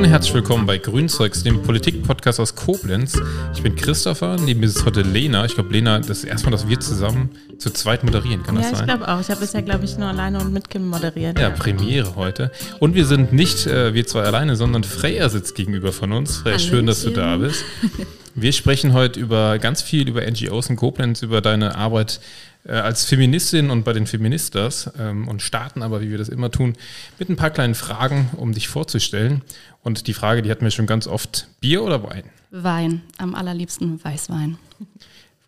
und 0.00 0.06
herzlich 0.06 0.32
willkommen 0.32 0.64
bei 0.64 0.78
Grünzeugs, 0.78 1.42
dem 1.42 1.62
Politik-Podcast 1.62 2.40
aus 2.40 2.54
Koblenz. 2.54 3.20
Ich 3.52 3.62
bin 3.62 3.76
Christopher, 3.76 4.38
neben 4.40 4.60
mir 4.60 4.66
ist 4.66 4.86
heute 4.86 5.02
Lena. 5.02 5.44
Ich 5.44 5.56
glaube, 5.56 5.70
Lena, 5.74 5.98
das 5.98 6.20
ist 6.20 6.24
erstmal, 6.24 6.52
dass 6.52 6.66
wir 6.66 6.80
zusammen 6.80 7.28
zu 7.58 7.68
zweit 7.70 8.02
moderieren, 8.02 8.42
kann 8.42 8.54
ja, 8.54 8.62
das 8.62 8.70
sein? 8.70 8.88
Ja, 8.88 8.94
ich 8.94 8.98
glaube 8.98 9.12
auch. 9.12 9.20
Ich 9.20 9.28
habe 9.28 9.40
bisher, 9.40 9.60
glaube 9.60 9.84
ich, 9.84 9.98
nur 9.98 10.08
alleine 10.08 10.40
und 10.40 10.54
mit 10.54 10.70
Kim 10.70 10.88
moderiert. 10.88 11.38
Ja, 11.38 11.50
Premiere 11.50 12.16
heute. 12.16 12.50
Und 12.78 12.94
wir 12.94 13.04
sind 13.04 13.34
nicht 13.34 13.66
äh, 13.66 13.92
wir 13.92 14.06
zwei 14.06 14.22
alleine, 14.22 14.56
sondern 14.56 14.84
Freya 14.84 15.28
sitzt 15.28 15.54
gegenüber 15.54 15.92
von 15.92 16.12
uns. 16.12 16.38
Freya, 16.38 16.58
schön, 16.58 16.86
dass 16.86 17.02
du 17.02 17.10
da 17.10 17.36
bist. 17.36 17.62
Wir 18.36 18.52
sprechen 18.52 18.92
heute 18.92 19.18
über 19.18 19.58
ganz 19.58 19.82
viel 19.82 20.08
über 20.08 20.22
NGOs 20.22 20.70
in 20.70 20.76
Koblenz, 20.76 21.20
über 21.22 21.40
deine 21.40 21.74
Arbeit 21.74 22.20
äh, 22.64 22.72
als 22.72 23.04
Feministin 23.04 23.70
und 23.70 23.84
bei 23.84 23.92
den 23.92 24.06
Feministas 24.06 24.90
ähm, 24.98 25.28
und 25.28 25.42
starten 25.42 25.82
aber, 25.82 26.00
wie 26.00 26.10
wir 26.10 26.18
das 26.18 26.28
immer 26.28 26.50
tun, 26.50 26.74
mit 27.18 27.28
ein 27.28 27.36
paar 27.36 27.50
kleinen 27.50 27.74
Fragen, 27.74 28.30
um 28.36 28.52
dich 28.52 28.68
vorzustellen. 28.68 29.42
Und 29.82 30.06
die 30.06 30.14
Frage, 30.14 30.42
die 30.42 30.50
hatten 30.50 30.64
wir 30.64 30.70
schon 30.70 30.86
ganz 30.86 31.06
oft, 31.06 31.48
Bier 31.60 31.82
oder 31.82 32.02
Wein? 32.02 32.24
Wein, 32.50 33.02
am 33.18 33.34
allerliebsten 33.34 34.02
Weißwein. 34.02 34.58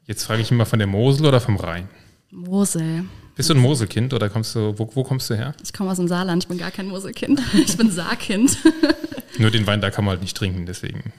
Jetzt 0.07 0.25
frage 0.25 0.43
ich 0.43 0.51
immer 0.51 0.67
von 0.67 0.79
der 0.79 0.89
Mosel 0.89 1.27
oder 1.27 1.41
vom 1.41 1.57
Rhein? 1.57 1.89
Mosel. 2.31 3.05
Bist 3.35 3.51
du 3.51 3.55
ein 3.55 3.61
Moselkind 3.61 4.13
oder 4.15 4.29
kommst 4.29 4.55
du, 4.55 4.79
wo, 4.79 4.91
wo 4.95 5.05
kommst 5.05 5.31
du 5.31 5.35
her? 5.35 5.55
Ich 5.63 5.73
komme 5.73 5.91
aus 5.91 5.97
dem 5.97 6.09
Saarland, 6.09 6.45
ich 6.45 6.49
bin 6.49 6.59
gar 6.59 6.71
kein 6.71 6.89
Moselkind. 6.89 7.41
Ich 7.55 7.77
bin 7.77 7.91
Saarkind. 7.91 8.59
Nur 9.39 9.51
den 9.51 9.67
Wein, 9.67 9.81
da 9.81 9.91
kann 9.91 10.05
man 10.05 10.13
halt 10.13 10.23
nicht 10.23 10.37
trinken, 10.37 10.67
deswegen. 10.67 11.13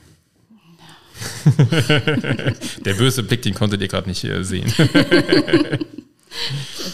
Der 2.86 2.94
böse 2.96 3.24
Blick, 3.24 3.42
den 3.42 3.54
konntet 3.54 3.82
ihr 3.82 3.88
gerade 3.88 4.08
nicht 4.10 4.24
äh, 4.24 4.44
sehen. 4.44 4.72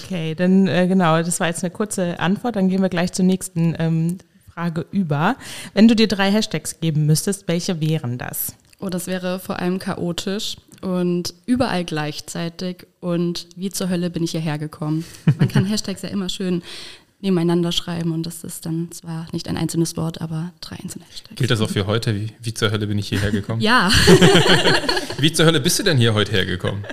okay, 0.03 0.35
dann 0.35 0.67
äh, 0.67 0.87
genau, 0.87 1.21
das 1.21 1.39
war 1.39 1.47
jetzt 1.47 1.63
eine 1.63 1.71
kurze 1.71 2.19
Antwort. 2.19 2.55
Dann 2.55 2.69
gehen 2.69 2.81
wir 2.81 2.89
gleich 2.89 3.11
zur 3.13 3.25
nächsten 3.25 3.75
ähm, 3.79 4.17
Frage 4.53 4.85
über. 4.91 5.35
Wenn 5.73 5.87
du 5.87 5.95
dir 5.95 6.07
drei 6.07 6.31
Hashtags 6.31 6.79
geben 6.79 7.05
müsstest, 7.05 7.47
welche 7.47 7.79
wären 7.79 8.17
das? 8.17 8.53
Oh, 8.79 8.89
das 8.89 9.07
wäre 9.07 9.39
vor 9.39 9.59
allem 9.59 9.79
chaotisch 9.79 10.55
und 10.81 11.33
überall 11.45 11.83
gleichzeitig 11.83 12.87
und 13.01 13.47
wie 13.55 13.69
zur 13.69 13.89
Hölle 13.89 14.09
bin 14.09 14.23
ich 14.23 14.31
hierher 14.31 14.57
gekommen. 14.57 15.03
Man 15.37 15.49
kann 15.49 15.65
Hashtags 15.69 16.01
ja 16.01 16.09
immer 16.09 16.29
schön 16.29 16.61
nebeneinander 17.21 17.71
schreiben 17.71 18.13
und 18.13 18.25
das 18.25 18.43
ist 18.43 18.65
dann 18.65 18.91
zwar 18.91 19.27
nicht 19.33 19.47
ein 19.47 19.57
einzelnes 19.57 19.97
Wort, 19.97 20.21
aber 20.21 20.51
drei 20.61 20.77
einzelne 20.81 21.05
Hashtags. 21.05 21.35
Gilt 21.35 21.51
das 21.51 21.61
auch 21.61 21.69
für 21.69 21.85
heute? 21.85 22.15
Wie, 22.15 22.31
wie 22.41 22.53
zur 22.53 22.71
Hölle 22.71 22.87
bin 22.87 22.97
ich 22.97 23.09
hierher 23.09 23.31
gekommen? 23.31 23.61
ja. 23.61 23.91
wie 25.17 25.31
zur 25.33 25.45
Hölle 25.45 25.59
bist 25.59 25.79
du 25.79 25.83
denn 25.83 25.97
hier 25.97 26.13
heute 26.13 26.31
hergekommen? 26.31 26.85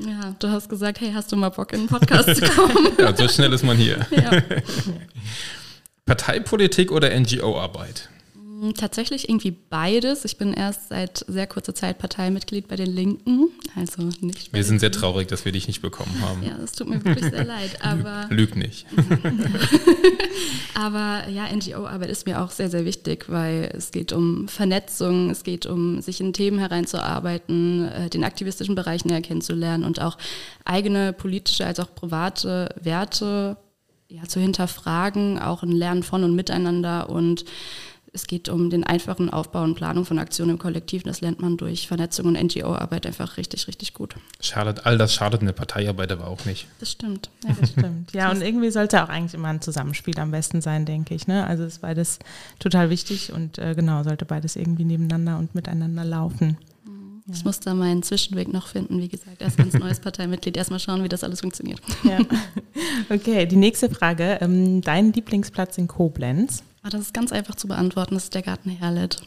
Ja, 0.00 0.34
du 0.38 0.48
hast 0.48 0.68
gesagt, 0.68 1.00
hey, 1.00 1.12
hast 1.12 1.32
du 1.32 1.36
mal 1.36 1.48
Bock 1.48 1.72
in 1.72 1.80
einen 1.80 1.88
Podcast 1.88 2.36
zu 2.36 2.42
kommen? 2.50 2.88
ja, 2.98 3.16
so 3.16 3.28
schnell 3.28 3.52
ist 3.52 3.64
man 3.64 3.76
hier. 3.76 4.06
Ja. 4.10 4.30
Parteipolitik 6.06 6.92
oder 6.92 7.18
NGO-Arbeit? 7.18 8.08
Hm, 8.60 8.74
tatsächlich 8.74 9.28
irgendwie 9.28 9.50
beides. 9.50 10.24
Ich 10.24 10.38
bin 10.38 10.52
erst 10.52 10.88
seit 10.88 11.24
sehr 11.26 11.46
kurzer 11.46 11.74
Zeit 11.74 11.98
Parteimitglied 11.98 12.68
bei 12.68 12.76
den 12.76 12.94
Linken. 12.94 13.48
Also 13.74 14.02
nicht. 14.20 14.52
Wir 14.52 14.64
sind 14.64 14.78
sehr 14.80 14.92
traurig, 14.92 15.28
dass 15.28 15.44
wir 15.44 15.52
dich 15.52 15.66
nicht 15.66 15.82
bekommen 15.82 16.14
haben. 16.20 16.42
Ja, 16.42 16.56
das 16.58 16.72
tut 16.72 16.88
mir 16.88 17.04
wirklich 17.04 17.30
sehr 17.30 17.44
leid. 17.44 17.70
Aber 17.80 18.26
Lüg 18.30 18.56
nicht. 18.56 18.86
aber 20.74 21.28
ja, 21.28 21.46
NGO-Arbeit 21.52 22.10
ist 22.10 22.26
mir 22.26 22.42
auch 22.42 22.50
sehr, 22.50 22.70
sehr 22.70 22.84
wichtig, 22.84 23.26
weil 23.28 23.72
es 23.76 23.90
geht 23.90 24.12
um 24.12 24.48
Vernetzung, 24.48 25.30
es 25.30 25.42
geht 25.42 25.66
um 25.66 26.00
sich 26.00 26.20
in 26.20 26.32
Themen 26.32 26.58
hereinzuarbeiten, 26.58 27.88
äh, 27.88 28.10
den 28.10 28.24
aktivistischen 28.24 28.74
Bereich 28.74 29.04
näher 29.04 29.22
kennenzulernen 29.22 29.84
und 29.84 30.00
auch 30.00 30.18
eigene 30.64 31.12
politische 31.12 31.66
als 31.66 31.80
auch 31.80 31.94
private 31.94 32.74
Werte 32.80 33.56
ja, 34.08 34.24
zu 34.24 34.38
hinterfragen, 34.38 35.38
auch 35.38 35.62
ein 35.62 35.72
Lernen 35.72 36.02
von 36.02 36.24
und 36.24 36.34
miteinander 36.34 37.08
und 37.08 37.44
es 38.14 38.28
geht 38.28 38.48
um 38.48 38.70
den 38.70 38.84
einfachen 38.84 39.28
Aufbau 39.28 39.64
und 39.64 39.74
Planung 39.74 40.04
von 40.04 40.20
Aktionen 40.20 40.52
im 40.52 40.58
Kollektiv. 40.58 41.02
Das 41.02 41.20
lernt 41.20 41.40
man 41.40 41.56
durch 41.56 41.88
Vernetzung 41.88 42.26
und 42.26 42.40
NGO-Arbeit 42.40 43.06
einfach 43.06 43.36
richtig, 43.36 43.66
richtig 43.66 43.92
gut. 43.92 44.14
Schadet, 44.40 44.86
all 44.86 44.96
das 44.96 45.12
schadet 45.12 45.40
in 45.40 45.46
der 45.46 45.52
Parteiarbeit 45.52 46.12
aber 46.12 46.28
auch 46.28 46.44
nicht. 46.44 46.68
Das 46.78 46.92
stimmt. 46.92 47.28
Ja, 47.44 47.56
das 47.60 47.70
stimmt. 47.70 48.12
Ja, 48.12 48.30
und 48.32 48.40
irgendwie 48.40 48.70
sollte 48.70 49.02
auch 49.02 49.08
eigentlich 49.08 49.34
immer 49.34 49.48
ein 49.48 49.60
Zusammenspiel 49.60 50.16
am 50.20 50.30
besten 50.30 50.60
sein, 50.60 50.86
denke 50.86 51.12
ich. 51.14 51.26
Ne? 51.26 51.44
Also 51.44 51.64
ist 51.64 51.80
beides 51.80 52.20
total 52.60 52.88
wichtig 52.88 53.32
und 53.32 53.58
äh, 53.58 53.74
genau, 53.74 54.04
sollte 54.04 54.24
beides 54.24 54.54
irgendwie 54.54 54.84
nebeneinander 54.84 55.36
und 55.38 55.56
miteinander 55.56 56.04
laufen. 56.04 56.56
Mhm. 56.84 57.22
Ich 57.32 57.44
muss 57.44 57.58
da 57.58 57.74
meinen 57.74 58.04
Zwischenweg 58.04 58.52
noch 58.52 58.68
finden. 58.68 59.00
Wie 59.00 59.08
gesagt, 59.08 59.42
erst 59.42 59.56
ganz 59.56 59.74
neues 59.74 59.98
Parteimitglied. 59.98 60.56
Erstmal 60.56 60.78
schauen, 60.78 61.02
wie 61.02 61.08
das 61.08 61.24
alles 61.24 61.40
funktioniert. 61.40 61.80
Ja. 62.04 62.18
Okay, 63.10 63.44
die 63.44 63.56
nächste 63.56 63.90
Frage. 63.90 64.38
Ähm, 64.40 64.80
dein 64.80 65.12
Lieblingsplatz 65.12 65.76
in 65.78 65.88
Koblenz? 65.88 66.62
Oh, 66.84 66.88
das 66.90 67.00
ist 67.00 67.14
ganz 67.14 67.32
einfach 67.32 67.54
zu 67.54 67.66
beantworten. 67.66 68.14
Das 68.14 68.24
ist 68.24 68.34
der 68.34 68.42
Garten 68.42 68.70
Herlet. 68.70 69.20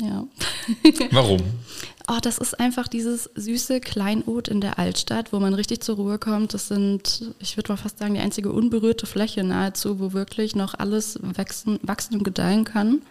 Ja. 0.00 0.24
Warum? 1.10 1.40
Oh, 2.08 2.18
das 2.22 2.38
ist 2.38 2.58
einfach 2.60 2.86
dieses 2.86 3.30
süße 3.34 3.80
Kleinod 3.80 4.48
in 4.48 4.60
der 4.60 4.78
Altstadt, 4.78 5.32
wo 5.32 5.40
man 5.40 5.54
richtig 5.54 5.82
zur 5.82 5.96
Ruhe 5.96 6.18
kommt. 6.18 6.54
Das 6.54 6.68
sind, 6.68 7.34
ich 7.40 7.56
würde 7.56 7.72
mal 7.72 7.76
fast 7.76 7.98
sagen, 7.98 8.14
die 8.14 8.20
einzige 8.20 8.52
unberührte 8.52 9.06
Fläche 9.06 9.42
nahezu, 9.42 9.98
wo 9.98 10.12
wirklich 10.12 10.54
noch 10.54 10.74
alles 10.74 11.18
wachsen, 11.22 11.80
wachsen 11.82 12.16
und 12.16 12.24
gedeihen 12.24 12.64
kann. 12.64 13.02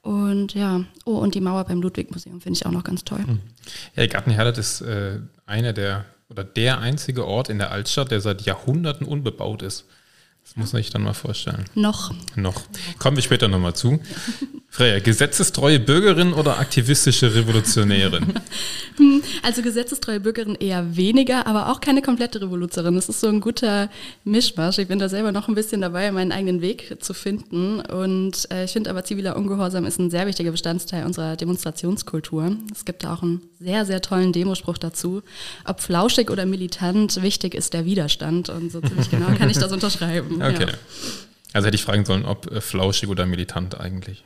Und 0.00 0.54
ja, 0.54 0.84
oh, 1.04 1.16
und 1.16 1.34
die 1.34 1.40
Mauer 1.40 1.64
beim 1.64 1.82
Ludwig-Museum 1.82 2.40
finde 2.40 2.58
ich 2.58 2.64
auch 2.64 2.70
noch 2.70 2.84
ganz 2.84 3.04
toll. 3.04 3.18
Hm. 3.18 3.40
Ja, 3.96 4.02
der 4.02 4.08
Garten 4.08 4.30
Herlet 4.30 4.56
ist 4.56 4.80
äh, 4.80 5.18
einer 5.44 5.72
der 5.72 6.04
oder 6.28 6.44
der 6.44 6.78
einzige 6.80 7.26
Ort 7.26 7.50
in 7.50 7.58
der 7.58 7.70
Altstadt, 7.70 8.10
der 8.10 8.20
seit 8.20 8.42
Jahrhunderten 8.42 9.06
unbebaut 9.06 9.62
ist. 9.62 9.84
Muss 10.56 10.72
man 10.72 10.82
sich 10.82 10.90
dann 10.90 11.02
mal 11.02 11.12
vorstellen. 11.12 11.66
Noch. 11.74 12.14
Noch. 12.34 12.62
Kommen 12.98 13.16
wir 13.16 13.22
später 13.22 13.46
nochmal 13.46 13.76
zu. 13.76 14.00
Freya, 14.70 15.00
gesetzestreue 15.00 15.78
Bürgerin 15.80 16.32
oder 16.32 16.58
aktivistische 16.58 17.34
Revolutionärin? 17.34 18.26
Also 19.42 19.60
gesetzestreue 19.60 20.20
Bürgerin 20.20 20.54
eher 20.54 20.96
weniger, 20.96 21.46
aber 21.46 21.70
auch 21.70 21.80
keine 21.80 22.00
komplette 22.00 22.40
Revolutionärin. 22.40 22.94
Das 22.94 23.08
ist 23.10 23.20
so 23.20 23.28
ein 23.28 23.40
guter 23.40 23.90
Mischmasch. 24.24 24.78
Ich 24.78 24.88
bin 24.88 24.98
da 24.98 25.08
selber 25.08 25.32
noch 25.32 25.48
ein 25.48 25.54
bisschen 25.54 25.82
dabei, 25.82 26.10
meinen 26.10 26.32
eigenen 26.32 26.62
Weg 26.62 26.96
zu 27.00 27.12
finden. 27.12 27.80
Und 27.80 28.50
äh, 28.50 28.64
ich 28.64 28.72
finde 28.72 28.88
aber, 28.90 29.04
ziviler 29.04 29.36
Ungehorsam 29.36 29.84
ist 29.84 29.98
ein 29.98 30.10
sehr 30.10 30.26
wichtiger 30.26 30.50
Bestandteil 30.50 31.04
unserer 31.04 31.36
Demonstrationskultur. 31.36 32.56
Es 32.72 32.84
gibt 32.86 33.04
da 33.04 33.14
auch 33.14 33.22
einen 33.22 33.42
sehr, 33.60 33.84
sehr 33.84 34.00
tollen 34.00 34.32
Demospruch 34.32 34.78
dazu. 34.78 35.22
Ob 35.64 35.80
flauschig 35.80 36.30
oder 36.30 36.46
militant, 36.46 37.22
wichtig 37.22 37.54
ist 37.54 37.74
der 37.74 37.84
Widerstand. 37.84 38.48
Und 38.48 38.72
so 38.72 38.80
ziemlich 38.80 39.10
genau 39.10 39.26
kann 39.38 39.50
ich 39.50 39.58
das 39.58 39.72
unterschreiben. 39.72 40.40
Okay. 40.50 40.66
Ja. 40.68 40.74
Also 41.52 41.66
hätte 41.66 41.76
ich 41.76 41.84
fragen 41.84 42.04
sollen, 42.04 42.24
ob 42.24 42.50
äh, 42.50 42.60
flauschig 42.60 43.08
oder 43.08 43.26
militant 43.26 43.78
eigentlich. 43.80 44.24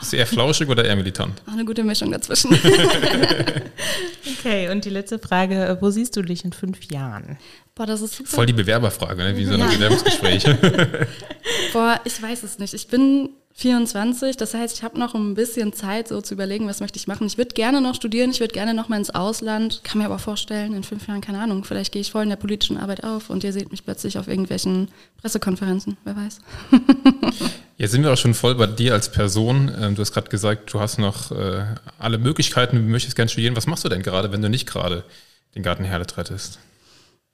Ist 0.00 0.14
eher 0.14 0.26
flauschig 0.26 0.68
oder 0.68 0.84
eher 0.84 0.94
militant? 0.96 1.42
Auch 1.46 1.52
eine 1.52 1.64
gute 1.64 1.82
Mischung 1.82 2.12
dazwischen. 2.12 2.52
okay, 4.38 4.70
und 4.70 4.84
die 4.84 4.90
letzte 4.90 5.18
Frage: 5.18 5.76
Wo 5.80 5.90
siehst 5.90 6.16
du 6.16 6.22
dich 6.22 6.44
in 6.44 6.52
fünf 6.52 6.84
Jahren? 6.90 7.38
Boah, 7.74 7.86
das 7.86 8.00
ist 8.00 8.14
super. 8.16 8.30
Voll 8.30 8.46
die 8.46 8.52
Bewerberfrage, 8.52 9.22
ne? 9.22 9.36
wie 9.36 9.44
so 9.44 9.54
ein 9.54 9.60
ja. 9.60 9.66
Bewerbungsgespräch. 9.66 10.44
Boah, 11.72 12.00
ich 12.04 12.22
weiß 12.22 12.44
es 12.44 12.58
nicht. 12.58 12.74
Ich 12.74 12.86
bin 12.88 13.30
24. 13.58 14.36
Das 14.36 14.54
heißt, 14.54 14.76
ich 14.76 14.84
habe 14.84 15.00
noch 15.00 15.16
ein 15.16 15.34
bisschen 15.34 15.72
Zeit, 15.72 16.06
so 16.06 16.20
zu 16.20 16.34
überlegen, 16.34 16.68
was 16.68 16.78
möchte 16.78 16.96
ich 16.96 17.08
machen. 17.08 17.26
Ich 17.26 17.38
würde 17.38 17.54
gerne 17.54 17.80
noch 17.80 17.96
studieren, 17.96 18.30
ich 18.30 18.38
würde 18.38 18.54
gerne 18.54 18.72
noch 18.72 18.88
mal 18.88 18.98
ins 18.98 19.10
Ausland. 19.10 19.80
Kann 19.82 19.98
mir 19.98 20.04
aber 20.04 20.20
vorstellen, 20.20 20.74
in 20.74 20.84
fünf 20.84 21.08
Jahren, 21.08 21.20
keine 21.20 21.40
Ahnung, 21.40 21.64
vielleicht 21.64 21.90
gehe 21.90 22.00
ich 22.00 22.12
voll 22.12 22.22
in 22.22 22.28
der 22.28 22.36
politischen 22.36 22.78
Arbeit 22.78 23.02
auf 23.02 23.30
und 23.30 23.42
ihr 23.42 23.52
seht 23.52 23.72
mich 23.72 23.84
plötzlich 23.84 24.16
auf 24.16 24.28
irgendwelchen 24.28 24.92
Pressekonferenzen, 25.20 25.96
wer 26.04 26.14
weiß. 26.14 26.40
Jetzt 27.76 27.90
sind 27.90 28.04
wir 28.04 28.12
auch 28.12 28.16
schon 28.16 28.34
voll 28.34 28.54
bei 28.54 28.68
dir 28.68 28.92
als 28.92 29.10
Person. 29.10 29.72
Ähm, 29.76 29.96
du 29.96 30.02
hast 30.02 30.12
gerade 30.12 30.28
gesagt, 30.28 30.72
du 30.72 30.78
hast 30.78 30.98
noch 30.98 31.32
äh, 31.32 31.64
alle 31.98 32.18
Möglichkeiten, 32.18 32.76
du 32.76 32.82
möchtest 32.82 33.16
gerne 33.16 33.28
studieren. 33.28 33.56
Was 33.56 33.66
machst 33.66 33.84
du 33.84 33.88
denn 33.88 34.02
gerade, 34.02 34.30
wenn 34.30 34.40
du 34.40 34.48
nicht 34.48 34.68
gerade 34.68 35.02
den 35.56 35.64
Garten 35.64 35.82
Herle 35.82 36.06
rettest? 36.16 36.60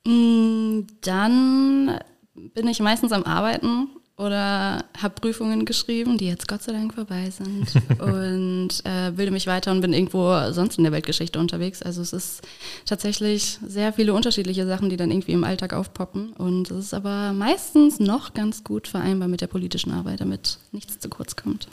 Mm, 0.07 0.87
dann 1.03 1.99
bin 2.35 2.67
ich 2.67 2.81
meistens 2.81 3.13
am 3.13 3.25
Arbeiten 3.25 3.89
oder 4.17 4.85
habe 4.97 5.15
Prüfungen 5.21 5.65
geschrieben, 5.65 6.19
die 6.19 6.27
jetzt 6.27 6.47
Gott 6.47 6.63
sei 6.63 6.73
Dank 6.73 6.95
vorbei 6.95 7.31
sind 7.31 7.67
und 8.01 8.69
äh, 8.85 9.11
bilde 9.11 9.33
mich 9.33 9.47
weiter 9.47 9.73
und 9.73 9.81
bin 9.81 9.93
irgendwo 9.93 10.53
sonst 10.53 10.79
in 10.79 10.85
der 10.85 10.93
Weltgeschichte 10.93 11.39
unterwegs. 11.39 11.83
Also 11.83 12.01
es 12.01 12.13
ist 12.13 12.43
tatsächlich 12.87 13.59
sehr 13.67 13.93
viele 13.93 14.15
unterschiedliche 14.15 14.67
Sachen, 14.67 14.89
die 14.89 14.97
dann 14.97 15.11
irgendwie 15.11 15.33
im 15.33 15.45
Alltag 15.45 15.73
aufpoppen 15.73 16.33
und 16.35 16.71
es 16.71 16.87
ist 16.87 16.95
aber 16.95 17.33
meistens 17.33 17.99
noch 17.99 18.35
ganz 18.35 18.63
gut 18.63 18.87
vereinbar 18.87 19.29
mit 19.29 19.41
der 19.41 19.49
politischen 19.49 19.91
Arbeit, 19.91 20.21
damit 20.21 20.59
nichts 20.71 20.99
zu 20.99 21.09
kurz 21.09 21.35
kommt. 21.35 21.69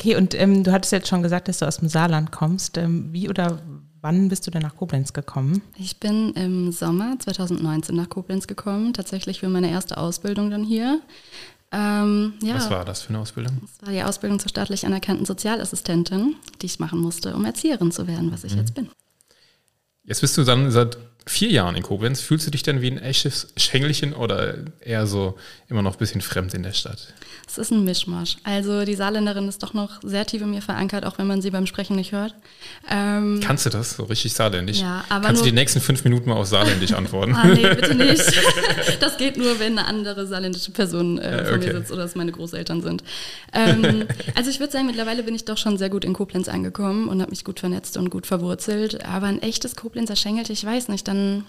Okay, 0.00 0.16
und 0.16 0.34
ähm, 0.34 0.64
du 0.64 0.72
hattest 0.72 0.92
jetzt 0.92 1.08
schon 1.08 1.22
gesagt, 1.22 1.48
dass 1.48 1.58
du 1.58 1.66
aus 1.66 1.78
dem 1.78 1.88
Saarland 1.88 2.32
kommst. 2.32 2.78
Ähm, 2.78 3.12
wie 3.12 3.28
oder 3.28 3.60
Wann 4.02 4.28
bist 4.28 4.46
du 4.46 4.50
denn 4.50 4.62
nach 4.62 4.76
Koblenz 4.76 5.12
gekommen? 5.12 5.60
Ich 5.76 5.98
bin 5.98 6.32
im 6.32 6.72
Sommer 6.72 7.18
2019 7.18 7.94
nach 7.94 8.08
Koblenz 8.08 8.46
gekommen, 8.46 8.94
tatsächlich 8.94 9.40
für 9.40 9.48
meine 9.48 9.70
erste 9.70 9.98
Ausbildung 9.98 10.50
dann 10.50 10.64
hier. 10.64 11.00
Ähm, 11.70 12.32
ja, 12.42 12.54
Was 12.54 12.70
war 12.70 12.84
das 12.84 13.02
für 13.02 13.10
eine 13.10 13.18
Ausbildung? 13.18 13.60
Das 13.60 13.86
war 13.86 13.92
die 13.92 14.02
Ausbildung 14.02 14.38
zur 14.38 14.48
staatlich 14.48 14.86
anerkannten 14.86 15.26
Sozialassistentin, 15.26 16.34
die 16.62 16.66
ich 16.66 16.80
machen 16.80 16.98
musste, 16.98 17.34
um 17.34 17.44
Erzieherin 17.44 17.92
zu 17.92 18.06
werden, 18.06 18.32
was 18.32 18.44
ich 18.44 18.54
mhm. 18.54 18.58
jetzt 18.58 18.74
bin. 18.74 18.88
Jetzt 20.04 20.22
bist 20.22 20.36
du 20.38 20.44
dann 20.44 20.70
seit 20.70 20.96
vier 21.26 21.50
Jahren 21.50 21.76
in 21.76 21.82
Koblenz, 21.82 22.20
fühlst 22.20 22.46
du 22.46 22.50
dich 22.50 22.62
denn 22.62 22.80
wie 22.80 22.90
ein 22.90 22.98
echtes 22.98 23.48
Schengelchen 23.56 24.12
oder 24.12 24.54
eher 24.80 25.06
so 25.06 25.36
immer 25.68 25.82
noch 25.82 25.94
ein 25.94 25.98
bisschen 25.98 26.20
fremd 26.20 26.54
in 26.54 26.62
der 26.62 26.72
Stadt? 26.72 27.14
Es 27.50 27.58
ist 27.58 27.72
ein 27.72 27.82
Mischmasch. 27.82 28.36
Also 28.44 28.84
die 28.84 28.94
Saarländerin 28.94 29.48
ist 29.48 29.60
doch 29.64 29.74
noch 29.74 30.00
sehr 30.04 30.24
tief 30.24 30.40
in 30.40 30.52
mir 30.52 30.62
verankert, 30.62 31.04
auch 31.04 31.18
wenn 31.18 31.26
man 31.26 31.42
sie 31.42 31.50
beim 31.50 31.66
Sprechen 31.66 31.96
nicht 31.96 32.12
hört. 32.12 32.32
Ähm, 32.88 33.40
Kannst 33.42 33.66
du 33.66 33.70
das 33.70 33.96
so 33.96 34.04
richtig 34.04 34.34
saarländisch? 34.34 34.80
Ja, 34.80 35.04
aber 35.08 35.26
Kannst 35.26 35.42
du 35.42 35.46
die 35.46 35.52
nächsten 35.52 35.80
fünf 35.80 36.04
Minuten 36.04 36.30
mal 36.30 36.36
auf 36.36 36.46
saarländisch 36.46 36.92
antworten? 36.92 37.34
ah, 37.34 37.46
nee, 37.46 37.74
bitte 37.74 37.94
nicht. 37.96 38.22
Das 39.00 39.16
geht 39.16 39.36
nur, 39.36 39.58
wenn 39.58 39.76
eine 39.76 39.88
andere 39.88 40.28
saarländische 40.28 40.70
Person 40.70 41.18
äh, 41.18 41.44
vor 41.44 41.56
okay. 41.56 41.66
mir 41.66 41.78
sitzt 41.78 41.90
oder 41.90 42.04
es 42.04 42.14
meine 42.14 42.30
Großeltern 42.30 42.82
sind. 42.82 43.02
Ähm, 43.52 44.06
also 44.36 44.48
ich 44.48 44.60
würde 44.60 44.72
sagen, 44.72 44.86
mittlerweile 44.86 45.24
bin 45.24 45.34
ich 45.34 45.44
doch 45.44 45.58
schon 45.58 45.76
sehr 45.76 45.90
gut 45.90 46.04
in 46.04 46.12
Koblenz 46.12 46.48
angekommen 46.48 47.08
und 47.08 47.20
habe 47.20 47.30
mich 47.30 47.44
gut 47.44 47.58
vernetzt 47.58 47.96
und 47.96 48.10
gut 48.10 48.28
verwurzelt. 48.28 49.04
Aber 49.04 49.26
ein 49.26 49.42
echtes 49.42 49.74
Koblenzer 49.74 50.14
Schengelte, 50.14 50.52
ich 50.52 50.64
weiß 50.64 50.86
nicht, 50.86 51.08
dann 51.10 51.44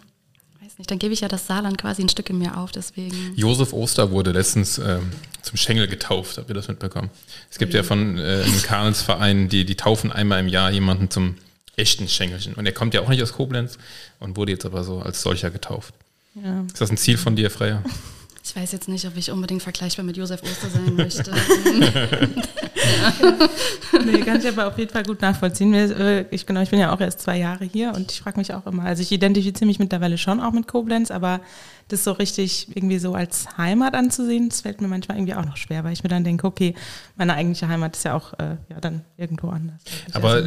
weiß 0.61 0.77
nicht, 0.77 0.91
dann 0.91 0.99
gebe 0.99 1.13
ich 1.13 1.21
ja 1.21 1.27
das 1.27 1.47
Saarland 1.47 1.77
quasi 1.77 2.01
ein 2.01 2.09
Stück 2.09 2.29
in 2.29 2.37
mir 2.37 2.57
auf, 2.57 2.71
deswegen. 2.71 3.33
Josef 3.35 3.73
Oster 3.73 4.11
wurde 4.11 4.31
letztens 4.31 4.77
ähm, 4.77 5.11
zum 5.41 5.57
Schengel 5.57 5.87
getauft, 5.87 6.37
habt 6.37 6.49
ihr 6.49 6.55
das 6.55 6.67
mitbekommen? 6.67 7.09
Es 7.49 7.57
gibt 7.57 7.73
ja 7.73 7.83
von 7.83 8.17
äh, 8.17 8.43
einem 8.43 8.61
Karlsverein, 8.61 9.49
die, 9.49 9.65
die 9.65 9.75
taufen 9.75 10.11
einmal 10.11 10.39
im 10.39 10.47
Jahr 10.47 10.71
jemanden 10.71 11.09
zum 11.09 11.35
echten 11.75 12.07
Schengelchen. 12.07 12.53
Und 12.55 12.65
er 12.65 12.73
kommt 12.73 12.93
ja 12.93 13.01
auch 13.01 13.09
nicht 13.09 13.21
aus 13.23 13.33
Koblenz 13.33 13.77
und 14.19 14.35
wurde 14.35 14.51
jetzt 14.51 14.65
aber 14.65 14.83
so 14.83 14.99
als 14.99 15.21
solcher 15.21 15.49
getauft. 15.49 15.93
Ja. 16.35 16.61
Ist 16.61 16.81
das 16.81 16.91
ein 16.91 16.97
Ziel 16.97 17.17
von 17.17 17.35
dir, 17.35 17.49
Freya? 17.49 17.83
Ich 18.43 18.55
weiß 18.55 18.71
jetzt 18.71 18.87
nicht, 18.87 19.05
ob 19.05 19.15
ich 19.17 19.29
unbedingt 19.29 19.61
vergleichbar 19.61 20.03
mit 20.03 20.17
Josef 20.17 20.41
Oster 20.41 20.69
sein 20.69 20.95
möchte. 20.95 21.31
nee, 24.05 24.19
kann 24.21 24.39
ich 24.39 24.47
aber 24.47 24.67
auf 24.67 24.77
jeden 24.79 24.91
Fall 24.91 25.03
gut 25.03 25.21
nachvollziehen. 25.21 25.73
Äh, 25.73 26.25
ich, 26.31 26.47
genau, 26.47 26.61
ich 26.61 26.71
bin 26.71 26.79
ja 26.79 26.93
auch 26.93 26.99
erst 26.99 27.19
zwei 27.19 27.37
Jahre 27.37 27.65
hier 27.65 27.93
und 27.93 28.11
ich 28.11 28.21
frage 28.21 28.39
mich 28.39 28.51
auch 28.53 28.65
immer, 28.65 28.83
also 28.83 29.03
ich 29.03 29.11
identifiziere 29.11 29.67
mich 29.67 29.77
mittlerweile 29.77 30.17
schon 30.17 30.39
auch 30.39 30.53
mit 30.53 30.67
Koblenz, 30.67 31.11
aber 31.11 31.41
das 31.87 32.03
so 32.03 32.13
richtig 32.13 32.75
irgendwie 32.75 32.97
so 32.97 33.13
als 33.13 33.57
Heimat 33.57 33.93
anzusehen, 33.93 34.49
das 34.49 34.61
fällt 34.61 34.81
mir 34.81 34.87
manchmal 34.87 35.17
irgendwie 35.17 35.35
auch 35.35 35.45
noch 35.45 35.57
schwer, 35.57 35.83
weil 35.83 35.93
ich 35.93 36.03
mir 36.03 36.09
dann 36.09 36.23
denke, 36.23 36.47
okay, 36.47 36.73
meine 37.17 37.35
eigentliche 37.35 37.67
Heimat 37.67 37.95
ist 37.95 38.05
ja 38.05 38.15
auch 38.15 38.33
äh, 38.33 38.55
ja, 38.69 38.79
dann 38.79 39.01
irgendwo 39.17 39.49
anders. 39.49 39.81
Aber 40.13 40.43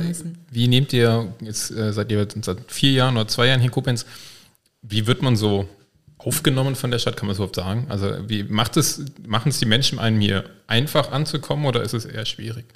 wie 0.50 0.68
nehmt 0.68 0.92
ihr, 0.92 1.32
jetzt 1.40 1.70
äh, 1.70 1.92
seid 1.92 2.10
ihr 2.10 2.26
seit 2.42 2.72
vier 2.72 2.92
Jahren 2.92 3.16
oder 3.16 3.28
zwei 3.28 3.46
Jahren 3.46 3.60
hier 3.60 3.68
in 3.68 3.74
Koblenz, 3.74 4.04
wie 4.82 5.06
wird 5.06 5.22
man 5.22 5.36
so 5.36 5.68
aufgenommen 6.24 6.74
von 6.74 6.90
der 6.90 6.98
Stadt, 6.98 7.16
kann 7.16 7.26
man 7.26 7.36
so 7.36 7.44
oft 7.44 7.54
sagen? 7.54 7.86
Also 7.88 8.10
wie 8.26 8.44
macht 8.44 8.76
es, 8.76 9.04
machen 9.26 9.50
es 9.50 9.58
die 9.58 9.66
Menschen 9.66 9.98
einem 9.98 10.20
hier 10.20 10.44
einfach 10.66 11.12
anzukommen 11.12 11.66
oder 11.66 11.82
ist 11.82 11.94
es 11.94 12.04
eher 12.04 12.24
schwierig? 12.24 12.66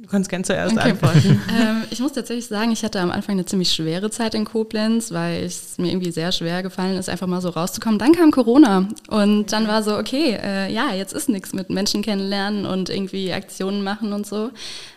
Du 0.00 0.08
kannst 0.08 0.30
gerne 0.30 0.44
zuerst 0.44 0.74
okay. 0.76 0.90
antworten. 0.90 1.42
ähm, 1.60 1.84
ich 1.90 2.00
muss 2.00 2.12
tatsächlich 2.12 2.46
sagen, 2.46 2.72
ich 2.72 2.82
hatte 2.82 3.00
am 3.00 3.10
Anfang 3.10 3.34
eine 3.34 3.44
ziemlich 3.44 3.70
schwere 3.70 4.10
Zeit 4.10 4.34
in 4.34 4.46
Koblenz, 4.46 5.12
weil 5.12 5.44
es 5.44 5.76
mir 5.76 5.90
irgendwie 5.90 6.10
sehr 6.10 6.32
schwer 6.32 6.62
gefallen 6.62 6.96
ist, 6.96 7.10
einfach 7.10 7.26
mal 7.26 7.42
so 7.42 7.50
rauszukommen. 7.50 7.98
Dann 7.98 8.12
kam 8.12 8.30
Corona 8.30 8.88
und 9.08 9.52
dann 9.52 9.68
war 9.68 9.82
so, 9.82 9.98
okay, 9.98 10.38
äh, 10.42 10.72
ja, 10.72 10.94
jetzt 10.94 11.12
ist 11.12 11.28
nichts 11.28 11.52
mit 11.52 11.68
Menschen 11.68 12.00
kennenlernen 12.00 12.64
und 12.64 12.88
irgendwie 12.88 13.30
Aktionen 13.30 13.84
machen 13.84 14.14
und 14.14 14.26
so. 14.26 14.50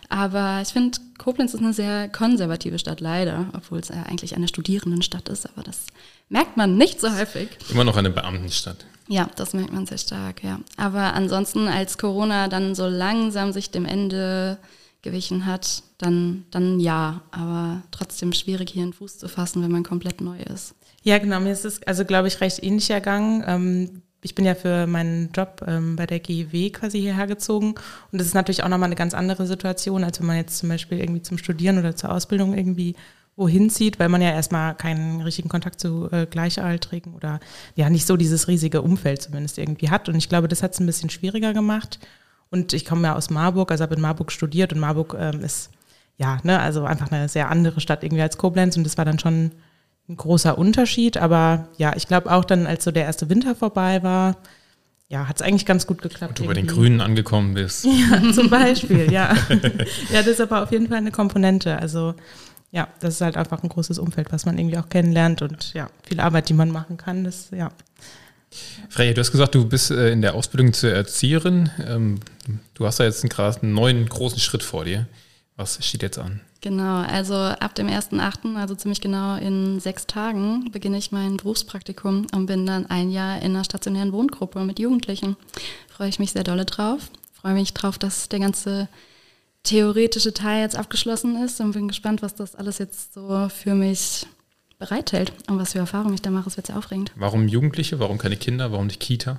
Aber 0.08 0.60
ich 0.62 0.68
finde, 0.68 0.98
Koblenz 1.24 1.54
ist 1.54 1.60
eine 1.60 1.72
sehr 1.72 2.10
konservative 2.10 2.78
Stadt, 2.78 3.00
leider, 3.00 3.46
obwohl 3.54 3.78
es 3.78 3.88
ja 3.88 4.02
eigentlich 4.02 4.36
eine 4.36 4.46
Studierendenstadt 4.46 5.30
ist, 5.30 5.48
aber 5.48 5.62
das 5.62 5.86
merkt 6.28 6.58
man 6.58 6.76
nicht 6.76 7.00
so 7.00 7.10
häufig. 7.16 7.48
Immer 7.70 7.84
noch 7.84 7.96
eine 7.96 8.10
Beamtenstadt. 8.10 8.84
Ja, 9.08 9.30
das 9.34 9.54
merkt 9.54 9.72
man 9.72 9.86
sehr 9.86 9.96
stark, 9.96 10.44
ja. 10.44 10.60
Aber 10.76 11.14
ansonsten, 11.14 11.66
als 11.66 11.96
Corona 11.96 12.48
dann 12.48 12.74
so 12.74 12.86
langsam 12.86 13.54
sich 13.54 13.70
dem 13.70 13.86
Ende 13.86 14.58
gewichen 15.00 15.46
hat, 15.46 15.82
dann, 15.96 16.44
dann 16.50 16.78
ja. 16.78 17.22
Aber 17.30 17.80
trotzdem 17.90 18.34
schwierig, 18.34 18.72
hier 18.72 18.82
einen 18.82 18.92
Fuß 18.92 19.16
zu 19.16 19.26
fassen, 19.28 19.62
wenn 19.62 19.72
man 19.72 19.82
komplett 19.82 20.20
neu 20.20 20.38
ist. 20.52 20.74
Ja, 21.04 21.16
genau. 21.16 21.40
Mir 21.40 21.52
ist 21.52 21.64
es, 21.64 21.82
also 21.84 22.04
glaube 22.04 22.28
ich, 22.28 22.42
recht 22.42 22.62
ähnlich 22.62 22.90
ergangen. 22.90 23.42
Ähm, 23.46 24.02
ich 24.24 24.34
bin 24.34 24.46
ja 24.46 24.54
für 24.54 24.86
meinen 24.86 25.30
Job 25.32 25.62
ähm, 25.66 25.96
bei 25.96 26.06
der 26.06 26.18
GEW 26.18 26.70
quasi 26.70 26.98
hierher 27.00 27.26
gezogen. 27.26 27.74
Und 28.10 28.18
das 28.18 28.26
ist 28.26 28.34
natürlich 28.34 28.64
auch 28.64 28.68
nochmal 28.68 28.88
eine 28.88 28.96
ganz 28.96 29.12
andere 29.12 29.46
Situation, 29.46 30.02
als 30.02 30.18
wenn 30.18 30.26
man 30.26 30.36
jetzt 30.36 30.58
zum 30.58 30.70
Beispiel 30.70 30.98
irgendwie 30.98 31.22
zum 31.22 31.36
Studieren 31.36 31.78
oder 31.78 31.94
zur 31.94 32.10
Ausbildung 32.10 32.56
irgendwie 32.56 32.96
wohin 33.36 33.68
zieht, 33.68 33.98
weil 33.98 34.08
man 34.08 34.22
ja 34.22 34.30
erstmal 34.30 34.74
keinen 34.76 35.20
richtigen 35.20 35.50
Kontakt 35.50 35.78
zu 35.78 36.08
äh, 36.10 36.24
Gleichaltrigen 36.26 37.14
oder 37.14 37.38
ja 37.74 37.90
nicht 37.90 38.06
so 38.06 38.16
dieses 38.16 38.48
riesige 38.48 38.80
Umfeld 38.80 39.20
zumindest 39.20 39.58
irgendwie 39.58 39.90
hat. 39.90 40.08
Und 40.08 40.14
ich 40.14 40.30
glaube, 40.30 40.48
das 40.48 40.62
hat 40.62 40.72
es 40.72 40.80
ein 40.80 40.86
bisschen 40.86 41.10
schwieriger 41.10 41.52
gemacht. 41.52 41.98
Und 42.50 42.72
ich 42.72 42.86
komme 42.86 43.08
ja 43.08 43.16
aus 43.16 43.28
Marburg, 43.28 43.70
also 43.70 43.82
habe 43.82 43.94
in 43.94 44.00
Marburg 44.00 44.32
studiert 44.32 44.72
und 44.72 44.80
Marburg 44.80 45.14
ähm, 45.18 45.40
ist 45.40 45.70
ja, 46.16 46.38
ne, 46.44 46.60
also 46.60 46.84
einfach 46.84 47.10
eine 47.10 47.28
sehr 47.28 47.50
andere 47.50 47.80
Stadt 47.80 48.04
irgendwie 48.04 48.22
als 48.22 48.38
Koblenz 48.38 48.76
und 48.76 48.84
das 48.84 48.96
war 48.96 49.04
dann 49.04 49.18
schon 49.18 49.50
ein 50.08 50.16
großer 50.16 50.58
Unterschied. 50.58 51.16
Aber 51.16 51.68
ja, 51.76 51.94
ich 51.96 52.06
glaube 52.06 52.30
auch 52.30 52.44
dann, 52.44 52.66
als 52.66 52.84
so 52.84 52.90
der 52.90 53.04
erste 53.04 53.28
Winter 53.28 53.54
vorbei 53.54 54.02
war, 54.02 54.36
ja, 55.08 55.28
hat 55.28 55.36
es 55.36 55.42
eigentlich 55.42 55.66
ganz 55.66 55.86
gut 55.86 56.02
geklappt. 56.02 56.30
Und 56.30 56.38
du 56.38 56.44
irgendwie. 56.44 56.60
bei 56.62 56.66
den 56.66 56.74
Grünen 56.74 57.00
angekommen 57.00 57.54
bist. 57.54 57.86
Ja, 58.10 58.32
zum 58.32 58.50
Beispiel, 58.50 59.12
ja. 59.12 59.34
ja, 60.10 60.22
das 60.22 60.26
ist 60.26 60.40
aber 60.40 60.62
auf 60.62 60.72
jeden 60.72 60.88
Fall 60.88 60.98
eine 60.98 61.12
Komponente. 61.12 61.78
Also 61.78 62.14
ja, 62.74 62.88
das 62.98 63.14
ist 63.14 63.20
halt 63.20 63.36
einfach 63.36 63.62
ein 63.62 63.68
großes 63.68 64.00
Umfeld, 64.00 64.32
was 64.32 64.46
man 64.46 64.58
irgendwie 64.58 64.78
auch 64.78 64.88
kennenlernt 64.88 65.42
und 65.42 65.74
ja, 65.74 65.88
viel 66.02 66.18
Arbeit, 66.18 66.48
die 66.48 66.54
man 66.54 66.70
machen 66.70 66.96
kann. 66.96 67.22
Das, 67.22 67.50
ja. 67.52 67.70
Freya, 68.88 69.12
du 69.12 69.20
hast 69.20 69.30
gesagt, 69.30 69.54
du 69.54 69.68
bist 69.68 69.92
äh, 69.92 70.10
in 70.10 70.22
der 70.22 70.34
Ausbildung 70.34 70.72
zur 70.72 70.90
Erzieherin. 70.90 71.70
Ähm, 71.86 72.18
du 72.74 72.86
hast 72.86 72.98
da 72.98 73.04
jetzt 73.04 73.22
einen, 73.22 73.56
einen 73.62 73.74
neuen 73.74 74.08
großen 74.08 74.40
Schritt 74.40 74.64
vor 74.64 74.84
dir. 74.84 75.06
Was 75.56 75.84
steht 75.84 76.02
jetzt 76.02 76.18
an? 76.18 76.40
Genau, 76.64 77.02
also 77.02 77.34
ab 77.34 77.74
dem 77.74 77.88
1.8., 77.88 78.56
also 78.56 78.74
ziemlich 78.74 79.02
genau 79.02 79.36
in 79.36 79.80
sechs 79.80 80.06
Tagen, 80.06 80.70
beginne 80.72 80.96
ich 80.96 81.12
mein 81.12 81.36
Berufspraktikum 81.36 82.26
und 82.32 82.46
bin 82.46 82.64
dann 82.64 82.86
ein 82.86 83.10
Jahr 83.10 83.42
in 83.42 83.50
einer 83.50 83.64
stationären 83.64 84.14
Wohngruppe 84.14 84.64
mit 84.64 84.78
Jugendlichen. 84.78 85.36
Freue 85.90 86.08
ich 86.08 86.18
mich 86.18 86.32
sehr 86.32 86.42
dolle 86.42 86.64
drauf. 86.64 87.10
Freue 87.34 87.52
mich 87.52 87.74
drauf, 87.74 87.98
dass 87.98 88.30
der 88.30 88.38
ganze 88.38 88.88
theoretische 89.62 90.32
Teil 90.32 90.62
jetzt 90.62 90.78
abgeschlossen 90.78 91.36
ist 91.44 91.60
und 91.60 91.72
bin 91.72 91.86
gespannt, 91.86 92.22
was 92.22 92.34
das 92.34 92.54
alles 92.54 92.78
jetzt 92.78 93.12
so 93.12 93.50
für 93.50 93.74
mich 93.74 94.26
bereithält 94.78 95.34
und 95.50 95.58
was 95.58 95.72
für 95.72 95.80
Erfahrungen 95.80 96.14
ich 96.14 96.22
da 96.22 96.30
mache. 96.30 96.48
Es 96.48 96.56
wird 96.56 96.68
sehr 96.68 96.78
aufregend. 96.78 97.12
Warum 97.14 97.46
Jugendliche? 97.46 97.98
Warum 97.98 98.16
keine 98.16 98.38
Kinder? 98.38 98.72
Warum 98.72 98.86
nicht 98.86 99.00
Kita? 99.00 99.38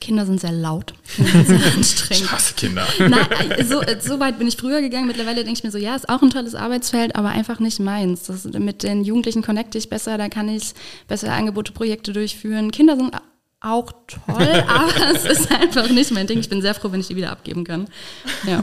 Kinder 0.00 0.26
sind 0.26 0.40
sehr 0.40 0.52
laut, 0.52 0.94
sind 1.16 1.46
sehr 1.46 1.74
anstrengend. 1.74 2.24
Ich 2.24 2.32
hasse 2.32 2.54
Kinder. 2.54 2.86
Nein, 2.98 3.66
so, 3.68 3.82
so, 4.00 4.20
weit 4.20 4.38
bin 4.38 4.48
ich 4.48 4.56
früher 4.56 4.80
gegangen. 4.80 5.06
Mittlerweile 5.06 5.44
denke 5.44 5.52
ich 5.52 5.64
mir 5.64 5.70
so, 5.70 5.78
ja, 5.78 5.94
ist 5.94 6.08
auch 6.08 6.22
ein 6.22 6.30
tolles 6.30 6.54
Arbeitsfeld, 6.54 7.16
aber 7.16 7.28
einfach 7.28 7.60
nicht 7.60 7.80
meins. 7.80 8.24
Das, 8.24 8.44
mit 8.44 8.82
den 8.82 9.04
Jugendlichen 9.04 9.42
connecte 9.42 9.78
ich 9.78 9.88
besser, 9.88 10.18
da 10.18 10.28
kann 10.28 10.48
ich 10.48 10.74
besser 11.06 11.32
Angebote, 11.32 11.72
Projekte 11.72 12.12
durchführen. 12.12 12.70
Kinder 12.70 12.96
sind 12.96 13.14
auch 13.60 13.92
toll, 14.06 14.64
aber 14.68 15.14
es 15.14 15.24
ist 15.24 15.50
einfach 15.50 15.88
nicht 15.90 16.10
mein 16.12 16.26
Ding. 16.26 16.38
Ich 16.38 16.48
bin 16.48 16.62
sehr 16.62 16.74
froh, 16.74 16.92
wenn 16.92 17.00
ich 17.00 17.08
die 17.08 17.16
wieder 17.16 17.30
abgeben 17.30 17.64
kann. 17.64 17.88
Ja. 18.46 18.62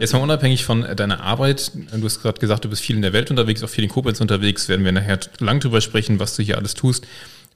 Jetzt 0.00 0.12
mal 0.12 0.22
unabhängig 0.22 0.64
von 0.64 0.82
deiner 0.94 1.24
Arbeit, 1.24 1.72
du 1.74 2.04
hast 2.04 2.22
gerade 2.22 2.38
gesagt, 2.38 2.64
du 2.64 2.68
bist 2.68 2.82
viel 2.82 2.94
in 2.94 3.02
der 3.02 3.12
Welt 3.12 3.32
unterwegs, 3.32 3.64
auch 3.64 3.68
viel 3.68 3.82
in 3.82 3.90
Koblenz 3.90 4.20
unterwegs, 4.20 4.68
werden 4.68 4.84
wir 4.84 4.92
nachher 4.92 5.18
lang 5.40 5.58
drüber 5.58 5.80
sprechen, 5.80 6.20
was 6.20 6.36
du 6.36 6.44
hier 6.44 6.56
alles 6.56 6.74
tust. 6.74 7.04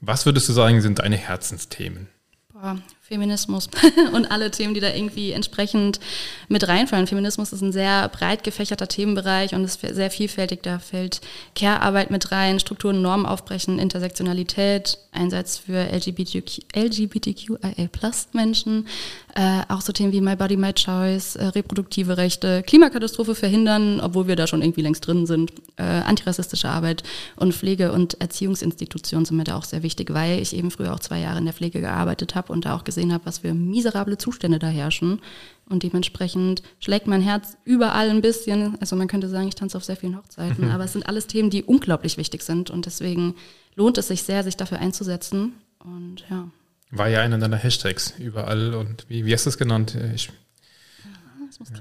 Was 0.01 0.25
würdest 0.25 0.49
du 0.49 0.53
sagen, 0.53 0.81
sind 0.81 0.97
deine 0.99 1.17
Herzensthemen? 1.17 2.07
Boah, 2.53 2.77
Feminismus 3.01 3.69
und 4.13 4.31
alle 4.31 4.49
Themen, 4.49 4.73
die 4.73 4.79
da 4.79 4.93
irgendwie 4.93 5.33
entsprechend 5.33 5.99
mit 6.47 6.65
reinfallen. 6.67 7.05
Feminismus 7.07 7.51
ist 7.51 7.61
ein 7.61 7.73
sehr 7.73 8.07
breit 8.09 8.43
gefächerter 8.43 8.87
Themenbereich 8.87 9.53
und 9.53 9.65
ist 9.65 9.81
sehr 9.81 10.09
vielfältig. 10.09 10.63
Da 10.63 10.79
fällt 10.79 11.19
Care-Arbeit 11.55 12.09
mit 12.11 12.31
rein, 12.31 12.61
Strukturen, 12.61 13.01
Normen 13.01 13.25
aufbrechen, 13.25 13.79
Intersektionalität, 13.79 14.99
Einsatz 15.11 15.57
für 15.57 15.91
LGBTQ, 15.91 16.61
LGBTQIA-Plus-Menschen, 16.75 18.87
äh, 19.35 19.61
auch 19.67 19.81
so 19.81 19.91
Themen 19.91 20.11
wie 20.11 20.21
My 20.21 20.35
Body, 20.35 20.57
My 20.57 20.73
Choice, 20.73 21.35
äh, 21.35 21.45
reproduktive 21.45 22.17
Rechte, 22.17 22.61
Klimakatastrophe 22.63 23.33
verhindern, 23.33 23.99
obwohl 23.99 24.27
wir 24.27 24.35
da 24.35 24.45
schon 24.45 24.61
irgendwie 24.61 24.81
längst 24.81 25.07
drin 25.07 25.25
sind, 25.25 25.51
äh, 25.77 25.83
antirassistische 25.83 26.69
Arbeit 26.69 27.01
und 27.35 27.53
Pflege- 27.53 27.91
und 27.91 28.21
Erziehungsinstitutionen 28.21 29.25
sind 29.25 29.37
mir 29.37 29.43
da 29.43 29.57
auch 29.57 29.63
sehr 29.63 29.81
wichtig, 29.81 30.13
weil 30.13 30.39
ich 30.39 30.55
eben 30.55 30.69
früher 30.69 30.93
auch 30.93 30.99
zwei 30.99 31.19
Jahre 31.19 31.39
in 31.39 31.45
der 31.45 31.53
Pflege 31.53 31.81
gearbeitet 31.81 32.35
habe 32.35 32.53
und 32.53 32.65
da 32.65 32.75
auch 32.75 32.83
gesehen 32.83 33.11
habe, 33.11 33.25
was 33.25 33.39
für 33.39 33.55
miserable 33.55 34.19
Zustände 34.19 34.59
da 34.59 34.67
herrschen. 34.67 35.19
Und 35.67 35.81
dementsprechend 35.81 36.61
schlägt 36.79 37.07
mein 37.07 37.21
Herz 37.21 37.57
überall 37.65 38.09
ein 38.09 38.21
bisschen. 38.21 38.77
Also 38.81 38.95
man 38.95 39.07
könnte 39.07 39.29
sagen, 39.29 39.47
ich 39.47 39.55
tanze 39.55 39.77
auf 39.77 39.83
sehr 39.83 39.95
vielen 39.95 40.17
Hochzeiten, 40.17 40.65
mhm. 40.65 40.71
aber 40.71 40.83
es 40.83 40.93
sind 40.93 41.07
alles 41.07 41.25
Themen, 41.25 41.49
die 41.49 41.63
unglaublich 41.63 42.17
wichtig 42.17 42.43
sind 42.43 42.69
und 42.69 42.85
deswegen 42.85 43.33
lohnt 43.75 43.97
es 43.97 44.09
sich 44.09 44.21
sehr, 44.23 44.43
sich 44.43 44.57
dafür 44.57 44.77
einzusetzen. 44.77 45.53
Und 45.79 46.23
ja. 46.29 46.49
War 46.95 47.09
ja 47.09 47.21
einer 47.21 47.39
deiner 47.39 47.57
Hashtags 47.57 48.13
überall 48.19 48.75
und 48.75 49.05
wie, 49.09 49.25
wie 49.25 49.33
hast 49.33 49.45
du 49.45 49.49
es 49.49 49.57
genannt? 49.57 49.97
Ich, 50.13 50.29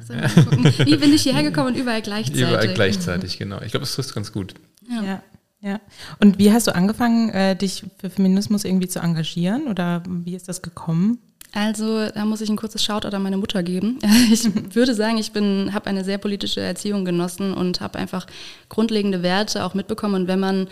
ja. 0.08 0.84
Wie 0.86 0.96
bin 0.96 1.12
ich 1.12 1.22
hierher 1.22 1.42
gekommen 1.42 1.68
und 1.68 1.76
überall 1.76 2.02
gleichzeitig? 2.02 2.42
Überall 2.42 2.68
gleichzeitig, 2.68 3.38
genau. 3.38 3.60
Ich 3.62 3.70
glaube, 3.72 3.84
es 3.84 3.94
trifft 3.94 4.14
ganz 4.14 4.32
gut. 4.32 4.54
Ja. 4.88 5.02
ja. 5.02 5.22
ja. 5.60 5.80
Und 6.20 6.38
wie 6.38 6.52
hast 6.52 6.66
du 6.66 6.74
angefangen, 6.74 7.30
äh, 7.30 7.56
dich 7.56 7.84
für 7.98 8.10
Feminismus 8.10 8.64
irgendwie 8.64 8.88
zu 8.88 9.00
engagieren 9.00 9.66
oder 9.68 10.02
wie 10.06 10.34
ist 10.34 10.48
das 10.48 10.62
gekommen? 10.62 11.18
Also 11.54 12.08
da 12.08 12.24
muss 12.24 12.40
ich 12.40 12.48
ein 12.48 12.56
kurzes 12.56 12.82
Shoutout 12.82 13.14
an 13.14 13.22
meine 13.22 13.36
Mutter 13.36 13.62
geben. 13.62 13.98
Ich 14.32 14.44
würde 14.74 14.94
sagen, 14.94 15.18
ich 15.18 15.32
bin, 15.32 15.74
habe 15.74 15.86
eine 15.86 16.04
sehr 16.04 16.18
politische 16.18 16.60
Erziehung 16.60 17.04
genossen 17.04 17.52
und 17.52 17.80
habe 17.80 17.98
einfach 17.98 18.26
grundlegende 18.68 19.22
Werte 19.22 19.64
auch 19.64 19.74
mitbekommen. 19.74 20.14
Und 20.14 20.28
wenn 20.28 20.40
man 20.40 20.68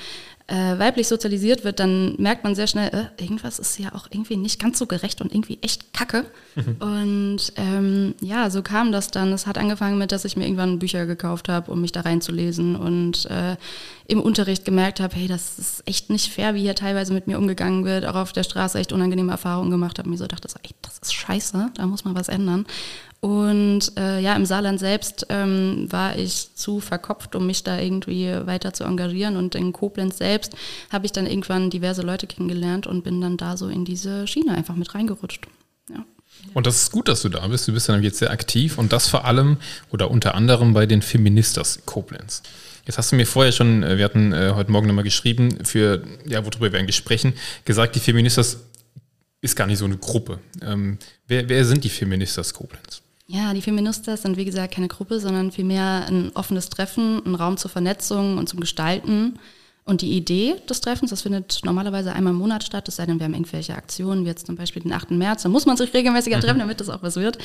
äh, 0.50 0.78
weiblich 0.78 1.06
sozialisiert 1.06 1.62
wird, 1.62 1.78
dann 1.78 2.16
merkt 2.18 2.42
man 2.42 2.54
sehr 2.54 2.66
schnell, 2.66 2.88
äh, 2.88 3.22
irgendwas 3.22 3.58
ist 3.58 3.78
ja 3.78 3.94
auch 3.94 4.08
irgendwie 4.10 4.36
nicht 4.36 4.60
ganz 4.60 4.78
so 4.78 4.86
gerecht 4.86 5.20
und 5.20 5.32
irgendwie 5.32 5.58
echt 5.62 5.92
kacke. 5.92 6.24
Mhm. 6.56 6.76
Und 6.80 7.52
ähm, 7.56 8.14
ja, 8.20 8.50
so 8.50 8.62
kam 8.62 8.90
das 8.90 9.10
dann. 9.10 9.32
Es 9.32 9.46
hat 9.46 9.58
angefangen 9.58 9.96
mit, 9.96 10.10
dass 10.10 10.24
ich 10.24 10.36
mir 10.36 10.44
irgendwann 10.44 10.80
Bücher 10.80 11.06
gekauft 11.06 11.48
habe, 11.48 11.70
um 11.70 11.80
mich 11.80 11.92
da 11.92 12.00
reinzulesen 12.00 12.74
und 12.74 13.26
äh, 13.26 13.56
im 14.10 14.20
Unterricht 14.20 14.64
gemerkt 14.64 14.98
habe, 14.98 15.14
hey, 15.14 15.28
das 15.28 15.58
ist 15.58 15.82
echt 15.86 16.10
nicht 16.10 16.32
fair, 16.32 16.54
wie 16.54 16.62
hier 16.62 16.74
teilweise 16.74 17.12
mit 17.12 17.28
mir 17.28 17.38
umgegangen 17.38 17.84
wird. 17.84 18.04
Auch 18.04 18.16
auf 18.16 18.32
der 18.32 18.42
Straße 18.42 18.78
echt 18.78 18.92
unangenehme 18.92 19.30
Erfahrungen 19.30 19.70
gemacht 19.70 19.98
habe. 19.98 20.08
Mir 20.08 20.18
so 20.18 20.26
dachte, 20.26 20.48
ey, 20.62 20.70
das 20.82 20.98
ist 20.98 21.14
scheiße, 21.14 21.70
da 21.74 21.86
muss 21.86 22.04
man 22.04 22.16
was 22.16 22.28
ändern. 22.28 22.66
Und 23.20 23.96
äh, 23.96 24.18
ja, 24.20 24.34
im 24.34 24.46
Saarland 24.46 24.80
selbst 24.80 25.26
ähm, 25.28 25.86
war 25.90 26.18
ich 26.18 26.54
zu 26.54 26.80
verkopft, 26.80 27.36
um 27.36 27.46
mich 27.46 27.62
da 27.62 27.78
irgendwie 27.78 28.32
weiter 28.46 28.72
zu 28.72 28.82
engagieren. 28.82 29.36
Und 29.36 29.54
in 29.54 29.72
Koblenz 29.72 30.18
selbst 30.18 30.56
habe 30.90 31.06
ich 31.06 31.12
dann 31.12 31.26
irgendwann 31.26 31.70
diverse 31.70 32.02
Leute 32.02 32.26
kennengelernt 32.26 32.88
und 32.88 33.04
bin 33.04 33.20
dann 33.20 33.36
da 33.36 33.56
so 33.56 33.68
in 33.68 33.84
diese 33.84 34.26
Schiene 34.26 34.56
einfach 34.56 34.74
mit 34.74 34.92
reingerutscht. 34.94 35.46
Ja. 35.88 36.04
Und 36.54 36.66
das 36.66 36.82
ist 36.82 36.90
gut, 36.90 37.06
dass 37.06 37.22
du 37.22 37.28
da 37.28 37.46
bist. 37.46 37.68
Du 37.68 37.72
bist 37.72 37.88
dann 37.88 38.02
jetzt 38.02 38.18
sehr 38.18 38.30
aktiv 38.30 38.76
und 38.76 38.92
das 38.92 39.06
vor 39.06 39.24
allem 39.24 39.58
oder 39.92 40.10
unter 40.10 40.34
anderem 40.34 40.72
bei 40.72 40.86
den 40.86 41.02
Feministas 41.02 41.80
Koblenz. 41.84 42.42
Jetzt 42.86 42.98
hast 42.98 43.12
du 43.12 43.16
mir 43.16 43.26
vorher 43.26 43.52
schon, 43.52 43.82
äh, 43.82 43.98
wir 43.98 44.04
hatten 44.04 44.32
äh, 44.32 44.52
heute 44.54 44.72
Morgen 44.72 44.86
nochmal 44.86 45.04
geschrieben, 45.04 45.64
für, 45.64 46.02
ja, 46.26 46.44
worüber 46.44 46.72
wir 46.72 46.78
eigentlich 46.78 46.96
sprechen, 46.96 47.34
gesagt, 47.64 47.94
die 47.96 48.00
Feministas 48.00 48.58
ist 49.40 49.56
gar 49.56 49.66
nicht 49.66 49.78
so 49.78 49.84
eine 49.84 49.96
Gruppe. 49.96 50.38
Ähm, 50.62 50.98
wer, 51.26 51.48
wer 51.48 51.64
sind 51.64 51.84
die 51.84 51.88
Feministas 51.88 52.52
Koblenz? 52.52 53.02
Ja, 53.26 53.54
die 53.54 53.62
Feministas 53.62 54.22
sind 54.22 54.36
wie 54.36 54.44
gesagt 54.44 54.74
keine 54.74 54.88
Gruppe, 54.88 55.20
sondern 55.20 55.52
vielmehr 55.52 56.06
ein 56.08 56.32
offenes 56.34 56.68
Treffen, 56.68 57.22
ein 57.24 57.36
Raum 57.36 57.56
zur 57.56 57.70
Vernetzung 57.70 58.38
und 58.38 58.48
zum 58.48 58.60
Gestalten. 58.60 59.38
Und 59.84 60.02
die 60.02 60.12
Idee 60.12 60.56
des 60.68 60.80
Treffens, 60.80 61.10
das 61.10 61.22
findet 61.22 61.60
normalerweise 61.64 62.12
einmal 62.12 62.32
im 62.32 62.38
Monat 62.38 62.64
statt, 62.64 62.86
es 62.88 62.96
sei 62.96 63.06
denn, 63.06 63.18
wir 63.18 63.24
haben 63.24 63.34
irgendwelche 63.34 63.74
Aktionen, 63.74 64.24
wie 64.24 64.28
jetzt 64.28 64.46
zum 64.46 64.56
Beispiel 64.56 64.82
den 64.82 64.92
8. 64.92 65.12
März, 65.12 65.42
da 65.44 65.48
muss 65.48 65.64
man 65.64 65.76
sich 65.76 65.94
regelmäßiger 65.94 66.36
mhm. 66.36 66.40
treffen, 66.40 66.58
damit 66.58 66.80
das 66.80 66.90
auch 66.90 67.02
was 67.02 67.16
wird. 67.16 67.38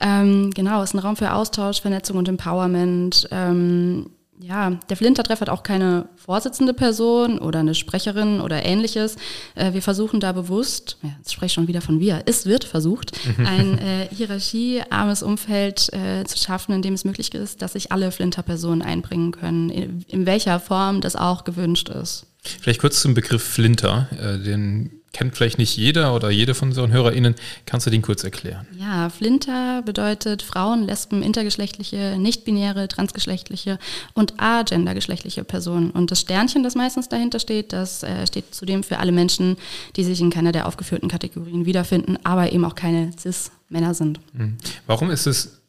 Ähm, 0.00 0.50
genau, 0.52 0.82
es 0.82 0.90
ist 0.90 0.94
ein 0.94 1.00
Raum 1.00 1.16
für 1.16 1.32
Austausch, 1.32 1.80
Vernetzung 1.80 2.16
und 2.16 2.28
Empowerment. 2.28 3.28
Ähm, 3.30 4.10
ja, 4.40 4.70
der 4.88 4.96
Flintertreff 4.96 5.40
hat 5.40 5.48
auch 5.48 5.62
keine 5.62 6.08
vorsitzende 6.16 6.74
Person 6.74 7.38
oder 7.38 7.60
eine 7.60 7.74
Sprecherin 7.74 8.40
oder 8.40 8.64
ähnliches. 8.64 9.16
Äh, 9.54 9.72
wir 9.72 9.82
versuchen 9.82 10.20
da 10.20 10.32
bewusst, 10.32 10.98
ja, 11.02 11.10
jetzt 11.18 11.32
spreche 11.32 11.46
ich 11.46 11.52
schon 11.52 11.68
wieder 11.68 11.80
von 11.80 12.00
wir, 12.00 12.22
es 12.26 12.46
wird 12.46 12.64
versucht, 12.64 13.12
ein 13.38 13.78
äh, 13.78 14.08
hierarchiearmes 14.10 15.22
Umfeld 15.22 15.92
äh, 15.92 16.24
zu 16.24 16.38
schaffen, 16.38 16.74
in 16.74 16.82
dem 16.82 16.94
es 16.94 17.04
möglich 17.04 17.32
ist, 17.34 17.62
dass 17.62 17.74
sich 17.74 17.92
alle 17.92 18.10
Flinterpersonen 18.10 18.82
einbringen 18.82 19.32
können, 19.32 19.70
in, 19.70 20.04
in 20.08 20.26
welcher 20.26 20.58
Form 20.60 21.00
das 21.00 21.16
auch 21.16 21.44
gewünscht 21.44 21.88
ist. 21.88 22.26
Vielleicht 22.42 22.80
kurz 22.80 23.00
zum 23.00 23.14
Begriff 23.14 23.42
Flinter, 23.42 24.08
äh, 24.18 24.38
den 24.42 25.02
kennt 25.12 25.36
vielleicht 25.36 25.58
nicht 25.58 25.76
jeder 25.76 26.14
oder 26.14 26.30
jede 26.30 26.54
von 26.54 26.68
unseren 26.68 26.90
HörerInnen. 26.90 27.34
Kannst 27.66 27.86
du 27.86 27.90
den 27.90 28.02
kurz 28.02 28.24
erklären? 28.24 28.66
Ja, 28.78 29.10
Flinter 29.10 29.82
bedeutet 29.82 30.42
Frauen, 30.42 30.86
Lesben, 30.86 31.22
intergeschlechtliche, 31.22 32.16
nicht-binäre, 32.18 32.88
transgeschlechtliche 32.88 33.78
und 34.14 34.40
agendergeschlechtliche 34.40 35.44
Personen. 35.44 35.90
Und 35.90 36.10
das 36.10 36.20
Sternchen, 36.20 36.62
das 36.62 36.74
meistens 36.74 37.08
dahinter 37.08 37.38
steht, 37.38 37.72
das 37.72 38.02
äh, 38.02 38.26
steht 38.26 38.54
zudem 38.54 38.82
für 38.82 38.98
alle 38.98 39.12
Menschen, 39.12 39.56
die 39.96 40.04
sich 40.04 40.20
in 40.20 40.30
keiner 40.30 40.52
der 40.52 40.66
aufgeführten 40.66 41.08
Kategorien 41.08 41.66
wiederfinden, 41.66 42.18
aber 42.24 42.52
eben 42.52 42.64
auch 42.64 42.74
keine 42.74 43.12
Cis-Männer 43.18 43.94
sind. 43.94 44.20
Mhm. 44.32 44.56
Warum 44.86 45.10
ist 45.10 45.26
es 45.26 45.61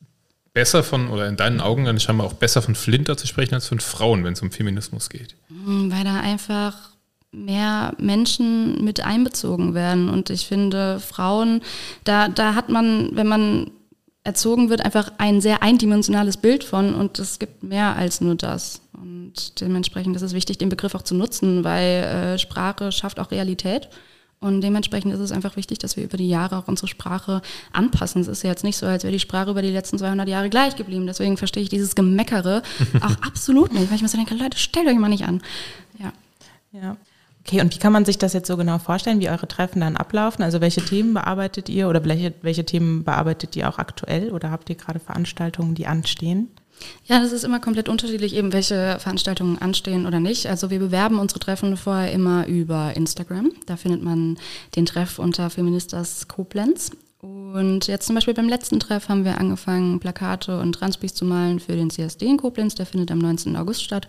besser 0.53 0.83
von, 0.83 1.10
oder 1.10 1.27
in 1.27 1.36
deinen 1.36 1.62
Augen 1.62 1.86
dann 1.86 2.00
scheinbar 2.00 2.27
auch 2.27 2.33
besser 2.33 2.62
von 2.62 2.75
Flinter 2.75 3.17
zu 3.17 3.27
sprechen 3.27 3.55
als 3.55 3.67
von 3.67 3.79
Frauen, 3.79 4.24
wenn 4.24 4.33
es 4.33 4.41
um 4.41 4.51
Feminismus 4.51 5.10
geht? 5.10 5.36
Mhm, 5.50 5.91
weil 5.91 6.03
da 6.03 6.19
einfach 6.19 6.93
mehr 7.31 7.95
Menschen 7.98 8.83
mit 8.83 9.03
einbezogen 9.03 9.74
werden. 9.74 10.10
Und 10.10 10.29
ich 10.29 10.48
finde, 10.48 11.00
Frauen, 11.00 11.62
da, 12.03 12.27
da 12.27 12.55
hat 12.55 12.69
man, 12.69 13.15
wenn 13.15 13.27
man 13.27 13.72
erzogen 14.24 14.69
wird, 14.69 14.86
einfach 14.86 15.12
ein 15.17 15.41
sehr 15.41 15.63
eindimensionales 15.63 16.38
Bild 16.38 16.63
von 16.63 16.93
und 16.93 17.19
es 17.19 17.39
gibt 17.39 17.63
mehr 17.63 17.95
als 17.95 18.22
nur 18.22 18.36
das. 18.36 18.81
Und 18.93 19.60
dementsprechend 19.60 20.15
ist 20.15 20.22
es 20.22 20.33
wichtig, 20.33 20.60
den 20.60 20.69
Begriff 20.69 20.95
auch 20.95 21.01
zu 21.01 21.15
nutzen, 21.15 21.63
weil 21.63 22.03
äh, 22.03 22.39
Sprache 22.39 22.91
schafft 22.91 23.19
auch 23.19 23.31
Realität. 23.31 23.89
Und 24.43 24.62
dementsprechend 24.62 25.13
ist 25.13 25.19
es 25.19 25.31
einfach 25.31 25.55
wichtig, 25.55 25.79
dass 25.79 25.95
wir 25.95 26.03
über 26.03 26.17
die 26.17 26.27
Jahre 26.27 26.57
auch 26.57 26.67
unsere 26.67 26.88
Sprache 26.88 27.41
anpassen. 27.71 28.21
Es 28.21 28.27
ist 28.27 28.43
ja 28.43 28.50
jetzt 28.50 28.63
nicht 28.63 28.77
so, 28.77 28.85
als 28.85 29.03
wäre 29.03 29.13
die 29.13 29.19
Sprache 29.19 29.50
über 29.50 29.62
die 29.62 29.71
letzten 29.71 29.97
200 29.97 30.27
Jahre 30.27 30.50
gleich 30.50 30.75
geblieben. 30.75 31.07
Deswegen 31.07 31.38
verstehe 31.38 31.63
ich 31.63 31.69
dieses 31.69 31.95
Gemeckere 31.95 32.62
auch 33.01 33.15
absolut 33.25 33.73
nicht, 33.73 33.89
weil 33.89 33.95
ich 33.95 34.01
mir 34.01 34.09
so 34.09 34.17
denke, 34.17 34.35
Leute, 34.35 34.57
stellt 34.57 34.88
euch 34.88 34.97
mal 34.97 35.09
nicht 35.09 35.23
an. 35.23 35.41
Ja. 35.97 36.12
Ja. 36.73 36.97
Okay, 37.45 37.62
und 37.62 37.73
wie 37.73 37.79
kann 37.79 37.91
man 37.91 38.05
sich 38.05 38.17
das 38.17 38.33
jetzt 38.33 38.47
so 38.47 38.55
genau 38.55 38.79
vorstellen, 38.79 39.19
wie 39.19 39.29
eure 39.29 39.47
Treffen 39.47 39.81
dann 39.81 39.97
ablaufen? 39.97 40.43
Also 40.43 40.62
welche 40.62 40.83
Themen 40.83 41.13
bearbeitet 41.13 41.67
ihr 41.67 41.89
oder 41.89 42.03
welche, 42.05 42.33
welche 42.41 42.65
Themen 42.65 43.03
bearbeitet 43.03 43.55
ihr 43.55 43.67
auch 43.67 43.79
aktuell 43.79 44.31
oder 44.31 44.50
habt 44.50 44.69
ihr 44.69 44.75
gerade 44.75 45.00
Veranstaltungen, 45.00 45.75
die 45.75 45.88
anstehen? 45.88 46.50
Ja, 47.06 47.20
das 47.20 47.32
ist 47.32 47.44
immer 47.44 47.60
komplett 47.60 47.89
unterschiedlich, 47.89 48.34
eben 48.34 48.53
welche 48.53 48.98
Veranstaltungen 49.00 49.58
anstehen 49.58 50.06
oder 50.06 50.20
nicht. 50.20 50.48
Also 50.48 50.70
wir 50.70 50.80
bewerben 50.80 51.20
unsere 51.20 51.39
Treffen 51.39 51.75
vorher 51.77 52.12
immer 52.12 52.48
über 52.48 52.96
Instagram. 52.96 53.51
Da 53.65 53.77
findet 53.77 54.01
man 54.03 54.38
den 54.75 54.86
Treff 54.86 55.20
unter 55.20 55.50
Feministas 55.50 56.27
Koblenz. 56.27 56.92
Und 57.24 57.88
jetzt 57.88 58.08
zum 58.08 58.15
Beispiel 58.15 58.34
beim 58.34 58.50
letzten 58.50 58.80
Treff 58.80 59.08
haben 59.08 59.24
wir 59.24 59.38
angefangen, 59.38 60.00
Plakate 60.00 60.60
und 60.60 60.74
Transpis 60.74 61.13
zu 61.13 61.24
malen 61.24 61.62
für 61.62 61.74
den 61.75 61.89
CSD 61.89 62.25
in 62.25 62.38
Koblenz. 62.38 62.75
Der 62.75 62.86
findet 62.86 63.12
am 63.12 63.20
19. 63.20 63.56
August 63.56 63.84
statt. 63.84 64.08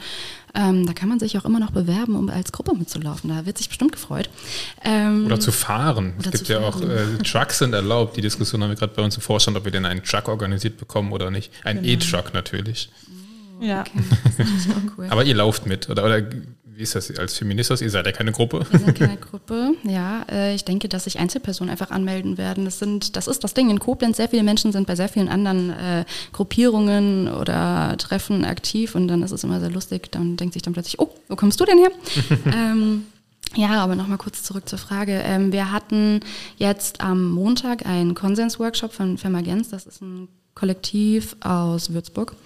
Ähm, 0.55 0.85
da 0.87 0.95
kann 0.95 1.09
man 1.11 1.21
sich 1.21 1.39
auch 1.39 1.45
immer 1.45 1.61
noch 1.61 1.71
bewerben, 1.71 2.17
um 2.17 2.29
als 2.29 2.51
Gruppe 2.51 2.75
mitzulaufen. 2.75 3.31
Da 3.31 3.47
wird 3.47 3.59
sich 3.59 3.69
bestimmt 3.69 3.93
gefreut. 3.93 4.31
Ähm, 4.83 5.27
oder 5.27 5.39
zu 5.39 5.53
fahren. 5.53 6.15
Oder 6.19 6.31
es 6.33 6.41
gibt 6.41 6.49
ja 6.49 6.61
auch, 6.61 6.81
äh, 6.81 7.23
Trucks 7.23 7.59
sind 7.59 7.73
erlaubt. 7.73 8.17
Die 8.17 8.23
Diskussion 8.23 8.63
haben 8.63 8.71
wir 8.71 8.77
gerade 8.77 8.95
bei 8.95 9.03
uns 9.03 9.15
im 9.15 9.23
Vorstand, 9.23 9.57
ob 9.57 9.65
wir 9.65 9.73
denn 9.73 9.85
einen 9.85 10.03
Truck 10.03 10.27
organisiert 10.27 10.77
bekommen 10.77 11.13
oder 11.13 11.31
nicht. 11.31 11.53
Ein 11.63 11.83
genau. 11.83 11.89
E-Truck 11.89 12.35
natürlich. 12.35 12.89
Ja. 13.61 13.83
Okay. 13.83 14.47
Cool. 14.97 15.07
Aber 15.11 15.25
ihr 15.25 15.35
lauft 15.35 15.67
mit, 15.67 15.89
oder, 15.89 16.05
oder 16.05 16.23
wie 16.77 16.83
ist 16.83 16.95
das 16.95 17.17
als 17.19 17.39
Feministas? 17.39 17.81
Ihr 17.81 17.91
seid 17.91 18.07
ja 18.07 18.13
keine 18.13 18.33
Gruppe. 18.33 18.67
Wir 18.71 18.79
sind 18.79 18.99
keine 18.99 19.17
Gruppe, 19.17 19.75
ja. 19.85 20.25
Äh, 20.31 20.55
ich 20.55 20.65
denke, 20.65 20.89
dass 20.89 21.05
sich 21.05 21.19
Einzelpersonen 21.19 21.71
einfach 21.71 21.91
anmelden 21.91 22.37
werden. 22.39 22.65
Das, 22.65 22.79
sind, 22.79 23.17
das 23.17 23.29
ist 23.29 23.45
das 23.45 23.55
Ding 23.55 23.71
in 23.71 23.79
Koblenz. 23.79 24.17
Sehr 24.17 24.29
viele 24.29 24.43
Menschen 24.43 24.73
sind 24.73 24.87
bei 24.87 24.97
sehr 24.97 25.09
vielen 25.09 25.29
anderen 25.29 25.71
äh, 25.71 26.05
Gruppierungen 26.33 27.29
oder 27.29 27.97
Treffen 27.99 28.45
aktiv 28.45 28.95
und 28.95 29.09
dann 29.09 29.23
ist 29.23 29.31
es 29.31 29.45
immer 29.45 29.61
sehr 29.61 29.71
lustig. 29.71 30.11
Dann 30.11 30.37
denkt 30.37 30.55
sich 30.55 30.63
dann 30.63 30.73
plötzlich, 30.73 30.99
oh, 30.99 31.11
wo 31.29 31.37
kommst 31.37 31.61
du 31.61 31.65
denn 31.65 31.79
her? 31.79 31.91
ähm, 32.47 33.07
ja, 33.55 33.83
aber 33.83 33.95
nochmal 33.95 34.19
kurz 34.19 34.43
zurück 34.43 34.69
zur 34.69 34.79
Frage. 34.79 35.23
Ähm, 35.25 35.53
wir 35.53 35.71
hatten 35.71 36.21
jetzt 36.57 37.01
am 37.01 37.31
Montag 37.31 37.87
einen 37.87 38.15
Konsens-Workshop 38.15 38.93
von 38.93 39.17
Fermagenz. 39.19 39.69
Das 39.69 39.87
ist 39.87 40.03
ein 40.03 40.29
Kollektiv 40.55 41.37
aus 41.41 41.93
Würzburg. 41.93 42.37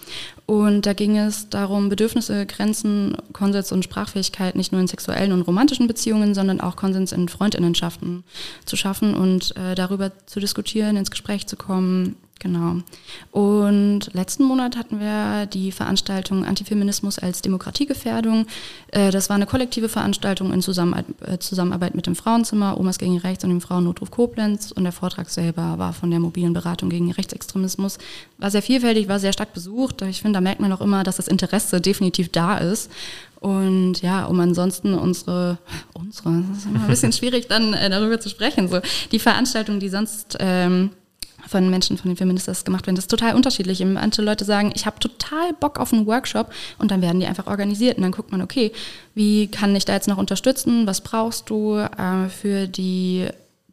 Und 0.47 0.87
da 0.87 0.95
ging 0.95 1.19
es 1.19 1.51
darum, 1.51 1.91
Bedürfnisse, 1.91 2.47
Grenzen, 2.47 3.17
Konsens 3.35 3.71
und 3.71 3.85
Sprachfähigkeit 3.85 4.57
nicht 4.57 4.73
nur 4.73 4.81
in 4.81 4.87
sexuellen 4.87 5.33
und 5.33 5.43
romantischen 5.43 5.87
Beziehungen, 5.87 6.35
sondern 6.35 6.61
auch 6.61 6.77
Konsens 6.77 7.13
in 7.13 7.29
Freundinnenschaften 7.29 8.25
zu 8.65 8.77
schaffen 8.77 9.15
und 9.15 9.55
äh, 9.57 9.75
darüber 9.75 10.11
zu 10.27 10.41
diskutieren, 10.41 10.97
ins 10.97 11.11
Gespräch 11.11 11.47
zu 11.47 11.57
kommen, 11.57 12.17
Genau. 12.41 12.77
Und 13.33 14.11
letzten 14.13 14.45
Monat 14.45 14.77
hatten 14.77 15.01
wir 15.01 15.47
die 15.47 15.73
Veranstaltung 15.73 16.45
Antifeminismus 16.45 17.19
als 17.19 17.43
Demokratiegefährdung. 17.43 18.47
Äh, 18.93 19.11
das 19.11 19.29
war 19.29 19.35
eine 19.35 19.47
kollektive 19.47 19.89
Veranstaltung 19.89 20.53
in 20.53 20.61
äh, 20.61 21.39
Zusammenarbeit 21.39 21.95
mit 21.97 22.07
dem 22.07 22.15
Frauenzimmer, 22.15 22.79
Omas 22.79 22.99
gegen 22.99 23.19
Rechts 23.19 23.43
und 23.43 23.51
dem 23.51 23.61
Frauennotruf 23.61 24.13
Koblenz. 24.13 24.71
Und 24.71 24.85
der 24.85 24.93
Vortrag 24.93 25.31
selber 25.31 25.79
war 25.79 25.93
von 25.93 26.11
der 26.11 26.21
mobilen 26.21 26.53
Beratung 26.53 26.91
gegen 26.91 27.11
Rechtsextremismus. 27.11 27.99
War 28.39 28.51
sehr 28.53 28.63
vielfältig, 28.63 29.09
war 29.09 29.19
sehr 29.19 29.33
stark 29.33 29.53
besucht. 29.53 30.03
Ich 30.03 30.23
finde, 30.23 30.37
da 30.37 30.41
merkt 30.41 30.61
man 30.61 30.73
auch 30.73 30.81
immer, 30.81 31.03
dass 31.03 31.17
das 31.17 31.27
Interesse 31.27 31.81
definitiv 31.81 32.31
da 32.31 32.59
ist. 32.59 32.89
Und 33.41 34.03
ja, 34.03 34.27
um 34.27 34.39
ansonsten 34.41 34.95
unsere, 34.95 35.59
unsere, 35.95 36.43
das 36.49 36.59
ist 36.59 36.67
immer 36.67 36.81
ein 36.81 36.89
bisschen 36.89 37.13
schwierig 37.15 37.49
dann 37.49 37.73
äh, 37.75 37.91
darüber 37.91 38.21
zu 38.21 38.29
sprechen. 38.29 38.69
So, 38.69 38.81
die 39.13 39.19
Veranstaltungen, 39.19 39.81
die 39.81 39.89
sonst 39.89 40.37
ähm, 40.41 40.91
von 41.49 41.71
Menschen, 41.71 41.97
von 41.99 42.11
den 42.11 42.17
Feministas 42.17 42.65
gemacht 42.65 42.87
werden. 42.87 42.97
Das 42.97 43.05
ist 43.05 43.11
total 43.11 43.35
unterschiedlich. 43.35 43.85
Manche 43.85 44.23
Leute 44.23 44.45
sagen, 44.45 44.73
ich 44.75 44.87
habe 44.87 44.99
total 44.99 45.53
Bock 45.59 45.79
auf 45.79 45.93
einen 45.93 46.07
Workshop 46.07 46.53
und 46.79 46.91
dann 46.91 47.03
werden 47.03 47.21
die 47.21 47.27
einfach 47.27 47.47
organisiert 47.47 47.97
und 47.97 48.03
dann 48.03 48.13
guckt 48.13 48.33
man, 48.33 48.43
okay, 48.43 48.73
wie 49.15 49.49
kann 49.49 49.75
ich 49.75 49.85
da 49.85 49.95
jetzt 49.95 50.09
noch 50.09 50.19
unterstützen? 50.19 50.87
Was 50.87 51.01
brauchst 51.01 51.51
du 51.51 51.77
äh, 51.77 52.29
für 52.29 52.67
die 52.67 53.29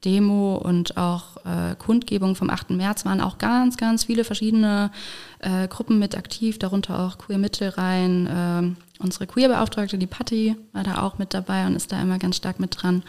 Demo 0.05 0.55
und 0.58 0.98
auch 0.98 1.38
äh, 1.46 1.75
Kundgebung 1.75 2.36
vom 2.36 2.50
8. 2.50 2.70
März 2.72 3.05
waren 3.05 3.20
auch 3.20 3.39
ganz, 3.39 3.75
ganz 3.75 4.05
viele 4.05 4.24
verschiedene 4.24 4.91
äh, 5.39 5.67
Gruppen 5.67 6.00
mit 6.00 6.15
aktiv, 6.15 6.60
darunter 6.60 7.00
auch 7.00 7.17
Queer 7.17 7.39
Mittelrhein, 7.39 8.27
äh, 8.27 9.03
unsere 9.03 9.27
Queer-Beauftragte, 9.27 9.98
die 9.98 10.08
Patti, 10.08 10.55
war 10.74 10.84
da 10.84 11.01
auch 11.01 11.17
mit 11.17 11.34
dabei 11.34 11.65
und 11.65 11.75
ist 11.75 11.91
da 11.91 12.01
immer 12.01 12.20
ganz 12.20 12.38
stark 12.38 12.60
mit 12.60 12.82
dran. 12.82 13.03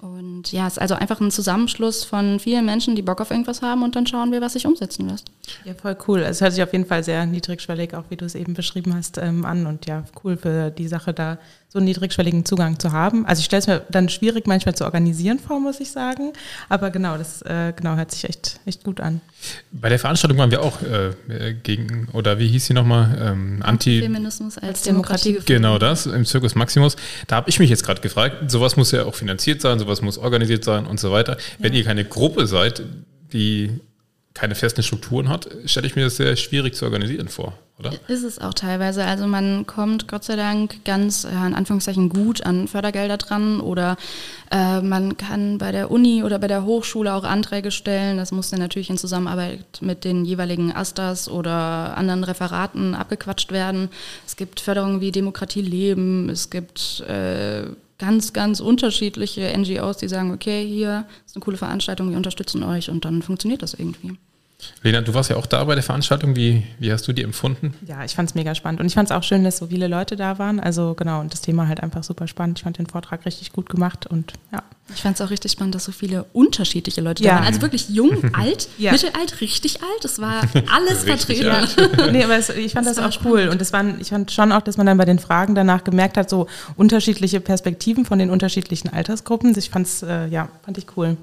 Und 0.00 0.52
ja, 0.52 0.66
es 0.66 0.74
ist 0.74 0.78
also 0.78 0.94
einfach 0.94 1.20
ein 1.20 1.30
Zusammenschluss 1.30 2.04
von 2.04 2.38
vielen 2.38 2.66
Menschen, 2.66 2.94
die 2.94 3.02
Bock 3.02 3.20
auf 3.20 3.30
irgendwas 3.30 3.62
haben 3.62 3.82
und 3.82 3.96
dann 3.96 4.06
schauen 4.06 4.32
wir, 4.32 4.40
was 4.40 4.52
sich 4.52 4.66
umsetzen 4.66 5.08
lässt. 5.08 5.30
Ja, 5.64 5.74
voll 5.74 5.96
cool. 6.06 6.20
Es 6.20 6.40
hört 6.40 6.52
sich 6.52 6.62
auf 6.62 6.72
jeden 6.72 6.84
Fall 6.84 7.02
sehr 7.02 7.24
niedrigschwellig, 7.24 7.94
auch 7.94 8.04
wie 8.10 8.16
du 8.16 8.24
es 8.24 8.34
eben 8.34 8.54
beschrieben 8.54 8.94
hast, 8.94 9.18
ähm, 9.18 9.44
an. 9.44 9.66
Und 9.66 9.86
ja, 9.86 10.04
cool 10.22 10.36
für 10.36 10.70
die 10.70 10.88
Sache 10.88 11.14
da 11.14 11.38
so 11.74 11.80
einen 11.80 11.86
niedrigschwelligen 11.86 12.44
Zugang 12.44 12.78
zu 12.78 12.92
haben. 12.92 13.26
Also 13.26 13.40
ich 13.40 13.46
stelle 13.46 13.58
es 13.58 13.66
mir 13.66 13.82
dann 13.90 14.08
schwierig 14.08 14.46
manchmal 14.46 14.76
zu 14.76 14.84
organisieren 14.84 15.40
vor, 15.40 15.58
muss 15.58 15.80
ich 15.80 15.90
sagen. 15.90 16.32
Aber 16.68 16.90
genau, 16.90 17.18
das 17.18 17.42
äh, 17.42 17.72
genau 17.74 17.96
hört 17.96 18.12
sich 18.12 18.22
echt, 18.28 18.60
echt 18.64 18.84
gut 18.84 19.00
an. 19.00 19.20
Bei 19.72 19.88
der 19.88 19.98
Veranstaltung 19.98 20.38
waren 20.38 20.52
wir 20.52 20.62
auch 20.62 20.80
äh, 20.82 21.54
gegen, 21.64 22.08
oder 22.12 22.38
wie 22.38 22.46
hieß 22.46 22.66
sie 22.66 22.74
nochmal? 22.74 23.18
Ähm, 23.20 23.60
Anti 23.64 24.02
Feminismus 24.02 24.56
als 24.56 24.82
Demokratie. 24.82 25.40
Genau 25.46 25.78
das, 25.78 26.06
im 26.06 26.24
Zirkus 26.24 26.54
Maximus. 26.54 26.94
Da 27.26 27.34
habe 27.36 27.50
ich 27.50 27.58
mich 27.58 27.70
jetzt 27.70 27.84
gerade 27.84 28.00
gefragt, 28.00 28.52
sowas 28.52 28.76
muss 28.76 28.92
ja 28.92 29.04
auch 29.04 29.16
finanziert 29.16 29.60
sein, 29.60 29.80
sowas 29.80 30.00
muss 30.00 30.16
organisiert 30.16 30.62
sein 30.62 30.86
und 30.86 31.00
so 31.00 31.10
weiter. 31.10 31.32
Ja. 31.32 31.38
Wenn 31.58 31.74
ihr 31.74 31.82
keine 31.82 32.04
Gruppe 32.04 32.46
seid, 32.46 32.84
die 33.32 33.80
keine 34.34 34.56
festen 34.56 34.82
Strukturen 34.82 35.28
hat, 35.28 35.48
stelle 35.64 35.86
ich 35.86 35.94
mir 35.94 36.04
das 36.04 36.16
sehr 36.16 36.34
schwierig 36.34 36.74
zu 36.74 36.84
organisieren 36.84 37.28
vor, 37.28 37.56
oder? 37.78 37.92
Ist 38.08 38.24
es 38.24 38.40
auch 38.40 38.52
teilweise. 38.52 39.04
Also 39.04 39.28
man 39.28 39.64
kommt 39.64 40.08
Gott 40.08 40.24
sei 40.24 40.34
Dank 40.34 40.84
ganz 40.84 41.22
ja, 41.22 41.46
in 41.46 41.54
Anführungszeichen 41.54 42.08
gut 42.08 42.44
an 42.44 42.66
Fördergelder 42.66 43.16
dran 43.16 43.60
oder 43.60 43.96
äh, 44.50 44.80
man 44.80 45.16
kann 45.16 45.58
bei 45.58 45.70
der 45.70 45.92
Uni 45.92 46.24
oder 46.24 46.40
bei 46.40 46.48
der 46.48 46.64
Hochschule 46.64 47.14
auch 47.14 47.22
Anträge 47.22 47.70
stellen. 47.70 48.16
Das 48.16 48.32
muss 48.32 48.50
dann 48.50 48.58
natürlich 48.58 48.90
in 48.90 48.98
Zusammenarbeit 48.98 49.64
mit 49.80 50.02
den 50.02 50.24
jeweiligen 50.24 50.72
Astas 50.72 51.28
oder 51.28 51.96
anderen 51.96 52.24
Referaten 52.24 52.96
abgequatscht 52.96 53.52
werden. 53.52 53.88
Es 54.26 54.34
gibt 54.34 54.58
Förderungen 54.58 55.00
wie 55.00 55.12
Demokratie 55.12 55.62
leben, 55.62 56.28
es 56.28 56.50
gibt 56.50 57.04
äh, 57.08 57.66
ganz, 57.98 58.32
ganz 58.32 58.60
unterschiedliche 58.60 59.52
NGOs, 59.56 59.98
die 59.98 60.08
sagen, 60.08 60.32
okay, 60.32 60.66
hier 60.66 61.06
ist 61.26 61.36
eine 61.36 61.44
coole 61.44 61.56
Veranstaltung, 61.56 62.10
wir 62.10 62.16
unterstützen 62.16 62.62
euch 62.62 62.90
und 62.90 63.04
dann 63.04 63.22
funktioniert 63.22 63.62
das 63.62 63.74
irgendwie. 63.74 64.18
Lena, 64.82 65.00
du 65.00 65.14
warst 65.14 65.30
ja 65.30 65.36
auch 65.36 65.46
da 65.46 65.64
bei 65.64 65.74
der 65.74 65.82
Veranstaltung. 65.82 66.36
Wie, 66.36 66.62
wie 66.78 66.92
hast 66.92 67.06
du 67.08 67.12
die 67.12 67.22
empfunden? 67.22 67.74
Ja, 67.86 68.04
ich 68.04 68.14
fand 68.14 68.28
es 68.28 68.34
mega 68.34 68.54
spannend. 68.54 68.80
Und 68.80 68.86
ich 68.86 68.94
fand 68.94 69.10
es 69.10 69.16
auch 69.16 69.22
schön, 69.22 69.44
dass 69.44 69.58
so 69.58 69.68
viele 69.68 69.88
Leute 69.88 70.16
da 70.16 70.38
waren. 70.38 70.60
Also 70.60 70.94
genau, 70.94 71.20
und 71.20 71.32
das 71.32 71.40
Thema 71.40 71.68
halt 71.68 71.82
einfach 71.82 72.04
super 72.04 72.28
spannend. 72.28 72.58
Ich 72.58 72.64
fand 72.64 72.78
den 72.78 72.86
Vortrag 72.86 73.24
richtig 73.26 73.52
gut 73.52 73.68
gemacht 73.68 74.06
und 74.06 74.32
ja. 74.52 74.62
Ich 74.94 75.00
fand 75.00 75.18
es 75.18 75.24
auch 75.24 75.30
richtig 75.30 75.50
spannend, 75.52 75.74
dass 75.74 75.84
so 75.84 75.92
viele 75.92 76.24
unterschiedliche 76.34 77.00
Leute 77.00 77.24
ja. 77.24 77.30
da 77.30 77.36
waren. 77.36 77.46
Also 77.46 77.62
wirklich 77.62 77.88
jung, 77.88 78.22
alt, 78.34 78.68
ja. 78.76 78.92
mittelalt, 78.92 79.40
richtig 79.40 79.82
alt. 79.82 80.04
Es 80.04 80.20
war 80.20 80.42
alles 80.70 81.04
vertreten. 81.04 81.46
Ja. 81.46 82.10
nee, 82.12 82.22
aber 82.22 82.36
es, 82.36 82.50
ich 82.50 82.72
fand 82.72 82.86
das, 82.86 82.96
das 82.96 83.04
auch 83.04 83.12
spannend. 83.12 83.38
cool. 83.38 83.48
Und 83.48 83.62
es 83.62 83.72
waren, 83.72 83.98
ich 84.00 84.08
fand 84.10 84.30
schon 84.30 84.52
auch, 84.52 84.60
dass 84.60 84.76
man 84.76 84.86
dann 84.86 84.98
bei 84.98 85.06
den 85.06 85.18
Fragen 85.18 85.54
danach 85.54 85.84
gemerkt 85.84 86.18
hat, 86.18 86.28
so 86.28 86.48
unterschiedliche 86.76 87.40
Perspektiven 87.40 88.04
von 88.04 88.18
den 88.18 88.28
unterschiedlichen 88.28 88.92
Altersgruppen. 88.92 89.56
Ich 89.56 89.70
fand 89.70 89.86
es, 89.86 90.02
äh, 90.02 90.26
ja, 90.26 90.48
fand 90.62 90.76
ich 90.76 90.86
cool. 90.96 91.16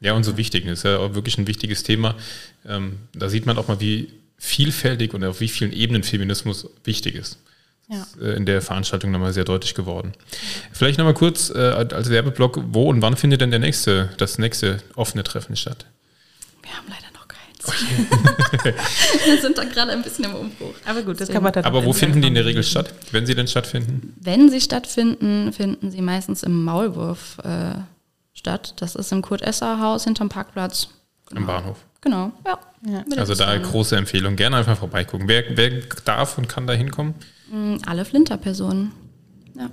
Ja, 0.00 0.12
und 0.12 0.24
so 0.24 0.36
wichtig. 0.36 0.64
Das 0.64 0.78
ist 0.78 0.84
ja 0.84 0.98
auch 0.98 1.14
wirklich 1.14 1.38
ein 1.38 1.46
wichtiges 1.46 1.82
Thema. 1.82 2.14
Ähm, 2.66 2.98
da 3.12 3.28
sieht 3.28 3.46
man 3.46 3.58
auch 3.58 3.68
mal, 3.68 3.80
wie 3.80 4.12
vielfältig 4.38 5.14
und 5.14 5.24
auf 5.24 5.40
wie 5.40 5.48
vielen 5.48 5.72
Ebenen 5.72 6.04
Feminismus 6.04 6.68
wichtig 6.84 7.16
ist. 7.16 7.38
Ja. 7.88 8.02
Ist, 8.02 8.20
äh, 8.20 8.34
in 8.34 8.46
der 8.46 8.62
Veranstaltung 8.62 9.10
nochmal 9.10 9.32
sehr 9.32 9.44
deutlich 9.44 9.74
geworden. 9.74 10.12
Vielleicht 10.72 10.98
nochmal 10.98 11.14
kurz 11.14 11.50
äh, 11.50 11.58
als 11.58 12.10
Werbeblock, 12.10 12.60
wo 12.68 12.88
und 12.88 13.02
wann 13.02 13.16
findet 13.16 13.40
denn 13.40 13.50
der 13.50 13.60
nächste, 13.60 14.10
das 14.18 14.38
nächste 14.38 14.78
offene 14.94 15.24
Treffen 15.24 15.56
statt? 15.56 15.86
Wir 16.62 16.70
haben 16.72 16.86
leider 16.88 17.12
noch 17.14 17.26
keins. 17.26 18.76
Wir 19.26 19.40
sind 19.40 19.58
da 19.58 19.64
gerade 19.64 19.92
ein 19.92 20.02
bisschen 20.02 20.26
im 20.26 20.34
Umbruch. 20.34 20.74
Aber 20.84 21.02
gut, 21.02 21.20
das 21.20 21.28
kann 21.28 21.42
man 21.42 21.52
dann. 21.52 21.64
Aber 21.64 21.84
wo 21.84 21.92
finden 21.92 22.20
die 22.20 22.28
in 22.28 22.34
der 22.34 22.44
Regel 22.44 22.62
statt, 22.62 22.92
wenn 23.10 23.26
sie 23.26 23.34
denn 23.34 23.48
stattfinden? 23.48 24.14
Wenn 24.20 24.50
sie 24.50 24.60
stattfinden, 24.60 25.52
finden 25.52 25.90
sie 25.90 26.02
meistens 26.02 26.42
im 26.42 26.62
Maulwurf 26.62 27.38
äh, 27.42 27.72
statt. 28.38 28.74
Das 28.76 28.94
ist 28.94 29.12
im 29.12 29.20
Kurt-Esser-Haus 29.20 30.04
hinterm 30.04 30.28
Parkplatz. 30.28 30.88
Genau. 31.28 31.40
Am 31.40 31.46
Bahnhof. 31.46 31.78
Genau, 32.00 32.32
ja. 32.46 32.58
ja. 32.86 33.04
Also 33.16 33.34
da 33.34 33.48
eine 33.48 33.62
große 33.62 33.96
Empfehlung. 33.96 34.36
Gerne 34.36 34.56
einfach 34.56 34.78
vorbeigucken. 34.78 35.28
Wer, 35.28 35.44
wer 35.56 35.70
darf 36.04 36.38
und 36.38 36.48
kann 36.48 36.66
da 36.66 36.72
hinkommen? 36.72 37.14
Mm, 37.50 37.76
alle 37.84 38.04
Flinter-Personen. 38.04 38.92
Ja. 39.58 39.68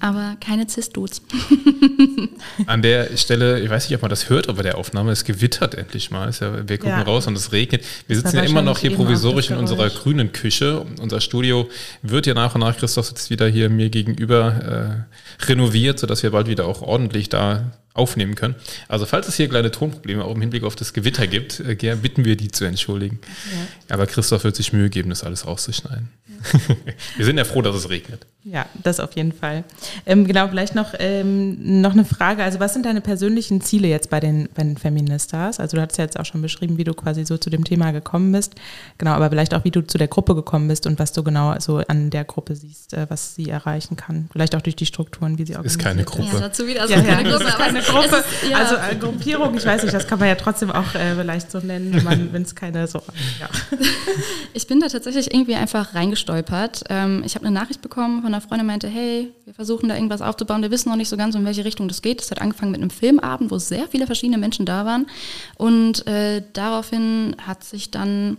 Aber 0.00 0.36
keine 0.40 0.68
Cis-Dudes. 0.68 1.22
An 2.66 2.82
der 2.82 3.16
Stelle, 3.16 3.60
ich 3.60 3.68
weiß 3.68 3.88
nicht, 3.88 3.96
ob 3.96 4.02
man 4.02 4.10
das 4.10 4.28
hört, 4.28 4.48
aber 4.48 4.62
der 4.62 4.78
Aufnahme, 4.78 5.10
es 5.10 5.24
gewittert 5.24 5.74
endlich 5.74 6.10
mal. 6.12 6.30
Ja, 6.38 6.68
wir 6.68 6.78
gucken 6.78 6.90
ja. 6.90 7.02
raus 7.02 7.26
und 7.26 7.36
es 7.36 7.50
regnet. 7.50 7.84
Wir 8.06 8.14
sitzen 8.14 8.36
ja 8.36 8.42
immer 8.42 8.62
noch 8.62 8.78
hier 8.78 8.94
provisorisch 8.94 9.50
in 9.50 9.56
unserer 9.56 9.90
grünen 9.90 10.30
Küche. 10.30 10.86
Unser 11.00 11.20
Studio 11.20 11.68
wird 12.02 12.26
ja 12.26 12.34
nach 12.34 12.54
und 12.54 12.60
nach, 12.60 12.76
Christoph 12.76 13.06
sitzt 13.06 13.30
wieder 13.30 13.48
hier 13.48 13.70
mir 13.70 13.90
gegenüber, 13.90 15.06
äh, 15.40 15.46
renoviert, 15.46 15.98
sodass 15.98 16.22
wir 16.22 16.30
bald 16.30 16.46
wieder 16.46 16.66
auch 16.66 16.82
ordentlich 16.82 17.28
da 17.28 17.72
aufnehmen 17.98 18.34
können. 18.34 18.54
Also 18.88 19.06
falls 19.06 19.28
es 19.28 19.34
hier 19.36 19.48
kleine 19.48 19.70
Tonprobleme 19.70 20.24
auch 20.24 20.34
im 20.34 20.40
Hinblick 20.40 20.64
auf 20.64 20.76
das 20.76 20.92
Gewitter 20.92 21.26
gibt, 21.26 21.60
äh, 21.60 21.96
bitten 22.00 22.24
wir 22.24 22.36
die 22.36 22.50
zu 22.50 22.64
entschuldigen. 22.64 23.18
Ja. 23.88 23.94
Aber 23.94 24.06
Christoph 24.06 24.44
wird 24.44 24.56
sich 24.56 24.72
Mühe 24.72 24.88
geben, 24.88 25.10
das 25.10 25.24
alles 25.24 25.46
rauszuschneiden. 25.46 26.08
Ja. 26.28 26.60
wir 27.16 27.24
sind 27.24 27.36
ja 27.36 27.44
froh, 27.44 27.62
dass 27.62 27.74
es 27.74 27.90
regnet. 27.90 28.26
Ja, 28.50 28.66
das 28.82 28.98
auf 28.98 29.14
jeden 29.14 29.32
Fall. 29.32 29.64
Ähm, 30.06 30.26
genau, 30.26 30.48
vielleicht 30.48 30.74
noch, 30.74 30.94
ähm, 30.98 31.80
noch 31.82 31.92
eine 31.92 32.04
Frage. 32.06 32.42
Also 32.42 32.60
was 32.60 32.72
sind 32.72 32.86
deine 32.86 33.02
persönlichen 33.02 33.60
Ziele 33.60 33.88
jetzt 33.88 34.08
bei 34.08 34.20
den, 34.20 34.48
bei 34.54 34.62
den 34.62 34.78
Feministas? 34.78 35.60
Also 35.60 35.76
du 35.76 35.82
hast 35.82 35.98
ja 35.98 36.04
jetzt 36.04 36.18
auch 36.18 36.24
schon 36.24 36.40
beschrieben, 36.40 36.78
wie 36.78 36.84
du 36.84 36.94
quasi 36.94 37.26
so 37.26 37.36
zu 37.36 37.50
dem 37.50 37.64
Thema 37.64 37.90
gekommen 37.90 38.32
bist. 38.32 38.54
Genau, 38.96 39.10
aber 39.10 39.28
vielleicht 39.28 39.52
auch, 39.54 39.64
wie 39.64 39.70
du 39.70 39.82
zu 39.82 39.98
der 39.98 40.08
Gruppe 40.08 40.34
gekommen 40.34 40.68
bist 40.68 40.86
und 40.86 40.98
was 40.98 41.12
du 41.12 41.22
genau 41.22 41.58
so 41.58 41.78
an 41.88 42.08
der 42.08 42.24
Gruppe 42.24 42.56
siehst, 42.56 42.94
äh, 42.94 43.06
was 43.10 43.34
sie 43.34 43.50
erreichen 43.50 43.96
kann. 43.96 44.30
Vielleicht 44.32 44.54
auch 44.54 44.62
durch 44.62 44.76
die 44.76 44.86
Strukturen, 44.86 45.36
wie 45.36 45.44
sie 45.44 45.56
organisiert 45.56 45.80
ist. 45.80 45.84
keine 45.84 46.04
Gruppe. 46.04 46.28
Ja, 46.32 46.40
dazu 46.40 46.66
wieder 46.66 46.86
so 46.88 46.94
ja, 46.94 47.02
keine 47.02 47.28
Gruppe. 47.28 47.44
Ist 47.44 47.58
keine 47.58 47.82
Gruppe. 47.88 48.16
Ist, 48.16 48.50
ja. 48.50 48.56
Also 48.58 48.74
äh, 48.76 48.96
Gruppierung, 48.96 49.56
ich 49.56 49.64
weiß 49.64 49.82
nicht, 49.82 49.94
das 49.94 50.06
kann 50.06 50.18
man 50.18 50.28
ja 50.28 50.34
trotzdem 50.34 50.70
auch 50.70 50.94
äh, 50.94 51.14
vielleicht 51.16 51.50
so 51.50 51.58
nennen, 51.58 52.30
wenn 52.32 52.42
es 52.42 52.54
keine 52.54 52.86
so. 52.86 53.02
Ja. 53.40 53.48
Ich 54.54 54.66
bin 54.66 54.80
da 54.80 54.88
tatsächlich 54.88 55.32
irgendwie 55.32 55.54
einfach 55.54 55.94
reingestolpert. 55.94 56.84
Ähm, 56.88 57.22
ich 57.24 57.34
habe 57.36 57.46
eine 57.46 57.54
Nachricht 57.54 57.80
bekommen 57.80 58.22
von 58.22 58.34
einer 58.34 58.40
Freundin, 58.40 58.66
meinte, 58.66 58.88
hey, 58.88 59.32
wir 59.44 59.54
versuchen 59.54 59.88
da 59.88 59.94
irgendwas 59.94 60.20
aufzubauen, 60.20 60.62
wir 60.62 60.70
wissen 60.70 60.88
noch 60.88 60.96
nicht 60.96 61.08
so 61.08 61.16
ganz, 61.16 61.34
in 61.34 61.44
welche 61.44 61.64
Richtung 61.64 61.86
das 61.86 62.02
geht. 62.02 62.20
Es 62.20 62.30
hat 62.30 62.40
angefangen 62.40 62.72
mit 62.72 62.80
einem 62.80 62.90
Filmabend, 62.90 63.50
wo 63.50 63.58
sehr 63.58 63.86
viele 63.88 64.06
verschiedene 64.06 64.38
Menschen 64.38 64.66
da 64.66 64.84
waren. 64.84 65.06
Und 65.56 66.06
äh, 66.06 66.42
daraufhin 66.54 67.36
hat 67.46 67.62
sich 67.62 67.90
dann 67.90 68.38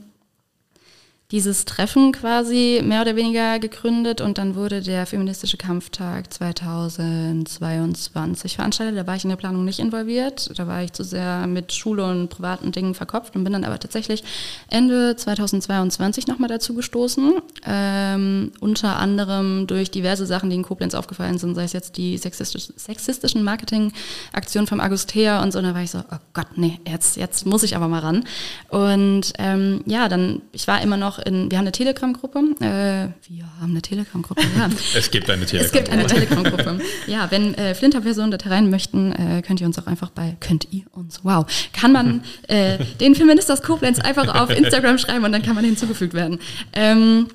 dieses 1.31 1.65
Treffen 1.65 2.11
quasi 2.11 2.81
mehr 2.83 3.03
oder 3.03 3.15
weniger 3.15 3.59
gegründet 3.59 4.19
und 4.19 4.39
dann 4.39 4.55
wurde 4.55 4.81
der 4.81 5.05
Feministische 5.05 5.57
Kampftag 5.57 6.33
2022 6.33 8.55
veranstaltet. 8.55 8.97
Da 8.97 9.05
war 9.05 9.15
ich 9.15 9.25
in 9.25 9.29
der 9.29 9.37
Planung 9.37 9.63
nicht 9.63 9.77
involviert, 9.77 10.49
da 10.57 10.65
war 10.65 10.81
ich 10.81 10.93
zu 10.93 11.03
sehr 11.03 11.45
mit 11.45 11.71
Schule 11.71 12.03
und 12.03 12.29
privaten 12.29 12.71
Dingen 12.71 12.95
verkopft 12.95 13.35
und 13.35 13.43
bin 13.43 13.53
dann 13.53 13.63
aber 13.63 13.77
tatsächlich 13.77 14.23
Ende 14.69 15.15
2022 15.15 16.25
nochmal 16.25 16.49
dazu 16.49 16.73
gestoßen. 16.73 17.33
Ähm, 17.63 18.51
unter 18.59 18.95
anderem 18.95 19.67
durch 19.67 19.91
diverse 19.91 20.25
Sachen, 20.25 20.49
die 20.49 20.55
in 20.55 20.63
Koblenz 20.63 20.95
aufgefallen 20.95 21.37
sind, 21.37 21.53
sei 21.53 21.65
es 21.65 21.73
jetzt 21.73 21.97
die 21.97 22.17
sexistisch, 22.17 22.69
sexistischen 22.75 23.43
Marketingaktionen 23.43 24.65
vom 24.65 24.79
Augustea 24.79 25.43
und 25.43 25.51
so. 25.51 25.59
Und 25.59 25.65
da 25.65 25.75
war 25.75 25.83
ich 25.83 25.91
so, 25.91 25.99
oh 25.99 26.17
Gott, 26.33 26.47
nee, 26.55 26.79
jetzt, 26.87 27.17
jetzt 27.17 27.45
muss 27.45 27.61
ich 27.61 27.75
aber 27.75 27.87
mal 27.87 27.99
ran. 27.99 28.23
Und 28.69 29.33
ähm, 29.37 29.83
ja, 29.85 30.09
dann, 30.09 30.41
ich 30.53 30.67
war 30.67 30.81
immer 30.81 30.97
noch 30.97 31.18
in, 31.25 31.51
wir 31.51 31.57
haben 31.57 31.63
eine 31.65 31.71
Telegram-Gruppe. 31.71 32.39
Äh, 32.59 33.29
wir 33.29 33.45
haben 33.59 33.71
eine 33.71 33.81
Telegram-Gruppe, 33.81 34.41
ja. 34.57 34.69
es 34.95 35.11
gibt 35.11 35.29
eine 35.29 35.45
Telegram-Gruppe. 35.45 35.65
Es 35.65 35.71
gibt 35.71 35.89
eine 35.89 36.07
Telegram-Gruppe. 36.07 36.79
ja, 37.07 37.29
wenn 37.31 37.53
äh, 37.55 37.75
Flinter-Personen 37.75 38.31
da 38.31 38.37
rein 38.49 38.69
möchten, 38.69 39.11
äh, 39.11 39.41
könnt 39.45 39.61
ihr 39.61 39.67
uns 39.67 39.77
auch 39.79 39.87
einfach 39.87 40.09
bei, 40.09 40.35
könnt 40.39 40.67
ihr 40.71 40.83
uns, 40.91 41.21
wow, 41.23 41.45
kann 41.73 41.91
man 41.91 42.23
äh, 42.47 42.77
den 42.99 43.15
Feminist 43.15 43.51
aus 43.51 43.61
Koblenz 43.61 43.99
einfach 43.99 44.33
auf 44.35 44.49
Instagram 44.49 44.97
schreiben 44.97 45.25
und 45.25 45.31
dann 45.31 45.43
kann 45.43 45.55
man 45.55 45.65
hinzugefügt 45.65 46.13
werden. 46.13 46.39
Ähm, 46.73 47.27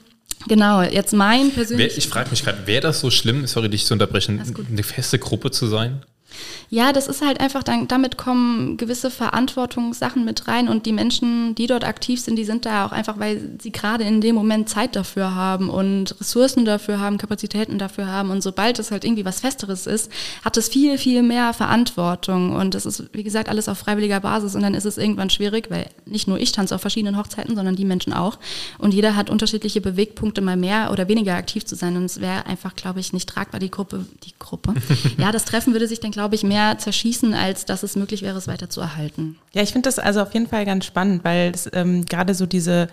Genau, 0.47 0.83
jetzt 0.83 1.15
mein 1.15 1.53
persönliches. 1.53 1.97
Ich 1.97 2.09
frage 2.09 2.29
mich 2.31 2.45
gerade, 2.45 2.67
wäre 2.67 2.83
das 2.83 3.01
so 3.01 3.11
schlimm, 3.11 3.47
sorry, 3.47 3.71
dich 3.71 3.87
zu 3.87 3.95
unterbrechen, 3.95 4.43
eine 4.71 4.83
feste 4.83 5.19
Gruppe 5.19 5.51
zu 5.51 5.67
sein? 5.67 6.05
Ja, 6.71 6.93
das 6.93 7.07
ist 7.07 7.25
halt 7.25 7.41
einfach, 7.41 7.63
dann, 7.63 7.89
damit 7.89 8.17
kommen 8.17 8.77
gewisse 8.77 9.11
Verantwortungssachen 9.11 10.25
mit 10.25 10.49
rein 10.49 10.69
und 10.69 10.87
die 10.87 10.93
Menschen, 10.93 11.55
die 11.55 11.67
dort 11.67 11.85
aktiv 11.85 12.21
sind, 12.21 12.37
die 12.37 12.45
sind 12.45 12.67
da 12.67 12.87
auch 12.87 12.93
einfach, 12.93 13.19
weil 13.19 13.57
sie 13.61 13.73
gerade 13.73 14.05
in 14.05 14.21
dem 14.21 14.35
Moment 14.35 14.69
Zeit 14.69 14.97
dafür 14.97 15.35
haben 15.35 15.71
und 15.71 16.19
Ressourcen 16.21 16.65
dafür 16.65 17.01
haben, 17.01 17.19
Kapazitäten 17.19 17.79
dafür 17.79 18.07
haben. 18.07 18.31
Und 18.31 18.43
sobald 18.43 18.79
es 18.79 18.91
halt 18.91 19.05
irgendwie 19.05 19.25
was 19.25 19.41
Festeres 19.41 19.87
ist, 19.87 20.11
hat 20.45 20.57
es 20.57 20.69
viel, 20.69 20.99
viel 20.99 21.23
mehr 21.23 21.53
Verantwortung. 21.53 22.55
Und 22.55 22.75
das 22.75 22.87
ist, 22.87 23.05
wie 23.13 23.23
gesagt, 23.23 23.49
alles 23.49 23.69
auf 23.69 23.79
freiwilliger 23.79 24.21
Basis. 24.21 24.55
Und 24.55 24.63
dann 24.63 24.75
ist 24.75 24.85
es 24.85 24.99
irgendwann 24.99 25.31
schwierig, 25.31 25.71
weil 25.71 25.89
nicht 26.07 26.29
nur 26.29 26.39
ich 26.39 26.53
tanze 26.53 26.75
auf 26.75 26.81
verschiedenen 26.81 27.17
Hochzeiten, 27.17 27.55
sondern 27.55 27.77
die 27.77 27.85
Menschen 27.85 28.13
auch. 28.13 28.39
Und 28.79 28.95
jeder 28.95 29.17
hat 29.17 29.31
unterschiedliche 29.31 29.81
Bewegpunkte, 29.81 30.41
mal 30.41 30.57
mehr 30.57 30.91
oder 30.91 31.09
weniger 31.09 31.35
aktiv 31.35 31.65
zu 31.65 31.77
sein. 31.77 31.97
Und 31.97 32.05
es 32.05 32.21
wäre 32.21 32.47
einfach, 32.47 32.75
glaube 32.75 33.01
ich, 33.01 33.13
nicht 33.13 33.29
tragbar, 33.29 33.61
die 33.61 33.71
Gruppe, 33.71 34.07
die 34.25 34.33
Gruppe. 34.39 34.75
ja, 35.19 35.33
das 35.33 35.45
Treffen 35.45 35.73
würde 35.73 35.89
sich 35.89 36.01
dann, 36.01 36.11
glaube 36.11 36.24
ich, 36.33 36.43
mehr 36.43 36.55
mehr 36.55 36.79
zerschießen, 36.79 37.35
als 37.35 37.67
dass 37.67 37.83
es 37.83 37.97
möglich 37.97 38.23
wäre, 38.23 38.39
es 38.39 38.47
weiter 38.49 38.71
zu 38.71 38.81
erhalten. 38.81 39.37
Ja, 39.53 39.63
ich 39.63 39.73
finde 39.73 39.89
das 39.89 39.99
also 39.99 40.23
auf 40.23 40.33
jeden 40.33 40.47
Fall 40.47 40.65
ganz 40.65 40.85
spannend, 40.85 41.25
weil 41.25 41.53
ähm, 41.73 42.07
gerade 42.07 42.35
so 42.35 42.47
diese 42.47 42.89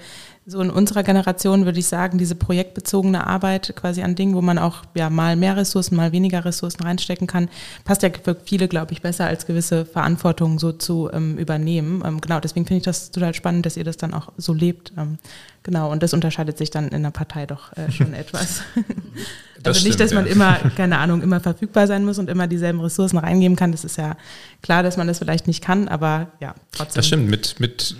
so 0.48 0.60
in 0.60 0.72
unserer 0.72 1.04
Generation 1.04 1.66
würde 1.66 1.78
ich 1.78 1.86
sagen, 1.86 2.18
diese 2.18 2.34
projektbezogene 2.34 3.28
Arbeit 3.28 3.74
quasi 3.76 4.02
an 4.02 4.16
Dingen, 4.16 4.34
wo 4.34 4.42
man 4.42 4.58
auch 4.58 4.82
ja 4.96 5.12
mal 5.12 5.36
mehr 5.36 5.56
Ressourcen, 5.56 5.96
mal 5.96 6.12
weniger 6.12 6.44
Ressourcen 6.44 6.82
reinstecken 6.82 7.28
kann, 7.28 7.48
passt 7.86 8.02
ja 8.02 8.10
für 8.24 8.36
viele, 8.44 8.68
glaube 8.68 8.92
ich, 8.92 9.04
besser 9.04 9.28
als 9.28 9.46
gewisse 9.46 9.86
Verantwortung 9.86 10.58
so 10.58 10.72
zu 10.72 11.12
ähm, 11.14 11.38
übernehmen. 11.38 12.02
Ähm, 12.04 12.22
genau, 12.22 12.40
deswegen 12.40 12.66
finde 12.66 12.80
ich 12.80 12.86
das 12.86 13.12
total 13.12 13.36
spannend, 13.36 13.68
dass 13.68 13.78
ihr 13.78 13.84
das 13.84 13.98
dann 13.98 14.16
auch 14.16 14.32
so 14.36 14.54
lebt. 14.54 14.94
Ähm, 14.98 15.20
genau, 15.62 15.92
und 15.92 16.02
das 16.02 16.12
unterscheidet 16.12 16.58
sich 16.58 16.72
dann 16.72 16.88
in 16.88 17.04
der 17.04 17.12
Partei 17.12 17.46
doch 17.46 17.78
äh, 17.78 17.92
schon 17.92 18.16
etwas. 18.16 18.64
Das 19.62 19.76
also 19.78 19.88
nicht, 19.88 20.00
dass 20.00 20.12
man 20.12 20.26
immer, 20.26 20.58
keine 20.76 20.98
Ahnung, 20.98 21.22
immer 21.22 21.40
verfügbar 21.40 21.86
sein 21.86 22.04
muss 22.04 22.18
und 22.18 22.32
immer 22.32 22.48
dieselben 22.48 22.82
Ressourcen 22.82 23.20
reingeben 23.20 23.56
kann. 23.56 23.72
Das 23.72 23.86
ist 23.86 23.98
ja 23.98 24.18
klar, 24.64 24.82
dass 24.82 24.98
man 24.98 25.06
das 25.06 25.20
vielleicht 25.20 25.46
nicht 25.46 25.64
kann, 25.64 25.88
aber 25.88 26.32
ja, 26.40 26.56
trotzdem. 26.72 26.96
Das 26.96 27.06
stimmt, 27.06 27.30
mit, 27.30 27.60
mit 27.60 27.96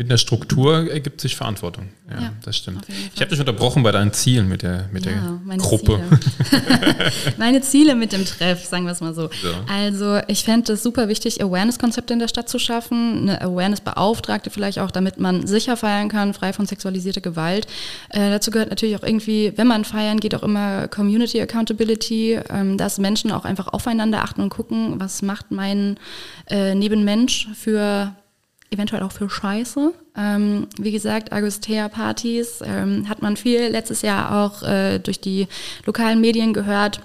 mit 0.00 0.08
einer 0.08 0.16
Struktur 0.16 0.90
ergibt 0.90 1.20
sich 1.20 1.36
Verantwortung. 1.36 1.90
Ja, 2.08 2.22
ja 2.22 2.32
das 2.42 2.56
stimmt. 2.56 2.86
Ich 3.14 3.20
habe 3.20 3.28
dich 3.30 3.38
unterbrochen 3.38 3.82
bei 3.82 3.92
deinen 3.92 4.14
Zielen 4.14 4.48
mit 4.48 4.62
der, 4.62 4.88
mit 4.94 5.04
ja, 5.04 5.12
der 5.46 5.58
Gruppe. 5.58 6.00
Ziele. 6.42 7.12
meine 7.36 7.60
Ziele 7.60 7.94
mit 7.94 8.14
dem 8.14 8.24
Treff, 8.24 8.64
sagen 8.64 8.86
wir 8.86 8.92
es 8.92 9.02
mal 9.02 9.12
so. 9.12 9.24
Ja. 9.24 9.62
Also 9.70 10.18
ich 10.26 10.42
fände 10.44 10.72
es 10.72 10.82
super 10.82 11.08
wichtig, 11.08 11.44
Awareness-Konzepte 11.44 12.14
in 12.14 12.18
der 12.18 12.28
Stadt 12.28 12.48
zu 12.48 12.58
schaffen, 12.58 13.28
eine 13.28 13.42
Awareness-Beauftragte 13.42 14.48
vielleicht 14.48 14.78
auch, 14.78 14.90
damit 14.90 15.20
man 15.20 15.46
sicher 15.46 15.76
feiern 15.76 16.08
kann, 16.08 16.32
frei 16.32 16.54
von 16.54 16.64
sexualisierter 16.64 17.20
Gewalt. 17.20 17.66
Äh, 18.08 18.30
dazu 18.30 18.50
gehört 18.50 18.70
natürlich 18.70 18.96
auch 18.96 19.02
irgendwie, 19.02 19.52
wenn 19.56 19.66
man 19.66 19.84
feiern 19.84 20.18
geht, 20.18 20.34
auch 20.34 20.42
immer 20.42 20.88
Community 20.88 21.42
Accountability, 21.42 22.40
ähm, 22.48 22.78
dass 22.78 22.96
Menschen 22.96 23.30
auch 23.32 23.44
einfach 23.44 23.68
aufeinander 23.68 24.22
achten 24.22 24.40
und 24.40 24.48
gucken, 24.48 24.98
was 24.98 25.20
macht 25.20 25.50
mein 25.50 25.98
äh, 26.48 26.74
Nebenmensch 26.74 27.48
für 27.54 28.14
eventuell 28.70 29.02
auch 29.02 29.12
für 29.12 29.28
Scheiße. 29.28 29.92
Ähm, 30.16 30.68
wie 30.78 30.92
gesagt, 30.92 31.32
Agustea-Partys 31.32 32.62
ähm, 32.64 33.08
hat 33.08 33.22
man 33.22 33.36
viel 33.36 33.68
letztes 33.68 34.02
Jahr 34.02 34.44
auch 34.44 34.62
äh, 34.62 34.98
durch 34.98 35.20
die 35.20 35.48
lokalen 35.84 36.20
Medien 36.20 36.52
gehört. 36.52 37.00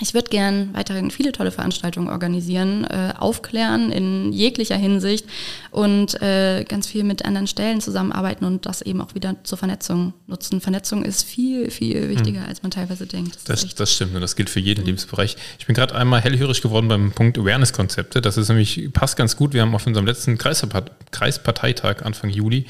Ich 0.00 0.14
würde 0.14 0.30
gern 0.30 0.70
weiterhin 0.72 1.10
viele 1.10 1.32
tolle 1.32 1.50
Veranstaltungen 1.50 2.08
organisieren, 2.08 2.84
äh, 2.84 3.12
aufklären 3.18 3.92
in 3.92 4.32
jeglicher 4.32 4.76
Hinsicht 4.76 5.26
und 5.70 6.20
äh, 6.22 6.64
ganz 6.64 6.86
viel 6.86 7.04
mit 7.04 7.24
anderen 7.24 7.46
Stellen 7.46 7.80
zusammenarbeiten 7.80 8.44
und 8.44 8.66
das 8.66 8.82
eben 8.82 9.00
auch 9.00 9.14
wieder 9.14 9.36
zur 9.44 9.58
Vernetzung 9.58 10.14
nutzen. 10.26 10.60
Vernetzung 10.60 11.04
ist 11.04 11.24
viel, 11.24 11.70
viel 11.70 12.08
wichtiger, 12.08 12.42
hm. 12.42 12.48
als 12.48 12.62
man 12.62 12.70
teilweise 12.70 13.06
denkt. 13.06 13.36
Das, 13.44 13.62
das, 13.62 13.74
das 13.74 13.92
stimmt 13.94 14.14
und 14.14 14.20
das 14.20 14.36
gilt 14.36 14.50
für 14.50 14.60
jeden 14.60 14.84
Lebensbereich. 14.84 15.36
Ich 15.58 15.66
bin 15.66 15.74
gerade 15.74 15.94
einmal 15.94 16.20
hellhörig 16.20 16.62
geworden 16.62 16.88
beim 16.88 17.12
Punkt 17.12 17.38
Awareness-Konzepte. 17.38 18.20
Das 18.20 18.36
ist 18.36 18.48
nämlich, 18.48 18.90
passt 18.92 19.16
ganz 19.16 19.36
gut. 19.36 19.52
Wir 19.52 19.62
haben 19.62 19.74
auf 19.74 19.86
unserem 19.86 20.06
letzten 20.06 20.38
Kreisparteitag 20.38 22.02
Anfang 22.02 22.30
Juli 22.30 22.66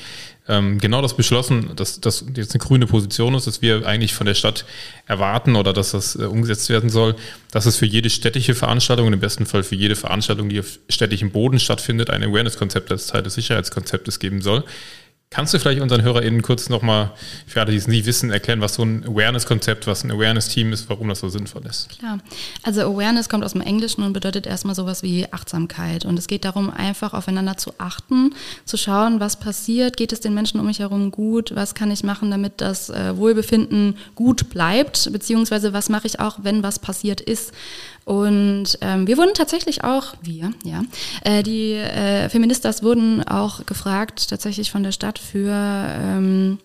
ähm, 0.51 0.79
genau 0.79 1.01
das 1.01 1.15
beschlossen, 1.15 1.71
dass 1.77 2.01
das 2.01 2.25
jetzt 2.35 2.55
eine 2.55 2.59
grüne 2.59 2.87
Position 2.87 3.35
ist, 3.35 3.47
dass 3.47 3.63
wir 3.63 3.87
eigentlich 3.87 4.15
von 4.15 4.27
der 4.27 4.35
Stadt 4.35 4.65
erwarten 5.07 5.55
oder 5.55 5.73
dass 5.73 5.93
das 5.93 6.17
äh, 6.17 6.25
umgesetzt 6.25 6.69
werden 6.69 6.91
soll, 6.91 7.15
dass 7.53 7.67
es 7.67 7.77
für 7.77 7.87
jede 7.87 8.11
städtische 8.11 8.57
Veranstaltung 8.57 9.07
und 9.07 9.13
im 9.13 9.21
besten 9.21 9.47
Fall 9.47 9.63
für 9.63 9.77
jede 9.77 9.95
Veranstaltung, 9.95 10.49
die 10.49 10.59
auf 10.59 10.81
städtischem 10.89 11.31
Boden 11.31 11.61
stattfindet, 11.61 12.11
ein 12.11 12.25
Awareness-Konzept 12.25 12.91
als 12.91 13.07
Teil 13.07 13.23
des 13.23 13.35
Sicherheitskonzeptes 13.35 14.19
geben 14.19 14.43
soll. 14.43 14.65
Kannst 15.33 15.55
du 15.55 15.61
vielleicht 15.61 15.81
unseren 15.81 16.03
HörerInnen 16.03 16.43
kurz 16.43 16.69
nochmal, 16.69 17.13
für 17.47 17.61
alle, 17.61 17.71
die 17.71 17.77
es 17.77 17.87
nie 17.87 18.05
wissen, 18.05 18.33
erklären, 18.33 18.61
was 18.61 18.75
so 18.75 18.83
ein 18.83 19.05
Awareness-Konzept, 19.05 19.87
was 19.87 20.03
ein 20.03 20.11
Awareness-Team 20.11 20.73
ist, 20.73 20.91
warum 20.91 21.07
das 21.07 21.21
so 21.21 21.29
sinnvoll 21.29 21.65
ist? 21.67 21.89
Klar. 21.89 22.19
Also 22.65 22.81
Awareness 22.81 23.29
kommt 23.29 23.45
aus 23.45 23.53
dem 23.53 23.61
Englischen 23.61 24.03
und 24.03 24.13
bedeutet 24.13 24.49
erstmal 24.49 24.75
sowas 24.75 25.05
wie 25.05 25.33
Achtsamkeit. 25.33 26.05
Und 26.05 26.19
es 26.19 26.27
geht 26.27 26.45
darum, 26.45 26.69
einfach 26.69 27.15
aufeinander 27.15 27.57
zu 27.57 27.73
achten, 27.79 28.35
zu 28.65 28.77
schauen, 28.77 29.21
was 29.21 29.39
passiert, 29.39 29.97
geht 29.97 30.13
es 30.13 30.19
den 30.19 30.35
Menschen 30.35 30.59
um 30.59 30.67
mich 30.67 30.81
herum 30.81 31.13
gut, 31.13 31.55
was 31.55 31.77
kann 31.77 31.93
ich 31.93 32.03
machen, 32.03 32.33
damit 32.33 32.55
das 32.61 32.91
äh, 32.91 33.17
Wohlbefinden 33.17 33.99
gut 34.17 34.51
bleibt, 34.51 35.13
beziehungsweise 35.13 35.73
was 35.73 35.91
mache 35.91 36.09
ich 36.09 36.19
auch, 36.19 36.39
wenn 36.43 36.65
was 36.65 36.81
passiert 36.81 37.21
ist. 37.21 37.53
Und 38.11 38.77
ähm, 38.81 39.07
wir 39.07 39.17
wurden 39.19 39.35
tatsächlich 39.35 39.85
auch, 39.85 40.15
wir, 40.21 40.51
ja, 40.65 40.83
äh, 41.23 41.45
die 41.45 41.75
äh, 41.75 42.29
Feministas 42.29 42.83
wurden 42.83 43.23
auch 43.23 43.65
gefragt, 43.67 44.31
tatsächlich 44.31 44.73
von 44.73 44.83
der 44.83 44.91
Stadt 44.91 45.21
für 45.21 45.53
ähm, 45.55 46.59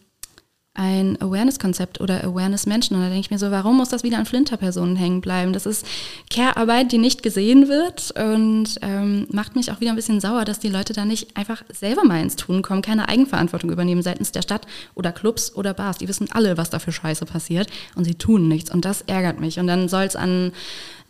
ein 0.73 1.21
Awareness-Konzept 1.21 2.01
oder 2.01 2.23
Awareness-Menschen. 2.23 2.95
Und 2.95 3.03
da 3.03 3.09
denke 3.09 3.19
ich 3.19 3.29
mir 3.29 3.37
so, 3.37 3.51
warum 3.51 3.77
muss 3.77 3.89
das 3.89 4.01
wieder 4.01 4.17
an 4.17 4.25
Flinter-Personen 4.25 4.95
hängen 4.95 5.21
bleiben? 5.21 5.53
Das 5.53 5.67
ist 5.67 5.85
Care-Arbeit, 6.31 6.91
die 6.91 6.97
nicht 6.97 7.21
gesehen 7.21 7.69
wird 7.69 8.09
und 8.19 8.79
ähm, 8.81 9.27
macht 9.29 9.55
mich 9.55 9.71
auch 9.71 9.81
wieder 9.81 9.91
ein 9.91 9.95
bisschen 9.95 10.21
sauer, 10.21 10.45
dass 10.45 10.57
die 10.57 10.69
Leute 10.69 10.93
da 10.93 11.05
nicht 11.05 11.37
einfach 11.37 11.61
selber 11.71 12.03
mal 12.05 12.23
ins 12.23 12.37
Tun 12.37 12.63
kommen, 12.63 12.81
keine 12.81 13.07
Eigenverantwortung 13.07 13.69
übernehmen 13.69 14.01
seitens 14.01 14.31
der 14.31 14.41
Stadt 14.41 14.65
oder 14.95 15.11
Clubs 15.11 15.55
oder 15.55 15.75
Bars. 15.75 15.99
Die 15.99 16.07
wissen 16.07 16.27
alle, 16.31 16.57
was 16.57 16.71
da 16.71 16.79
für 16.79 16.91
Scheiße 16.91 17.27
passiert 17.27 17.69
und 17.93 18.03
sie 18.03 18.15
tun 18.15 18.47
nichts. 18.47 18.71
Und 18.71 18.83
das 18.83 19.01
ärgert 19.01 19.39
mich. 19.39 19.59
Und 19.59 19.67
dann 19.67 19.87
soll 19.89 20.05
es 20.05 20.15
an 20.15 20.51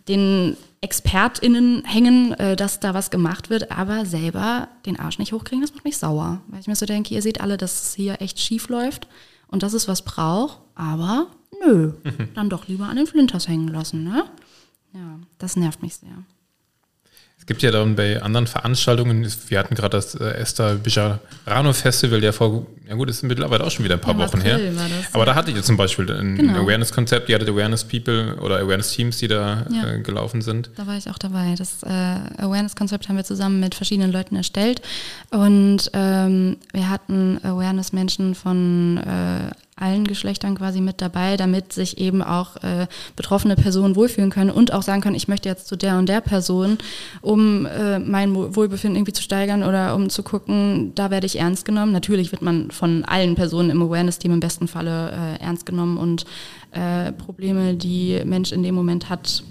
den 0.08 0.56
ExpertInnen 0.82 1.84
hängen, 1.86 2.34
äh, 2.34 2.56
dass 2.56 2.80
da 2.80 2.94
was 2.94 3.10
gemacht 3.10 3.50
wird, 3.50 3.72
aber 3.72 4.06
selber 4.06 4.68
den 4.86 5.00
Arsch 5.00 5.18
nicht 5.18 5.34
hochkriegen, 5.34 5.62
das 5.62 5.74
macht 5.74 5.86
mich 5.86 5.98
sauer. 5.98 6.42
Weil 6.48 6.60
ich 6.60 6.68
mir 6.68 6.76
so 6.76 6.86
denke, 6.86 7.14
ihr 7.14 7.22
seht 7.22 7.42
alle, 7.42 7.58
dass 7.58 7.82
es 7.82 7.94
hier 7.96 8.22
echt 8.22 8.40
schief 8.40 8.70
läuft 8.70 9.08
und 9.48 9.64
dass 9.64 9.74
es 9.74 9.88
was 9.88 10.04
braucht, 10.04 10.60
aber 10.76 11.28
nö, 11.66 11.94
mhm. 12.04 12.30
dann 12.36 12.50
doch 12.50 12.68
lieber 12.68 12.86
an 12.86 12.98
den 12.98 13.08
Flinters 13.08 13.48
hängen 13.48 13.68
lassen, 13.68 14.04
ne? 14.04 14.26
Ja, 14.94 15.20
das 15.40 15.56
nervt 15.56 15.82
mich 15.82 15.96
sehr. 15.96 16.24
Es 17.46 17.48
gibt 17.48 17.62
ja 17.62 17.70
dann 17.70 17.96
bei 17.96 18.20
anderen 18.24 18.48
Veranstaltungen, 18.48 19.32
wir 19.50 19.60
hatten 19.60 19.76
gerade 19.76 19.98
das 19.98 20.16
äh, 20.16 20.32
Esther 20.32 20.78
Bijarano 20.78 21.74
Festival, 21.74 22.20
der 22.20 22.34
vor, 22.34 22.66
ja 22.90 22.96
gut, 22.96 23.08
ist 23.08 23.22
mittlerweile 23.22 23.64
auch 23.64 23.70
schon 23.70 23.86
wieder 23.86 23.94
ein 23.94 24.02
paar 24.02 24.18
ja, 24.18 24.26
Wochen 24.26 24.42
her. 24.42 24.58
Das, 24.58 25.14
Aber 25.14 25.20
ja. 25.20 25.26
da 25.26 25.36
hatte 25.36 25.52
ich 25.52 25.62
zum 25.62 25.78
Beispiel 25.78 26.10
ein 26.12 26.38
genau. 26.38 26.64
Awareness-Konzept, 26.64 27.30
ihr 27.30 27.36
hattet 27.36 27.50
Awareness-People 27.50 28.38
oder 28.38 28.58
Awareness-Teams, 28.58 29.20
die 29.20 29.28
da 29.28 29.64
ja. 29.70 29.92
äh, 29.92 30.00
gelaufen 30.00 30.42
sind. 30.42 30.72
Da 30.76 30.88
war 30.88 30.98
ich 30.98 31.08
auch 31.08 31.20
dabei. 31.20 31.54
Das 31.56 31.84
äh, 31.84 31.88
Awareness-Konzept 31.88 33.10
haben 33.10 33.18
wir 33.18 33.24
zusammen 33.26 33.60
mit 33.60 33.76
verschiedenen 33.76 34.12
Leuten 34.12 34.36
erstellt 34.36 34.82
und 35.30 35.92
ähm, 35.94 36.58
wir 36.74 36.90
hatten 36.90 37.40
Awareness-Menschen 37.44 38.34
von 38.34 38.98
äh, 38.98 39.52
allen 39.78 40.06
Geschlechtern 40.06 40.56
quasi 40.56 40.80
mit 40.80 41.02
dabei, 41.02 41.36
damit 41.36 41.74
sich 41.74 41.98
eben 41.98 42.22
auch 42.22 42.56
äh, 42.64 42.88
betroffene 43.18 43.58
Personen 43.58 43.98
wohlfühlen 43.98 44.30
können 44.30 44.50
und 44.50 44.72
auch 44.72 44.84
sagen 44.84 45.02
können, 45.02 45.18
ich 45.18 45.28
möchte 45.28 45.50
jetzt 45.50 45.68
zu 45.68 45.76
der 45.76 45.98
und 45.98 46.08
der 46.08 46.22
Person, 46.22 46.78
um 47.22 47.66
äh, 47.66 48.00
mein 48.00 48.34
Wohlbefinden 48.34 48.96
irgendwie 48.96 49.12
zu 49.12 49.22
steigern 49.22 49.64
oder 49.64 49.94
um 49.96 50.10
zu 50.10 50.24
gucken, 50.24 50.94
da 50.96 51.12
werde 51.12 51.26
ich 51.26 51.40
ernst 51.40 51.66
genommen. 51.66 51.92
Natürlich 51.92 52.32
wird 52.32 52.42
man 52.42 52.72
von 52.72 53.04
allen 53.04 53.36
Personen 53.36 53.70
im 53.70 53.82
Awareness-Team 53.82 54.32
im 54.32 54.40
besten 54.40 54.70
Falle 54.70 55.12
äh, 55.12 55.44
ernst 55.44 55.66
genommen 55.66 55.98
und 55.98 56.26
äh, 56.72 57.12
Probleme, 57.12 57.74
die 57.74 58.22
Mensch 58.24 58.54
in 58.54 58.64
dem 58.64 58.76
Moment 58.76 59.10
hat, 59.10 59.44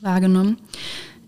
wahrgenommen. 0.00 0.58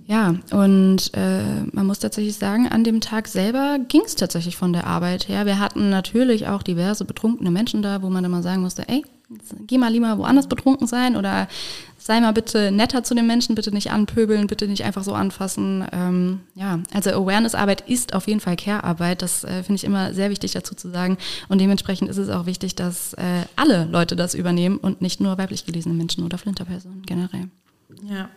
Ja, 0.09 0.37
und 0.53 1.11
äh, 1.15 1.65
man 1.73 1.87
muss 1.87 1.99
tatsächlich 1.99 2.37
sagen, 2.37 2.69
an 2.69 2.85
dem 2.85 3.01
Tag 3.01 3.27
selber 3.27 3.79
ging 3.89 4.03
es 4.05 4.15
tatsächlich 4.15 4.57
von 4.57 4.73
der 4.73 4.87
Arbeit 4.87 5.29
her. 5.29 5.47
Wir 5.47 5.59
hatten 5.59 5.91
natürlich 5.91 6.47
auch 6.47 6.63
diverse 6.63 7.05
betrunkene 7.05 7.51
Menschen 7.51 7.83
da, 7.83 8.03
wo 8.03 8.09
man 8.09 8.23
dann 8.23 8.31
mal 8.31 8.43
sagen 8.43 8.63
musste, 8.63 8.89
ey, 8.89 9.05
geh 9.67 9.79
mal 9.79 9.91
lieber 9.91 10.17
woanders 10.19 10.47
betrunken 10.47 10.87
sein 10.87 11.17
oder 11.17 11.49
sei 11.99 12.21
mal 12.21 12.33
bitte 12.33 12.71
netter 12.71 13.03
zu 13.03 13.17
den 13.17 13.27
Menschen, 13.27 13.57
bitte 13.57 13.73
nicht 13.73 13.91
anpöbeln, 13.91 14.47
bitte 14.47 14.69
nicht 14.69 14.85
einfach 14.85 15.03
so 15.03 15.13
anfassen. 15.13 15.85
Ähm, 15.91 16.41
ja, 16.55 16.79
also 16.95 17.11
Awareness-Arbeit 17.11 17.81
ist 17.89 18.15
auf 18.15 18.29
jeden 18.29 18.39
Fall 18.39 18.55
Care-Arbeit. 18.55 19.23
Das 19.23 19.43
äh, 19.43 19.65
finde 19.65 19.75
ich 19.75 19.85
immer 19.85 20.15
sehr 20.15 20.31
wichtig 20.31 20.53
dazu 20.53 20.77
zu 20.77 20.89
sagen. 20.89 21.19
Und 21.49 21.61
dementsprechend 21.61 22.09
ist 22.09 22.19
es 22.19 22.29
auch 22.29 22.47
wichtig, 22.47 22.77
dass 22.77 23.15
äh, 23.15 23.43
alle 23.57 23.87
Leute 23.87 24.15
das 24.15 24.35
übernehmen 24.35 24.77
und 24.77 25.03
nicht 25.03 25.21
nur 25.21 25.37
weiblich 25.37 25.67
gelesene 25.67 25.97
Menschen 25.97 26.23
oder 26.23 26.39
Flinterpersonen 26.39 27.03
generell. 27.03 27.49
Ja. 28.03 28.31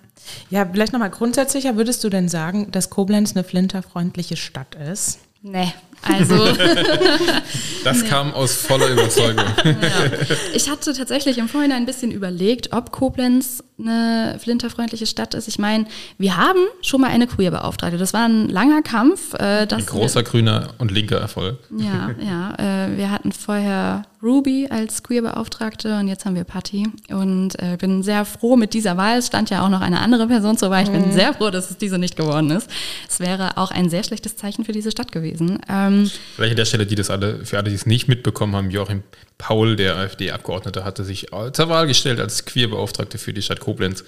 Ja, 0.50 0.66
vielleicht 0.66 0.94
nochmal 0.94 1.10
grundsätzlicher, 1.10 1.76
würdest 1.78 2.04
du 2.04 2.10
denn 2.10 2.28
sagen, 2.28 2.72
dass 2.72 2.90
Koblenz 2.90 3.36
eine 3.36 3.44
flinterfreundliche 3.44 4.36
Stadt 4.36 4.76
ist? 4.76 5.20
Nee, 5.42 5.72
also. 6.02 6.36
das 7.84 8.02
nee. 8.02 8.08
kam 8.10 8.34
aus 8.34 8.56
voller 8.56 8.90
Überzeugung. 8.90 9.46
Ja. 9.80 10.26
Ich 10.54 10.70
hatte 10.70 10.94
tatsächlich 10.94 11.38
im 11.38 11.48
Vorhinein 11.48 11.84
ein 11.84 11.86
bisschen 11.86 12.12
überlegt, 12.12 12.74
ob 12.74 12.92
Koblenz 12.92 13.64
eine 13.80 14.38
flinterfreundliche 14.40 15.06
Stadt 15.06 15.34
ist. 15.34 15.48
Ich 15.48 15.60
meine, 15.60 15.86
wir 16.18 16.38
haben 16.38 16.60
schon 16.82 17.02
mal 17.02 17.10
eine 17.10 17.28
Queerbeauftragte. 17.28 17.98
Das 17.98 18.14
war 18.14 18.28
ein 18.28 18.50
langer 18.50 18.82
Kampf. 18.82 19.34
Äh, 19.36 19.68
ein 19.70 19.86
großer 19.86 20.24
grüner 20.24 20.70
und 20.80 20.92
linker 20.92 21.18
Erfolg. 21.18 21.60
Ja, 21.78 22.12
ja. 22.20 22.88
Äh, 22.88 22.98
wir 22.98 23.12
hatten 23.12 23.32
vorher 23.32 24.04
Ruby 24.22 24.68
als 24.70 25.04
Queerbeauftragte 25.04 25.98
und 25.98 26.10
jetzt 26.10 26.26
haben 26.26 26.36
wir 26.36 26.44
Patty. 26.44 26.88
Und 27.10 27.58
äh, 27.60 27.78
bin 27.78 28.04
sehr 28.04 28.26
froh 28.26 28.58
mit 28.58 28.74
dieser 28.74 28.98
Wahl. 28.98 29.20
Es 29.20 29.28
stand 29.28 29.50
ja 29.50 29.64
auch 29.64 29.70
noch 29.70 29.82
eine 29.82 30.00
andere 30.02 30.28
Person 30.28 30.58
zur 30.58 30.70
Wahl. 30.70 30.84
Ich 30.84 30.92
bin 30.92 31.08
mhm. 31.08 31.12
sehr 31.14 31.34
froh, 31.34 31.50
dass 31.50 31.72
es 31.72 31.78
diese 31.78 31.98
nicht 31.98 32.18
geworden 32.18 32.52
ist. 32.52 32.70
Es 33.08 33.20
wäre 33.20 33.58
auch 33.58 33.72
ein 33.72 33.90
sehr 33.90 34.04
schlechtes 34.04 34.36
Zeichen 34.36 34.66
für 34.66 34.74
diese 34.74 34.92
Stadt 34.92 35.12
gewesen. 35.12 35.60
Ähm, 35.70 35.89
Vielleicht 36.36 36.52
an 36.52 36.58
der 36.58 36.66
Stelle, 36.66 36.86
die 36.86 36.96
das 36.96 37.10
alle, 37.10 37.46
für 37.46 37.58
alle, 37.58 37.70
die 37.70 37.76
es 37.76 37.86
nicht 37.86 38.08
mitbekommen 38.08 38.56
haben, 38.56 38.72
Joachim 38.72 39.04
Paul, 39.38 39.76
der 39.76 39.96
AfD-Abgeordnete, 39.96 40.84
hatte 40.84 41.04
sich 41.04 41.28
zur 41.54 41.70
Wahl 41.70 41.88
gestellt 41.88 42.20
als 42.20 42.46
Queerbeauftragte 42.46 43.18
für 43.18 43.34
die 43.34 43.42
Stadt 43.42 43.60
Koblenz. 43.60 44.04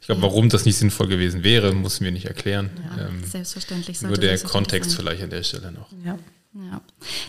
Ich 0.00 0.06
glaube, 0.06 0.22
warum 0.22 0.48
das 0.48 0.64
nicht 0.64 0.76
sinnvoll 0.76 1.08
gewesen 1.08 1.44
wäre, 1.44 1.72
mussten 1.74 2.04
wir 2.04 2.12
nicht 2.12 2.26
erklären. 2.26 2.70
Ja, 2.96 3.08
ähm, 3.08 3.24
selbstverständlich. 3.24 4.00
Nur 4.02 4.16
der 4.16 4.38
Kontext 4.38 4.94
vielleicht 4.94 5.22
an 5.22 5.30
der 5.30 5.42
Stelle 5.42 5.72
noch. 5.72 5.88
Ja. 6.04 6.18
Ja. 6.54 6.80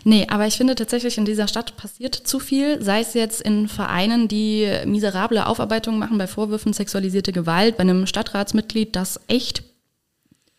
Nee, 0.05 0.25
aber 0.29 0.47
ich 0.47 0.55
finde 0.55 0.75
tatsächlich, 0.75 1.17
in 1.17 1.25
dieser 1.25 1.47
Stadt 1.47 1.75
passiert 1.77 2.15
zu 2.15 2.39
viel, 2.39 2.81
sei 2.81 3.01
es 3.01 3.13
jetzt 3.13 3.41
in 3.41 3.67
Vereinen, 3.67 4.27
die 4.27 4.67
miserable 4.85 5.45
Aufarbeitungen 5.45 5.99
machen 5.99 6.17
bei 6.17 6.25
Vorwürfen 6.25 6.73
sexualisierte 6.73 7.31
Gewalt, 7.31 7.77
bei 7.77 7.81
einem 7.81 8.07
Stadtratsmitglied, 8.07 8.95
das 8.95 9.19
echt 9.27 9.63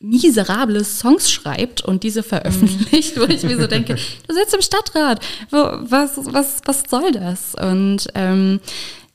miserable 0.01 0.83
Songs 0.83 1.31
schreibt 1.31 1.83
und 1.83 2.03
diese 2.03 2.23
veröffentlicht, 2.23 3.21
wo 3.21 3.25
ich 3.25 3.43
mir 3.43 3.61
so 3.61 3.67
denke, 3.67 3.95
du 4.29 4.35
sitzt 4.35 4.55
im 4.55 4.63
Stadtrat, 4.63 5.21
wo, 5.51 5.59
was, 5.59 6.19
was, 6.25 6.63
was 6.65 6.85
soll 6.89 7.13
das? 7.13 7.55
Und 7.55 8.09
ähm, 8.15 8.61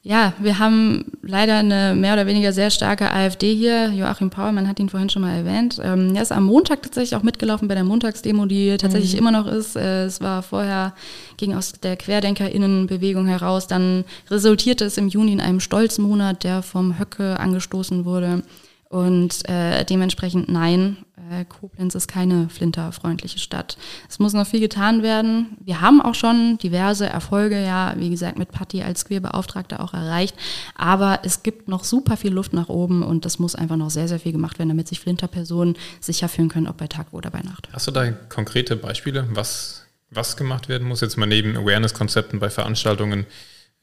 ja, 0.03 0.33
wir 0.37 0.59
haben 0.59 1.05
leider 1.23 1.57
eine 1.57 1.95
mehr 1.95 2.13
oder 2.13 2.27
weniger 2.27 2.53
sehr 2.53 2.69
starke 2.69 3.11
AfD 3.11 3.55
hier. 3.55 3.89
Joachim 3.89 4.29
Paul, 4.29 4.51
man 4.51 4.67
hat 4.67 4.79
ihn 4.79 4.89
vorhin 4.89 5.09
schon 5.09 5.23
mal 5.23 5.35
erwähnt. 5.35 5.81
Ähm, 5.83 6.15
er 6.15 6.21
ist 6.21 6.31
am 6.31 6.43
Montag 6.43 6.83
tatsächlich 6.83 7.15
auch 7.15 7.23
mitgelaufen 7.23 7.67
bei 7.67 7.73
der 7.73 7.83
Montagsdemo, 7.83 8.45
die 8.45 8.77
tatsächlich 8.77 9.13
mhm. 9.13 9.19
immer 9.19 9.31
noch 9.31 9.47
ist. 9.47 9.75
Äh, 9.75 10.05
es 10.05 10.21
war 10.21 10.43
vorher, 10.43 10.93
ging 11.37 11.55
aus 11.55 11.71
der 11.71 11.97
QuerdenkerInnenbewegung 11.97 13.25
heraus. 13.25 13.65
Dann 13.65 14.05
resultierte 14.29 14.85
es 14.85 14.99
im 14.99 15.07
Juni 15.07 15.33
in 15.33 15.41
einem 15.41 15.59
Stolzmonat, 15.59 16.43
der 16.43 16.61
vom 16.61 16.99
Höcke 16.99 17.39
angestoßen 17.39 18.05
wurde. 18.05 18.43
Und 18.89 19.47
äh, 19.49 19.83
dementsprechend 19.83 20.47
nein, 20.47 20.97
äh, 21.31 21.45
Koblenz 21.45 21.95
ist 21.95 22.07
keine 22.07 22.49
flinterfreundliche 22.49 23.39
Stadt. 23.39 23.77
Es 24.07 24.19
muss 24.19 24.33
noch 24.33 24.45
viel 24.45 24.59
getan 24.59 25.01
werden. 25.01 25.57
Wir 25.59 25.81
haben 25.81 26.01
auch 26.01 26.13
schon 26.13 26.57
diverse 26.59 27.07
Erfolge, 27.07 27.63
ja, 27.63 27.95
wie 27.97 28.09
gesagt, 28.09 28.37
mit 28.37 28.51
Patti 28.51 28.83
als 28.83 29.05
Queerbeauftragter 29.05 29.79
auch 29.83 29.93
erreicht. 29.93 30.35
Aber 30.75 31.19
es 31.23 31.41
gibt 31.41 31.67
noch 31.67 31.83
super 31.83 32.15
viel 32.15 32.31
Luft 32.31 32.53
nach 32.53 32.69
oben 32.69 33.01
und 33.01 33.25
das 33.25 33.39
muss 33.39 33.55
einfach 33.55 33.75
noch 33.75 33.89
sehr, 33.89 34.07
sehr 34.07 34.19
viel 34.19 34.31
gemacht 34.31 34.59
werden, 34.59 34.69
damit 34.69 34.87
sich 34.87 34.99
Flinterpersonen 34.99 35.75
sicher 35.99 36.29
fühlen 36.29 36.49
können, 36.49 36.67
ob 36.67 36.77
bei 36.77 36.87
Tag 36.87 37.07
oder 37.11 37.31
bei 37.31 37.41
Nacht. 37.41 37.67
Hast 37.71 37.87
du 37.87 37.91
da 37.91 38.11
konkrete 38.11 38.75
Beispiele, 38.75 39.27
was, 39.31 39.85
was 40.11 40.37
gemacht 40.37 40.69
werden 40.69 40.87
muss? 40.87 41.01
Jetzt 41.01 41.17
mal 41.17 41.25
neben 41.25 41.57
Awareness-Konzepten 41.57 42.39
bei 42.39 42.51
Veranstaltungen, 42.51 43.25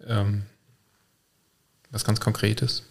ähm, 0.06 0.42
was 1.90 2.04
ganz 2.04 2.20
Konkretes? 2.20 2.84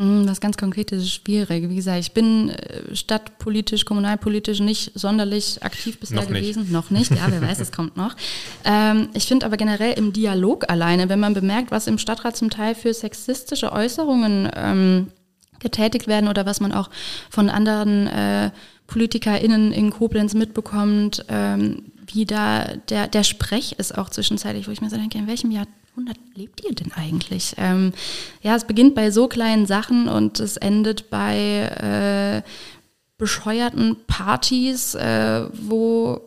Was 0.00 0.40
ganz 0.40 0.56
Konkretes 0.56 1.02
ist 1.02 1.12
schwierig. 1.12 1.68
Wie 1.68 1.74
gesagt, 1.74 1.98
ich 1.98 2.12
bin 2.12 2.50
äh, 2.50 2.94
stadtpolitisch, 2.94 3.84
kommunalpolitisch 3.84 4.60
nicht 4.60 4.92
sonderlich 4.94 5.60
aktiv 5.64 5.98
bisher 5.98 6.20
noch 6.20 6.28
gewesen. 6.28 6.62
Nicht. 6.62 6.72
Noch 6.72 6.90
nicht, 6.90 7.10
ja, 7.10 7.26
wer 7.28 7.42
weiß, 7.42 7.58
es 7.58 7.72
kommt 7.72 7.96
noch. 7.96 8.14
Ähm, 8.64 9.08
ich 9.14 9.26
finde 9.26 9.46
aber 9.46 9.56
generell 9.56 9.96
im 9.96 10.12
Dialog 10.12 10.68
alleine, 10.68 11.08
wenn 11.08 11.20
man 11.20 11.32
bemerkt, 11.32 11.70
was 11.70 11.86
im 11.86 11.96
Stadtrat 11.96 12.36
zum 12.36 12.50
Teil 12.50 12.74
für 12.74 12.92
sexistische 12.92 13.72
Äußerungen 13.72 14.50
ähm, 14.54 15.06
getätigt 15.58 16.06
werden 16.06 16.28
oder 16.28 16.44
was 16.44 16.60
man 16.60 16.72
auch 16.72 16.90
von 17.30 17.48
anderen 17.48 18.08
äh, 18.08 18.50
PolitikerInnen 18.88 19.72
in 19.72 19.90
Koblenz 19.90 20.34
mitbekommt, 20.34 21.24
ähm, 21.28 21.92
wie 22.06 22.26
da 22.26 22.64
der, 22.88 23.06
der 23.06 23.22
Sprech 23.22 23.76
ist 23.78 23.96
auch 23.96 24.10
zwischenzeitlich, 24.10 24.66
wo 24.66 24.72
ich 24.72 24.80
mir 24.80 24.90
so 24.90 24.96
denke, 24.96 25.18
in 25.18 25.26
welchem 25.26 25.50
Jahr 25.50 25.66
Jahrhundert 25.98 26.18
lebt 26.34 26.64
ihr 26.64 26.74
denn 26.74 26.92
eigentlich? 26.92 27.54
Ähm, 27.56 27.92
ja, 28.42 28.54
es 28.54 28.64
beginnt 28.64 28.94
bei 28.94 29.10
so 29.10 29.26
kleinen 29.26 29.66
Sachen 29.66 30.08
und 30.08 30.38
es 30.38 30.56
endet 30.56 31.10
bei 31.10 32.42
äh, 32.44 32.48
bescheuerten 33.16 33.96
Partys, 34.06 34.94
äh, 34.94 35.46
wo 35.52 36.20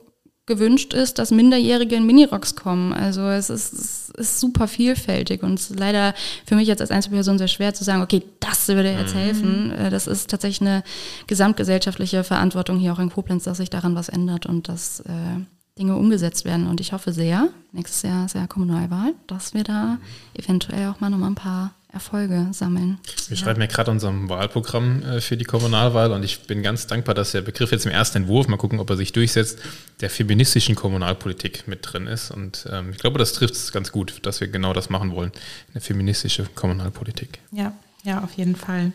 gewünscht 0.46 0.94
ist, 0.94 1.20
dass 1.20 1.32
Minderjährige 1.32 1.96
in 1.96 2.06
Minirocks 2.06 2.56
kommen. 2.56 2.92
Also 2.92 3.22
es 3.22 3.50
ist, 3.50 3.74
es 3.74 4.10
ist 4.10 4.40
super 4.42 4.68
vielfältig 4.68 5.44
und 5.44 5.54
es 5.54 5.72
ist 5.72 5.80
leider 5.80 6.14
für 6.46 6.56
mich 6.56 6.68
jetzt 6.68 6.82
als 6.82 6.92
Einzelperson 6.92 7.38
sehr 7.38 7.48
schwer 7.48 7.74
zu 7.74 7.86
sagen, 7.86 8.02
okay, 8.02 8.24
das 8.42 8.68
würde 8.68 8.92
jetzt 8.92 9.16
mhm. 9.16 9.20
helfen. 9.20 9.72
Äh, 9.72 9.90
das 9.90 10.08
ist 10.08 10.30
tatsächlich 10.30 10.68
eine 10.68 10.84
gesamtgesellschaftliche 11.28 12.26
Verantwortung 12.26 12.78
hier 12.78 12.92
auch 12.92 13.00
in 13.00 13.10
Koblenz, 13.10 13.46
dass 13.46 13.58
sich 13.58 13.70
daran 13.70 13.96
was 13.96 14.10
ändert 14.10 14.46
und 14.46 14.68
dass 14.68 15.00
äh, 15.02 15.46
Dinge 15.82 15.96
umgesetzt 15.96 16.46
werden. 16.46 16.67
Und 16.67 16.80
ich 16.80 16.94
hoffe 16.94 17.12
sehr, 17.12 17.50
nächstes 17.72 18.04
Jahr 18.04 18.26
ist 18.26 18.36
ja 18.36 18.46
Kommunalwahl, 18.46 19.13
dass 19.26 19.56
wir 19.56 19.63
da 19.63 19.98
eventuell 20.36 20.89
auch 20.89 21.00
mal 21.00 21.10
noch 21.10 21.17
mal 21.17 21.28
ein 21.28 21.36
paar 21.36 21.74
Erfolge 21.91 22.48
sammeln. 22.52 23.00
Wir 23.28 23.36
ja. 23.36 23.44
schreiben 23.44 23.60
ja 23.60 23.67
gerade 23.67 23.89
unserem 23.89 24.30
Wahlprogramm 24.30 25.02
äh, 25.02 25.22
für 25.22 25.36
die 25.36 25.44
Kommunalwahl 25.44 26.12
und 26.12 26.24
ich 26.24 26.41
bin 26.44 26.62
ganz 26.63 26.88
dankbar, 26.88 27.15
dass 27.15 27.32
der 27.32 27.41
Begriff 27.41 27.72
jetzt 27.72 27.86
im 27.86 27.91
ersten 27.91 28.20
Entwurf, 28.20 28.48
mal 28.48 28.58
gucken, 28.58 28.80
ob 28.80 28.89
er 28.91 28.96
sich 28.96 29.12
durchsetzt, 29.12 29.60
der 30.00 30.10
feministischen 30.10 30.76
Kommunalpolitik 30.76 31.67
mit 31.67 31.80
drin 31.82 32.08
ist. 32.08 32.32
Und 32.32 32.65
ähm, 32.72 32.91
ich 32.91 33.00
glaube, 33.00 33.20
das 33.20 33.34
trifft 33.34 33.56
es 33.56 33.72
ganz 33.74 33.91
gut, 33.91 34.20
dass 34.22 34.39
wir 34.39 34.48
genau 34.48 34.72
das 34.72 34.89
machen 34.89 35.12
wollen, 35.12 35.32
eine 35.74 35.82
feministische 35.82 36.46
Kommunalpolitik. 36.56 37.39
Ja, 37.52 37.74
ja, 38.04 38.24
auf 38.24 38.34
jeden 38.34 38.56
Fall. 38.56 38.94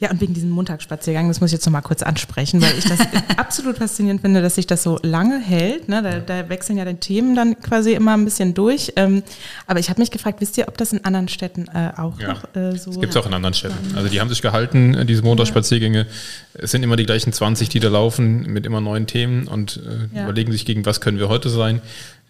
Ja, 0.00 0.10
und 0.10 0.22
wegen 0.22 0.32
diesem 0.32 0.48
Montagsspaziergang, 0.50 1.28
das 1.28 1.40
muss 1.40 1.50
ich 1.50 1.54
jetzt 1.54 1.66
nochmal 1.66 1.82
kurz 1.82 2.02
ansprechen, 2.02 2.62
weil 2.62 2.78
ich 2.78 2.84
das 2.84 3.00
absolut 3.36 3.76
faszinierend 3.76 4.22
finde, 4.22 4.40
dass 4.40 4.54
sich 4.54 4.66
das 4.66 4.82
so 4.82 4.98
lange 5.02 5.38
hält. 5.38 5.88
Ne? 5.88 6.02
Da, 6.02 6.20
da, 6.20 6.48
wechseln 6.48 6.78
ja 6.78 6.86
die 6.86 6.94
Themen 6.94 7.36
dann 7.36 7.60
quasi 7.60 7.92
immer 7.92 8.14
ein 8.14 8.24
bisschen 8.24 8.54
durch. 8.54 8.94
Ähm, 8.96 9.22
aber 9.66 9.80
ich 9.80 9.90
habe 9.90 10.00
mich 10.00 10.10
gefragt, 10.10 10.40
wisst 10.40 10.56
ihr, 10.56 10.66
ob 10.68 10.78
das 10.78 10.94
in 10.94 11.04
anderen 11.04 11.28
Städten 11.28 11.66
äh, 11.68 11.92
auch 11.96 12.18
ja. 12.18 12.28
noch 12.28 12.44
äh, 12.56 12.78
so 12.78 12.90
Das 12.90 13.00
gibt 13.00 13.10
es 13.10 13.16
auch 13.16 13.26
in 13.26 13.34
anderen 13.34 13.54
Städten. 13.54 13.96
Also 13.96 14.08
die 14.08 14.18
haben 14.18 14.30
sich 14.30 14.40
gehalten, 14.40 15.06
diese 15.06 15.22
Montagsspaziergänge. 15.22 16.06
Es 16.54 16.70
sind 16.70 16.82
immer 16.82 16.96
die 16.96 17.04
gleichen 17.04 17.34
20, 17.34 17.68
die 17.68 17.80
da 17.80 17.88
laufen, 17.88 18.44
mit 18.50 18.64
immer 18.64 18.80
neuen 18.80 19.06
Themen 19.06 19.46
und 19.46 19.82
äh, 19.84 20.16
ja. 20.16 20.24
überlegen 20.24 20.52
sich, 20.52 20.64
gegen 20.64 20.86
was 20.86 21.02
können 21.02 21.18
wir 21.18 21.28
heute 21.28 21.50
sein. 21.50 21.82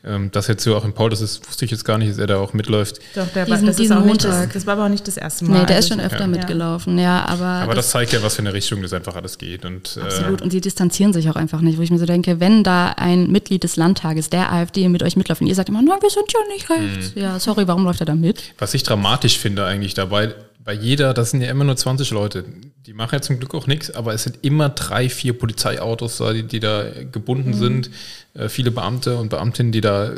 Ähm, 0.05 0.31
das 0.31 0.47
jetzt 0.47 0.63
so 0.63 0.77
auch 0.77 0.85
in 0.85 0.93
Paul, 0.93 1.11
das 1.11 1.21
ist, 1.21 1.47
wusste 1.49 1.65
ich 1.65 1.73
jetzt 1.73 1.85
gar 1.85 1.99
nicht, 1.99 2.13
dass 2.13 2.19
er 2.19 2.29
da 2.29 2.39
auch 2.39 2.53
mitläuft. 2.53 3.01
Doch, 3.17 3.27
der 3.35 3.47
diesen, 3.47 3.61
war, 3.63 3.67
das 3.67 3.77
diesen 3.77 3.99
Montag. 4.07 4.41
Nicht, 4.43 4.55
das 4.55 4.67
war 4.67 4.75
aber 4.75 4.85
auch 4.85 4.89
nicht 4.89 5.07
das 5.09 5.17
erste 5.17 5.45
Mal. 5.45 5.61
Nee, 5.61 5.67
der 5.67 5.81
ist 5.81 5.89
schon 5.89 5.99
öfter 5.99 6.21
ja. 6.21 6.27
mitgelaufen, 6.29 6.99
ja. 6.99 7.25
Aber, 7.27 7.45
aber 7.45 7.75
das, 7.75 7.87
das, 7.87 7.93
zeigt 7.93 8.13
ja, 8.13 8.23
was 8.23 8.37
für 8.37 8.43
eine 8.43 8.53
Richtung 8.53 8.81
das 8.81 8.93
einfach 8.93 9.17
alles 9.17 9.39
geht. 9.39 9.65
Und, 9.65 9.97
äh, 9.97 10.03
absolut, 10.03 10.41
äh, 10.41 10.45
und 10.45 10.51
sie 10.51 10.61
distanzieren 10.61 11.13
sich 11.13 11.29
auch 11.29 11.37
einfach 11.37 11.61
nicht, 11.63 11.79
wo 11.79 11.83
ich 11.83 11.91
mir 11.91 11.99
so 11.99 12.07
denke, 12.07 12.39
wenn 12.39 12.63
da 12.63 12.91
ein 12.97 13.31
Mitglied 13.31 13.65
des 13.65 13.75
Landtages 13.75 14.31
der 14.31 14.53
AfD 14.53 14.89
mit 14.89 15.03
euch 15.03 15.17
mitläuft 15.17 15.41
und 15.41 15.49
ihr 15.49 15.55
sagt 15.57 15.69
immer, 15.69 15.83
nein, 15.83 15.99
wir 16.01 16.11
sind 16.11 16.33
ja 16.33 16.41
nicht 16.55 16.71
rechts. 16.71 17.17
Mhm. 17.17 17.23
Ja, 17.23 17.41
sorry, 17.41 17.67
warum 17.67 17.85
läuft 17.85 18.01
er 18.01 18.07
da 18.07 18.15
mit? 18.15 18.55
Was 18.59 18.75
ich 18.75 18.85
dramatisch 18.85 19.39
finde 19.39 19.67
eigentlich 19.67 19.95
dabei, 19.95 20.33
bei 20.69 20.75
jeder, 20.75 21.15
das 21.15 21.31
sind 21.31 21.41
ja 21.41 21.51
immer 21.51 21.65
nur 21.65 21.79
20 21.79 22.11
Leute, 22.11 22.45
die 22.85 22.93
machen 22.93 23.15
ja 23.15 23.23
zum 23.23 23.39
Glück 23.39 23.55
auch 23.55 23.67
nichts, 23.67 23.91
aber 23.91 24.13
es 24.13 24.25
sind 24.25 24.41
immer 24.43 24.69
drei, 24.69 25.09
vier 25.09 25.33
Polizeiautos, 25.33 26.23
die, 26.35 26.43
die 26.43 26.61
da 26.61 26.85
gebunden 27.11 27.53
mhm. 27.53 27.55
sind, 27.55 27.91
äh, 28.35 28.51
viele 28.51 28.71
Beamte 28.71 29.17
und 29.17 29.31
Beamtinnen, 29.31 29.73
die 29.73 29.81
da 29.81 30.13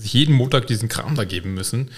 sich 0.00 0.12
jeden 0.12 0.34
Montag 0.34 0.66
diesen 0.66 0.88
Kram 0.88 1.14
da 1.14 1.24
geben 1.24 1.54
müssen. 1.54 1.90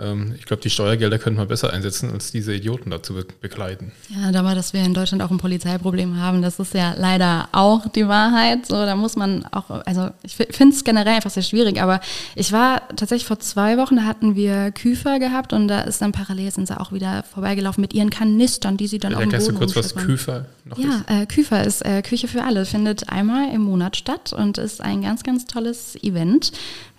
Ähm, 0.00 0.34
ich 0.38 0.44
glaube, 0.44 0.62
die 0.62 0.70
Steuergelder 0.70 1.18
könnten 1.18 1.38
wir 1.38 1.46
besser 1.46 1.72
einsetzen, 1.72 2.10
als 2.10 2.32
diese 2.32 2.54
Idioten 2.54 2.90
dazu 2.90 3.14
be 3.14 3.26
begleiten. 3.40 3.92
Ja, 4.08 4.32
da 4.32 4.44
war, 4.44 4.54
dass 4.54 4.72
wir 4.72 4.82
in 4.82 4.94
Deutschland 4.94 5.22
auch 5.22 5.30
ein 5.30 5.38
Polizeiproblem 5.38 6.18
haben, 6.18 6.42
das 6.42 6.58
ist 6.58 6.74
ja 6.74 6.94
leider 6.96 7.48
auch 7.52 7.88
die 7.88 8.08
Wahrheit. 8.08 8.66
So, 8.66 8.74
da 8.74 8.96
muss 8.96 9.16
man 9.16 9.44
auch, 9.46 9.70
also 9.70 10.10
ich 10.22 10.34
finde 10.36 10.74
es 10.74 10.84
generell 10.84 11.14
einfach 11.14 11.30
sehr 11.30 11.42
schwierig, 11.42 11.80
aber 11.80 12.00
ich 12.34 12.52
war 12.52 12.88
tatsächlich 12.88 13.26
vor 13.26 13.38
zwei 13.38 13.76
Wochen, 13.76 13.96
da 13.96 14.02
hatten 14.04 14.34
wir 14.34 14.72
Küfer 14.72 15.18
gehabt 15.18 15.52
und 15.52 15.68
da 15.68 15.82
ist 15.82 16.00
dann 16.00 16.12
parallel 16.12 16.50
sind 16.50 16.68
sie 16.68 16.78
auch 16.78 16.92
wieder 16.92 17.22
vorbeigelaufen 17.22 17.80
mit 17.80 17.94
ihren 17.94 18.10
Kanistern, 18.10 18.76
die 18.76 18.86
sie 18.86 18.98
dann 18.98 19.12
Vielleicht 19.12 19.32
dem 19.32 19.38
Boden 19.38 19.54
du 19.54 19.58
kurz, 19.58 19.76
was 19.76 19.94
Küfer 19.94 20.46
noch 20.64 20.78
ja, 20.78 20.88
ist? 20.88 21.04
Ja, 21.08 21.22
äh, 21.22 21.26
Küfer 21.26 21.64
ist 21.64 21.84
äh, 21.84 22.02
Küche 22.02 22.28
für 22.28 22.42
alle, 22.42 22.64
findet 22.64 23.08
einmal 23.10 23.52
im 23.54 23.62
Monat 23.62 23.96
statt 23.96 24.32
und 24.32 24.58
ist 24.58 24.80
ein 24.80 25.02
ganz, 25.02 25.22
ganz 25.22 25.46
tolles 25.46 25.96
Event 26.02 26.52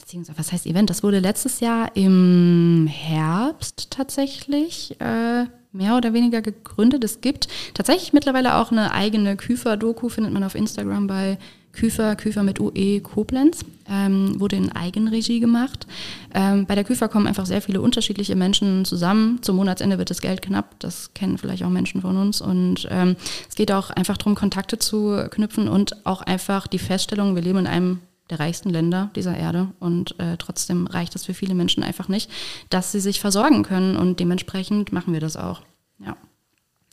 beziehungsweise 0.05 0.37
was 0.37 0.51
heißt 0.51 0.67
Event? 0.67 0.91
Das 0.91 1.01
wurde 1.01 1.17
letztes 1.17 1.61
Jahr 1.61 1.95
im 1.95 2.87
Herbst 2.87 3.89
tatsächlich 3.89 4.95
äh, 5.01 5.45
mehr 5.71 5.97
oder 5.97 6.13
weniger 6.13 6.43
gegründet. 6.43 7.03
Es 7.03 7.21
gibt 7.21 7.47
tatsächlich 7.73 8.13
mittlerweile 8.13 8.57
auch 8.57 8.71
eine 8.71 8.91
eigene 8.91 9.35
Küfer-Doku, 9.35 10.09
findet 10.09 10.31
man 10.31 10.43
auf 10.43 10.53
Instagram 10.53 11.07
bei 11.07 11.39
Küfer, 11.71 12.15
Küfer 12.15 12.43
mit 12.43 12.59
UE 12.59 13.01
Koblenz, 13.01 13.65
ähm, 13.89 14.39
wurde 14.39 14.57
in 14.57 14.71
Eigenregie 14.71 15.39
gemacht. 15.39 15.87
Ähm, 16.35 16.67
bei 16.67 16.75
der 16.75 16.83
Küfer 16.83 17.07
kommen 17.07 17.25
einfach 17.25 17.47
sehr 17.47 17.63
viele 17.63 17.81
unterschiedliche 17.81 18.35
Menschen 18.35 18.85
zusammen. 18.85 19.39
Zum 19.41 19.55
Monatsende 19.55 19.97
wird 19.97 20.11
das 20.11 20.21
Geld 20.21 20.43
knapp, 20.43 20.79
das 20.79 21.15
kennen 21.15 21.39
vielleicht 21.39 21.63
auch 21.63 21.69
Menschen 21.69 22.01
von 22.01 22.15
uns. 22.15 22.41
Und 22.41 22.87
ähm, 22.91 23.15
es 23.49 23.55
geht 23.55 23.71
auch 23.71 23.89
einfach 23.89 24.17
darum, 24.17 24.35
Kontakte 24.35 24.77
zu 24.77 25.27
knüpfen 25.31 25.67
und 25.67 26.05
auch 26.05 26.21
einfach 26.21 26.67
die 26.67 26.79
Feststellung, 26.79 27.33
wir 27.33 27.41
leben 27.41 27.57
in 27.57 27.67
einem 27.67 28.01
der 28.29 28.39
reichsten 28.39 28.69
Länder 28.69 29.11
dieser 29.15 29.37
Erde 29.37 29.69
und 29.79 30.19
äh, 30.19 30.37
trotzdem 30.37 30.87
reicht 30.87 31.15
das 31.15 31.25
für 31.25 31.33
viele 31.33 31.55
Menschen 31.55 31.83
einfach 31.83 32.07
nicht, 32.07 32.29
dass 32.69 32.91
sie 32.91 32.99
sich 32.99 33.19
versorgen 33.19 33.63
können 33.63 33.97
und 33.97 34.19
dementsprechend 34.19 34.91
machen 34.91 35.13
wir 35.13 35.19
das 35.19 35.37
auch. 35.37 35.61
Ja. 35.99 36.17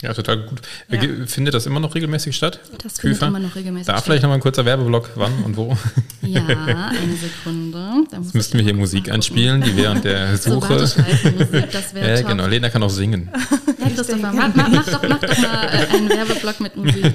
Ja, 0.02 0.12
total 0.12 0.38
gut. 0.38 0.60
Ja. 0.90 1.00
Findet 1.26 1.54
das 1.54 1.66
immer 1.66 1.78
noch 1.78 1.94
regelmäßig 1.94 2.34
statt? 2.34 2.58
Das 2.82 2.98
Küfer? 2.98 3.00
findet 3.00 3.22
immer 3.22 3.38
noch 3.38 3.54
regelmäßig 3.54 3.86
da 3.86 3.92
statt. 3.92 4.02
Da 4.02 4.04
vielleicht 4.04 4.22
nochmal 4.24 4.38
ein 4.38 4.42
kurzer 4.42 4.64
Werbeblock, 4.64 5.10
wann 5.14 5.44
und 5.44 5.56
wo? 5.56 5.78
Ja, 6.22 6.44
eine 6.46 7.16
Sekunde. 7.16 8.04
Jetzt 8.10 8.34
müssten 8.34 8.58
wir 8.58 8.64
hier 8.64 8.74
Musik 8.74 9.04
gucken. 9.04 9.14
einspielen, 9.14 9.62
die 9.62 9.76
während 9.76 10.04
der 10.04 10.36
Suche. 10.38 10.88
So 10.88 11.00
Musik, 11.30 11.70
das 11.70 11.92
ja, 11.94 12.20
genau. 12.22 12.48
Lena 12.48 12.68
kann 12.68 12.82
auch 12.82 12.90
singen. 12.90 13.30
Herr 13.78 13.90
Christopher, 13.90 14.32
mach, 14.32 14.54
mach, 14.56 14.68
mach, 14.68 14.86
doch, 14.86 15.08
mach 15.08 15.20
doch 15.20 15.38
mal 15.38 15.66
äh, 15.66 15.96
einen 15.96 16.08
Werbeblock 16.08 16.60
mit 16.60 16.76
Musik. 16.76 17.14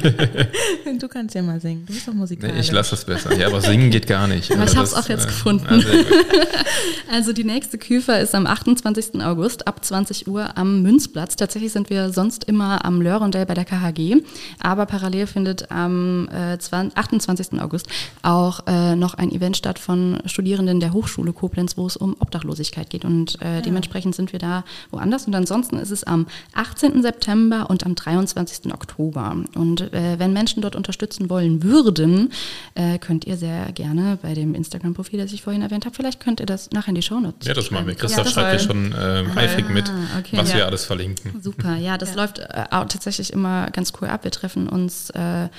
Du 0.97 1.07
kannst 1.09 1.35
ja 1.35 1.41
mal 1.41 1.59
singen. 1.59 1.85
Du 1.85 1.93
bist 1.93 2.07
doch 2.07 2.13
Musikalisch. 2.13 2.55
Nee, 2.55 2.61
ich 2.61 2.71
lasse 2.71 2.91
das 2.91 3.03
besser. 3.03 3.37
Ja, 3.37 3.47
aber 3.47 3.59
singen 3.59 3.91
geht 3.91 4.07
gar 4.07 4.27
nicht. 4.27 4.49
Aber 4.49 4.61
also 4.61 4.71
ich 4.71 4.77
habe 4.77 4.87
es 4.87 4.93
auch 4.93 5.09
jetzt 5.09 5.25
äh, 5.25 5.27
gefunden. 5.27 5.67
Also, 5.67 5.89
also 7.11 7.33
die 7.33 7.43
nächste 7.43 7.77
Küfer 7.77 8.21
ist 8.21 8.33
am 8.33 8.47
28. 8.47 9.21
August 9.21 9.67
ab 9.67 9.83
20 9.83 10.27
Uhr 10.27 10.57
am 10.57 10.81
Münzplatz. 10.83 11.35
Tatsächlich 11.35 11.73
sind 11.73 11.89
wir 11.89 12.13
sonst 12.13 12.45
immer 12.45 12.76
am 12.83 13.01
Lörendale 13.01 13.45
bei 13.45 13.53
der 13.53 13.65
KHG, 13.65 14.23
aber 14.59 14.85
parallel 14.85 15.27
findet 15.27 15.71
am 15.71 16.27
äh, 16.29 16.57
28. 16.57 17.61
August 17.61 17.87
auch 18.21 18.61
äh, 18.67 18.95
noch 18.95 19.13
ein 19.13 19.31
Event 19.31 19.57
statt 19.57 19.79
von 19.79 20.19
Studierenden 20.25 20.79
der 20.79 20.93
Hochschule 20.93 21.33
Koblenz, 21.33 21.77
wo 21.77 21.87
es 21.87 21.97
um 21.97 22.15
Obdachlosigkeit 22.19 22.89
geht 22.89 23.05
und 23.05 23.41
äh, 23.41 23.55
ja. 23.55 23.61
dementsprechend 23.61 24.15
sind 24.15 24.31
wir 24.33 24.39
da 24.39 24.63
woanders 24.91 25.27
und 25.27 25.35
ansonsten 25.35 25.77
ist 25.77 25.91
es 25.91 26.03
am 26.03 26.27
18. 26.53 27.01
September 27.01 27.69
und 27.69 27.85
am 27.85 27.95
23. 27.95 28.73
Oktober 28.73 29.35
und 29.55 29.93
äh, 29.93 30.19
wenn 30.19 30.33
Menschen 30.33 30.61
dort 30.61 30.75
unterstützen 30.75 31.29
wollen 31.29 31.63
würden, 31.63 32.31
äh, 32.75 32.97
könnt 32.99 33.25
ihr 33.25 33.37
sehr 33.37 33.71
gerne 33.71 34.17
bei 34.21 34.33
dem 34.33 34.53
Instagram-Profil, 34.55 35.19
das 35.19 35.33
ich 35.33 35.41
vorhin 35.41 35.61
erwähnt 35.61 35.85
habe, 35.85 35.95
vielleicht 35.95 36.19
könnt 36.19 36.39
ihr 36.39 36.45
das 36.45 36.71
nachher 36.71 36.89
in 36.89 36.95
die 36.95 37.01
Shownotes 37.01 37.47
Ja, 37.47 37.53
das 37.53 37.71
machen 37.71 37.87
wir. 37.87 37.95
Christoph 37.95 38.27
ja, 38.27 38.31
schreibt 38.31 38.61
ja 38.61 38.67
schon 38.67 38.91
äh, 38.91 39.25
eifrig 39.35 39.69
mit, 39.69 39.89
ah, 39.89 40.19
okay. 40.19 40.37
was 40.37 40.51
ja. 40.51 40.57
wir 40.57 40.65
alles 40.67 40.85
verlinken. 40.85 41.41
Super, 41.41 41.75
ja, 41.75 41.97
das 41.97 42.15
läuft 42.15 42.39
äh, 42.39 42.43
tatsächlich 42.69 43.33
immer 43.33 43.69
ganz 43.71 43.93
cool 44.01 44.07
ab. 44.07 44.23
Wir 44.23 44.31
treffen 44.31 44.67
uns 44.69 45.09
äh, 45.11 45.49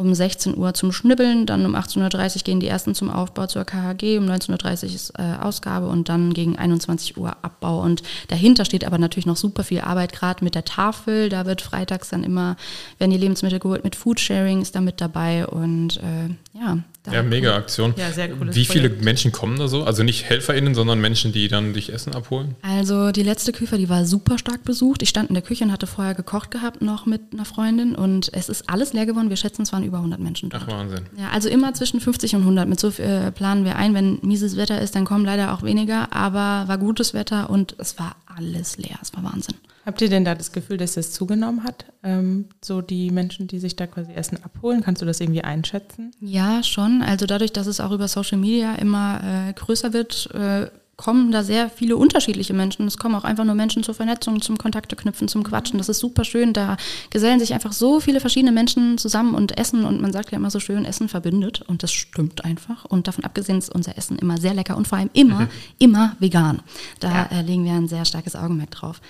um 0.00 0.14
16 0.14 0.56
Uhr 0.56 0.72
zum 0.72 0.92
Schnibbeln, 0.92 1.46
dann 1.46 1.66
um 1.66 1.74
18.30 1.74 2.36
Uhr 2.36 2.42
gehen 2.42 2.60
die 2.60 2.68
ersten 2.68 2.94
zum 2.94 3.10
Aufbau 3.10 3.46
zur 3.46 3.64
KHG, 3.64 4.18
um 4.18 4.24
19.30 4.24 4.84
Uhr 4.84 4.94
ist 4.94 5.12
äh, 5.18 5.36
Ausgabe 5.40 5.88
und 5.88 6.08
dann 6.08 6.32
gegen 6.32 6.56
21 6.56 7.18
Uhr 7.18 7.36
Abbau. 7.42 7.82
Und 7.82 8.02
dahinter 8.28 8.64
steht 8.64 8.84
aber 8.86 8.98
natürlich 8.98 9.26
noch 9.26 9.36
super 9.36 9.62
viel 9.62 9.80
Arbeit, 9.80 10.12
gerade 10.12 10.42
mit 10.42 10.54
der 10.54 10.64
Tafel. 10.64 11.28
Da 11.28 11.44
wird 11.44 11.60
freitags 11.60 12.08
dann 12.08 12.24
immer, 12.24 12.56
werden 12.98 13.10
die 13.10 13.18
Lebensmittel 13.18 13.58
geholt, 13.58 13.84
mit 13.84 13.94
Foodsharing 13.94 14.62
ist 14.62 14.74
da 14.74 14.80
mit 14.80 15.00
dabei 15.00 15.46
und 15.46 15.98
äh, 15.98 16.58
ja, 16.58 16.78
ja, 17.10 17.22
mega 17.22 17.56
Aktion. 17.56 17.94
Ja, 17.96 18.10
sehr 18.10 18.28
cooles 18.28 18.54
Wie 18.54 18.64
viele 18.64 18.88
Projekt. 18.88 19.04
Menschen 19.04 19.32
kommen 19.32 19.58
da 19.58 19.68
so? 19.68 19.84
Also 19.84 20.02
nicht 20.02 20.28
HelferInnen, 20.28 20.74
sondern 20.74 21.00
Menschen, 21.00 21.32
die 21.32 21.48
dann 21.48 21.72
dich 21.72 21.92
Essen 21.92 22.14
abholen? 22.14 22.56
Also 22.62 23.10
die 23.10 23.22
letzte 23.22 23.52
Küfer, 23.52 23.78
die 23.78 23.88
war 23.88 24.04
super 24.04 24.38
stark 24.38 24.64
besucht. 24.64 25.02
Ich 25.02 25.08
stand 25.08 25.30
in 25.30 25.34
der 25.34 25.42
Küche 25.42 25.64
und 25.64 25.72
hatte 25.72 25.86
vorher 25.86 26.14
gekocht 26.14 26.50
gehabt 26.50 26.82
noch 26.82 27.06
mit 27.06 27.22
einer 27.32 27.44
Freundin 27.44 27.94
und 27.94 28.30
es 28.34 28.48
ist 28.48 28.68
alles 28.68 28.92
leer 28.92 29.06
geworden. 29.06 29.30
Wir 29.30 29.36
schätzen, 29.36 29.62
es 29.62 29.72
waren 29.72 29.84
über 29.84 29.96
100 29.98 30.20
Menschen 30.20 30.50
dort. 30.50 30.64
Ach, 30.66 30.72
Wahnsinn. 30.72 31.06
Ja, 31.16 31.30
also 31.30 31.48
immer 31.48 31.72
zwischen 31.74 32.00
50 32.00 32.36
und 32.36 32.42
100. 32.42 32.68
Mit 32.68 32.78
so 32.78 32.88
äh, 32.88 33.30
planen 33.32 33.64
wir 33.64 33.76
ein. 33.76 33.94
Wenn 33.94 34.18
mieses 34.22 34.56
Wetter 34.56 34.80
ist, 34.80 34.94
dann 34.94 35.04
kommen 35.06 35.24
leider 35.24 35.54
auch 35.54 35.62
weniger, 35.62 36.12
aber 36.12 36.68
war 36.68 36.78
gutes 36.78 37.14
Wetter 37.14 37.48
und 37.48 37.74
es 37.78 37.98
war 37.98 38.16
alles 38.26 38.76
leer. 38.76 38.98
Es 39.02 39.14
war 39.14 39.24
Wahnsinn. 39.24 39.54
Habt 39.90 40.02
ihr 40.02 40.08
denn 40.08 40.24
da 40.24 40.36
das 40.36 40.52
Gefühl, 40.52 40.76
dass 40.76 40.96
es 40.96 41.10
zugenommen 41.10 41.64
hat? 41.64 41.84
Ähm, 42.04 42.44
so 42.62 42.80
die 42.80 43.10
Menschen, 43.10 43.48
die 43.48 43.58
sich 43.58 43.74
da 43.74 43.88
quasi 43.88 44.12
Essen 44.12 44.38
abholen, 44.44 44.82
kannst 44.84 45.02
du 45.02 45.06
das 45.06 45.20
irgendwie 45.20 45.42
einschätzen? 45.42 46.12
Ja, 46.20 46.62
schon. 46.62 47.02
Also 47.02 47.26
dadurch, 47.26 47.52
dass 47.52 47.66
es 47.66 47.80
auch 47.80 47.90
über 47.90 48.06
Social 48.06 48.38
Media 48.38 48.76
immer 48.76 49.48
äh, 49.48 49.52
größer 49.52 49.92
wird, 49.92 50.30
äh, 50.32 50.68
kommen 50.96 51.32
da 51.32 51.42
sehr 51.42 51.70
viele 51.70 51.96
unterschiedliche 51.96 52.54
Menschen. 52.54 52.86
Es 52.86 52.98
kommen 52.98 53.16
auch 53.16 53.24
einfach 53.24 53.44
nur 53.44 53.56
Menschen 53.56 53.82
zur 53.82 53.94
Vernetzung, 53.96 54.40
zum 54.40 54.58
Kontakte 54.58 54.94
knüpfen, 54.94 55.26
zum 55.26 55.42
Quatschen. 55.42 55.78
Das 55.78 55.88
ist 55.88 55.98
super 55.98 56.22
schön. 56.22 56.52
Da 56.52 56.76
gesellen 57.10 57.40
sich 57.40 57.52
einfach 57.52 57.72
so 57.72 57.98
viele 57.98 58.20
verschiedene 58.20 58.52
Menschen 58.52 58.96
zusammen 58.96 59.34
und 59.34 59.58
essen. 59.58 59.84
Und 59.84 60.00
man 60.00 60.12
sagt 60.12 60.30
ja 60.30 60.38
immer 60.38 60.50
so 60.50 60.60
schön, 60.60 60.84
Essen 60.84 61.08
verbindet. 61.08 61.62
Und 61.62 61.82
das 61.82 61.90
stimmt 61.90 62.44
einfach. 62.44 62.84
Und 62.84 63.08
davon 63.08 63.24
abgesehen 63.24 63.58
ist 63.58 63.74
unser 63.74 63.98
Essen 63.98 64.20
immer 64.20 64.38
sehr 64.38 64.54
lecker 64.54 64.76
und 64.76 64.86
vor 64.86 64.98
allem 64.98 65.10
immer, 65.14 65.40
mhm. 65.40 65.48
immer 65.80 66.16
vegan. 66.20 66.62
Da 67.00 67.28
ja. 67.28 67.38
äh, 67.40 67.42
legen 67.42 67.64
wir 67.64 67.72
ein 67.72 67.88
sehr 67.88 68.04
starkes 68.04 68.36
Augenmerk 68.36 68.70
drauf. 68.70 69.00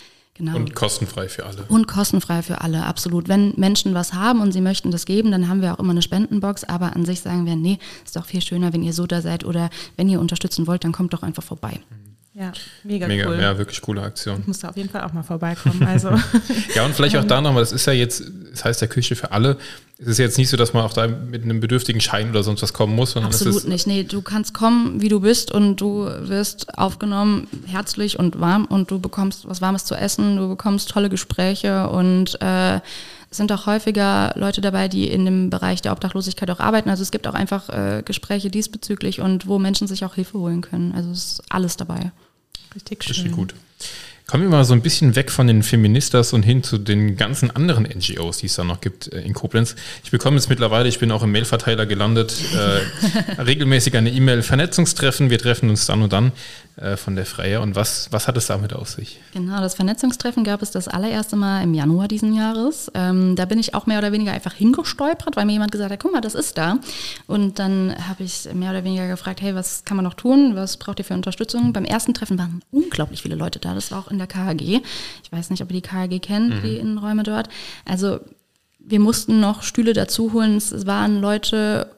Genau. 0.41 0.57
Und 0.57 0.75
kostenfrei 0.75 1.29
für 1.29 1.45
alle. 1.45 1.65
Und 1.69 1.87
kostenfrei 1.87 2.43
für 2.43 2.63
alle, 2.63 2.87
absolut. 2.87 3.29
Wenn 3.29 3.53
Menschen 3.57 3.93
was 3.93 4.15
haben 4.15 4.41
und 4.41 4.53
sie 4.53 4.63
möchten 4.63 4.91
das 4.91 5.05
geben, 5.05 5.31
dann 5.31 5.49
haben 5.49 5.61
wir 5.61 5.75
auch 5.75 5.79
immer 5.79 5.91
eine 5.91 6.01
Spendenbox. 6.01 6.65
Aber 6.65 6.97
an 6.97 7.05
sich 7.05 7.21
sagen 7.21 7.45
wir, 7.45 7.57
nee, 7.57 7.79
ist 8.05 8.17
doch 8.17 8.25
viel 8.25 8.41
schöner, 8.41 8.73
wenn 8.73 8.83
ihr 8.83 8.95
so 8.95 9.07
da 9.07 9.21
seid 9.21 9.45
oder 9.45 9.69
wenn 9.97 10.09
ihr 10.09 10.19
unterstützen 10.19 10.67
wollt, 10.67 10.83
dann 10.83 10.93
kommt 10.93 11.13
doch 11.13 11.23
einfach 11.23 11.43
vorbei. 11.43 11.81
Mhm. 11.91 12.11
Ja, 12.41 12.53
mega, 12.85 13.07
mega 13.07 13.29
cool. 13.29 13.39
Ja, 13.39 13.59
wirklich 13.59 13.83
coole 13.83 14.01
Aktion. 14.01 14.41
Ich 14.41 14.47
muss 14.47 14.61
da 14.61 14.71
auf 14.71 14.77
jeden 14.79 14.89
Fall 14.89 15.03
auch 15.03 15.13
mal 15.13 15.23
vorbeikommen. 15.23 15.83
Also. 15.87 16.09
ja, 16.75 16.87
und 16.87 16.95
vielleicht 16.95 17.15
auch 17.19 17.25
da 17.25 17.43
nochmal, 17.43 17.61
das 17.61 17.71
ist 17.71 17.85
ja 17.85 17.93
jetzt, 17.93 18.23
das 18.51 18.65
heißt 18.65 18.81
ja 18.81 18.87
Küche 18.87 19.15
für 19.15 19.33
alle. 19.33 19.59
Es 19.99 20.07
ist 20.07 20.19
jetzt 20.19 20.39
nicht 20.39 20.49
so, 20.49 20.57
dass 20.57 20.73
man 20.73 20.83
auch 20.83 20.95
da 20.95 21.07
mit 21.07 21.43
einem 21.43 21.61
bedürftigen 21.61 22.01
Schein 22.01 22.31
oder 22.31 22.43
sonst 22.43 22.63
was 22.63 22.73
kommen 22.73 22.97
muss. 22.97 23.11
Sondern 23.11 23.31
Absolut 23.31 23.69
nicht. 23.69 23.87
Nee, 23.87 24.05
du 24.05 24.23
kannst 24.23 24.55
kommen, 24.55 25.03
wie 25.03 25.11
du 25.11 25.21
bist 25.21 25.53
und 25.53 25.77
du 25.83 26.07
wirst 26.07 26.79
aufgenommen, 26.79 27.47
herzlich 27.67 28.19
und 28.19 28.41
warm 28.41 28.65
und 28.65 28.91
du 28.91 28.99
bekommst 28.99 29.47
was 29.47 29.61
Warmes 29.61 29.85
zu 29.85 29.95
essen, 29.95 30.39
du 30.39 30.49
bekommst 30.49 30.89
tolle 30.89 31.11
Gespräche 31.11 31.91
und 31.91 32.41
äh, 32.41 32.77
es 33.31 33.37
sind 33.37 33.53
auch 33.53 33.67
häufiger 33.67 34.33
Leute 34.35 34.63
dabei, 34.63 34.89
die 34.89 35.09
in 35.09 35.27
dem 35.27 35.51
Bereich 35.51 35.83
der 35.83 35.93
Obdachlosigkeit 35.93 36.51
auch 36.51 36.61
arbeiten. 36.61 36.89
Also 36.89 37.03
es 37.03 37.11
gibt 37.11 37.29
auch 37.29 37.35
einfach 37.35 37.69
äh, 37.69 38.03
Gespräche 38.03 38.49
diesbezüglich 38.49 39.21
und 39.21 39.47
wo 39.47 39.59
Menschen 39.59 39.87
sich 39.87 40.07
auch 40.07 40.15
Hilfe 40.15 40.39
holen 40.39 40.63
können. 40.63 40.93
Also 40.97 41.11
es 41.11 41.33
ist 41.33 41.43
alles 41.51 41.77
dabei. 41.77 42.13
Richtig 42.75 43.05
schön. 43.05 43.15
Richtig 43.15 43.33
gut. 43.33 43.55
Kommen 44.31 44.45
wir 44.45 44.51
mal 44.51 44.65
so 44.65 44.75
ein 44.75 44.81
bisschen 44.81 45.17
weg 45.17 45.33
von 45.33 45.49
den 45.49 45.65
Feministas 45.65 46.33
und 46.33 46.45
hin 46.45 46.63
zu 46.63 46.79
den 46.79 47.17
ganzen 47.17 47.51
anderen 47.51 47.83
NGOs, 47.83 48.39
die 48.39 48.47
es 48.47 48.55
da 48.55 48.63
noch 48.63 48.81
gibt 48.81 49.13
äh, 49.13 49.23
in 49.23 49.35
Koblenz. 49.35 49.75
Ich 50.05 50.13
bekomme 50.13 50.37
jetzt 50.37 50.49
mittlerweile, 50.49 50.89
ich 50.89 51.01
bin 51.01 51.11
auch 51.11 51.25
im 51.25 51.33
Mailverteiler 51.33 51.85
gelandet, 51.85 52.33
äh, 52.55 53.43
regelmäßig 53.43 53.97
eine 53.97 54.09
E-Mail 54.09 54.43
Vernetzungstreffen. 54.43 55.31
Wir 55.31 55.39
treffen 55.41 55.69
uns 55.69 55.87
dann 55.87 56.03
und 56.03 56.13
dann 56.13 56.31
von 56.97 57.17
der 57.17 57.27
Freie. 57.27 57.61
Und 57.61 57.75
was, 57.75 58.11
was 58.11 58.27
hat 58.27 58.37
es 58.37 58.47
damit 58.47 58.73
auf 58.73 58.89
sich? 58.89 59.21
Genau, 59.33 59.61
das 59.61 59.75
Vernetzungstreffen 59.75 60.45
gab 60.45 60.63
es 60.63 60.71
das 60.71 60.89
allererste 60.89 61.37
Mal 61.37 61.63
im 61.63 61.75
Januar 61.75 62.09
diesen 62.09 62.33
Jahres. 62.33 62.91
Ähm, 62.95 63.37
da 63.37 63.45
bin 63.45 63.59
ich 63.59 63.75
auch 63.75 63.87
mehr 63.87 63.99
oder 63.99 64.13
weniger 64.13 64.33
einfach 64.33 64.55
hingestolpert, 64.55 65.37
weil 65.37 65.45
mir 65.45 65.53
jemand 65.53 65.73
gesagt 65.73 65.93
hat, 65.93 66.01
guck 66.01 66.13
mal, 66.13 66.21
das 66.21 66.35
ist 66.35 66.57
da. 66.57 66.79
Und 67.27 67.59
dann 67.59 67.95
habe 68.09 68.23
ich 68.23 68.49
mehr 68.55 68.71
oder 68.71 68.85
weniger 68.85 69.09
gefragt, 69.09 69.43
hey, 69.43 69.55
was 69.55 69.85
kann 69.85 69.97
man 69.97 70.05
noch 70.05 70.15
tun? 70.15 70.55
Was 70.55 70.79
braucht 70.79 70.99
ihr 70.99 71.05
für 71.05 71.15
Unterstützung? 71.15 71.73
Beim 71.73 71.85
ersten 71.85 72.15
Treffen 72.15 72.39
waren 72.39 72.63
unglaublich 72.71 73.23
viele 73.23 73.35
Leute 73.35 73.59
da. 73.59 73.75
Das 73.75 73.91
war 73.91 73.99
auch 73.99 74.11
in 74.11 74.19
der 74.19 74.27
KHG. 74.27 74.81
Ich 75.23 75.33
weiß 75.33 75.51
nicht, 75.51 75.63
ob 75.63 75.71
ihr 75.71 75.81
die 75.81 75.89
KHG 75.89 76.21
kennt, 76.21 76.55
mhm. 76.55 76.63
die 76.63 76.77
Innenräume 76.77 77.23
dort. 77.23 77.49
Also 77.85 78.21
wir 78.79 79.01
mussten 79.01 79.41
noch 79.41 79.63
Stühle 79.63 79.93
dazu 79.93 80.33
holen. 80.33 80.57
Es 80.57 80.87
waren 80.87 81.21
Leute 81.21 81.91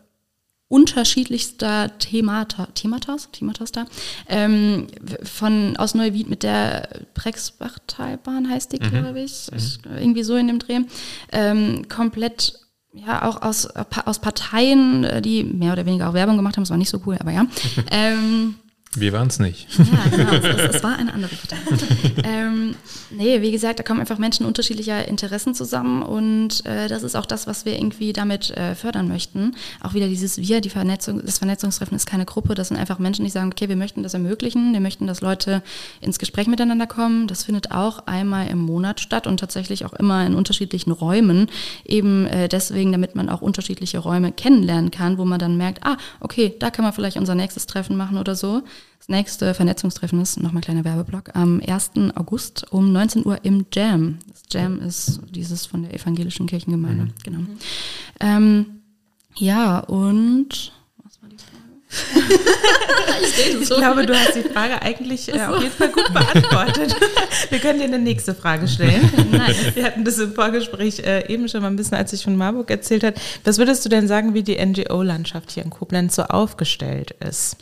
unterschiedlichster 0.73 1.99
Themata, 1.99 2.67
Thematas, 2.75 3.29
Thematas 3.31 3.73
da, 3.73 3.85
ähm, 4.27 4.87
von, 5.23 5.77
aus 5.77 5.95
Neuwied 5.95 6.31
mit 6.31 6.43
der 6.43 6.89
Brexbachtalbahn 7.13 8.49
heißt 8.49 8.73
die, 8.73 8.83
mhm. 8.83 8.89
glaube 8.89 9.21
ich, 9.21 9.51
mhm. 9.53 9.99
irgendwie 9.99 10.23
so 10.23 10.35
in 10.35 10.49
dem 10.49 10.59
Dreh, 10.59 10.81
ähm, 11.31 11.87
komplett 11.91 12.59
ja, 12.95 13.23
auch 13.29 13.43
aus, 13.43 13.69
aus 14.05 14.19
Parteien, 14.19 15.23
die 15.23 15.45
mehr 15.45 15.73
oder 15.73 15.87
weniger 15.87 16.09
auch 16.09 16.15
Werbung 16.15 16.37
gemacht 16.37 16.57
haben, 16.57 16.65
das 16.65 16.71
war 16.71 16.79
nicht 16.79 16.91
so 16.91 17.03
cool, 17.07 17.17
aber 17.21 17.33
ja. 17.33 17.47
ähm, 17.91 18.55
wir 18.95 19.13
waren 19.15 19.29
es 19.29 19.39
nicht. 19.39 19.69
Ja, 19.79 20.17
genau, 20.17 20.33
es, 20.33 20.77
es, 20.77 20.83
war 20.83 20.97
eine 20.97 21.15
andere 21.15 21.35
Partei. 21.35 21.57
ähm, 22.25 22.75
nee, 23.11 23.41
wie 23.41 23.51
gesagt, 23.51 23.79
da 23.79 23.83
kommen 23.83 24.01
einfach 24.01 24.19
Menschen 24.19 24.45
unterschiedlicher 24.45 25.09
Interessen 25.09 25.55
zusammen 25.55 26.03
und 26.03 26.67
äh, 26.67 26.89
das 26.89 27.03
ist 27.03 27.17
auch 27.17 27.25
das, 27.25 27.47
was 27.47 27.65
wir 27.65 27.75
irgendwie 27.75 28.13
damit 28.13 28.51
äh, 28.51 28.75
fördern 28.75 29.09
möchten. 29.09 29.57
Auch 29.81 29.95
wieder 29.95 30.09
dieses 30.09 30.37
Wir, 30.37 30.61
die 30.61 30.69
Vernetzung, 30.69 31.25
das 31.25 31.39
Vernetzungstreffen 31.39 31.97
ist 31.97 32.05
keine 32.07 32.27
Gruppe, 32.27 32.55
das 32.55 32.69
sind 32.69 32.77
einfach 32.77 32.99
Menschen, 32.99 33.25
die 33.25 33.31
sagen, 33.31 33.51
okay, 33.51 33.71
wir 33.71 33.77
möchten 33.77 34.03
das 34.03 34.13
ermöglichen, 34.13 34.75
wir 34.75 34.81
möchten, 34.81 35.07
dass 35.07 35.23
Leute 35.23 35.63
ins 36.03 36.19
Gespräch 36.19 36.47
miteinander 36.47 36.87
kommen. 36.87 37.29
Das 37.29 37.45
findet 37.45 37.73
auch 37.73 38.07
einmal 38.07 38.49
im 38.49 38.59
Monat 38.59 39.01
statt 39.01 39.27
und 39.27 39.41
tatsächlich 39.41 39.87
auch 39.87 39.95
immer 39.95 40.27
in 40.27 40.35
unterschiedlichen 40.35 40.93
Räumen. 40.93 41.47
Eben 41.87 42.27
äh, 42.27 42.47
deswegen, 42.49 42.93
damit 42.93 43.15
man 43.15 43.31
auch 43.31 43.41
unterschiedliche 43.41 44.01
Räume 44.01 44.33
kennenlernen 44.33 44.91
kann, 44.91 45.17
wo 45.17 45.25
man 45.25 45.39
dann 45.39 45.57
merkt, 45.57 45.85
ah, 45.87 45.97
okay, 46.21 46.55
da 46.59 46.71
kann 46.71 46.85
man 46.85 46.93
vielleicht 46.93 47.17
unser 47.17 47.35
nächstes 47.35 47.67
Treffen 47.67 47.97
machen 47.97 48.19
oder 48.19 48.35
so. 48.35 48.63
Das 48.99 49.09
nächste 49.09 49.53
Vernetzungstreffen 49.53 50.21
ist, 50.21 50.41
nochmal 50.41 50.63
kleiner 50.63 50.85
Werbeblock, 50.85 51.35
am 51.35 51.61
1. 51.61 51.91
August 52.15 52.73
um 52.73 52.93
19 52.93 53.27
Uhr 53.27 53.45
im 53.45 53.67
Jam. 53.73 54.19
Das 54.29 54.43
Jam 54.51 54.81
ist 54.81 55.21
dieses 55.31 55.67
von 55.67 55.83
der 55.83 55.93
evangelischen 55.93 56.47
Kirchengemeinde, 56.47 57.07
mhm. 57.07 57.13
genau. 57.25 57.41
Ähm, 58.21 58.67
ja, 59.35 59.81
und 59.81 60.73
ich, 63.23 63.61
ich 63.61 63.69
glaube, 63.69 64.07
du 64.07 64.17
hast 64.17 64.37
die 64.37 64.43
Frage 64.43 64.81
eigentlich 64.81 65.29
äh, 65.29 65.41
auf 65.43 65.61
jeden 65.61 65.75
Fall 65.75 65.89
gut 65.89 66.13
beantwortet. 66.13 66.95
Wir 67.51 67.59
können 67.59 67.81
dir 67.81 67.85
eine 67.87 67.99
nächste 67.99 68.35
Frage 68.35 68.67
stellen. 68.69 69.11
Nein. 69.31 69.55
Wir 69.75 69.85
hatten 69.85 70.05
das 70.05 70.19
im 70.19 70.33
Vorgespräch 70.33 71.01
äh, 71.01 71.31
eben 71.33 71.49
schon 71.49 71.61
mal 71.61 71.69
ein 71.69 71.77
bisschen, 71.77 71.99
als 71.99 72.13
ich 72.13 72.25
von 72.25 72.37
Marburg 72.37 72.71
erzählt 72.71 73.05
habe. 73.05 73.17
Was 73.45 73.59
würdest 73.59 73.85
du 73.85 73.89
denn 73.89 74.09
sagen, 74.09 74.33
wie 74.33 74.43
die 74.43 74.65
NGO-Landschaft 74.65 75.51
hier 75.51 75.65
in 75.65 75.71
Koblenz 75.71 76.15
so 76.15 76.23
aufgestellt 76.23 77.15
ist? 77.21 77.57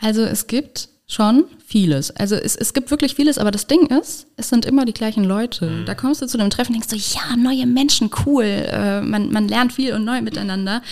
Also 0.00 0.22
es 0.22 0.46
gibt 0.46 0.88
schon 1.06 1.44
vieles. 1.66 2.10
Also 2.12 2.34
es, 2.34 2.56
es 2.56 2.72
gibt 2.72 2.90
wirklich 2.90 3.14
vieles, 3.14 3.38
aber 3.38 3.50
das 3.50 3.66
Ding 3.66 3.86
ist, 3.86 4.26
es 4.36 4.48
sind 4.48 4.64
immer 4.64 4.84
die 4.84 4.94
gleichen 4.94 5.24
Leute. 5.24 5.66
Mhm. 5.66 5.86
Da 5.86 5.94
kommst 5.94 6.22
du 6.22 6.26
zu 6.26 6.38
einem 6.38 6.50
Treffen 6.50 6.74
und 6.74 6.80
denkst 6.80 7.04
so, 7.04 7.18
ja, 7.18 7.36
neue 7.36 7.66
Menschen, 7.66 8.10
cool, 8.24 8.44
äh, 8.44 9.00
man, 9.00 9.30
man 9.30 9.48
lernt 9.48 9.72
viel 9.72 9.92
und 9.94 10.04
neu 10.04 10.22
miteinander. 10.22 10.82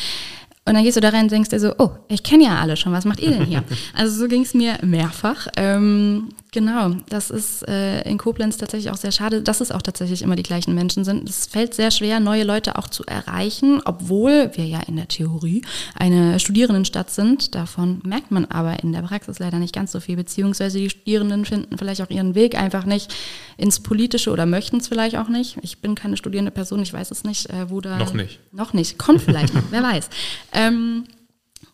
Und 0.65 0.75
dann 0.75 0.85
gehst 0.85 0.97
du 0.97 1.01
da 1.01 1.09
rein 1.09 1.25
und 1.25 1.33
denkst 1.33 1.51
dir 1.51 1.59
so, 1.59 1.75
oh, 1.79 1.91
ich 2.09 2.23
kenne 2.23 2.45
ja 2.45 2.61
alle 2.61 2.77
schon, 2.77 2.93
was 2.93 3.05
macht 3.05 3.21
ihr 3.21 3.31
denn 3.31 3.47
hier? 3.47 3.65
also 3.95 4.17
so 4.17 4.29
ging 4.29 4.43
es 4.43 4.55
mir 4.55 4.79
mehrfach. 4.83 5.49
Ähm, 5.57 6.29
Genau, 6.55 6.91
das 7.09 7.31
ist 7.31 7.67
äh, 7.67 8.03
in 8.03 8.19
Koblenz 8.19 8.59
tatsächlich 8.59 8.92
auch 8.92 8.98
sehr 8.98 9.11
schade, 9.11 9.40
dass 9.40 9.63
es 9.63 9.73
auch 9.73 9.81
tatsächlich 9.81 10.21
immer 10.21 10.37
die 10.37 10.42
gleichen 10.42 10.75
Menschen 10.75 11.03
sind. 11.03 11.27
Es 11.27 11.46
fällt 11.46 11.73
sehr 11.73 11.90
schwer, 11.90 12.21
neue 12.21 12.44
Leute 12.44 12.77
auch 12.77 12.88
zu 12.88 13.05
erreichen, 13.07 13.81
obwohl 13.87 14.50
wir 14.53 14.67
ja 14.67 14.81
in 14.81 14.96
der 14.96 15.09
Theorie 15.09 15.63
eine 15.94 16.38
Studierendenstadt 16.38 17.11
sind. 17.11 17.55
Davon 17.55 18.03
merkt 18.05 18.31
man 18.31 18.44
aber 18.44 18.83
in 18.83 18.92
der 18.92 19.00
Praxis 19.00 19.38
leider 19.38 19.59
nicht 19.59 19.75
ganz 19.75 19.92
so 19.92 20.00
viel, 20.00 20.17
beziehungsweise 20.17 20.77
die 20.77 20.90
Studierenden 20.90 21.46
finden 21.46 21.79
vielleicht 21.79 22.03
auch 22.03 22.11
ihren 22.11 22.35
Weg 22.35 22.55
einfach 22.55 22.85
nicht 22.85 23.15
ins 23.57 23.81
Politische 23.81 24.31
oder 24.31 24.44
möchten 24.44 24.77
es 24.77 24.88
vielleicht 24.88 25.17
auch 25.17 25.29
nicht. 25.29 25.57
Ich 25.63 25.81
bin 25.81 25.94
keine 25.94 26.19
studierende 26.19 26.50
Person, 26.50 26.83
ich 26.83 26.92
weiß 26.92 27.13
es 27.13 27.25
nicht, 27.25 27.48
äh, 27.48 27.71
wo 27.71 27.81
da. 27.81 27.96
Noch 27.96 28.13
nicht. 28.13 28.40
Noch 28.53 28.75
nicht, 28.75 28.98
kommt 28.98 29.23
vielleicht 29.23 29.55
noch, 29.55 29.65
wer 29.71 29.83
weiß. 29.83 30.11
Ähm, 30.53 31.05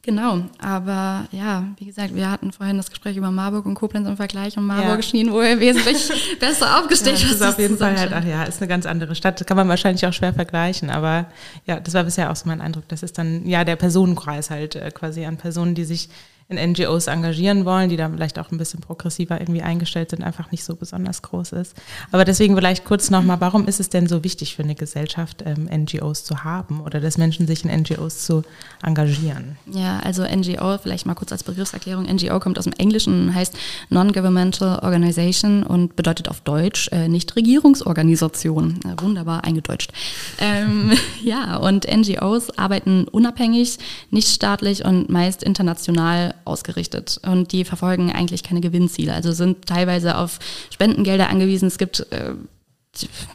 Genau, 0.08 0.40
aber 0.58 1.26
ja, 1.32 1.64
wie 1.76 1.84
gesagt, 1.84 2.14
wir 2.14 2.30
hatten 2.30 2.50
vorhin 2.50 2.78
das 2.78 2.88
Gespräch 2.88 3.18
über 3.18 3.30
Marburg 3.30 3.66
und 3.66 3.74
Koblenz 3.74 4.08
im 4.08 4.16
Vergleich 4.16 4.56
und 4.56 4.64
Marburg 4.64 4.96
ja. 4.96 5.02
schien 5.02 5.30
wohl 5.30 5.60
wesentlich 5.60 6.10
besser 6.40 6.80
aufgestellt. 6.80 7.18
Ja, 7.18 7.26
das 7.26 7.34
ist 7.34 7.42
auf 7.42 7.58
jeden 7.58 7.76
Fall 7.76 7.94
halt, 7.94 8.14
ach 8.14 8.24
ja, 8.24 8.44
ist 8.44 8.62
eine 8.62 8.68
ganz 8.68 8.86
andere 8.86 9.14
Stadt. 9.14 9.38
Das 9.38 9.46
kann 9.46 9.58
man 9.58 9.68
wahrscheinlich 9.68 10.06
auch 10.06 10.12
schwer 10.14 10.32
vergleichen, 10.32 10.88
aber 10.88 11.26
ja, 11.66 11.78
das 11.78 11.92
war 11.92 12.04
bisher 12.04 12.30
auch 12.30 12.36
so 12.36 12.48
mein 12.48 12.62
Eindruck. 12.62 12.88
Das 12.88 13.02
ist 13.02 13.18
dann 13.18 13.46
ja 13.46 13.64
der 13.64 13.76
Personenkreis 13.76 14.48
halt 14.48 14.76
äh, 14.76 14.90
quasi 14.92 15.26
an 15.26 15.36
Personen, 15.36 15.74
die 15.74 15.84
sich 15.84 16.08
in 16.50 16.72
NGOs 16.72 17.08
engagieren 17.08 17.66
wollen, 17.66 17.90
die 17.90 17.98
da 17.98 18.08
vielleicht 18.08 18.38
auch 18.38 18.50
ein 18.50 18.56
bisschen 18.56 18.80
progressiver 18.80 19.38
irgendwie 19.38 19.60
eingestellt 19.60 20.10
sind, 20.10 20.24
einfach 20.24 20.50
nicht 20.50 20.64
so 20.64 20.76
besonders 20.76 21.20
groß 21.20 21.52
ist. 21.52 21.76
Aber 22.10 22.24
deswegen 22.24 22.56
vielleicht 22.56 22.86
kurz 22.86 23.10
nochmal, 23.10 23.38
warum 23.40 23.66
ist 23.68 23.80
es 23.80 23.90
denn 23.90 24.06
so 24.06 24.24
wichtig 24.24 24.56
für 24.56 24.62
eine 24.62 24.74
Gesellschaft, 24.74 25.44
ähm, 25.44 25.68
NGOs 25.70 26.24
zu 26.24 26.44
haben 26.44 26.80
oder 26.80 27.00
dass 27.00 27.18
Menschen 27.18 27.46
sich 27.46 27.66
in 27.66 27.82
NGOs 27.82 28.24
zu 28.24 28.44
engagieren? 28.82 29.58
Ja, 29.66 29.98
also 30.00 30.24
NGO, 30.24 30.78
vielleicht 30.78 31.04
mal 31.04 31.14
kurz 31.14 31.32
als 31.32 31.44
Begriffserklärung, 31.44 32.04
NGO 32.04 32.40
kommt 32.40 32.58
aus 32.58 32.64
dem 32.64 32.72
Englischen, 32.72 33.34
heißt 33.34 33.54
Non-Governmental 33.90 34.78
Organization 34.78 35.64
und 35.64 35.96
bedeutet 35.96 36.30
auf 36.30 36.40
Deutsch 36.40 36.88
äh, 36.92 37.08
Nichtregierungsorganisation. 37.08 38.80
Äh, 38.86 39.02
wunderbar 39.02 39.44
eingedeutscht. 39.44 39.92
Ähm, 40.38 40.92
ja, 41.22 41.56
und 41.56 41.86
NGOs 41.86 42.56
arbeiten 42.56 43.04
unabhängig, 43.04 43.78
nicht 44.10 44.28
staatlich 44.28 44.86
und 44.86 45.10
meist 45.10 45.42
international 45.42 46.34
ausgerichtet 46.48 47.20
und 47.26 47.52
die 47.52 47.64
verfolgen 47.64 48.12
eigentlich 48.12 48.42
keine 48.42 48.60
Gewinnziele. 48.60 49.12
Also 49.12 49.32
sind 49.32 49.66
teilweise 49.66 50.16
auf 50.16 50.38
Spendengelder 50.70 51.28
angewiesen. 51.28 51.68
Es 51.68 51.78
gibt 51.78 52.06
äh, 52.10 52.34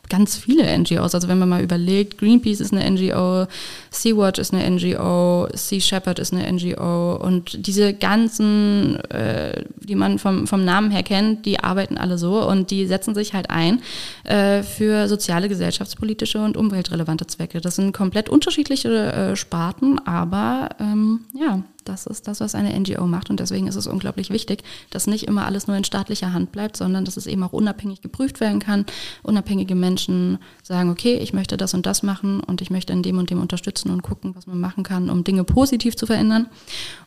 ganz 0.09 0.37
viele 0.37 0.77
NGOs. 0.77 1.15
Also 1.15 1.27
wenn 1.27 1.39
man 1.39 1.49
mal 1.49 1.63
überlegt, 1.63 2.17
Greenpeace 2.17 2.59
ist 2.59 2.73
eine 2.73 2.89
NGO, 2.89 3.47
Sea-Watch 3.91 4.39
ist 4.39 4.53
eine 4.53 4.69
NGO, 4.69 5.47
Sea 5.53 5.79
Shepherd 5.79 6.19
ist 6.19 6.33
eine 6.33 6.51
NGO 6.51 7.15
und 7.15 7.65
diese 7.65 7.93
ganzen, 7.93 8.97
äh, 9.09 9.63
die 9.77 9.95
man 9.95 10.19
vom, 10.19 10.47
vom 10.47 10.65
Namen 10.65 10.91
her 10.91 11.03
kennt, 11.03 11.45
die 11.45 11.59
arbeiten 11.59 11.97
alle 11.97 12.17
so 12.17 12.47
und 12.47 12.71
die 12.71 12.85
setzen 12.85 13.15
sich 13.15 13.33
halt 13.33 13.49
ein 13.49 13.81
äh, 14.23 14.63
für 14.63 15.07
soziale, 15.07 15.49
gesellschaftspolitische 15.49 16.39
und 16.39 16.57
umweltrelevante 16.57 17.27
Zwecke. 17.27 17.61
Das 17.61 17.75
sind 17.75 17.93
komplett 17.93 18.29
unterschiedliche 18.29 19.13
äh, 19.13 19.35
Sparten, 19.35 19.99
aber 20.05 20.69
ähm, 20.79 21.21
ja, 21.33 21.63
das 21.85 22.05
ist 22.05 22.27
das, 22.27 22.39
was 22.39 22.55
eine 22.55 22.77
NGO 22.79 23.05
macht 23.07 23.29
und 23.29 23.39
deswegen 23.39 23.67
ist 23.67 23.75
es 23.75 23.87
unglaublich 23.87 24.29
wichtig, 24.29 24.63
dass 24.89 25.07
nicht 25.07 25.27
immer 25.27 25.45
alles 25.45 25.67
nur 25.67 25.77
in 25.77 25.83
staatlicher 25.83 26.33
Hand 26.33 26.51
bleibt, 26.51 26.77
sondern 26.77 27.05
dass 27.05 27.17
es 27.17 27.27
eben 27.27 27.43
auch 27.43 27.53
unabhängig 27.53 28.01
geprüft 28.01 28.39
werden 28.39 28.59
kann. 28.59 28.85
Unabhängige 29.21 29.75
Menschen 29.75 30.39
sagen, 30.61 30.89
okay, 30.89 31.17
ich 31.17 31.33
möchte 31.33 31.57
das 31.57 31.73
und 31.73 31.85
das 31.85 32.03
machen 32.03 32.39
und 32.39 32.61
ich 32.61 32.69
möchte 32.69 32.93
in 32.93 33.03
dem 33.03 33.17
und 33.17 33.29
dem 33.29 33.41
unterstützen 33.41 33.89
und 33.89 34.01
gucken, 34.01 34.35
was 34.35 34.47
man 34.47 34.59
machen 34.59 34.83
kann, 34.83 35.09
um 35.09 35.23
Dinge 35.23 35.43
positiv 35.43 35.95
zu 35.95 36.05
verändern. 36.05 36.47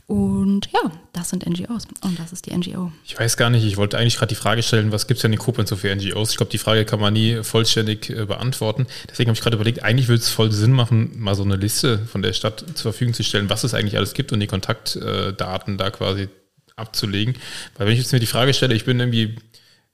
Und 0.09 0.69
ja, 0.73 0.93
das 1.13 1.31
sind 1.31 1.45
NGOs 1.45 1.89
und 2.03 2.19
das 2.21 2.33
ist 2.33 2.47
die 2.47 2.57
NGO. 2.57 2.93
Ich 3.05 3.19
weiß 3.19 3.37
gar 3.37 3.51
nicht, 3.51 3.65
ich 3.65 3.77
wollte 3.77 3.99
eigentlich 3.99 4.17
gerade 4.17 4.29
die 4.29 4.37
Frage 4.37 4.63
stellen, 4.63 4.93
was 4.93 5.09
gibt 5.09 5.19
es 5.19 5.23
denn 5.23 5.33
in 5.33 5.39
Koblenz 5.39 5.69
so 5.69 5.75
für 5.75 5.93
NGOs? 5.93 6.31
Ich 6.31 6.37
glaube, 6.37 6.53
die 6.53 6.59
Frage 6.59 6.85
kann 6.85 7.01
man 7.01 7.13
nie 7.13 7.43
vollständig 7.43 8.11
äh, 8.11 8.25
beantworten. 8.25 8.87
Deswegen 9.11 9.31
habe 9.31 9.37
ich 9.37 9.43
gerade 9.43 9.57
überlegt, 9.57 9.83
eigentlich 9.83 10.07
würde 10.07 10.21
es 10.21 10.29
voll 10.29 10.53
Sinn 10.53 10.71
machen, 10.71 11.11
mal 11.19 11.35
so 11.35 11.43
eine 11.43 11.57
Liste 11.57 11.99
von 12.07 12.23
der 12.23 12.35
Stadt 12.35 12.65
zur 12.75 12.93
Verfügung 12.93 13.15
zu 13.15 13.25
stellen, 13.25 13.51
was 13.51 13.65
es 13.65 13.75
eigentlich 13.75 13.97
alles 13.97 14.15
gibt 14.15 14.33
und 14.33 14.39
die 14.39 14.47
Kontaktdaten 14.67 15.79
da 15.79 15.91
quasi 15.91 16.29
abzulegen. 16.77 17.37
Weil 17.77 17.87
wenn 17.87 17.95
ich 17.95 18.01
jetzt 18.01 18.13
mir 18.13 18.21
die 18.21 18.27
Frage 18.27 18.53
stelle, 18.55 18.75
ich 18.75 18.85
bin 18.85 19.01
irgendwie 19.01 19.37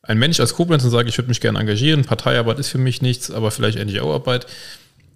ein 0.03 0.19
Mensch 0.19 0.41
aus 0.41 0.55
Koblenz 0.55 0.83
und 0.85 0.91
sage, 0.91 1.09
ich 1.09 1.17
würde 1.17 1.29
mich 1.29 1.41
gerne 1.41 1.61
engagieren, 1.61 2.05
Parteiarbeit 2.05 2.59
ist 2.59 2.71
für 2.71 2.79
mich 2.79 3.03
nichts, 3.03 3.31
aber 3.31 3.51
vielleicht 3.51 3.79
NGO-Arbeit, 3.79 4.47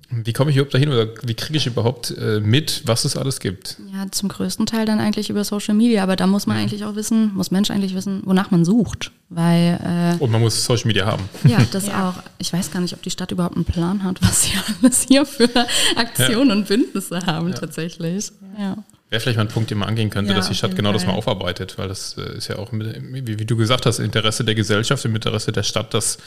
wie 0.08 0.32
komme 0.32 0.50
ich 0.50 0.56
überhaupt 0.56 0.74
dahin 0.74 0.88
oder 0.88 1.08
wie 1.22 1.34
kriege 1.34 1.56
ich 1.56 1.66
überhaupt 1.66 2.16
äh, 2.16 2.38
mit, 2.40 2.82
was 2.84 3.04
es 3.04 3.16
alles 3.16 3.40
gibt? 3.40 3.76
Ja, 3.92 4.06
zum 4.10 4.28
größten 4.28 4.66
Teil 4.66 4.86
dann 4.86 5.00
eigentlich 5.00 5.30
über 5.30 5.42
Social 5.42 5.74
Media, 5.74 6.02
aber 6.02 6.14
da 6.14 6.26
muss 6.26 6.46
man 6.46 6.56
mhm. 6.56 6.62
eigentlich 6.62 6.84
auch 6.84 6.94
wissen, 6.94 7.34
muss 7.34 7.50
Mensch 7.50 7.70
eigentlich 7.70 7.94
wissen, 7.94 8.22
wonach 8.24 8.50
man 8.52 8.64
sucht. 8.64 9.10
Weil, 9.28 9.80
äh, 10.18 10.22
Und 10.22 10.30
man 10.30 10.40
muss 10.40 10.64
Social 10.64 10.86
Media 10.86 11.06
haben. 11.06 11.28
Ja, 11.44 11.58
das 11.72 11.88
ja. 11.88 12.10
auch. 12.10 12.22
Ich 12.38 12.52
weiß 12.52 12.70
gar 12.70 12.80
nicht, 12.80 12.94
ob 12.94 13.02
die 13.02 13.10
Stadt 13.10 13.32
überhaupt 13.32 13.56
einen 13.56 13.64
Plan 13.64 14.04
hat, 14.04 14.22
was 14.22 14.42
sie 14.42 14.52
alles 14.82 15.06
hier 15.08 15.26
für 15.26 15.48
Aktionen 15.96 16.48
ja. 16.48 16.54
und 16.54 16.68
Bündnisse 16.68 17.26
haben 17.26 17.48
ja. 17.48 17.54
tatsächlich. 17.54 18.30
Ja. 18.58 18.76
Wäre 19.10 19.20
vielleicht 19.20 19.36
mal 19.36 19.44
ein 19.44 19.48
Punkt, 19.48 19.70
den 19.70 19.78
man 19.78 19.88
angehen 19.88 20.10
könnte, 20.10 20.34
dass 20.34 20.48
die 20.48 20.54
Stadt 20.54 20.76
genau 20.76 20.90
Fall. 20.90 20.98
das 20.98 21.06
mal 21.06 21.14
aufarbeitet, 21.14 21.78
weil 21.78 21.88
das 21.88 22.16
äh, 22.16 22.36
ist 22.36 22.48
ja 22.48 22.58
auch, 22.58 22.70
mit, 22.72 23.26
wie, 23.26 23.38
wie, 23.38 23.44
du 23.44 23.56
gesagt 23.56 23.86
hast, 23.86 23.98
Interesse 23.98 24.44
der 24.44 24.54
Gesellschaft, 24.54 25.04
im 25.04 25.14
Interesse 25.14 25.52
der 25.52 25.62
Stadt, 25.64 25.94
dass 25.94 26.18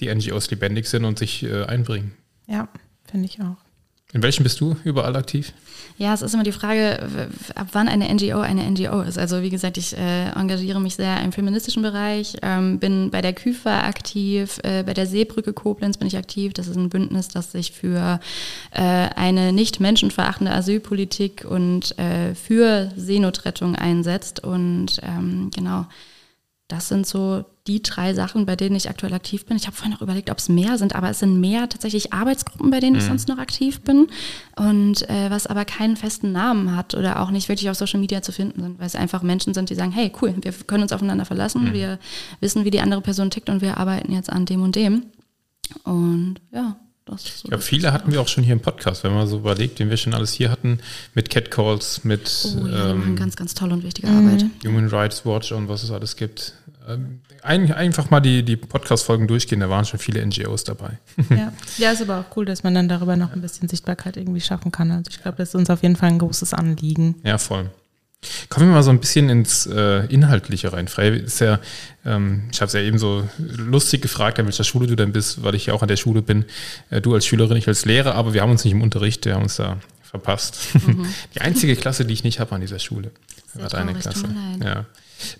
die 0.00 0.14
NGOs 0.14 0.50
lebendig 0.50 0.88
sind 0.88 1.04
und 1.04 1.18
sich 1.18 1.42
äh, 1.42 1.64
einbringen. 1.64 2.12
Ja. 2.46 2.68
Finde 3.12 3.28
ich 3.28 3.40
auch. 3.40 3.56
In 4.14 4.22
welchem 4.22 4.42
bist 4.42 4.60
du 4.60 4.76
überall 4.84 5.16
aktiv? 5.16 5.52
Ja, 5.98 6.12
es 6.12 6.22
ist 6.22 6.32
immer 6.34 6.42
die 6.42 6.52
Frage, 6.52 7.28
ab 7.54 7.68
wann 7.72 7.88
eine 7.88 8.12
NGO 8.12 8.40
eine 8.40 8.68
NGO 8.70 9.02
ist. 9.02 9.18
Also 9.18 9.42
wie 9.42 9.50
gesagt, 9.50 9.76
ich 9.76 9.96
äh, 9.96 10.30
engagiere 10.30 10.80
mich 10.80 10.96
sehr 10.96 11.22
im 11.22 11.32
feministischen 11.32 11.82
Bereich, 11.82 12.36
ähm, 12.42 12.78
bin 12.78 13.10
bei 13.10 13.20
der 13.20 13.34
KÜFA 13.34 13.84
aktiv, 13.84 14.58
äh, 14.64 14.82
bei 14.82 14.94
der 14.94 15.06
Seebrücke 15.06 15.52
Koblenz 15.52 15.98
bin 15.98 16.08
ich 16.08 16.16
aktiv. 16.16 16.54
Das 16.54 16.68
ist 16.68 16.76
ein 16.76 16.88
Bündnis, 16.88 17.28
das 17.28 17.52
sich 17.52 17.72
für 17.72 18.18
äh, 18.72 18.80
eine 18.80 19.52
nicht 19.52 19.80
menschenverachtende 19.80 20.52
Asylpolitik 20.52 21.46
und 21.48 21.98
äh, 21.98 22.34
für 22.34 22.90
Seenotrettung 22.96 23.76
einsetzt. 23.76 24.42
Und 24.42 25.00
ähm, 25.02 25.50
genau, 25.54 25.86
das 26.72 26.88
sind 26.88 27.06
so 27.06 27.44
die 27.66 27.82
drei 27.82 28.14
Sachen, 28.14 28.46
bei 28.46 28.56
denen 28.56 28.74
ich 28.76 28.88
aktuell 28.88 29.12
aktiv 29.12 29.44
bin. 29.44 29.58
Ich 29.58 29.66
habe 29.66 29.76
vorhin 29.76 29.92
noch 29.92 30.00
überlegt, 30.00 30.30
ob 30.30 30.38
es 30.38 30.48
mehr 30.48 30.78
sind, 30.78 30.94
aber 30.94 31.10
es 31.10 31.18
sind 31.18 31.38
mehr 31.38 31.68
tatsächlich 31.68 32.14
Arbeitsgruppen, 32.14 32.70
bei 32.70 32.80
denen 32.80 32.94
mhm. 32.94 32.98
ich 33.00 33.04
sonst 33.04 33.28
noch 33.28 33.36
aktiv 33.36 33.82
bin. 33.82 34.06
Und 34.56 35.06
äh, 35.10 35.30
was 35.30 35.46
aber 35.46 35.66
keinen 35.66 35.96
festen 35.96 36.32
Namen 36.32 36.74
hat 36.74 36.94
oder 36.94 37.20
auch 37.20 37.30
nicht 37.30 37.50
wirklich 37.50 37.68
auf 37.68 37.76
Social 37.76 38.00
Media 38.00 38.22
zu 38.22 38.32
finden 38.32 38.62
sind, 38.62 38.78
weil 38.78 38.86
es 38.86 38.96
einfach 38.96 39.22
Menschen 39.22 39.52
sind, 39.52 39.68
die 39.68 39.74
sagen, 39.74 39.92
hey, 39.92 40.10
cool, 40.22 40.34
wir 40.40 40.52
können 40.66 40.82
uns 40.82 40.92
aufeinander 40.92 41.26
verlassen, 41.26 41.64
mhm. 41.64 41.72
wir 41.74 41.98
wissen, 42.40 42.64
wie 42.64 42.70
die 42.70 42.80
andere 42.80 43.02
Person 43.02 43.30
tickt 43.30 43.50
und 43.50 43.60
wir 43.60 43.76
arbeiten 43.76 44.12
jetzt 44.12 44.30
an 44.30 44.46
dem 44.46 44.62
und 44.62 44.74
dem. 44.74 45.02
Und 45.84 46.36
ja, 46.52 46.76
das 47.04 47.40
so 47.40 47.48
ja, 47.48 47.58
viele 47.58 47.92
hatten 47.92 48.12
wir 48.12 48.20
auch 48.20 48.28
schon 48.28 48.44
hier 48.44 48.52
im 48.52 48.60
Podcast, 48.60 49.04
wenn 49.04 49.12
man 49.12 49.26
so 49.26 49.38
überlegt, 49.38 49.78
wen 49.80 49.90
wir 49.90 49.96
schon 49.96 50.14
alles 50.14 50.32
hier 50.32 50.50
hatten, 50.50 50.78
mit 51.14 51.30
Catcalls, 51.30 52.04
mit 52.04 52.30
oh, 52.60 52.66
ja, 52.66 52.90
ähm, 52.90 53.16
ganz, 53.16 53.36
ganz 53.36 53.54
tolle 53.54 53.74
und 53.74 53.82
wichtige 53.82 54.08
mhm. 54.08 54.28
Arbeit. 54.28 54.44
Human 54.64 54.88
Rights 54.88 55.26
Watch 55.26 55.52
und 55.52 55.68
was 55.68 55.82
es 55.82 55.90
alles 55.90 56.16
gibt. 56.16 56.54
Ähm, 56.88 57.20
ein, 57.42 57.72
einfach 57.72 58.10
mal 58.10 58.20
die, 58.20 58.44
die 58.44 58.56
Podcast-Folgen 58.56 59.26
durchgehen, 59.26 59.60
da 59.60 59.68
waren 59.68 59.84
schon 59.84 59.98
viele 59.98 60.24
NGOs 60.24 60.64
dabei. 60.64 60.98
Ja. 61.28 61.52
ja, 61.78 61.90
ist 61.90 62.02
aber 62.02 62.20
auch 62.20 62.36
cool, 62.36 62.44
dass 62.44 62.62
man 62.62 62.74
dann 62.74 62.88
darüber 62.88 63.16
noch 63.16 63.32
ein 63.32 63.40
bisschen 63.40 63.68
Sichtbarkeit 63.68 64.16
irgendwie 64.16 64.40
schaffen 64.40 64.70
kann. 64.70 64.90
Also 64.90 65.10
ich 65.10 65.20
glaube, 65.20 65.38
das 65.38 65.50
ist 65.50 65.54
uns 65.56 65.70
auf 65.70 65.82
jeden 65.82 65.96
Fall 65.96 66.10
ein 66.10 66.18
großes 66.18 66.54
Anliegen. 66.54 67.16
Ja, 67.24 67.38
voll. 67.38 67.70
Kommen 68.48 68.68
wir 68.68 68.74
mal 68.74 68.82
so 68.82 68.90
ein 68.90 69.00
bisschen 69.00 69.28
ins 69.28 69.66
äh, 69.66 70.06
Inhaltliche 70.06 70.72
rein. 70.72 70.86
Frei 70.86 71.08
ist 71.08 71.40
ja, 71.40 71.58
ähm, 72.04 72.44
ich 72.52 72.60
habe 72.60 72.68
es 72.68 72.72
ja 72.72 72.80
eben 72.80 72.98
so 72.98 73.28
lustig 73.38 74.02
gefragt, 74.02 74.38
an 74.38 74.46
welcher 74.46 74.64
Schule 74.64 74.86
du 74.86 74.94
denn 74.94 75.12
bist, 75.12 75.42
weil 75.42 75.54
ich 75.54 75.66
ja 75.66 75.74
auch 75.74 75.82
an 75.82 75.88
der 75.88 75.96
Schule 75.96 76.22
bin. 76.22 76.44
Äh, 76.90 77.00
du 77.00 77.14
als 77.14 77.26
Schülerin, 77.26 77.56
ich 77.56 77.66
als 77.66 77.84
Lehrer, 77.84 78.14
aber 78.14 78.32
wir 78.32 78.42
haben 78.42 78.50
uns 78.50 78.64
nicht 78.64 78.74
im 78.74 78.82
Unterricht, 78.82 79.24
wir 79.24 79.34
haben 79.34 79.42
uns 79.42 79.56
da 79.56 79.78
verpasst. 80.02 80.58
Mhm. 80.86 81.06
Die 81.34 81.40
einzige 81.40 81.74
Klasse, 81.74 82.04
die 82.04 82.14
ich 82.14 82.22
nicht 82.22 82.38
habe 82.38 82.54
an 82.54 82.60
dieser 82.60 82.78
Schule, 82.78 83.10
war 83.54 83.68
deine 83.68 83.94
Klasse. 83.94 84.26
Ja. 84.62 84.86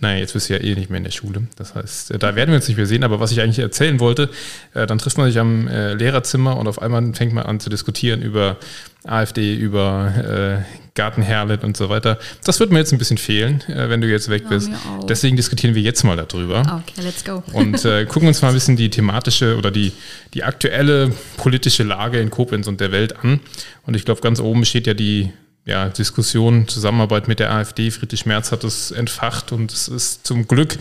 Naja, 0.01 0.19
jetzt 0.19 0.33
bist 0.33 0.49
du 0.49 0.55
ja 0.55 0.61
eh 0.61 0.75
nicht 0.75 0.91
mehr 0.91 0.99
in 0.99 1.05
der 1.05 1.11
Schule. 1.11 1.43
Das 1.57 1.75
heißt, 1.75 2.13
äh, 2.13 2.19
da 2.19 2.35
werden 2.35 2.51
wir 2.51 2.57
uns 2.57 2.69
nicht 2.69 2.77
mehr 2.77 2.87
sehen. 2.87 3.05
Aber 3.05 3.21
was 3.21 3.33
ich 3.33 3.41
eigentlich 3.41 3.59
erzählen 3.59 4.01
wollte, 4.01 4.31
äh, 4.75 4.87
dann 4.87 4.99
trifft 4.99 5.19
man 5.19 5.27
sich 5.27 5.39
am 5.39 5.69
äh, 5.69 5.95
Lehrerzimmer 5.95 6.57
und 6.57 6.69
auf 6.69 6.81
einmal 6.81 7.15
fängt 7.15 7.33
man 7.33 7.45
an 7.45 7.61
zu 7.61 7.71
diskutieren 7.71 8.23
über 8.23 8.57
AfD, 9.05 9.57
über 9.57 10.65
Garten 10.95 11.23
Herlet 11.23 11.65
und 11.65 11.77
so 11.77 11.89
weiter. 11.89 12.21
Das 12.45 12.61
wird 12.61 12.71
mir 12.71 12.79
jetzt 12.79 12.93
ein 12.93 12.99
bisschen 12.99 13.19
fehlen, 13.19 13.65
wenn 13.67 14.01
du 14.01 14.09
jetzt 14.09 14.29
weg 14.29 14.49
bist. 14.49 14.69
Ja, 14.69 14.77
Deswegen 15.09 15.35
diskutieren 15.35 15.75
wir 15.75 15.83
jetzt 15.83 16.05
mal 16.05 16.17
darüber. 16.17 16.61
Okay, 16.61 17.05
let's 17.05 17.25
go. 17.25 17.43
Und 17.53 17.85
äh, 17.85 18.05
gucken 18.09 18.29
uns 18.29 18.43
mal 18.43 18.49
ein 18.49 18.55
bisschen 18.55 18.77
die 18.77 18.91
thematische 18.91 19.57
oder 19.57 19.73
die, 19.73 19.91
die 20.35 20.45
aktuelle 20.45 21.13
politische 21.37 21.83
Lage 21.83 22.21
in 22.21 22.31
Koblenz 22.31 22.69
und 22.69 22.81
der 22.81 22.93
Welt 22.93 23.17
an. 23.25 23.41
Und 23.87 23.97
ich 23.97 24.05
glaube, 24.05 24.21
ganz 24.21 24.39
oben 24.39 24.65
steht 24.65 24.87
ja 24.87 24.95
die 24.95 25.33
ja, 25.65 25.89
Diskussion, 25.89 26.67
Zusammenarbeit 26.69 27.29
mit 27.29 27.39
der 27.39 27.53
AfD. 27.53 27.91
Friedrich 27.91 28.27
Merz 28.27 28.53
hat 28.53 28.65
es 28.65 28.91
entfacht 28.91 29.53
und 29.53 29.73
es 29.73 29.89
ist 29.89 30.27
zum 30.27 30.49
Glück 30.49 30.79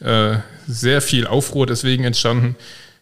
äh, 0.00 0.36
sehr 0.66 1.02
viel 1.02 1.26
Aufruhr 1.26 1.66
deswegen 1.66 2.04
entstanden. 2.04 2.56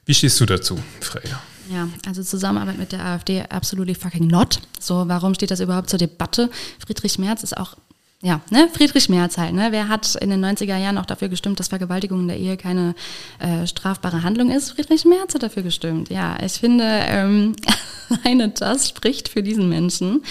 Wie 0.05 0.15
stehst 0.15 0.41
du 0.41 0.47
dazu, 0.47 0.79
Freya? 1.01 1.41
Ja, 1.71 1.89
also 2.07 2.23
Zusammenarbeit 2.23 2.79
mit 2.79 2.93
der 2.93 3.05
AfD 3.05 3.43
absolutely 3.49 3.95
fucking 3.95 4.27
not. 4.27 4.61
So, 4.81 5.05
warum 5.07 5.35
steht 5.35 5.51
das 5.51 5.61
überhaupt 5.61 5.89
zur 5.89 5.99
Debatte? 5.99 6.51
Friedrich 6.85 7.19
Merz 7.19 7.43
ist 7.45 7.57
auch 7.57 7.77
ja, 8.25 8.41
ne, 8.51 8.69
Friedrich 8.73 9.09
Merz 9.09 9.37
halt, 9.37 9.53
ne? 9.53 9.69
Wer 9.73 9.89
hat 9.89 10.15
in 10.15 10.31
den 10.31 10.45
90er 10.45 10.77
Jahren 10.77 10.97
auch 10.97 11.07
dafür 11.07 11.29
gestimmt, 11.29 11.59
dass 11.59 11.69
Vergewaltigung 11.69 12.21
in 12.21 12.29
der 12.29 12.39
Ehe 12.39 12.57
keine 12.57 12.95
äh, 13.41 13.67
strafbare 13.67 14.23
Handlung 14.23 14.53
ist? 14.53 14.71
Friedrich 14.71 15.05
Merz 15.05 15.35
hat 15.35 15.43
dafür 15.43 15.65
gestimmt. 15.65 16.09
Ja, 16.09 16.37
ich 16.41 16.53
finde, 16.53 16.85
ähm, 16.85 17.57
alleine 18.25 18.51
das 18.51 18.89
spricht 18.89 19.29
für 19.29 19.43
diesen 19.43 19.69
Menschen. 19.69 20.23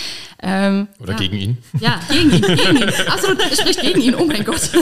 Ähm, 0.42 0.88
Oder 1.02 1.12
ja. 1.14 1.18
gegen 1.18 1.38
ihn? 1.38 1.58
Ja, 1.82 2.00
gegen 2.10 2.32
ihn, 2.32 2.42
gegen 2.42 2.78
ihn. 2.78 2.89
Absolut, 3.10 3.42
spricht 3.42 3.82
gegen 3.82 4.00
ihn, 4.00 4.16
oh 4.16 4.26
mein 4.26 4.46
Gott. 4.46 4.70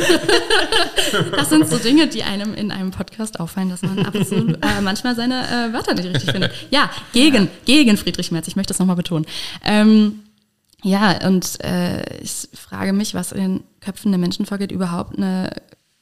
Das 1.32 1.50
sind 1.50 1.68
so 1.68 1.78
Dinge, 1.78 2.08
die 2.08 2.22
einem 2.22 2.54
in 2.54 2.72
einem 2.72 2.92
Podcast 2.92 3.40
auffallen, 3.40 3.70
dass 3.70 3.82
man 3.82 4.06
absolut, 4.06 4.64
äh, 4.64 4.82
manchmal 4.82 5.16
seine 5.16 5.70
äh, 5.70 5.74
Wörter 5.74 5.96
nicht 5.96 6.06
richtig 6.06 6.32
findet. 6.32 6.52
Ja, 6.70 6.92
gegen, 7.14 7.48
gegen 7.66 7.98
Friedrich 7.98 8.32
Merz, 8.32 8.48
ich 8.48 8.56
möchte 8.56 8.72
das 8.72 8.80
nochmal 8.80 8.96
betonen. 8.96 9.26
Ähm, 9.66 10.20
ja, 10.84 11.28
und 11.28 11.64
äh, 11.64 12.18
ich 12.20 12.50
frage 12.54 12.94
mich, 12.94 13.14
was 13.14 13.32
in 13.32 13.42
den 13.42 13.64
Köpfen 13.82 14.12
der 14.12 14.20
Menschen 14.20 14.46
vorgeht, 14.46 14.72
überhaupt 14.72 15.18
eine 15.18 15.52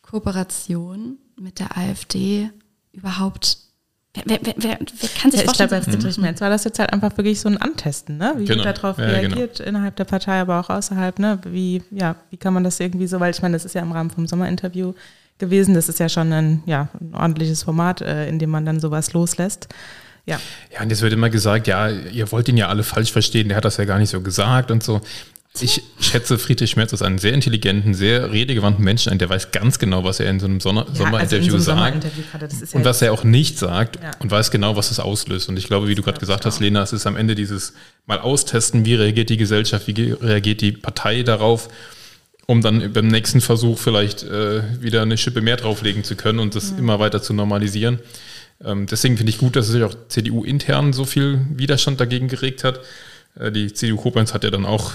Kooperation 0.01 1.17
mit 1.39 1.59
der 1.59 1.77
AfD 1.77 2.49
überhaupt 2.91 3.57
Wer, 4.25 4.39
wer, 4.41 4.53
wer, 4.57 4.79
wer, 4.79 5.09
kann 5.21 5.31
sich 5.31 5.41
ja, 5.41 5.45
Ich 5.45 5.53
glaube, 5.53 5.69
bei 5.69 5.81
Friedrich 5.81 6.17
Merz 6.17 6.41
war 6.41 6.49
das 6.49 6.63
jetzt 6.63 6.79
halt 6.79 6.91
einfach 6.91 7.15
wirklich 7.17 7.39
so 7.39 7.49
ein 7.49 7.57
Antesten, 7.57 8.17
ne? 8.17 8.33
wie 8.37 8.45
genau. 8.45 8.63
wird 8.63 8.77
darauf 8.77 8.97
ja, 8.97 9.05
reagiert, 9.05 9.57
genau. 9.57 9.69
innerhalb 9.69 9.95
der 9.95 10.05
Partei, 10.05 10.41
aber 10.41 10.59
auch 10.59 10.69
außerhalb. 10.69 11.19
Ne? 11.19 11.39
Wie, 11.45 11.83
ja, 11.91 12.15
wie 12.29 12.37
kann 12.37 12.53
man 12.53 12.63
das 12.63 12.79
irgendwie 12.79 13.07
so, 13.07 13.19
weil 13.19 13.31
ich 13.31 13.41
meine, 13.41 13.55
das 13.55 13.65
ist 13.65 13.75
ja 13.75 13.81
im 13.81 13.91
Rahmen 13.91 14.09
vom 14.09 14.27
Sommerinterview 14.27 14.93
gewesen, 15.37 15.75
das 15.75 15.87
ist 15.87 15.99
ja 15.99 16.09
schon 16.09 16.33
ein, 16.33 16.63
ja, 16.65 16.87
ein 16.99 17.13
ordentliches 17.13 17.63
Format, 17.63 18.01
äh, 18.01 18.27
in 18.27 18.39
dem 18.39 18.49
man 18.49 18.65
dann 18.65 18.79
sowas 18.79 19.13
loslässt. 19.13 19.67
Ja. 20.27 20.39
ja, 20.73 20.81
und 20.81 20.89
jetzt 20.89 21.01
wird 21.01 21.13
immer 21.13 21.29
gesagt, 21.29 21.67
ja, 21.67 21.89
ihr 21.89 22.31
wollt 22.31 22.49
ihn 22.49 22.57
ja 22.57 22.67
alle 22.67 22.83
falsch 22.83 23.11
verstehen, 23.11 23.47
der 23.47 23.57
hat 23.57 23.65
das 23.65 23.77
ja 23.77 23.85
gar 23.85 23.97
nicht 23.97 24.09
so 24.09 24.21
gesagt 24.21 24.71
und 24.71 24.83
so. 24.83 25.01
Ich 25.59 25.81
schätze 25.99 26.37
Friedrich 26.37 26.75
Merz 26.75 26.91
als 26.91 27.01
einen 27.01 27.17
sehr 27.17 27.33
intelligenten, 27.33 27.95
sehr 27.95 28.31
redegewandten 28.31 28.83
Menschen 28.83 29.11
ein, 29.11 29.17
der 29.17 29.29
weiß 29.29 29.51
ganz 29.51 29.79
genau, 29.79 30.03
was 30.03 30.19
er 30.19 30.29
in 30.29 30.39
so 30.39 30.45
einem 30.45 30.59
Sommer 30.59 30.85
ja, 30.89 30.93
Sommerinterview 30.93 31.53
also 31.53 31.57
so 31.57 31.63
sagt 31.63 32.05
und 32.73 32.85
was 32.85 33.01
er 33.01 33.11
auch 33.11 33.23
nicht 33.23 33.57
sagt 33.57 33.95
ja. 33.95 34.11
und 34.19 34.29
weiß 34.29 34.51
genau, 34.51 34.75
was 34.75 34.91
es 34.91 34.99
auslöst. 34.99 35.49
Und 35.49 35.57
ich 35.57 35.65
glaube, 35.65 35.87
wie 35.87 35.95
du 35.95 36.03
gerade 36.03 36.19
gesagt 36.19 36.45
hast, 36.45 36.59
Lena, 36.59 36.83
es 36.83 36.93
ist 36.93 37.07
am 37.07 37.15
Ende 37.15 37.33
dieses 37.33 37.73
mal 38.05 38.19
austesten, 38.19 38.85
wie 38.85 38.95
reagiert 38.95 39.29
die 39.29 39.37
Gesellschaft, 39.37 39.87
wie 39.87 40.11
reagiert 40.11 40.61
die 40.61 40.73
Partei 40.73 41.23
darauf, 41.23 41.69
um 42.45 42.61
dann 42.61 42.93
beim 42.93 43.07
nächsten 43.07 43.41
Versuch 43.41 43.79
vielleicht 43.79 44.23
äh, 44.23 44.61
wieder 44.79 45.01
eine 45.01 45.17
Schippe 45.17 45.41
mehr 45.41 45.55
drauflegen 45.55 46.03
zu 46.03 46.15
können 46.15 46.39
und 46.39 46.53
das 46.53 46.71
ja. 46.71 46.77
immer 46.77 46.99
weiter 46.99 47.21
zu 47.21 47.33
normalisieren. 47.33 47.99
Ähm, 48.63 48.87
deswegen 48.87 49.17
finde 49.17 49.29
ich 49.29 49.37
gut, 49.37 49.55
dass 49.55 49.67
sich 49.67 49.83
auch 49.83 49.95
CDU 50.07 50.43
intern 50.43 50.93
so 50.93 51.05
viel 51.05 51.45
Widerstand 51.51 51.99
dagegen 51.99 52.27
geregt 52.27 52.63
hat. 52.63 52.79
Äh, 53.39 53.51
die 53.51 53.73
CDU 53.73 53.97
Koblenz 53.97 54.33
hat 54.33 54.43
ja 54.43 54.49
dann 54.49 54.65
auch 54.65 54.93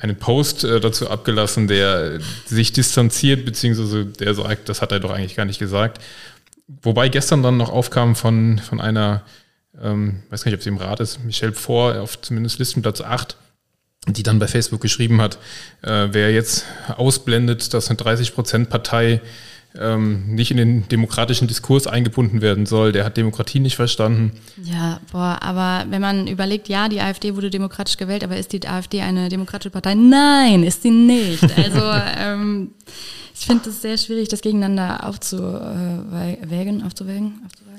einen 0.00 0.16
Post 0.16 0.64
äh, 0.64 0.80
dazu 0.80 1.10
abgelassen, 1.10 1.68
der 1.68 2.20
sich 2.46 2.72
distanziert, 2.72 3.44
beziehungsweise 3.44 4.06
der 4.06 4.34
sagt, 4.34 4.68
das 4.68 4.80
hat 4.80 4.92
er 4.92 5.00
doch 5.00 5.10
eigentlich 5.10 5.36
gar 5.36 5.44
nicht 5.44 5.58
gesagt. 5.58 6.02
Wobei 6.82 7.08
gestern 7.08 7.42
dann 7.42 7.56
noch 7.56 7.70
aufkam 7.70 8.14
von, 8.14 8.58
von 8.58 8.80
einer, 8.80 9.22
ähm, 9.80 10.22
weiß 10.30 10.44
gar 10.44 10.50
nicht, 10.50 10.58
ob 10.58 10.62
sie 10.62 10.68
im 10.68 10.76
Rat 10.76 11.00
ist, 11.00 11.24
Michelle 11.24 11.52
Vor, 11.52 12.00
auf 12.00 12.20
zumindest 12.20 12.58
Listenplatz 12.58 13.00
8, 13.00 13.36
die 14.06 14.22
dann 14.22 14.38
bei 14.38 14.46
Facebook 14.46 14.80
geschrieben 14.80 15.20
hat, 15.20 15.38
äh, 15.82 16.08
wer 16.12 16.30
jetzt 16.30 16.66
ausblendet, 16.88 17.74
dass 17.74 17.88
eine 17.88 17.98
30-Prozent-Partei 17.98 19.20
ähm, 19.78 20.34
nicht 20.34 20.50
in 20.50 20.56
den 20.56 20.88
demokratischen 20.88 21.48
Diskurs 21.48 21.86
eingebunden 21.86 22.40
werden 22.40 22.66
soll. 22.66 22.92
Der 22.92 23.04
hat 23.04 23.16
Demokratie 23.16 23.60
nicht 23.60 23.76
verstanden. 23.76 24.32
Ja, 24.62 25.00
boah, 25.12 25.38
aber 25.40 25.90
wenn 25.90 26.00
man 26.00 26.26
überlegt, 26.26 26.68
ja, 26.68 26.88
die 26.88 27.00
AfD 27.00 27.36
wurde 27.36 27.50
demokratisch 27.50 27.96
gewählt, 27.96 28.24
aber 28.24 28.36
ist 28.36 28.52
die 28.52 28.66
AfD 28.66 29.02
eine 29.02 29.28
demokratische 29.28 29.70
Partei? 29.70 29.94
Nein, 29.94 30.62
ist 30.62 30.82
sie 30.82 30.90
nicht. 30.90 31.42
Also 31.56 31.82
ähm, 32.18 32.72
ich 33.34 33.46
finde 33.46 33.70
es 33.70 33.82
sehr 33.82 33.98
schwierig, 33.98 34.28
das 34.28 34.40
gegeneinander 34.40 35.06
aufzuwägen, 35.06 36.82
aufzuwägen, 36.82 37.42
aufzuwägen. 37.44 37.78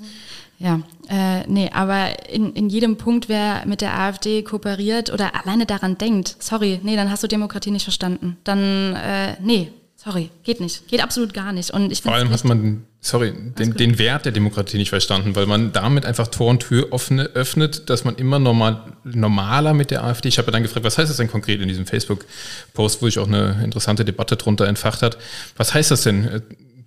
Ja, 0.60 0.82
äh, 1.08 1.48
nee, 1.48 1.70
aber 1.74 2.30
in, 2.30 2.52
in 2.54 2.70
jedem 2.70 2.98
Punkt, 2.98 3.30
wer 3.30 3.66
mit 3.66 3.80
der 3.80 3.98
AfD 3.98 4.44
kooperiert 4.44 5.12
oder 5.12 5.32
alleine 5.34 5.66
daran 5.66 5.98
denkt, 5.98 6.36
sorry, 6.40 6.82
nee, 6.84 6.98
dann 6.98 7.10
hast 7.10 7.24
du 7.24 7.28
Demokratie 7.28 7.72
nicht 7.72 7.84
verstanden. 7.84 8.38
Dann, 8.44 8.94
äh, 8.96 9.38
nee, 9.42 9.72
Sorry, 10.02 10.30
geht 10.44 10.62
nicht. 10.62 10.88
Geht 10.88 11.04
absolut 11.04 11.34
gar 11.34 11.52
nicht. 11.52 11.72
Und 11.72 11.92
ich 11.92 12.04
Vor 12.04 12.14
allem 12.14 12.30
hat 12.30 12.46
man, 12.46 12.86
sorry, 13.02 13.34
den, 13.34 13.74
den, 13.74 14.00
Wert 14.00 14.24
der 14.24 14.32
Demokratie 14.32 14.78
nicht 14.78 14.92
verstanden, 14.92 15.36
weil 15.36 15.46
man 15.46 15.74
damit 15.74 16.06
einfach 16.06 16.30
Tor 16.30 16.52
und 16.52 16.62
Tür 16.62 16.88
offene, 16.92 17.24
öffnet, 17.34 17.90
dass 17.90 18.06
man 18.06 18.16
immer 18.16 18.40
normal, 18.40 18.82
normaler 19.04 19.74
mit 19.74 19.92
der 19.92 20.06
AfD. 20.06 20.30
Ich 20.30 20.38
habe 20.38 20.52
dann 20.52 20.64
gefragt, 20.64 20.86
was 20.86 20.98
heißt 20.98 21.10
das 21.10 21.18
denn 21.18 21.30
konkret 21.30 21.60
in 21.60 21.68
diesem 21.68 21.86
Facebook-Post, 21.86 23.02
wo 23.02 23.08
ich 23.08 23.20
auch 23.20 23.28
eine 23.28 23.62
interessante 23.62 24.06
Debatte 24.06 24.38
drunter 24.38 24.68
entfacht 24.68 25.02
hat. 25.02 25.18
Was 25.58 25.74
heißt 25.74 25.92
das 25.92 26.04
denn, 26.04 26.26
äh, 26.26 26.42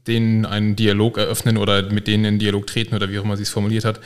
denen 0.06 0.46
einen 0.46 0.74
Dialog 0.74 1.18
eröffnen 1.18 1.58
oder 1.58 1.82
mit 1.82 2.06
denen 2.06 2.24
in 2.24 2.38
Dialog 2.38 2.66
treten 2.66 2.94
oder 2.94 3.10
wie 3.10 3.18
auch 3.18 3.24
immer 3.24 3.36
sie 3.36 3.42
es 3.42 3.50
formuliert 3.50 3.84
hat? 3.84 4.00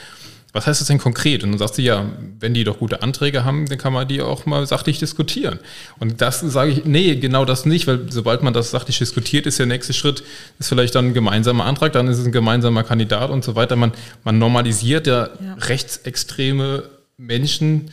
Was 0.53 0.67
heißt 0.67 0.81
das 0.81 0.89
denn 0.89 0.99
konkret? 0.99 1.45
Und 1.45 1.51
dann 1.51 1.59
sagst 1.59 1.77
du, 1.77 1.83
ja, 1.83 2.07
wenn 2.41 2.55
die 2.55 2.65
doch 2.65 2.79
gute 2.79 3.03
Anträge 3.03 3.45
haben, 3.45 3.67
dann 3.67 3.77
kann 3.77 3.93
man 3.93 4.09
die 4.09 4.23
auch 4.23 4.47
mal 4.47 4.67
sachlich 4.67 4.99
diskutieren. 4.99 5.59
Und 5.99 6.23
das 6.23 6.41
sage 6.41 6.71
ich, 6.71 6.85
nee, 6.85 7.17
genau 7.17 7.45
das 7.45 7.67
nicht, 7.67 7.87
weil 7.87 8.11
sobald 8.11 8.43
man 8.43 8.55
das 8.55 8.71
sachlich 8.71 8.99
diskutiert, 8.99 9.47
ist 9.47 9.59
der 9.59 9.67
nächste 9.67 9.93
Schritt, 9.93 10.23
ist 10.59 10.69
vielleicht 10.69 10.95
dann 10.95 11.09
ein 11.09 11.15
gemeinsamer 11.15 11.67
Antrag, 11.67 11.93
dann 11.93 12.09
ist 12.09 12.19
es 12.19 12.27
ein 12.27 12.33
gemeinsamer 12.33 12.85
Kandidat 12.85 13.31
und 13.31 13.45
so 13.45 13.55
weiter. 13.55 13.77
Man, 13.77 13.93
man 14.25 14.39
normalisiert 14.39 15.07
ja, 15.07 15.29
ja. 15.41 15.55
rechtsextreme 15.59 16.85
Menschen, 17.19 17.91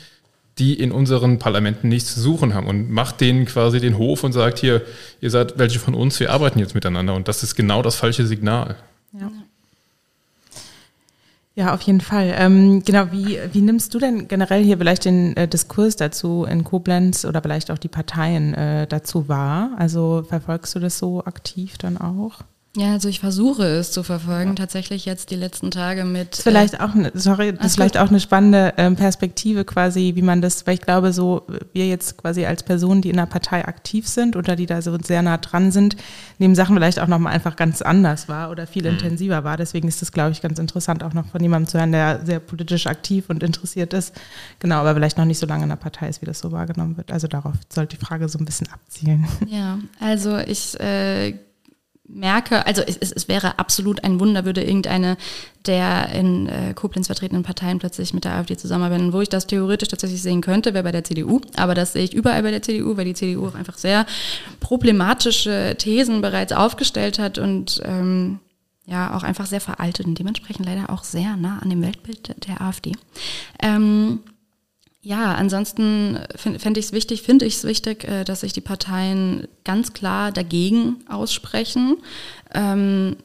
die 0.60 0.76
in 0.76 0.92
unseren 0.92 1.40
Parlamenten 1.40 1.90
nichts 1.90 2.14
zu 2.14 2.22
suchen 2.22 2.54
haben 2.54 2.68
und 2.68 2.92
macht 2.92 3.22
denen 3.22 3.46
quasi 3.46 3.80
den 3.80 3.98
Hof 3.98 4.24
und 4.24 4.34
sagt, 4.34 4.60
hier, 4.60 4.84
ihr 5.20 5.32
seid 5.32 5.58
welche 5.58 5.80
von 5.80 5.96
uns, 5.96 6.20
wir 6.20 6.32
arbeiten 6.32 6.60
jetzt 6.60 6.76
miteinander. 6.76 7.16
Und 7.16 7.28
das 7.28 7.44
ist 7.44 7.56
genau 7.56 7.82
das 7.82 7.96
falsche 7.96 8.26
Signal. 8.28 8.76
Ja. 9.20 9.32
Ja, 11.56 11.74
auf 11.76 11.82
jeden 11.82 12.02
Fall. 12.02 12.34
Ähm, 12.36 12.82
genau, 12.84 13.12
wie, 13.12 13.38
wie 13.52 13.62
nimmst 13.62 13.94
du 13.94 14.00
denn 14.00 14.28
generell 14.28 14.64
hier 14.64 14.80
vielleicht 14.80 15.06
den 15.06 15.38
äh, 15.38 15.48
Diskurs 15.48 15.96
dazu 15.96 16.46
in 16.46 16.64
Koblenz 16.64 17.26
oder 17.26 17.44
vielleicht 17.44 17.70
auch 17.70 17.78
die 17.78 17.90
Parteien 17.90 18.56
äh, 18.56 18.88
dazu 18.88 19.28
wahr? 19.30 19.70
Also 19.78 20.26
verfolgst 20.28 20.74
du 20.74 20.80
das 20.80 20.98
so 20.98 21.24
aktiv 21.26 21.78
dann 21.78 21.98
auch? 21.98 22.40
Ja, 22.76 22.94
also 22.94 23.08
ich 23.08 23.20
versuche 23.20 23.64
es 23.66 23.92
zu 23.92 24.02
verfolgen, 24.02 24.56
tatsächlich 24.56 25.06
jetzt 25.06 25.30
die 25.30 25.36
letzten 25.36 25.70
Tage 25.70 26.06
mit. 26.06 26.32
Das 26.32 26.40
ist 26.40 26.44
vielleicht 26.44 26.82
auch, 26.82 26.96
eine, 26.96 27.12
sorry, 27.14 27.54
das 27.54 27.68
ist 27.68 27.76
vielleicht 27.76 28.00
auch 28.00 28.10
eine 28.10 28.20
spannende 28.20 28.74
ähm, 28.78 28.96
Perspektive 28.96 29.64
quasi, 29.64 30.14
wie 30.16 30.24
man 30.24 30.42
das, 30.42 30.66
weil 30.66 30.74
ich 30.74 30.82
glaube, 30.82 31.14
so 31.14 31.46
wir 31.74 31.88
jetzt 31.88 32.18
quasi 32.18 32.48
als 32.48 32.64
Personen, 32.64 33.04
die 33.04 33.12
in 33.12 33.18
der 33.18 33.28
Partei 33.28 33.64
aktiv 33.68 34.08
sind 34.08 34.36
oder 34.36 34.56
die 34.56 34.66
da 34.66 34.82
so 34.82 34.98
sehr 34.98 35.22
nah 35.22 35.38
dran 35.38 35.72
sind, 35.72 35.98
nehmen 36.40 36.56
Sachen 36.56 36.76
vielleicht 36.76 37.00
auch 37.00 37.06
nochmal 37.06 37.34
einfach 37.34 37.56
ganz 37.56 37.84
anders 37.84 38.28
wahr 38.28 38.50
oder 38.50 38.66
viel 38.66 38.84
mhm. 38.84 38.98
intensiver 38.98 39.44
war. 39.44 39.56
Deswegen 39.56 39.88
ist 39.88 40.02
das, 40.02 40.12
glaube 40.12 40.32
ich, 40.32 40.42
ganz 40.42 40.58
interessant, 40.58 41.04
auch 41.04 41.14
noch 41.14 41.28
von 41.28 41.44
jemandem 41.44 41.70
zu 41.70 41.78
hören, 41.78 41.92
der 41.92 42.26
sehr 42.26 42.40
politisch 42.40 42.88
aktiv 42.88 43.26
und 43.28 43.44
interessiert 43.44 43.94
ist. 43.94 44.16
Genau, 44.58 44.78
aber 44.78 44.96
vielleicht 44.96 45.20
noch 45.20 45.26
nicht 45.26 45.38
so 45.38 45.46
lange 45.46 45.62
in 45.62 45.70
der 45.70 45.76
Partei 45.76 46.10
ist, 46.10 46.24
wie 46.24 46.26
das 46.26 46.40
so 46.40 46.52
wahrgenommen 46.52 46.98
wird. 46.98 47.12
Also 47.12 47.28
darauf 47.28 47.54
sollte 47.70 47.98
die 47.98 48.04
Frage 48.04 48.28
so 48.30 48.40
ein 48.40 48.46
bisschen 48.46 48.68
abzielen. 48.72 49.28
Ja, 49.48 49.78
also 50.00 50.40
ich 50.40 50.80
äh, 50.80 51.34
merke, 52.14 52.66
also 52.66 52.82
es, 52.82 52.98
es, 52.98 53.28
wäre 53.28 53.60
absolut 53.60 54.04
ein 54.04 54.20
Wunder, 54.20 54.46
würde 54.46 54.64
irgendeine 54.64 55.18
der 55.66 56.10
in 56.10 56.48
äh, 56.48 56.74
Koblenz 56.74 57.08
vertretenen 57.08 57.44
Parteien 57.44 57.80
plötzlich 57.80 58.14
mit 58.14 58.26
der 58.26 58.36
AfD 58.36 58.58
zusammenarbeiten. 58.58 59.14
Wo 59.14 59.22
ich 59.22 59.30
das 59.30 59.48
theoretisch 59.48 59.90
tatsächlich 59.90 60.22
sehen 60.22 60.42
könnte, 60.42 60.74
wäre 60.74 60.84
bei 60.84 60.92
der 60.92 61.04
CDU. 61.04 61.42
Aber 61.56 61.74
das 61.74 61.94
sehe 61.94 62.04
ich 62.04 62.14
überall 62.14 62.44
bei 62.44 62.52
der 62.52 62.62
CDU, 62.62 62.98
weil 62.98 63.06
die 63.06 63.14
CDU 63.14 63.48
auch 63.48 63.56
einfach 63.56 63.78
sehr 63.78 64.06
problematische 64.60 65.76
Thesen 65.78 66.22
bereits 66.22 66.52
aufgestellt 66.52 67.20
hat 67.20 67.38
und 67.38 67.82
ähm, 67.86 68.40
ja 68.86 69.16
auch 69.16 69.24
einfach 69.24 69.46
sehr 69.46 69.62
veraltet 69.62 70.06
und 70.06 70.20
dementsprechend 70.20 70.66
leider 70.66 70.90
auch 70.90 71.04
sehr 71.04 71.38
nah 71.38 71.60
an 71.60 71.70
dem 71.70 71.82
Weltbild 71.82 72.36
der 72.48 72.62
AfD. 72.62 72.92
Ähm, 73.62 74.20
ja, 75.06 75.36
ansonsten 75.36 76.18
fände 76.36 76.80
ich 76.80 76.88
es 76.88 76.92
wichtig, 76.94 77.24
finde 77.24 77.46
ich 77.46 77.56
es 77.56 77.66
wichtig, 77.66 78.06
äh, 78.06 78.24
dass 78.24 78.40
sich 78.40 78.54
die 78.54 78.62
Parteien 78.62 79.50
ganz 79.66 79.92
klar 79.92 80.32
dagegen 80.32 81.04
aussprechen. 81.10 81.98
Ähm, 82.54 83.18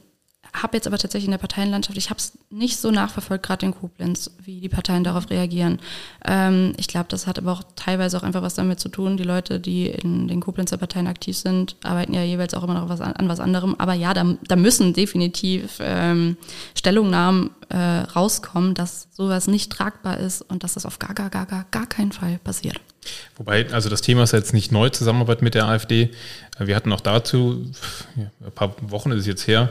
habe 0.62 0.76
jetzt 0.76 0.86
aber 0.86 0.98
tatsächlich 0.98 1.26
in 1.26 1.32
der 1.32 1.38
Parteienlandschaft, 1.38 1.96
ich 1.98 2.10
habe 2.10 2.18
es 2.18 2.32
nicht 2.50 2.78
so 2.78 2.90
nachverfolgt, 2.90 3.44
gerade 3.44 3.66
in 3.66 3.74
Koblenz, 3.74 4.30
wie 4.42 4.60
die 4.60 4.68
Parteien 4.68 5.04
darauf 5.04 5.30
reagieren. 5.30 5.78
Ähm, 6.24 6.72
ich 6.76 6.88
glaube, 6.88 7.06
das 7.08 7.26
hat 7.26 7.38
aber 7.38 7.52
auch 7.52 7.62
teilweise 7.76 8.16
auch 8.16 8.22
einfach 8.22 8.42
was 8.42 8.54
damit 8.54 8.80
zu 8.80 8.88
tun. 8.88 9.16
Die 9.16 9.24
Leute, 9.24 9.60
die 9.60 9.86
in 9.86 10.28
den 10.28 10.40
Koblenzer 10.40 10.76
Parteien 10.76 11.06
aktiv 11.06 11.36
sind, 11.36 11.76
arbeiten 11.82 12.14
ja 12.14 12.22
jeweils 12.22 12.54
auch 12.54 12.64
immer 12.64 12.74
noch 12.74 12.88
was 12.88 13.00
an, 13.00 13.12
an 13.12 13.28
was 13.28 13.40
anderem. 13.40 13.74
Aber 13.78 13.94
ja, 13.94 14.14
da, 14.14 14.36
da 14.46 14.56
müssen 14.56 14.92
definitiv 14.92 15.78
ähm, 15.80 16.36
Stellungnahmen 16.74 17.50
äh, 17.68 17.76
rauskommen, 17.76 18.74
dass 18.74 19.08
sowas 19.12 19.46
nicht 19.46 19.72
tragbar 19.72 20.18
ist 20.18 20.42
und 20.42 20.64
dass 20.64 20.74
das 20.74 20.86
auf 20.86 20.98
gar, 20.98 21.14
gar, 21.14 21.30
gar, 21.30 21.46
gar, 21.46 21.66
gar 21.70 21.86
keinen 21.86 22.12
Fall 22.12 22.38
passiert. 22.38 22.80
Wobei, 23.36 23.70
also 23.72 23.88
das 23.88 24.00
Thema 24.00 24.24
ist 24.24 24.32
jetzt 24.32 24.52
nicht 24.52 24.72
neu, 24.72 24.88
Zusammenarbeit 24.90 25.42
mit 25.42 25.54
der 25.54 25.66
AfD. 25.66 26.10
Wir 26.58 26.74
hatten 26.74 26.92
auch 26.92 27.00
dazu, 27.00 27.70
ein 28.16 28.52
paar 28.52 28.74
Wochen 28.80 29.12
ist 29.12 29.20
es 29.20 29.26
jetzt 29.26 29.46
her, 29.46 29.68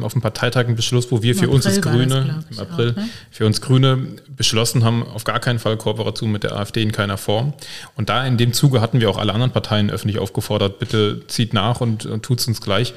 auf 0.00 0.12
dem 0.12 0.22
Parteitag 0.22 0.66
einen 0.66 0.74
Beschluss, 0.74 1.12
wo 1.12 1.22
wir 1.22 1.32
Im 1.32 1.38
für 1.38 1.44
April 1.44 1.54
uns 1.54 1.66
als 1.66 1.80
Grüne, 1.80 2.44
im 2.50 2.58
April, 2.58 2.92
auch, 2.92 2.96
ne? 2.96 3.08
für 3.30 3.46
uns 3.46 3.60
Grüne 3.60 4.08
beschlossen 4.28 4.82
haben, 4.82 5.04
auf 5.04 5.22
gar 5.22 5.38
keinen 5.38 5.60
Fall 5.60 5.76
Kooperation 5.76 6.32
mit 6.32 6.42
der 6.42 6.56
AfD 6.56 6.82
in 6.82 6.90
keiner 6.90 7.16
Form. 7.16 7.54
Und 7.94 8.08
da 8.08 8.26
in 8.26 8.38
dem 8.38 8.52
Zuge 8.52 8.80
hatten 8.80 8.98
wir 8.98 9.08
auch 9.08 9.18
alle 9.18 9.32
anderen 9.32 9.52
Parteien 9.52 9.88
öffentlich 9.88 10.18
aufgefordert, 10.18 10.80
bitte 10.80 11.22
zieht 11.28 11.54
nach 11.54 11.80
und, 11.80 12.06
und 12.06 12.24
tut 12.24 12.40
es 12.40 12.48
uns 12.48 12.60
gleich. 12.60 12.92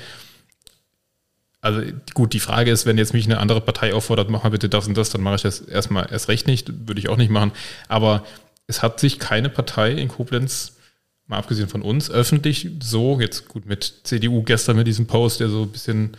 Also 1.62 1.82
gut, 2.14 2.34
die 2.34 2.40
Frage 2.40 2.72
ist, 2.72 2.86
wenn 2.86 2.98
jetzt 2.98 3.14
mich 3.14 3.26
eine 3.26 3.40
andere 3.40 3.60
Partei 3.60 3.94
auffordert, 3.94 4.30
mach 4.30 4.44
mal 4.44 4.50
bitte 4.50 4.70
das 4.70 4.88
und 4.88 4.98
das, 4.98 5.10
dann 5.10 5.22
mache 5.22 5.36
ich 5.36 5.42
das 5.42 5.60
erstmal 5.60 6.08
erst 6.10 6.30
recht 6.30 6.48
nicht, 6.48 6.88
würde 6.88 7.00
ich 7.00 7.10
auch 7.10 7.18
nicht 7.18 7.32
machen. 7.32 7.52
Aber 7.90 8.24
es 8.70 8.84
hat 8.84 9.00
sich 9.00 9.18
keine 9.18 9.50
Partei 9.50 9.92
in 9.92 10.08
Koblenz, 10.08 10.78
mal 11.26 11.38
abgesehen 11.38 11.68
von 11.68 11.82
uns, 11.82 12.10
öffentlich 12.10 12.70
so, 12.82 13.20
jetzt 13.20 13.48
gut 13.50 13.66
mit 13.66 14.02
CDU 14.04 14.44
gestern 14.44 14.78
mit 14.78 14.86
diesem 14.86 15.08
Post, 15.08 15.40
der 15.40 15.50
so 15.50 15.64
ein 15.64 15.72
bisschen 15.72 16.12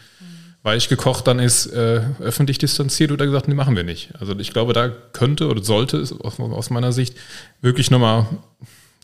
weich 0.65 0.89
gekocht 0.89 1.27
dann 1.29 1.39
ist, 1.39 1.67
äh, 1.67 2.03
öffentlich 2.19 2.59
distanziert 2.59 3.13
oder 3.13 3.25
gesagt, 3.25 3.47
nee, 3.47 3.55
machen 3.55 3.77
wir 3.77 3.85
nicht. 3.85 4.11
Also 4.19 4.37
ich 4.37 4.53
glaube, 4.53 4.73
da 4.73 4.89
könnte 4.89 5.49
oder 5.49 5.63
sollte 5.63 5.99
es 5.99 6.13
aus, 6.13 6.39
aus 6.41 6.71
meiner 6.71 6.93
Sicht 6.93 7.17
wirklich 7.63 7.91
nochmal 7.91 8.27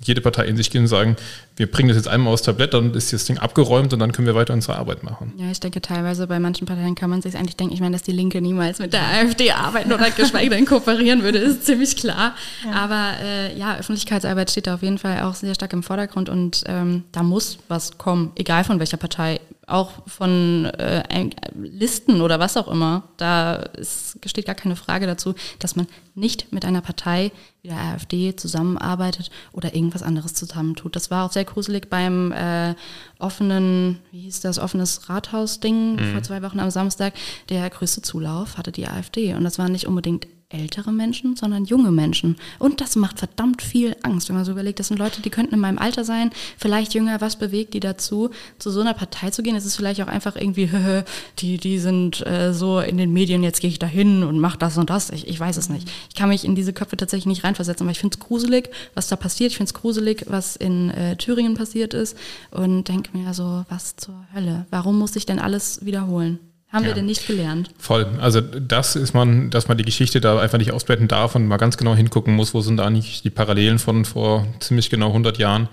jede 0.03 0.20
Partei 0.20 0.44
in 0.47 0.57
sich 0.57 0.70
gehen 0.70 0.82
und 0.82 0.88
sagen, 0.88 1.16
wir 1.57 1.70
bringen 1.70 1.88
das 1.88 1.97
jetzt 1.97 2.09
einmal 2.09 2.32
aufs 2.32 2.42
Tablett, 2.42 2.74
dann 2.74 2.92
ist 2.92 3.14
das 3.14 3.24
Ding 3.24 3.38
abgeräumt 3.38 3.94
und 3.94 3.99
dann 3.99 4.12
können 4.12 4.26
wir 4.26 4.34
weiter 4.34 4.53
unsere 4.53 4.76
Arbeit 4.76 5.03
machen. 5.03 5.32
Ja, 5.38 5.51
ich 5.51 5.59
denke 5.59 5.80
teilweise 5.80 6.26
bei 6.26 6.38
manchen 6.38 6.66
Parteien 6.66 6.94
kann 6.94 7.09
man 7.09 7.22
sich 7.22 7.36
eigentlich 7.36 7.57
denken, 7.57 7.72
ich 7.72 7.80
meine, 7.80 7.94
dass 7.94 8.03
die 8.03 8.12
Linke 8.12 8.42
niemals 8.42 8.78
mit 8.78 8.92
der 8.92 9.03
AfD 9.03 9.53
arbeiten 9.53 9.90
oder 9.92 10.11
geschweige 10.11 10.51
denn 10.51 10.66
kooperieren 10.66 11.22
würde, 11.22 11.38
ist 11.38 11.64
ziemlich 11.64 11.97
klar. 11.97 12.34
Ja. 12.64 12.72
Aber 12.72 13.12
äh, 13.22 13.59
ja, 13.59 13.76
Öffentlichkeitsarbeit 13.78 14.51
steht 14.51 14.66
da 14.66 14.74
auf 14.74 14.82
jeden 14.82 14.99
Fall 14.99 15.22
auch 15.22 15.34
sehr 15.34 15.55
stark 15.55 15.72
im 15.72 15.82
Vordergrund 15.82 16.28
und 16.28 16.64
ähm, 16.66 17.05
da 17.12 17.22
muss 17.22 17.59
was 17.68 17.97
kommen, 17.97 18.32
egal 18.36 18.64
von 18.64 18.78
welcher 18.78 18.99
Partei 18.99 19.40
auch 19.66 20.06
von 20.06 20.66
äh, 20.66 21.30
Listen 21.54 22.20
oder 22.20 22.38
was 22.38 22.56
auch 22.56 22.68
immer. 22.68 23.02
Da 23.16 23.56
ist, 23.56 24.18
steht 24.24 24.46
gar 24.46 24.54
keine 24.54 24.76
Frage 24.76 25.06
dazu, 25.06 25.34
dass 25.58 25.74
man 25.74 25.88
nicht 26.14 26.52
mit 26.52 26.64
einer 26.64 26.80
Partei 26.80 27.32
wie 27.62 27.68
der 27.68 27.78
AfD 27.78 28.36
zusammenarbeitet 28.36 29.30
oder 29.52 29.74
irgendwas 29.74 30.04
anderes 30.04 30.34
zusammentut. 30.34 30.94
Das 30.94 31.10
war 31.10 31.26
auch 31.26 31.32
sehr 31.32 31.44
gruselig 31.44 31.90
beim 31.90 32.30
äh, 32.30 32.74
offenen, 33.18 33.98
wie 34.12 34.20
hieß 34.20 34.40
das, 34.40 34.60
offenes 34.60 35.08
Rathaus-Ding 35.08 35.96
mhm. 35.96 36.12
vor 36.12 36.22
zwei 36.22 36.42
Wochen 36.42 36.60
am 36.60 36.70
Samstag. 36.70 37.14
Der 37.48 37.68
größte 37.68 38.02
Zulauf 38.02 38.58
hatte 38.58 38.70
die 38.70 38.86
AfD 38.86 39.34
und 39.34 39.42
das 39.42 39.58
war 39.58 39.68
nicht 39.68 39.88
unbedingt 39.88 40.28
ältere 40.49 40.92
Menschen, 40.92 41.34
sondern 41.34 41.64
junge 41.64 41.90
Menschen. 41.90 42.36
Und 42.61 42.80
das 42.80 42.94
macht 42.94 43.18
verdammt 43.18 43.62
viel 43.62 43.97
Angst, 44.03 44.28
wenn 44.28 44.36
man 44.36 44.44
so 44.44 44.53
überlegt, 44.53 44.78
das 44.78 44.88
sind 44.88 44.99
Leute, 44.99 45.20
die 45.20 45.30
könnten 45.30 45.55
in 45.55 45.61
meinem 45.61 45.78
Alter 45.78 46.05
sein, 46.05 46.30
vielleicht 46.57 46.94
jünger, 46.94 47.20
was 47.20 47.36
bewegt 47.36 47.74
die 47.74 47.80
dazu, 47.80 48.30
zu 48.59 48.70
so 48.70 48.80
einer 48.80 48.94
Partei 48.94 49.30
zu 49.30 49.42
gehen? 49.42 49.57
Es 49.57 49.66
ist 49.66 49.74
vielleicht 49.74 50.01
auch 50.03 50.07
einfach 50.07 50.36
irgendwie, 50.36 50.70
die, 51.38 51.59
die 51.59 51.78
sind 51.78 52.24
äh, 52.24 52.53
so 52.53 52.78
in 52.78 52.97
den 52.97 53.12
Medien, 53.12 53.42
jetzt 53.42 53.61
gehe 53.61 53.70
ich 53.70 53.80
da 53.80 53.86
hin 53.86 54.22
und 54.22 54.38
mache 54.38 54.59
das 54.59 54.78
und 54.78 54.88
das. 54.88 55.11
Ich, 55.11 55.26
ich 55.26 55.38
weiß 55.38 55.57
es 55.57 55.68
nicht. 55.68 55.88
Ich 56.09 56.14
kann 56.14 56.28
mich 56.28 56.44
in 56.44 56.55
diese 56.55 56.72
Köpfe 56.72 56.97
tatsächlich 56.97 57.26
nicht 57.26 57.44
reinversetzen, 57.44 57.84
aber 57.84 57.92
ich 57.92 57.99
finde 57.99 58.14
es 58.14 58.20
gruselig, 58.20 58.70
was 58.94 59.09
da 59.09 59.16
passiert. 59.16 59.51
Ich 59.51 59.57
finde 59.57 59.70
es 59.70 59.74
gruselig, 59.74 60.26
was 60.28 60.55
in 60.55 60.90
äh, 60.90 61.16
Thüringen 61.16 61.55
passiert 61.55 61.92
ist 61.92 62.16
und 62.53 62.84
denke 62.88 63.16
mir 63.16 63.34
so, 63.34 63.64
was 63.68 63.97
zur 63.97 64.26
Hölle? 64.32 64.66
Warum 64.70 64.97
muss 64.99 65.16
ich 65.16 65.26
denn 65.26 65.40
alles 65.40 65.84
wiederholen? 65.84 66.38
Haben 66.76 66.82
ja. 66.82 66.90
wir 66.90 66.94
denn 66.94 67.06
nicht 67.06 67.26
gelernt? 67.26 67.70
Voll. 67.78 68.06
Also 68.20 68.42
das 68.42 68.96
ist 68.96 69.14
man, 69.14 69.48
dass 69.48 69.66
man 69.66 69.78
die 69.78 69.84
Geschichte 69.84 70.20
da 70.20 70.38
einfach 70.38 70.58
nicht 70.58 70.72
ausblenden 70.72 71.08
darf 71.08 71.34
und 71.34 71.48
mal 71.48 71.56
ganz 71.56 71.78
genau 71.78 71.96
hingucken 71.96 72.34
muss, 72.34 72.52
wo 72.52 72.60
sind 72.60 72.76
da 72.76 72.84
eigentlich 72.84 73.22
die 73.22 73.30
Parallelen 73.30 73.78
von 73.78 74.04
vor 74.04 74.46
ziemlich 74.60 74.90
genau 74.90 75.06
100 75.06 75.38
Jahren. 75.38 75.70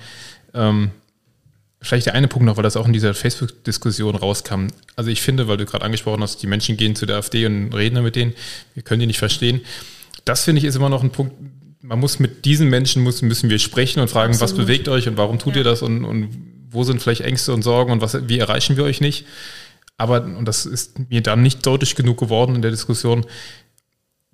Ähm, 0.53 0.91
vielleicht 1.81 2.05
der 2.05 2.15
eine 2.15 2.29
Punkt 2.29 2.45
noch, 2.45 2.55
weil 2.55 2.63
das 2.63 2.77
auch 2.77 2.87
in 2.87 2.93
dieser 2.93 3.13
Facebook-Diskussion 3.13 4.15
rauskam. 4.15 4.67
Also 4.95 5.09
ich 5.09 5.21
finde, 5.21 5.49
weil 5.49 5.57
du 5.57 5.65
gerade 5.65 5.83
angesprochen 5.83 6.23
hast, 6.23 6.41
die 6.41 6.47
Menschen 6.47 6.77
gehen 6.77 6.95
zu 6.95 7.05
der 7.05 7.17
AfD 7.17 7.45
und 7.47 7.73
reden 7.73 8.01
mit 8.01 8.15
denen, 8.15 8.33
wir 8.73 8.83
können 8.83 9.01
die 9.01 9.07
nicht 9.07 9.19
verstehen. 9.19 9.59
Das 10.23 10.45
finde 10.45 10.59
ich 10.59 10.65
ist 10.65 10.77
immer 10.77 10.87
noch 10.87 11.03
ein 11.03 11.09
Punkt, 11.09 11.33
man 11.81 11.99
muss 11.99 12.17
mit 12.19 12.45
diesen 12.45 12.69
Menschen 12.69 13.03
muss, 13.03 13.21
müssen 13.21 13.49
wir 13.49 13.59
sprechen 13.59 13.99
und 13.99 14.07
fragen, 14.07 14.31
Absolut. 14.31 14.51
was 14.51 14.57
bewegt 14.57 14.87
euch 14.87 15.09
und 15.09 15.17
warum 15.17 15.37
tut 15.37 15.55
ja. 15.55 15.59
ihr 15.59 15.63
das 15.65 15.81
und, 15.81 16.05
und 16.05 16.29
wo 16.71 16.85
sind 16.85 17.01
vielleicht 17.01 17.21
Ängste 17.21 17.53
und 17.53 17.61
Sorgen 17.61 17.91
und 17.91 17.99
was, 17.99 18.17
wie 18.29 18.39
erreichen 18.39 18.77
wir 18.77 18.85
euch 18.85 19.01
nicht? 19.01 19.25
Aber, 19.97 20.23
und 20.23 20.45
das 20.45 20.65
ist 20.65 20.97
mir 21.09 21.21
dann 21.21 21.41
nicht 21.41 21.65
deutlich 21.65 21.95
genug 21.95 22.19
geworden 22.19 22.55
in 22.55 22.61
der 22.61 22.71
Diskussion, 22.71 23.25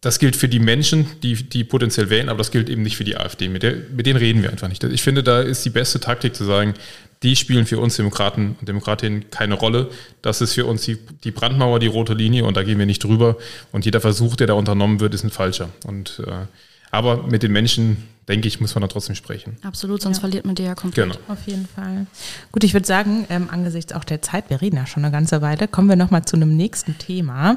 das 0.01 0.19
gilt 0.19 0.35
für 0.35 0.47
die 0.47 0.59
Menschen, 0.59 1.07
die, 1.23 1.35
die 1.35 1.63
potenziell 1.65 2.09
wählen, 2.09 2.29
aber 2.29 2.37
das 2.37 2.51
gilt 2.51 2.69
eben 2.69 2.83
nicht 2.83 2.95
für 2.95 3.03
die 3.03 3.17
AfD. 3.17 3.49
Mit, 3.49 3.63
der, 3.63 3.75
mit 3.93 4.05
denen 4.05 4.17
reden 4.17 4.41
wir 4.41 4.49
einfach 4.49 4.69
nicht. 4.69 4.83
Ich 4.83 5.01
finde, 5.01 5.23
da 5.23 5.41
ist 5.41 5.65
die 5.65 5.69
beste 5.69 5.99
Taktik 5.99 6.35
zu 6.35 6.45
sagen, 6.45 6.73
die 7.21 7.35
spielen 7.35 7.65
für 7.65 7.79
uns 7.79 7.97
Demokraten 7.97 8.55
und 8.59 8.69
Demokratinnen 8.69 9.29
keine 9.29 9.55
Rolle. 9.55 9.89
Das 10.21 10.39
ist 10.39 10.53
für 10.53 10.65
uns 10.65 10.83
die, 10.83 10.97
die 11.25 11.31
Brandmauer, 11.31 11.79
die 11.79 11.87
rote 11.87 12.13
Linie 12.13 12.45
und 12.45 12.55
da 12.55 12.63
gehen 12.63 12.79
wir 12.79 12.85
nicht 12.85 13.03
drüber. 13.03 13.37
Und 13.73 13.83
jeder 13.83 13.99
Versuch, 13.99 14.37
der 14.37 14.47
da 14.47 14.53
unternommen 14.53 15.01
wird, 15.01 15.13
ist 15.13 15.25
ein 15.25 15.29
falscher. 15.29 15.69
Und, 15.85 16.23
äh, 16.25 16.45
aber 16.91 17.23
mit 17.23 17.43
den 17.43 17.51
Menschen 17.51 18.07
denke 18.29 18.47
ich, 18.47 18.61
muss 18.61 18.75
man 18.75 18.83
da 18.83 18.87
trotzdem 18.87 19.15
sprechen. 19.15 19.57
Absolut, 19.63 20.01
sonst 20.01 20.17
ja. 20.17 20.21
verliert 20.21 20.45
man 20.45 20.55
die 20.55 20.63
ja 20.63 20.75
komplett. 20.75 21.11
Genau. 21.11 21.19
Auf 21.27 21.47
jeden 21.47 21.67
Fall. 21.67 22.05
Gut, 22.51 22.63
ich 22.63 22.73
würde 22.73 22.85
sagen, 22.85 23.25
ähm, 23.29 23.49
angesichts 23.51 23.91
auch 23.91 24.03
der 24.03 24.21
Zeit, 24.21 24.49
wir 24.49 24.61
reden 24.61 24.77
ja 24.77 24.85
schon 24.85 25.03
eine 25.03 25.11
ganze 25.11 25.41
Weile, 25.41 25.67
kommen 25.67 25.89
wir 25.89 25.95
nochmal 25.95 26.23
zu 26.23 26.35
einem 26.35 26.55
nächsten 26.55 26.97
Thema. 26.99 27.55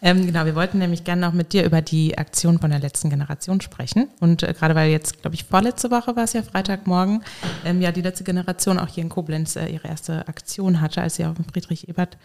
Ähm, 0.00 0.26
genau, 0.26 0.46
wir 0.46 0.54
wollten 0.54 0.78
nämlich 0.78 1.04
gerne 1.04 1.20
noch 1.20 1.34
mit 1.34 1.52
dir 1.52 1.64
über 1.64 1.82
die 1.82 2.16
Aktion 2.16 2.58
von 2.58 2.70
der 2.70 2.80
letzten 2.80 3.10
Generation 3.10 3.60
sprechen. 3.60 4.08
Und 4.18 4.42
äh, 4.42 4.54
gerade 4.54 4.74
weil 4.74 4.90
jetzt, 4.90 5.20
glaube 5.20 5.34
ich, 5.34 5.44
vorletzte 5.44 5.90
Woche 5.90 6.16
war 6.16 6.24
es 6.24 6.32
ja 6.32 6.42
Freitagmorgen, 6.42 7.22
ähm, 7.64 7.82
ja 7.82 7.92
die 7.92 8.02
letzte 8.02 8.24
Generation 8.24 8.78
auch 8.78 8.88
hier 8.88 9.04
in 9.04 9.10
Koblenz 9.10 9.56
äh, 9.56 9.66
ihre 9.66 9.88
erste 9.88 10.26
Aktion 10.26 10.80
hatte, 10.80 11.02
als 11.02 11.16
sie 11.16 11.26
auf 11.26 11.36
dem 11.36 11.44
Friedrich-Ebert 11.44 12.16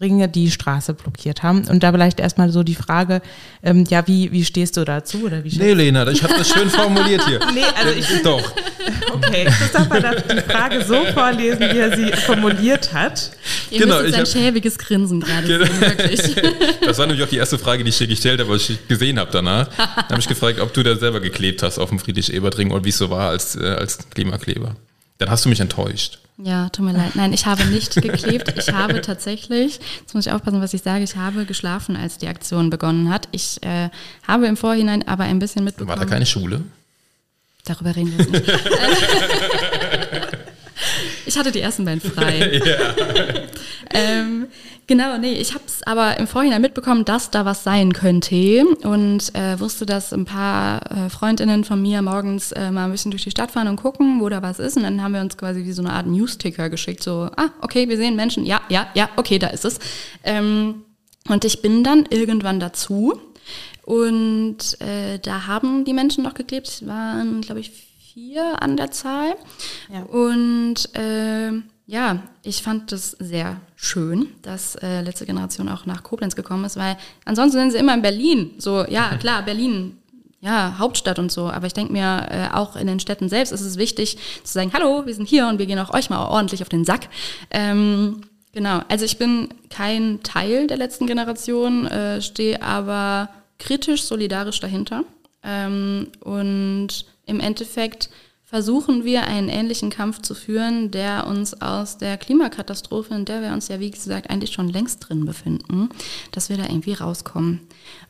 Ringe 0.00 0.28
die 0.28 0.50
Straße 0.50 0.92
blockiert 0.92 1.42
haben. 1.42 1.68
Und 1.68 1.82
da 1.82 1.92
vielleicht 1.92 2.18
erstmal 2.18 2.50
so 2.50 2.64
die 2.64 2.74
Frage, 2.74 3.22
ähm, 3.62 3.84
ja, 3.88 4.06
wie, 4.08 4.32
wie 4.32 4.44
stehst 4.44 4.76
du 4.76 4.84
dazu? 4.84 5.24
Oder 5.24 5.44
wie 5.44 5.56
nee, 5.56 5.72
Lena, 5.72 6.06
ich 6.08 6.22
habe 6.22 6.34
das 6.36 6.48
schön 6.50 6.68
formuliert 6.68 7.24
hier. 7.26 7.38
nee, 7.54 7.62
also 7.76 7.92
ich, 7.96 8.22
Doch. 8.24 8.42
Okay, 9.12 9.44
Christopher 9.44 10.00
darf 10.00 10.22
die 10.22 10.40
Frage 10.50 10.84
so 10.84 11.04
vorlesen, 11.14 11.60
wie 11.60 11.78
er 11.78 11.96
sie 11.96 12.12
formuliert 12.12 12.92
hat. 12.92 13.30
Ihr 13.70 13.80
genau, 13.80 14.00
müsst 14.00 14.16
jetzt 14.16 14.36
ein 14.36 14.42
schäbiges 14.42 14.78
Grinsen 14.78 15.20
gerade 15.20 15.46
genau. 15.46 15.64
sehen, 15.64 15.80
wirklich. 15.80 16.20
Das 16.84 16.98
war 16.98 17.06
nämlich 17.06 17.24
auch 17.24 17.30
die 17.30 17.36
erste 17.36 17.58
Frage, 17.58 17.84
die 17.84 17.90
ich 17.90 17.98
dir 17.98 18.06
gestellt 18.06 18.40
habe, 18.40 18.50
was 18.50 18.68
ich 18.68 18.88
gesehen 18.88 19.18
habe 19.18 19.30
danach. 19.32 19.68
Da 19.76 20.08
habe 20.10 20.20
ich 20.20 20.28
gefragt, 20.28 20.60
ob 20.60 20.72
du 20.74 20.82
da 20.82 20.96
selber 20.96 21.20
geklebt 21.20 21.62
hast 21.62 21.78
auf 21.78 21.88
dem 21.88 21.98
Friedrich-Ebert-Ring 21.98 22.70
und 22.72 22.84
wie 22.84 22.90
es 22.90 22.98
so 22.98 23.10
war 23.10 23.30
als, 23.30 23.56
äh, 23.56 23.64
als 23.64 23.98
Klimakleber. 24.10 24.76
Dann 25.18 25.30
hast 25.30 25.44
du 25.44 25.48
mich 25.48 25.60
enttäuscht. 25.60 26.18
Ja, 26.36 26.68
tut 26.70 26.84
mir 26.84 26.92
leid. 26.92 27.14
Nein, 27.14 27.32
ich 27.32 27.46
habe 27.46 27.64
nicht 27.66 27.94
geklebt. 28.02 28.52
Ich 28.56 28.72
habe 28.72 29.00
tatsächlich, 29.00 29.78
jetzt 30.00 30.14
muss 30.14 30.26
ich 30.26 30.32
aufpassen, 30.32 30.60
was 30.60 30.74
ich 30.74 30.82
sage, 30.82 31.04
ich 31.04 31.14
habe 31.16 31.44
geschlafen, 31.44 31.96
als 31.96 32.18
die 32.18 32.26
Aktion 32.26 32.70
begonnen 32.70 33.08
hat. 33.08 33.28
Ich 33.30 33.62
äh, 33.62 33.88
habe 34.26 34.46
im 34.46 34.56
Vorhinein 34.56 35.06
aber 35.06 35.24
ein 35.24 35.38
bisschen 35.38 35.64
mitbekommen. 35.64 35.96
War 35.96 36.04
da 36.04 36.10
keine 36.10 36.26
Schule? 36.26 36.62
Darüber 37.64 37.94
reden 37.94 38.18
wir 38.18 38.24
jetzt 38.24 38.32
nicht. 38.32 38.46
ich 41.26 41.38
hatte 41.38 41.52
die 41.52 41.60
ersten 41.60 41.84
beiden 41.84 42.00
frei. 42.00 42.60
Ja. 42.64 42.94
ähm, 44.00 44.46
Genau, 44.86 45.16
nee, 45.16 45.32
ich 45.32 45.54
habe 45.54 45.64
es 45.66 45.82
aber 45.84 46.18
im 46.18 46.26
Vorhinein 46.26 46.60
mitbekommen, 46.60 47.06
dass 47.06 47.30
da 47.30 47.46
was 47.46 47.64
sein 47.64 47.94
könnte 47.94 48.66
und 48.82 49.34
äh, 49.34 49.58
wusste, 49.58 49.86
dass 49.86 50.12
ein 50.12 50.26
paar 50.26 50.82
äh, 50.90 51.08
Freundinnen 51.08 51.64
von 51.64 51.80
mir 51.80 52.02
morgens 52.02 52.52
äh, 52.52 52.70
mal 52.70 52.84
ein 52.84 52.90
bisschen 52.90 53.10
durch 53.10 53.24
die 53.24 53.30
Stadt 53.30 53.50
fahren 53.50 53.68
und 53.68 53.76
gucken, 53.76 54.20
wo 54.20 54.28
da 54.28 54.42
was 54.42 54.58
ist. 54.58 54.76
Und 54.76 54.82
dann 54.82 55.02
haben 55.02 55.14
wir 55.14 55.22
uns 55.22 55.38
quasi 55.38 55.64
wie 55.64 55.72
so 55.72 55.80
eine 55.80 55.92
Art 55.92 56.06
News-Ticker 56.06 56.68
geschickt, 56.68 57.02
so, 57.02 57.30
ah, 57.36 57.50
okay, 57.62 57.88
wir 57.88 57.96
sehen 57.96 58.14
Menschen, 58.14 58.44
ja, 58.44 58.60
ja, 58.68 58.88
ja, 58.94 59.08
okay, 59.16 59.38
da 59.38 59.46
ist 59.46 59.64
es. 59.64 59.78
Ähm, 60.22 60.82
und 61.28 61.46
ich 61.46 61.62
bin 61.62 61.82
dann 61.82 62.04
irgendwann 62.10 62.60
dazu 62.60 63.18
und 63.84 64.80
äh, 64.80 65.18
da 65.18 65.46
haben 65.46 65.86
die 65.86 65.94
Menschen 65.94 66.24
noch 66.24 66.34
geklebt, 66.34 66.68
es 66.68 66.86
waren, 66.86 67.40
glaube 67.40 67.60
ich, 67.60 67.70
vier 68.14 68.62
an 68.62 68.76
der 68.76 68.90
Zahl. 68.90 69.34
Ja. 69.92 70.02
Und 70.02 70.94
äh, 70.94 71.52
ja, 71.86 72.22
ich 72.42 72.62
fand 72.62 72.92
das 72.92 73.10
sehr 73.12 73.60
schön, 73.76 74.28
dass 74.42 74.74
äh, 74.76 75.02
letzte 75.02 75.26
Generation 75.26 75.68
auch 75.68 75.84
nach 75.84 76.02
Koblenz 76.02 76.34
gekommen 76.34 76.64
ist, 76.64 76.76
weil 76.76 76.96
ansonsten 77.24 77.58
sind 77.58 77.72
sie 77.72 77.78
immer 77.78 77.94
in 77.94 78.02
Berlin. 78.02 78.52
So, 78.58 78.86
ja, 78.86 79.16
klar, 79.20 79.42
Berlin, 79.42 79.98
ja, 80.40 80.76
Hauptstadt 80.78 81.18
und 81.18 81.30
so. 81.30 81.50
Aber 81.50 81.66
ich 81.66 81.74
denke 81.74 81.92
mir, 81.92 82.26
äh, 82.30 82.54
auch 82.54 82.76
in 82.76 82.86
den 82.86 83.00
Städten 83.00 83.28
selbst 83.28 83.52
ist 83.52 83.60
es 83.60 83.76
wichtig 83.76 84.16
zu 84.44 84.52
sagen, 84.52 84.72
hallo, 84.72 85.04
wir 85.04 85.14
sind 85.14 85.28
hier 85.28 85.46
und 85.46 85.58
wir 85.58 85.66
gehen 85.66 85.78
auch 85.78 85.92
euch 85.92 86.08
mal 86.08 86.26
ordentlich 86.26 86.62
auf 86.62 86.68
den 86.70 86.84
Sack. 86.84 87.08
Ähm, 87.50 88.22
genau, 88.52 88.80
also 88.88 89.04
ich 89.04 89.18
bin 89.18 89.48
kein 89.68 90.22
Teil 90.22 90.66
der 90.66 90.78
letzten 90.78 91.06
Generation, 91.06 91.86
äh, 91.86 92.22
stehe 92.22 92.62
aber 92.62 93.28
kritisch, 93.58 94.04
solidarisch 94.04 94.60
dahinter. 94.60 95.04
Ähm, 95.42 96.08
und 96.20 97.06
im 97.26 97.40
Endeffekt 97.40 98.08
versuchen 98.54 99.04
wir 99.04 99.24
einen 99.24 99.48
ähnlichen 99.48 99.90
Kampf 99.90 100.22
zu 100.22 100.32
führen, 100.32 100.92
der 100.92 101.26
uns 101.26 101.60
aus 101.60 101.98
der 101.98 102.16
Klimakatastrophe, 102.16 103.12
in 103.12 103.24
der 103.24 103.42
wir 103.42 103.52
uns 103.52 103.66
ja, 103.66 103.80
wie 103.80 103.90
gesagt, 103.90 104.30
eigentlich 104.30 104.52
schon 104.52 104.68
längst 104.68 105.08
drin 105.08 105.26
befinden, 105.26 105.88
dass 106.30 106.50
wir 106.50 106.56
da 106.56 106.62
irgendwie 106.62 106.92
rauskommen. 106.92 107.62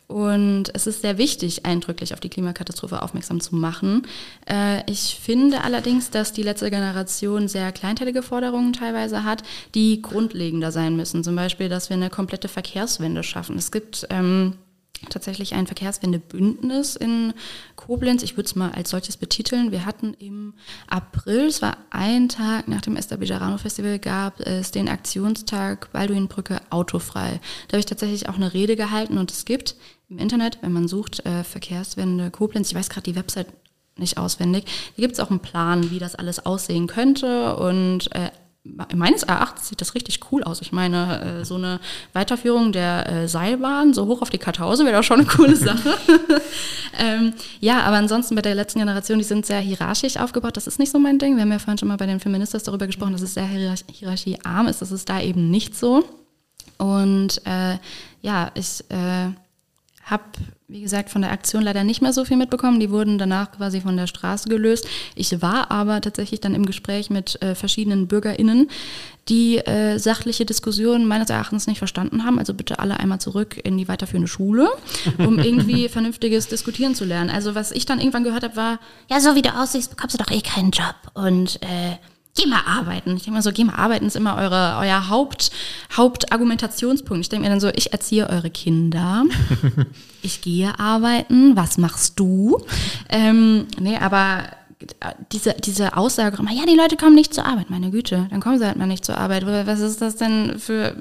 Und 0.07 0.65
es 0.75 0.87
ist 0.87 1.01
sehr 1.01 1.17
wichtig, 1.17 1.65
eindrücklich 1.65 2.13
auf 2.13 2.21
die 2.21 2.29
Klimakatastrophe 2.29 3.01
aufmerksam 3.01 3.41
zu 3.41 3.57
machen. 3.57 4.03
Äh, 4.47 4.83
ich 4.91 5.19
finde 5.19 5.63
allerdings, 5.63 6.11
dass 6.11 6.35
die 6.35 6.43
letzte 6.43 6.69
Generation 6.69 7.49
sehr 7.49 7.73
kleinteilige 7.73 8.23
Forderungen 8.23 8.75
teilweise 8.75 9.25
hat, 9.25 9.45
die 9.75 10.03
grundlegender 10.03 10.73
sein 10.73 10.95
müssen. 10.95 11.25
Zum 11.25 11.37
Beispiel, 11.37 11.71
dass 11.71 11.89
wir 11.89 11.97
eine 11.97 12.11
komplette 12.11 12.49
Verkehrswende 12.49 13.23
schaffen. 13.23 13.57
Es 13.57 13.73
gibt 13.73 14.07
ähm, 14.11 14.59
tatsächlich 15.11 15.55
ein 15.55 15.67
Verkehrswendebündnis 15.67 16.97
in 16.97 17.33
Koblenz. 17.77 18.23
Ich 18.23 18.37
würde 18.37 18.47
es 18.47 18.55
mal 18.55 18.73
als 18.73 18.91
solches 18.91 19.17
betiteln. 19.17 19.73
Wir 19.73 19.87
hatten 19.87 20.15
im 20.15 20.55
April, 20.89 21.47
es 21.47 21.63
war 21.63 21.77
ein 21.91 22.29
Tag 22.29 22.69
nach 22.69 22.81
dem 22.81 22.97
Esther 22.97 23.19
Bejarano 23.19 23.59
Festival, 23.59 23.99
gab 23.99 24.41
es 24.41 24.71
den 24.71 24.89
Aktionstag 24.89 25.93
Balduinbrücke 25.93 26.61
autofrei. 26.71 27.41
Da 27.69 27.73
habe 27.73 27.81
ich 27.81 27.87
tatsächlich 27.87 28.29
auch 28.29 28.37
eine 28.37 28.53
Rede 28.55 28.77
gehalten 28.77 29.19
und 29.19 29.31
es 29.31 29.45
gibt 29.45 29.77
im 30.09 30.19
Internet, 30.19 30.59
wenn 30.63 30.73
man 30.73 30.89
sucht, 30.89 31.25
äh, 31.27 31.45
Verkehrswende 31.45 32.31
Koblenz, 32.31 32.69
ich 32.69 32.75
weiß 32.75 32.89
gerade 32.89 33.11
die 33.11 33.17
Website 33.17 33.49
nicht 33.97 34.19
auswendig, 34.19 34.65
da 34.97 35.03
gibt 35.03 35.15
es 35.15 35.21
auch 35.21 35.31
einen 35.31 35.41
Plan, 35.41 35.91
wie 35.91 35.99
das 35.99 36.15
alles 36.15 36.45
aussehen 36.45 36.87
könnte 36.87 37.57
und 37.57 38.13
äh, 38.15 38.31
meines 38.65 39.23
Erachtens 39.23 39.69
sieht 39.69 39.81
das 39.81 39.95
richtig 39.95 40.21
cool 40.33 40.43
aus. 40.43 40.63
Ich 40.63 40.73
meine, 40.73 41.41
äh, 41.41 41.45
so 41.45 41.57
eine 41.57 41.81
Weiterführung 42.15 42.73
der 42.73 43.07
äh, 43.09 43.29
Seilbahn 43.29 43.93
so 43.93 44.07
hoch 44.07 44.23
auf 44.23 44.31
die 44.31 44.39
Kartause 44.39 44.85
wäre 44.87 44.97
doch 44.97 45.03
schon 45.03 45.21
eine 45.21 45.29
coole 45.29 45.55
Sache. 45.55 45.99
ähm, 46.99 47.35
ja, 47.61 47.83
aber 47.83 47.97
ansonsten 47.97 48.35
bei 48.35 48.43
der 48.43 48.55
letzten 48.55 48.79
Generation, 48.79 49.19
die 49.19 49.25
sind 49.25 49.45
sehr 49.45 49.61
hierarchisch 49.61 50.17
aufgebaut. 50.17 50.57
Das 50.57 50.67
ist 50.67 50.79
nicht 50.79 50.91
so 50.91 50.99
mein 50.99 51.19
Ding. 51.19 51.37
Wir 51.37 51.43
haben 51.43 51.53
ja 51.53 51.59
vorhin 51.59 51.79
schon 51.79 51.89
mal 51.89 51.99
bei 51.99 52.07
den 52.07 52.21
Feministas 52.21 52.63
darüber 52.63 52.87
gesprochen, 52.87 53.13
dass 53.13 53.23
es 53.23 53.35
sehr 53.35 53.47
hierarchiearm 53.47 54.67
ist. 54.67 54.81
Das 54.81 54.93
ist 54.93 55.11
da 55.11 55.21
eben 55.21 55.51
nicht 55.51 55.77
so. 55.77 56.05
Und 56.79 57.43
äh, 57.45 57.77
ja, 58.23 58.51
ich 58.55 58.83
äh, 58.89 59.31
habe, 60.05 60.25
wie 60.69 60.83
gesagt, 60.83 61.11
von 61.11 61.23
der 61.23 61.33
Aktion 61.33 61.63
leider 61.63 61.83
nicht 61.83 62.03
mehr 62.03 62.13
so 62.13 62.25
viel 62.25 62.37
mitbekommen. 62.37 62.79
Die 62.79 62.91
wurden 62.91 63.17
danach 63.17 63.53
quasi 63.53 63.81
von 63.81 63.97
der 63.97 64.07
Straße 64.07 64.49
gelöst. 64.49 64.87
Ich 65.15 65.41
war 65.41 65.71
aber 65.71 66.01
tatsächlich 66.01 66.41
dann 66.41 66.55
im 66.55 66.67
Gespräch 66.67 67.11
mit 67.11 67.41
äh, 67.43 67.55
verschiedenen 67.55 68.07
BürgerInnen, 68.07 68.69
die 69.29 69.59
äh, 69.59 69.99
sachliche 69.99 70.45
Diskussionen 70.45 71.07
meines 71.07 71.31
Erachtens 71.31 71.67
nicht 71.67 71.79
verstanden 71.79 72.25
haben. 72.25 72.39
Also 72.39 72.53
bitte 72.53 72.79
alle 72.79 73.01
einmal 73.01 73.21
zurück 73.21 73.59
in 73.65 73.79
die 73.79 73.89
weiterführende 73.89 74.29
Schule, 74.29 74.69
um 75.19 75.39
irgendwie 75.39 75.89
vernünftiges 75.89 76.49
Diskutieren 76.49 76.95
zu 76.95 77.05
lernen. 77.05 77.31
Also 77.31 77.55
was 77.55 77.73
ich 77.73 77.87
dann 77.87 77.99
irgendwann 77.99 78.25
gehört 78.25 78.45
habe, 78.45 78.57
war, 78.57 78.81
ja, 79.09 79.21
so 79.21 79.35
wie 79.35 79.43
du 79.43 79.55
aussiehst, 79.57 79.91
bekommst 79.91 80.19
du 80.19 80.23
doch 80.23 80.31
eh 80.31 80.43
keinen 80.43 80.71
Job. 80.71 80.97
Und 81.15 81.63
äh, 81.63 81.97
geh 82.37 82.47
mal 82.47 82.63
arbeiten. 82.67 83.17
Ich 83.17 83.23
denke 83.23 83.33
mal 83.33 83.43
so, 83.43 83.53
geh 83.53 83.65
mal 83.65 83.77
arbeiten 83.77 84.07
ist 84.07 84.17
immer 84.17 84.37
eure, 84.37 84.77
euer 84.81 85.09
Haupt, 85.09 85.51
Hauptargumentationspunkt. 85.97 87.23
Ich 87.23 87.29
denke 87.29 87.45
mir 87.45 87.51
dann 87.51 87.61
so, 87.61 87.69
ich 87.69 87.93
erziehe 87.93 88.29
eure 88.29 88.51
Kinder, 88.51 89.25
ich 90.23 90.41
gehe 90.41 90.79
arbeiten, 90.79 91.57
was 91.57 91.79
machst 91.79 92.19
du? 92.19 92.59
Ähm, 93.09 93.67
nee, 93.79 93.97
aber 93.97 94.45
diese, 95.33 95.55
diese 95.55 95.97
Aussage 95.97 96.37
immer, 96.39 96.53
ja, 96.53 96.67
die 96.67 96.77
Leute 96.77 96.97
kommen 96.97 97.15
nicht 97.15 97.33
zur 97.33 97.47
Arbeit, 97.47 97.71
meine 97.71 97.91
Güte, 97.91 98.27
dann 98.31 98.41
kommen 98.41 98.59
sie 98.59 98.67
halt 98.67 98.77
mal 98.77 98.87
nicht 98.87 99.05
zur 99.05 99.17
Arbeit. 99.17 99.47
Was 99.47 99.81
ist 99.81 100.01
das 100.01 100.17
denn 100.17 100.59
für. 100.59 100.97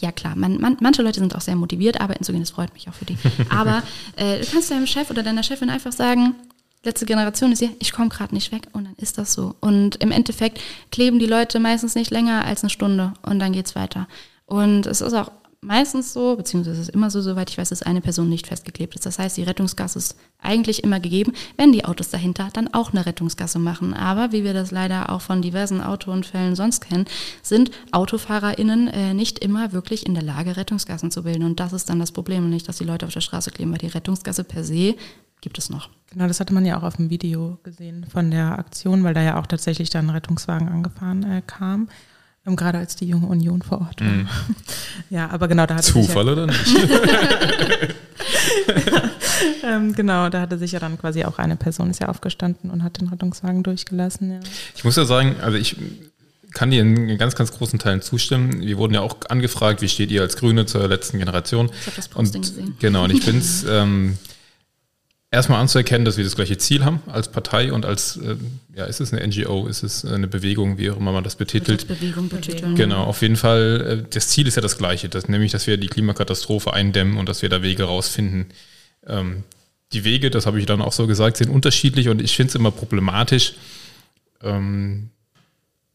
Ja, 0.00 0.10
klar, 0.12 0.34
man, 0.34 0.60
man, 0.60 0.76
manche 0.80 1.02
Leute 1.02 1.20
sind 1.20 1.36
auch 1.36 1.40
sehr 1.40 1.54
motiviert, 1.54 2.00
arbeiten 2.00 2.24
zu 2.24 2.32
gehen, 2.32 2.40
das 2.40 2.50
freut 2.50 2.72
mich 2.74 2.88
auch 2.88 2.94
für 2.94 3.04
die. 3.04 3.16
Aber 3.50 3.82
äh, 4.16 4.40
du 4.40 4.46
kannst 4.50 4.70
deinem 4.70 4.86
Chef 4.86 5.10
oder 5.10 5.22
deiner 5.22 5.42
Chefin 5.42 5.70
einfach 5.70 5.92
sagen, 5.92 6.34
letzte 6.84 7.06
Generation 7.06 7.52
ist 7.52 7.62
ja, 7.62 7.68
ich 7.78 7.92
komme 7.92 8.08
gerade 8.08 8.34
nicht 8.34 8.52
weg 8.52 8.68
und 8.72 8.84
dann 8.84 8.94
ist 8.96 9.18
das 9.18 9.32
so. 9.32 9.54
Und 9.60 9.96
im 9.96 10.10
Endeffekt 10.10 10.60
kleben 10.90 11.18
die 11.18 11.26
Leute 11.26 11.60
meistens 11.60 11.94
nicht 11.94 12.10
länger 12.10 12.44
als 12.44 12.62
eine 12.62 12.70
Stunde 12.70 13.14
und 13.22 13.38
dann 13.38 13.52
geht 13.52 13.66
es 13.66 13.74
weiter. 13.74 14.06
Und 14.46 14.86
es 14.86 15.00
ist 15.00 15.12
auch 15.12 15.30
meistens 15.60 16.12
so, 16.12 16.36
beziehungsweise 16.36 16.80
es 16.80 16.88
ist 16.88 16.94
immer 16.94 17.10
so, 17.10 17.20
soweit 17.20 17.50
ich 17.50 17.58
weiß, 17.58 17.70
dass 17.70 17.82
eine 17.82 18.00
Person 18.00 18.28
nicht 18.28 18.46
festgeklebt 18.46 18.94
ist. 18.94 19.06
Das 19.06 19.18
heißt, 19.18 19.36
die 19.36 19.42
Rettungsgasse 19.42 19.98
ist 19.98 20.16
eigentlich 20.40 20.84
immer 20.84 21.00
gegeben, 21.00 21.32
wenn 21.56 21.72
die 21.72 21.84
Autos 21.84 22.10
dahinter 22.10 22.48
dann 22.52 22.72
auch 22.72 22.92
eine 22.92 23.04
Rettungsgasse 23.04 23.58
machen. 23.58 23.92
Aber 23.92 24.30
wie 24.30 24.44
wir 24.44 24.54
das 24.54 24.70
leider 24.70 25.10
auch 25.10 25.20
von 25.20 25.42
diversen 25.42 25.80
Autounfällen 25.80 26.54
sonst 26.54 26.80
kennen, 26.80 27.06
sind 27.42 27.72
AutofahrerInnen 27.90 28.88
äh, 28.88 29.14
nicht 29.14 29.40
immer 29.40 29.72
wirklich 29.72 30.06
in 30.06 30.14
der 30.14 30.22
Lage, 30.22 30.56
Rettungsgassen 30.56 31.10
zu 31.10 31.24
bilden. 31.24 31.44
Und 31.44 31.58
das 31.58 31.72
ist 31.72 31.90
dann 31.90 31.98
das 31.98 32.12
Problem 32.12 32.48
nicht, 32.48 32.68
dass 32.68 32.78
die 32.78 32.84
Leute 32.84 33.06
auf 33.06 33.12
der 33.12 33.20
Straße 33.20 33.50
kleben, 33.50 33.72
weil 33.72 33.78
die 33.78 33.88
Rettungsgasse 33.88 34.44
per 34.44 34.62
se 34.62 34.94
gibt 35.40 35.58
es 35.58 35.70
noch. 35.70 35.90
Genau, 36.10 36.26
das 36.26 36.40
hatte 36.40 36.54
man 36.54 36.64
ja 36.64 36.78
auch 36.78 36.82
auf 36.82 36.96
dem 36.96 37.10
Video 37.10 37.58
gesehen 37.62 38.06
von 38.10 38.30
der 38.30 38.58
Aktion, 38.58 39.04
weil 39.04 39.14
da 39.14 39.22
ja 39.22 39.38
auch 39.38 39.46
tatsächlich 39.46 39.90
dann 39.90 40.06
ein 40.06 40.10
Rettungswagen 40.10 40.68
angefahren 40.68 41.22
äh, 41.22 41.42
kam. 41.46 41.88
Ähm, 42.46 42.56
gerade 42.56 42.78
als 42.78 42.96
die 42.96 43.06
junge 43.06 43.26
Union 43.26 43.62
vor 43.62 43.80
Ort 43.80 44.00
war. 44.00 44.08
Mm. 44.08 44.28
Ja, 45.10 45.30
aber 45.30 45.48
genau, 45.48 45.64
da 45.64 45.76
hatte 45.76 45.92
Zufall 45.92 46.26
ja, 46.26 46.32
oder 46.32 46.46
nicht? 46.46 46.66
ähm, 49.64 49.94
genau, 49.94 50.28
da 50.28 50.42
hatte 50.42 50.58
sich 50.58 50.72
ja 50.72 50.80
dann 50.80 50.98
quasi 50.98 51.24
auch 51.24 51.38
eine 51.38 51.56
Person 51.56 51.88
ist 51.90 52.00
ja 52.00 52.08
aufgestanden 52.08 52.70
und 52.70 52.82
hat 52.82 53.00
den 53.00 53.08
Rettungswagen 53.08 53.62
durchgelassen. 53.62 54.32
Ja. 54.32 54.40
Ich 54.76 54.84
muss 54.84 54.96
ja 54.96 55.06
sagen, 55.06 55.36
also 55.40 55.56
ich 55.56 55.76
kann 56.52 56.70
dir 56.70 56.82
in 56.82 57.16
ganz, 57.18 57.36
ganz 57.36 57.52
großen 57.52 57.78
Teilen 57.78 58.02
zustimmen. 58.02 58.60
Wir 58.60 58.76
wurden 58.78 58.94
ja 58.94 59.00
auch 59.00 59.16
angefragt, 59.28 59.80
wie 59.80 59.88
steht 59.88 60.10
ihr 60.10 60.22
als 60.22 60.36
Grüne 60.36 60.66
zur 60.66 60.86
letzten 60.88 61.18
Generation? 61.18 61.70
Ich 61.80 61.86
habe 61.86 61.96
das 61.96 62.08
Posting 62.08 62.42
und, 62.42 62.48
gesehen. 62.48 62.76
Genau, 62.80 63.04
und 63.04 63.12
ich 63.12 63.22
finde 63.22 63.40
es 63.40 63.64
ähm, 63.68 64.18
erstmal 65.30 65.60
anzuerkennen, 65.60 66.04
dass 66.04 66.16
wir 66.16 66.24
das 66.24 66.36
gleiche 66.36 66.56
Ziel 66.58 66.84
haben 66.84 67.02
als 67.06 67.30
Partei 67.30 67.72
und 67.72 67.84
als, 67.84 68.16
äh, 68.16 68.36
ja, 68.74 68.84
ist 68.86 69.00
es 69.00 69.12
eine 69.12 69.26
NGO, 69.26 69.66
ist 69.66 69.82
es 69.82 70.04
eine 70.04 70.26
Bewegung, 70.26 70.78
wie 70.78 70.90
auch 70.90 70.96
immer 70.96 71.12
man 71.12 71.24
das 71.24 71.36
betitelt. 71.36 71.86
Bewegung 71.86 72.28
betiteln. 72.28 72.74
Genau, 72.74 73.04
auf 73.04 73.20
jeden 73.22 73.36
Fall, 73.36 74.02
äh, 74.06 74.10
das 74.10 74.28
Ziel 74.28 74.46
ist 74.46 74.56
ja 74.56 74.62
das 74.62 74.78
gleiche, 74.78 75.08
dass, 75.08 75.28
nämlich, 75.28 75.52
dass 75.52 75.66
wir 75.66 75.76
die 75.76 75.88
Klimakatastrophe 75.88 76.72
eindämmen 76.72 77.18
und 77.18 77.28
dass 77.28 77.42
wir 77.42 77.48
da 77.48 77.62
Wege 77.62 77.84
rausfinden. 77.84 78.46
Ähm, 79.06 79.44
die 79.92 80.04
Wege, 80.04 80.30
das 80.30 80.46
habe 80.46 80.58
ich 80.60 80.66
dann 80.66 80.82
auch 80.82 80.92
so 80.92 81.06
gesagt, 81.06 81.36
sind 81.38 81.50
unterschiedlich 81.50 82.08
und 82.08 82.20
ich 82.22 82.34
finde 82.36 82.50
es 82.50 82.54
immer 82.54 82.70
problematisch, 82.70 83.54
ähm, 84.42 85.10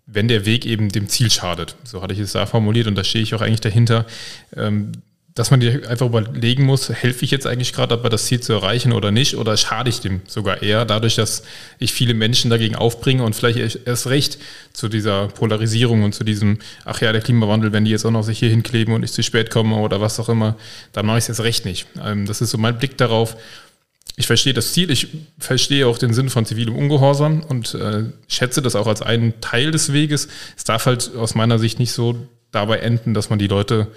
wenn 0.06 0.28
der 0.28 0.46
Weg 0.46 0.66
eben 0.66 0.90
dem 0.90 1.08
Ziel 1.08 1.32
schadet. 1.32 1.76
So 1.84 2.02
hatte 2.02 2.14
ich 2.14 2.20
es 2.20 2.34
da 2.34 2.46
formuliert 2.46 2.88
und 2.88 2.96
da 2.96 3.04
stehe 3.04 3.24
ich 3.24 3.34
auch 3.34 3.42
eigentlich 3.42 3.62
dahinter. 3.62 4.06
Ähm, 4.56 4.92
dass 5.36 5.50
man 5.50 5.60
dir 5.60 5.90
einfach 5.90 6.06
überlegen 6.06 6.64
muss, 6.64 6.90
helfe 6.90 7.26
ich 7.26 7.32
jetzt 7.32 7.48
eigentlich 7.48 7.74
gerade 7.74 7.96
dabei, 7.96 8.10
das 8.10 8.26
Ziel 8.26 8.40
zu 8.40 8.54
erreichen 8.54 8.94
oder 8.94 9.10
nicht, 9.10 9.36
oder 9.36 9.58
schade 9.58 9.90
ich 9.90 10.00
dem 10.00 10.22
sogar 10.28 10.62
eher, 10.62 10.86
dadurch, 10.86 11.16
dass 11.16 11.44
ich 11.80 11.92
viele 11.92 12.14
Menschen 12.14 12.52
dagegen 12.52 12.76
aufbringe 12.76 13.24
und 13.24 13.36
vielleicht 13.36 13.80
erst 13.88 14.08
recht 14.08 14.38
zu 14.74 14.90
dieser 14.90 15.30
Polarisierung 15.30 16.04
und 16.04 16.14
zu 16.14 16.24
diesem, 16.24 16.60
ach 16.86 17.02
ja, 17.02 17.12
der 17.12 17.22
Klimawandel, 17.22 17.72
wenn 17.72 17.86
die 17.86 17.92
jetzt 17.92 18.06
auch 18.06 18.12
noch 18.12 18.24
sich 18.24 18.38
hier 18.40 18.50
hinkleben 18.50 18.94
und 18.94 19.02
ich 19.02 19.12
zu 19.12 19.24
spät 19.24 19.50
komme 19.50 19.76
oder 19.78 20.02
was 20.02 20.20
auch 20.20 20.30
immer, 20.30 20.56
dann 20.92 21.08
mache 21.08 21.18
ich 21.18 21.24
es 21.24 21.30
erst 21.30 21.44
recht 21.44 21.66
nicht. 21.66 21.88
Ähm, 22.04 22.28
das 22.28 22.42
ist 22.42 22.52
so 22.52 22.60
mein 22.60 22.78
Blick 22.78 22.98
darauf. 22.98 23.36
Ich 24.16 24.28
verstehe 24.28 24.54
das 24.54 24.74
Ziel, 24.74 24.92
ich 24.92 25.08
verstehe 25.40 25.88
auch 25.88 25.98
den 25.98 26.14
Sinn 26.14 26.30
von 26.30 26.46
zivilem 26.46 26.76
Ungehorsam 26.76 27.42
und 27.42 27.74
äh, 27.74 28.04
schätze 28.28 28.62
das 28.62 28.76
auch 28.76 28.86
als 28.86 29.02
einen 29.02 29.42
Teil 29.42 29.72
des 29.72 29.92
Weges. 29.94 30.28
Es 30.56 30.64
darf 30.64 30.86
halt 30.86 31.16
aus 31.16 31.34
meiner 31.34 31.58
Sicht 31.58 31.80
nicht 31.80 31.92
so 31.92 32.16
dabei 32.52 32.78
enden, 32.78 33.16
dass 33.16 33.32
man 33.32 33.40
die 33.40 33.48
Leute 33.48 33.88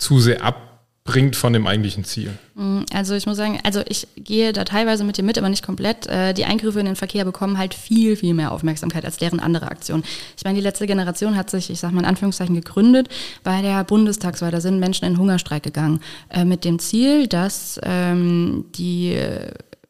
zu 0.00 0.18
sehr 0.18 0.42
abbringt 0.42 1.36
von 1.36 1.52
dem 1.52 1.66
eigentlichen 1.66 2.04
Ziel. 2.04 2.36
Mm, 2.54 2.80
also 2.92 3.14
ich 3.14 3.26
muss 3.26 3.36
sagen, 3.36 3.60
also 3.62 3.82
ich 3.86 4.08
gehe 4.16 4.52
da 4.52 4.64
teilweise 4.64 5.04
mit 5.04 5.18
dir 5.18 5.22
mit, 5.22 5.38
aber 5.38 5.48
nicht 5.48 5.64
komplett. 5.64 6.06
Äh, 6.06 6.34
die 6.34 6.44
Eingriffe 6.44 6.80
in 6.80 6.86
den 6.86 6.96
Verkehr 6.96 7.24
bekommen 7.24 7.58
halt 7.58 7.74
viel, 7.74 8.16
viel 8.16 8.34
mehr 8.34 8.52
Aufmerksamkeit 8.52 9.04
als 9.04 9.18
deren 9.18 9.40
andere 9.40 9.70
Aktionen. 9.70 10.02
Ich 10.36 10.44
meine, 10.44 10.56
die 10.56 10.62
letzte 10.62 10.86
Generation 10.86 11.36
hat 11.36 11.50
sich, 11.50 11.70
ich 11.70 11.78
sag 11.78 11.92
mal 11.92 12.00
in 12.00 12.06
Anführungszeichen, 12.06 12.54
gegründet 12.54 13.08
bei 13.44 13.62
der 13.62 13.84
Bundestagswahl. 13.84 14.50
Da 14.50 14.60
sind 14.60 14.80
Menschen 14.80 15.04
in 15.04 15.18
Hungerstreik 15.18 15.62
gegangen 15.62 16.00
äh, 16.30 16.44
mit 16.44 16.64
dem 16.64 16.78
Ziel, 16.78 17.26
dass 17.26 17.78
ähm, 17.82 18.64
die 18.74 19.16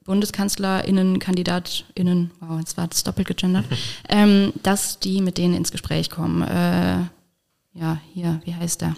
BundeskanzlerInnen, 0.05 1.21
KandidatInnen, 1.21 2.33
wow, 2.41 2.59
jetzt 2.59 2.77
war 2.77 2.89
das 2.89 3.05
doppelt 3.05 3.29
gegendert, 3.29 3.65
ähm, 4.09 4.53
dass 4.65 4.99
die 4.99 5.21
mit 5.21 5.39
denen 5.39 5.55
ins 5.55 5.71
Gespräch 5.71 6.11
kommen. 6.11 6.43
Äh, 6.43 7.05
ja, 7.75 8.01
hier, 8.13 8.41
wie 8.45 8.55
heißt 8.55 8.81
der? 8.81 8.97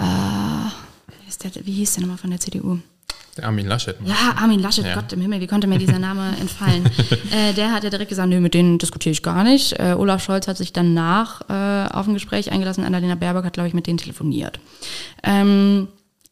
Äh, 0.00 1.50
der, 1.50 1.66
wie 1.66 1.72
hieß 1.72 1.94
der 1.94 2.02
nochmal 2.02 2.18
von 2.18 2.30
der 2.30 2.40
CDU? 2.40 2.78
Der 3.36 3.44
Armin 3.44 3.66
Laschet. 3.66 3.96
Ja, 4.04 4.34
Armin 4.36 4.60
Laschet, 4.60 4.84
ja. 4.84 4.94
Gott 4.94 5.12
im 5.12 5.20
Himmel, 5.20 5.40
wie 5.40 5.46
konnte 5.46 5.66
mir 5.66 5.78
dieser 5.78 5.98
Name 5.98 6.34
entfallen? 6.40 6.84
äh, 7.30 7.52
der 7.54 7.72
hat 7.72 7.84
ja 7.84 7.90
direkt 7.90 8.08
gesagt, 8.08 8.28
nö, 8.28 8.40
mit 8.40 8.54
denen 8.54 8.78
diskutiere 8.78 9.12
ich 9.12 9.22
gar 9.22 9.44
nicht. 9.44 9.78
Äh, 9.78 9.94
Olaf 9.96 10.22
Scholz 10.22 10.48
hat 10.48 10.56
sich 10.56 10.72
danach 10.72 11.42
äh, 11.48 11.88
auf 11.92 12.08
ein 12.08 12.14
Gespräch 12.14 12.50
eingelassen, 12.50 12.84
Annalena 12.84 13.14
Baerbock 13.14 13.44
hat, 13.44 13.52
glaube 13.52 13.68
ich, 13.68 13.74
mit 13.74 13.86
denen 13.86 13.98
telefoniert. 13.98 14.58
Ähm, 15.22 15.88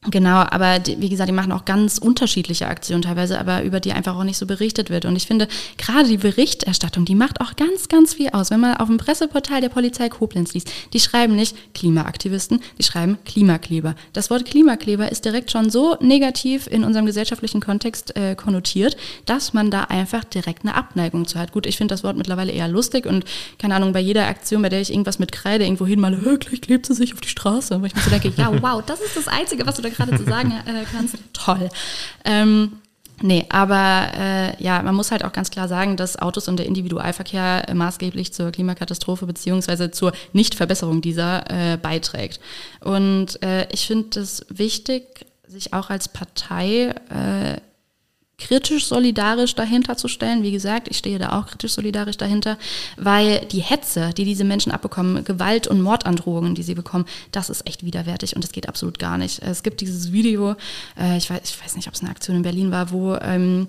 Genau, 0.06 0.44
aber 0.48 0.78
die, 0.78 1.00
wie 1.00 1.08
gesagt, 1.08 1.28
die 1.28 1.34
machen 1.34 1.50
auch 1.50 1.64
ganz 1.64 1.98
unterschiedliche 1.98 2.68
Aktionen 2.68 3.02
teilweise, 3.02 3.38
aber 3.40 3.64
über 3.64 3.80
die 3.80 3.92
einfach 3.92 4.16
auch 4.16 4.22
nicht 4.22 4.38
so 4.38 4.46
berichtet 4.46 4.90
wird. 4.90 5.04
Und 5.04 5.16
ich 5.16 5.26
finde, 5.26 5.48
gerade 5.76 6.08
die 6.08 6.18
Berichterstattung, 6.18 7.04
die 7.04 7.16
macht 7.16 7.40
auch 7.40 7.56
ganz, 7.56 7.88
ganz 7.88 8.14
viel 8.14 8.28
aus. 8.28 8.52
Wenn 8.52 8.60
man 8.60 8.76
auf 8.76 8.86
dem 8.86 8.98
Presseportal 8.98 9.60
der 9.60 9.70
Polizei 9.70 10.08
Koblenz 10.08 10.54
liest, 10.54 10.70
die 10.92 11.00
schreiben 11.00 11.34
nicht 11.34 11.74
Klimaaktivisten, 11.74 12.60
die 12.78 12.84
schreiben 12.84 13.18
Klimakleber. 13.24 13.96
Das 14.12 14.30
Wort 14.30 14.44
Klimakleber 14.44 15.10
ist 15.10 15.24
direkt 15.24 15.50
schon 15.50 15.68
so 15.68 15.96
negativ 16.00 16.68
in 16.68 16.84
unserem 16.84 17.04
gesellschaftlichen 17.04 17.60
Kontext 17.60 18.14
äh, 18.16 18.36
konnotiert, 18.36 18.96
dass 19.26 19.52
man 19.52 19.72
da 19.72 19.84
einfach 19.84 20.22
direkt 20.22 20.62
eine 20.62 20.76
Abneigung 20.76 21.26
zu 21.26 21.40
hat. 21.40 21.50
Gut, 21.50 21.66
ich 21.66 21.76
finde 21.76 21.92
das 21.92 22.04
Wort 22.04 22.16
mittlerweile 22.16 22.52
eher 22.52 22.68
lustig 22.68 23.04
und 23.04 23.24
keine 23.58 23.74
Ahnung, 23.74 23.92
bei 23.92 24.00
jeder 24.00 24.28
Aktion, 24.28 24.62
bei 24.62 24.68
der 24.68 24.80
ich 24.80 24.92
irgendwas 24.92 25.18
mit 25.18 25.32
Kreide 25.32 25.64
irgendwo 25.64 25.86
hin 25.86 25.98
mal, 25.98 26.16
gleich 26.38 26.60
klebt 26.60 26.86
sie 26.86 26.94
sich 26.94 27.14
auf 27.14 27.20
die 27.20 27.28
Straße. 27.28 27.80
Wo 27.80 27.84
ich 27.84 27.96
mir 27.96 28.00
so 28.00 28.10
denke, 28.10 28.32
ja, 28.36 28.52
wow, 28.62 28.80
das 28.86 29.00
ist 29.00 29.16
das 29.16 29.26
Einzige, 29.26 29.66
was 29.66 29.74
du 29.74 29.82
da 29.82 29.87
gerade 29.90 30.16
zu 30.16 30.24
sagen 30.24 30.52
äh, 30.66 30.84
kannst, 30.92 31.16
toll. 31.32 31.68
Ähm, 32.24 32.78
Nee, 33.20 33.46
aber 33.48 34.12
äh, 34.16 34.62
ja, 34.62 34.80
man 34.82 34.94
muss 34.94 35.10
halt 35.10 35.24
auch 35.24 35.32
ganz 35.32 35.50
klar 35.50 35.66
sagen, 35.66 35.96
dass 35.96 36.20
Autos 36.20 36.46
und 36.46 36.56
der 36.56 36.66
Individualverkehr 36.66 37.68
äh, 37.68 37.74
maßgeblich 37.74 38.32
zur 38.32 38.52
Klimakatastrophe 38.52 39.26
beziehungsweise 39.26 39.90
zur 39.90 40.12
Nichtverbesserung 40.32 41.00
dieser 41.00 41.50
äh, 41.50 41.76
beiträgt. 41.76 42.38
Und 42.80 43.42
äh, 43.42 43.66
ich 43.72 43.86
finde 43.86 44.20
es 44.20 44.46
wichtig, 44.50 45.26
sich 45.48 45.72
auch 45.72 45.90
als 45.90 46.08
Partei 46.08 46.94
äh, 47.10 47.60
kritisch 48.38 48.86
solidarisch 48.86 49.54
dahinter 49.54 49.96
zu 49.96 50.06
stellen. 50.08 50.42
Wie 50.42 50.52
gesagt, 50.52 50.88
ich 50.88 50.98
stehe 50.98 51.18
da 51.18 51.38
auch 51.38 51.46
kritisch 51.46 51.72
solidarisch 51.72 52.16
dahinter, 52.16 52.56
weil 52.96 53.44
die 53.46 53.60
Hetze, 53.60 54.10
die 54.16 54.24
diese 54.24 54.44
Menschen 54.44 54.70
abbekommen, 54.70 55.24
Gewalt 55.24 55.66
und 55.66 55.82
Mordandrohungen, 55.82 56.54
die 56.54 56.62
sie 56.62 56.74
bekommen, 56.74 57.04
das 57.32 57.50
ist 57.50 57.66
echt 57.66 57.84
widerwärtig 57.84 58.36
und 58.36 58.44
das 58.44 58.52
geht 58.52 58.68
absolut 58.68 58.98
gar 58.98 59.18
nicht. 59.18 59.42
Es 59.42 59.62
gibt 59.62 59.80
dieses 59.80 60.12
Video, 60.12 60.54
äh, 60.98 61.18
ich, 61.18 61.28
weiß, 61.28 61.40
ich 61.44 61.62
weiß 61.62 61.76
nicht, 61.76 61.88
ob 61.88 61.94
es 61.94 62.00
eine 62.00 62.10
Aktion 62.10 62.36
in 62.36 62.42
Berlin 62.42 62.70
war, 62.70 62.92
wo 62.92 63.16
ähm, 63.16 63.66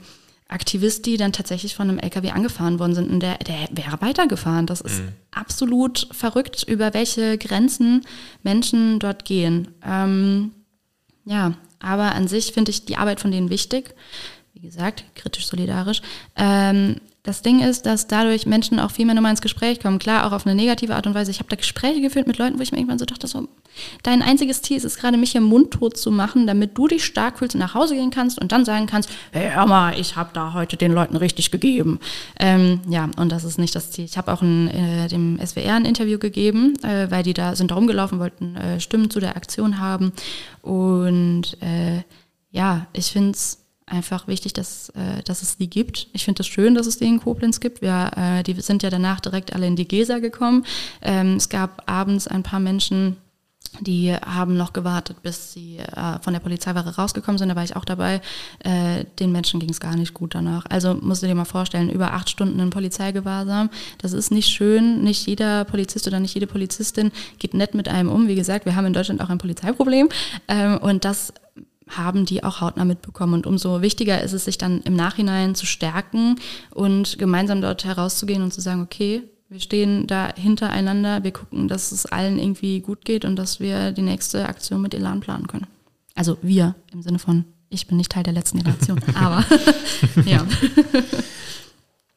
Aktivisten, 0.47 1.17
dann 1.17 1.31
tatsächlich 1.31 1.75
von 1.75 1.89
einem 1.89 1.99
LKW 1.99 2.31
angefahren 2.31 2.79
worden 2.79 2.95
sind 2.95 3.11
und 3.11 3.19
der, 3.21 3.37
der 3.37 3.69
wäre 3.71 4.01
weitergefahren. 4.01 4.65
Das 4.65 4.81
ist 4.81 5.01
mhm. 5.01 5.09
absolut 5.31 6.07
verrückt, 6.11 6.63
über 6.63 6.93
welche 6.93 7.37
Grenzen 7.37 8.01
Menschen 8.43 8.99
dort 8.99 9.25
gehen. 9.25 9.69
Ähm, 9.85 10.51
ja, 11.25 11.53
aber 11.79 12.15
an 12.15 12.27
sich 12.27 12.51
finde 12.51 12.71
ich 12.71 12.85
die 12.85 12.97
Arbeit 12.97 13.19
von 13.19 13.31
denen 13.31 13.49
wichtig 13.49 13.93
wie 14.61 14.67
gesagt, 14.67 15.05
kritisch 15.15 15.47
solidarisch. 15.47 16.01
Ähm, 16.35 16.97
das 17.23 17.41
Ding 17.41 17.61
ist, 17.61 17.85
dass 17.85 18.07
dadurch 18.07 18.45
Menschen 18.45 18.79
auch 18.79 18.91
viel 18.91 19.05
mehr 19.05 19.15
nochmal 19.15 19.31
ins 19.31 19.41
Gespräch 19.41 19.79
kommen. 19.79 19.99
Klar, 19.99 20.25
auch 20.25 20.31
auf 20.31 20.45
eine 20.45 20.55
negative 20.55 20.95
Art 20.95 21.05
und 21.05 21.13
Weise. 21.13 21.31
Ich 21.31 21.39
habe 21.39 21.49
da 21.49 21.55
Gespräche 21.55 22.01
geführt 22.01 22.27
mit 22.27 22.37
Leuten, 22.37 22.57
wo 22.57 22.63
ich 22.63 22.71
mir 22.71 22.77
irgendwann 22.77 22.99
so 22.99 23.05
dachte, 23.05 23.27
so, 23.27 23.47
dein 24.03 24.21
einziges 24.21 24.61
Ziel 24.61 24.77
ist 24.77 24.83
es 24.83 24.97
gerade, 24.97 25.17
mich 25.17 25.31
hier 25.31 25.41
mundtot 25.41 25.95
zu 25.95 26.11
machen, 26.11 26.47
damit 26.47 26.77
du 26.77 26.87
dich 26.87 27.05
stark 27.05 27.39
fühlst 27.39 27.55
und 27.55 27.59
nach 27.59 27.73
Hause 27.73 27.95
gehen 27.95 28.09
kannst 28.09 28.39
und 28.41 28.51
dann 28.51 28.65
sagen 28.65 28.85
kannst, 28.85 29.09
hey, 29.31 29.49
hör 29.53 29.65
mal, 29.65 29.97
ich 29.97 30.15
habe 30.15 30.31
da 30.33 30.53
heute 30.53 30.75
den 30.75 30.91
Leuten 30.91 31.15
richtig 31.15 31.51
gegeben. 31.51 31.99
Ähm, 32.39 32.81
ja, 32.89 33.09
und 33.17 33.31
das 33.31 33.43
ist 33.43 33.59
nicht 33.59 33.75
das 33.75 33.91
Ziel. 33.91 34.05
Ich 34.05 34.17
habe 34.17 34.31
auch 34.33 34.41
ein, 34.41 34.69
äh, 34.69 35.07
dem 35.07 35.39
SWR 35.45 35.75
ein 35.75 35.85
Interview 35.85 36.19
gegeben, 36.19 36.73
äh, 36.83 37.11
weil 37.11 37.23
die 37.23 37.33
da 37.33 37.55
sind 37.55 37.71
rumgelaufen, 37.71 38.19
wollten 38.19 38.55
äh, 38.55 38.79
Stimmen 38.79 39.09
zu 39.09 39.19
der 39.19 39.35
Aktion 39.35 39.79
haben. 39.79 40.13
Und 40.61 41.61
äh, 41.61 42.03
ja, 42.51 42.87
ich 42.93 43.11
finde 43.11 43.31
es 43.31 43.59
einfach 43.89 44.27
wichtig, 44.27 44.53
dass, 44.53 44.89
äh, 44.89 45.23
dass 45.25 45.41
es 45.41 45.57
die 45.57 45.69
gibt. 45.69 46.07
Ich 46.13 46.25
finde 46.25 46.41
es 46.41 46.47
das 46.47 46.53
schön, 46.53 46.75
dass 46.75 46.87
es 46.87 46.97
die 46.97 47.05
in 47.05 47.19
Koblenz 47.19 47.59
gibt. 47.59 47.81
Wir, 47.81 48.11
äh, 48.15 48.43
die 48.43 48.59
sind 48.61 48.83
ja 48.83 48.89
danach 48.89 49.19
direkt 49.19 49.53
alle 49.53 49.67
in 49.67 49.75
die 49.75 49.87
Gesa 49.87 50.19
gekommen. 50.19 50.65
Ähm, 51.01 51.35
es 51.35 51.49
gab 51.49 51.83
abends 51.89 52.27
ein 52.27 52.43
paar 52.43 52.59
Menschen, 52.59 53.17
die 53.81 54.13
haben 54.13 54.57
noch 54.57 54.73
gewartet, 54.73 55.21
bis 55.21 55.53
sie 55.53 55.77
äh, 55.77 56.19
von 56.21 56.33
der 56.33 56.39
Polizeiwache 56.39 56.95
rausgekommen 56.95 57.37
sind. 57.37 57.49
Da 57.49 57.55
war 57.55 57.63
ich 57.63 57.75
auch 57.75 57.85
dabei. 57.85 58.21
Äh, 58.59 59.05
den 59.19 59.31
Menschen 59.31 59.59
ging 59.59 59.69
es 59.69 59.79
gar 59.79 59.95
nicht 59.95 60.13
gut 60.13 60.35
danach. 60.35 60.65
Also 60.69 60.95
musst 60.95 61.21
du 61.21 61.27
dir 61.27 61.35
mal 61.35 61.45
vorstellen, 61.45 61.89
über 61.89 62.13
acht 62.13 62.29
Stunden 62.29 62.59
in 62.59 62.71
Polizeigewahrsam. 62.71 63.69
Das 63.99 64.13
ist 64.13 64.31
nicht 64.31 64.49
schön. 64.49 65.03
Nicht 65.03 65.27
jeder 65.27 65.65
Polizist 65.65 66.07
oder 66.07 66.19
nicht 66.19 66.33
jede 66.33 66.47
Polizistin 66.47 67.11
geht 67.37 67.53
nett 67.53 67.75
mit 67.75 67.87
einem 67.87 68.09
um. 68.09 68.27
Wie 68.27 68.35
gesagt, 68.35 68.65
wir 68.65 68.75
haben 68.75 68.85
in 68.85 68.93
Deutschland 68.93 69.21
auch 69.21 69.29
ein 69.29 69.37
Polizeiproblem. 69.37 70.09
Ähm, 70.47 70.77
und 70.79 71.05
das 71.05 71.33
haben 71.89 72.25
die 72.25 72.43
auch 72.43 72.61
hautnah 72.61 72.85
mitbekommen. 72.85 73.33
Und 73.33 73.47
umso 73.47 73.81
wichtiger 73.81 74.21
ist 74.21 74.33
es, 74.33 74.45
sich 74.45 74.57
dann 74.57 74.81
im 74.81 74.95
Nachhinein 74.95 75.55
zu 75.55 75.65
stärken 75.65 76.37
und 76.71 77.17
gemeinsam 77.17 77.61
dort 77.61 77.83
herauszugehen 77.85 78.43
und 78.43 78.53
zu 78.53 78.61
sagen, 78.61 78.81
okay, 78.81 79.23
wir 79.49 79.59
stehen 79.59 80.05
da 80.05 80.31
hintereinander, 80.35 81.23
wir 81.23 81.31
gucken, 81.31 81.67
dass 81.67 81.91
es 81.91 82.05
allen 82.05 82.37
irgendwie 82.37 82.81
gut 82.81 83.03
geht 83.03 83.25
und 83.25 83.35
dass 83.35 83.59
wir 83.59 83.91
die 83.91 84.03
nächste 84.03 84.47
Aktion 84.47 84.81
mit 84.81 84.93
Elan 84.93 85.21
planen 85.21 85.47
können. 85.47 85.67
Also 86.15 86.37
wir 86.41 86.75
im 86.93 87.01
Sinne 87.01 87.17
von, 87.17 87.45
ich 87.69 87.87
bin 87.87 87.97
nicht 87.97 88.11
Teil 88.11 88.23
der 88.23 88.33
letzten 88.33 88.59
Generation, 88.59 89.01
aber 89.15 89.43
ja. 90.25 90.45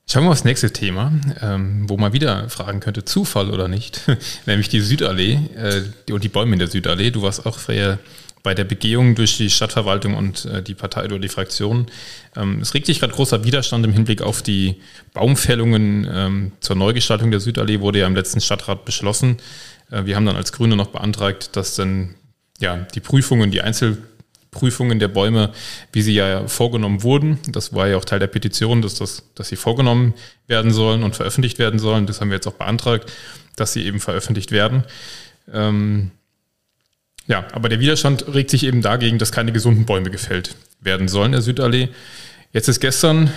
Schauen 0.07 0.25
wir 0.25 0.31
aufs 0.31 0.45
nächste 0.45 0.71
Thema, 0.73 1.11
ähm, 1.41 1.89
wo 1.89 1.97
man 1.97 2.13
wieder 2.13 2.51
fragen 2.51 2.81
könnte, 2.81 3.07
Zufall 3.07 3.49
oder 3.49 3.67
nicht, 3.67 4.03
nämlich 4.47 4.69
die 4.69 4.81
Südallee 4.81 5.39
äh, 5.57 6.13
und 6.13 6.25
die 6.25 6.29
Bäume 6.29 6.53
in 6.53 6.59
der 6.59 6.69
Südallee. 6.69 7.11
Du 7.11 7.23
warst 7.23 7.47
auch 7.47 7.59
Freya 7.59 7.99
bei 8.43 8.55
der 8.55 8.65
Begehung 8.65 9.15
durch 9.15 9.37
die 9.37 9.51
Stadtverwaltung 9.51 10.15
und 10.15 10.45
äh, 10.47 10.63
die 10.63 10.75
Partei 10.75 11.05
oder 11.05 11.19
die 11.19 11.29
Fraktion. 11.29 11.87
Ähm, 12.37 12.61
es 12.61 12.75
regt 12.75 12.87
sich 12.87 13.01
gerade 13.01 13.13
großer 13.13 13.45
Widerstand 13.45 13.85
im 13.85 13.93
Hinblick 13.93 14.23
auf 14.23 14.43
die 14.43 14.81
Baumfällungen 15.15 16.09
ähm, 16.13 16.53
zur 16.61 16.77
Neugestaltung 16.77 17.31
der 17.31 17.41
Südallee, 17.41 17.81
wurde 17.81 18.01
ja 18.01 18.07
im 18.07 18.17
letzten 18.17 18.41
Stadtrat 18.41 18.85
beschlossen. 18.85 19.37
Äh, 19.91 20.07
wir 20.07 20.17
haben 20.17 20.27
dann 20.27 20.37
als 20.37 20.53
Grüne 20.53 20.77
noch 20.77 20.89
beantragt, 20.89 21.57
dass 21.57 21.77
dann 21.77 22.15
ja, 22.59 22.77
die 22.95 23.01
Prüfungen, 23.01 23.51
die 23.53 23.63
Einzelprüfungen 23.63 24.99
der 24.99 25.09
Bäume, 25.09 25.53
wie 25.93 26.03
sie 26.03 26.15
ja 26.15 26.47
vorgenommen 26.49 27.03
wurden, 27.03 27.39
das 27.49 27.73
war 27.73 27.89
ja 27.89 27.97
auch 27.97 28.05
Teil 28.05 28.19
der 28.19 28.27
Petition, 28.27 28.83
dass, 28.83 28.95
das, 28.95 29.25
dass 29.35 29.49
sie 29.49 29.57
vorgenommen 29.57 30.15
werden 30.49 30.73
sollen 30.73 31.05
und 31.05 31.15
veröffentlicht 31.15 31.59
werden 31.59 31.79
sollen. 31.79 32.07
Das 32.07 32.21
haben 32.21 32.31
wir 32.31 32.37
jetzt 32.37 32.49
auch 32.49 32.55
beantragt, 32.55 33.13
dass 33.57 33.73
sie 33.73 33.85
eben 33.85 34.01
veröffentlicht 34.01 34.51
werden. 34.51 34.85
Ähm, 35.53 36.11
ja, 37.33 37.47
aber 37.53 37.71
der 37.71 37.81
Widerstand 37.81 38.27
regt 38.35 38.51
sich 38.51 38.65
eben 38.65 38.83
dagegen, 38.83 39.17
dass 39.17 39.33
keine 39.33 39.53
gesunden 39.53 39.87
Bäume 39.87 40.11
gefällt 40.11 40.55
werden 40.83 41.09
sollen 41.09 41.29
in 41.29 41.33
der 41.33 41.41
Südallee. 41.41 41.89
Jetzt 42.53 42.69
ist 42.69 42.79
gestern, 42.79 43.33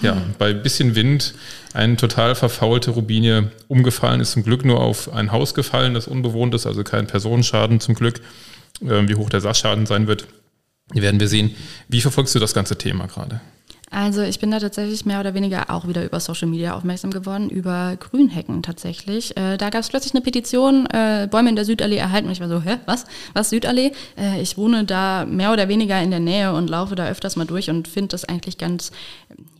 ja, 0.00 0.14
mhm. 0.14 0.36
bei 0.38 0.52
bisschen 0.52 0.94
Wind 0.94 1.34
eine 1.74 1.96
total 1.96 2.36
verfaulte 2.36 2.92
Rubinie 2.92 3.50
umgefallen, 3.66 4.20
ist 4.20 4.30
zum 4.30 4.44
Glück 4.44 4.64
nur 4.64 4.80
auf 4.80 5.12
ein 5.12 5.32
Haus 5.32 5.54
gefallen, 5.54 5.94
das 5.94 6.06
unbewohnt 6.06 6.54
ist, 6.54 6.66
also 6.66 6.84
kein 6.84 7.08
Personenschaden 7.08 7.80
zum 7.80 7.96
Glück. 7.96 8.20
Äh, 8.80 9.08
wie 9.08 9.16
hoch 9.16 9.28
der 9.28 9.40
Sachschaden 9.40 9.86
sein 9.86 10.06
wird, 10.06 10.28
werden 10.92 11.18
wir 11.18 11.26
sehen. 11.26 11.56
Wie 11.88 12.00
verfolgst 12.00 12.36
du 12.36 12.38
das 12.38 12.54
ganze 12.54 12.78
Thema 12.78 13.08
gerade? 13.08 13.40
Also 13.92 14.22
ich 14.22 14.40
bin 14.40 14.50
da 14.50 14.58
tatsächlich 14.58 15.04
mehr 15.04 15.20
oder 15.20 15.34
weniger 15.34 15.68
auch 15.68 15.86
wieder 15.86 16.02
über 16.02 16.18
Social 16.18 16.48
Media 16.48 16.74
aufmerksam 16.74 17.10
geworden, 17.10 17.50
über 17.50 17.96
Grünhecken 18.00 18.62
tatsächlich. 18.62 19.36
Äh, 19.36 19.58
da 19.58 19.68
gab 19.68 19.82
es 19.82 19.90
plötzlich 19.90 20.14
eine 20.14 20.22
Petition, 20.22 20.86
äh, 20.86 21.28
Bäume 21.30 21.50
in 21.50 21.56
der 21.56 21.66
Südallee 21.66 21.98
erhalten. 21.98 22.28
Und 22.28 22.32
ich 22.32 22.40
war 22.40 22.48
so, 22.48 22.62
hä, 22.62 22.78
was? 22.86 23.04
Was 23.34 23.50
Südallee? 23.50 23.92
Äh, 24.18 24.40
ich 24.40 24.56
wohne 24.56 24.84
da 24.84 25.26
mehr 25.26 25.52
oder 25.52 25.68
weniger 25.68 26.00
in 26.00 26.10
der 26.10 26.20
Nähe 26.20 26.54
und 26.54 26.70
laufe 26.70 26.94
da 26.94 27.06
öfters 27.06 27.36
mal 27.36 27.44
durch 27.44 27.68
und 27.68 27.86
finde 27.86 28.08
das 28.08 28.24
eigentlich 28.24 28.56
ganz 28.56 28.92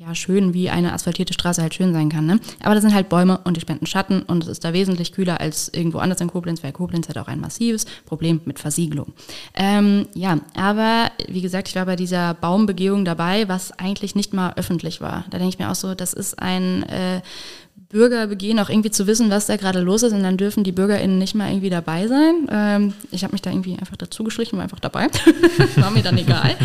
ja, 0.02 0.16
schön, 0.16 0.52
wie 0.52 0.68
eine 0.68 0.92
asphaltierte 0.94 1.32
Straße 1.32 1.62
halt 1.62 1.74
schön 1.74 1.92
sein 1.92 2.08
kann. 2.08 2.26
Ne? 2.26 2.40
Aber 2.60 2.74
da 2.74 2.80
sind 2.80 2.92
halt 2.92 3.08
Bäume 3.08 3.38
und 3.44 3.56
die 3.56 3.60
spenden 3.60 3.86
Schatten 3.86 4.22
und 4.22 4.42
es 4.42 4.48
ist 4.48 4.64
da 4.64 4.72
wesentlich 4.72 5.12
kühler 5.12 5.40
als 5.40 5.68
irgendwo 5.68 5.98
anders 5.98 6.20
in 6.20 6.28
Koblenz, 6.28 6.62
weil 6.64 6.72
Koblenz 6.72 7.08
hat 7.08 7.18
auch 7.18 7.28
ein 7.28 7.40
massives 7.40 7.86
Problem 8.04 8.40
mit 8.44 8.58
Versiegelung. 8.58 9.12
Ähm, 9.54 10.08
ja, 10.14 10.40
aber 10.56 11.12
wie 11.28 11.40
gesagt, 11.40 11.68
ich 11.68 11.76
war 11.76 11.86
bei 11.86 11.94
dieser 11.94 12.34
Baumbegehung 12.34 13.04
dabei, 13.04 13.48
was 13.48 13.70
eigentlich 13.78 14.16
nicht 14.16 14.34
mal 14.34 14.54
öffentlich 14.56 15.00
war. 15.00 15.24
Da 15.30 15.38
denke 15.38 15.54
ich 15.54 15.58
mir 15.60 15.70
auch 15.70 15.76
so, 15.76 15.94
das 15.94 16.14
ist 16.14 16.36
ein 16.40 16.82
äh, 16.84 17.20
Bürgerbegehen, 17.92 18.58
auch 18.58 18.70
irgendwie 18.70 18.90
zu 18.90 19.06
wissen, 19.06 19.30
was 19.30 19.46
da 19.46 19.56
gerade 19.56 19.80
los 19.80 20.02
ist 20.02 20.12
und 20.12 20.22
dann 20.22 20.36
dürfen 20.36 20.64
die 20.64 20.72
BürgerInnen 20.72 21.18
nicht 21.18 21.34
mal 21.34 21.50
irgendwie 21.50 21.70
dabei 21.70 22.08
sein. 22.08 22.48
Ähm, 22.50 22.94
ich 23.10 23.22
habe 23.22 23.32
mich 23.32 23.42
da 23.42 23.50
irgendwie 23.50 23.78
einfach 23.78 23.96
dazu 23.96 24.24
geschlichen, 24.24 24.56
war 24.56 24.64
einfach 24.64 24.80
dabei. 24.80 25.08
war 25.76 25.90
mir 25.90 26.02
dann 26.02 26.18
egal. 26.18 26.56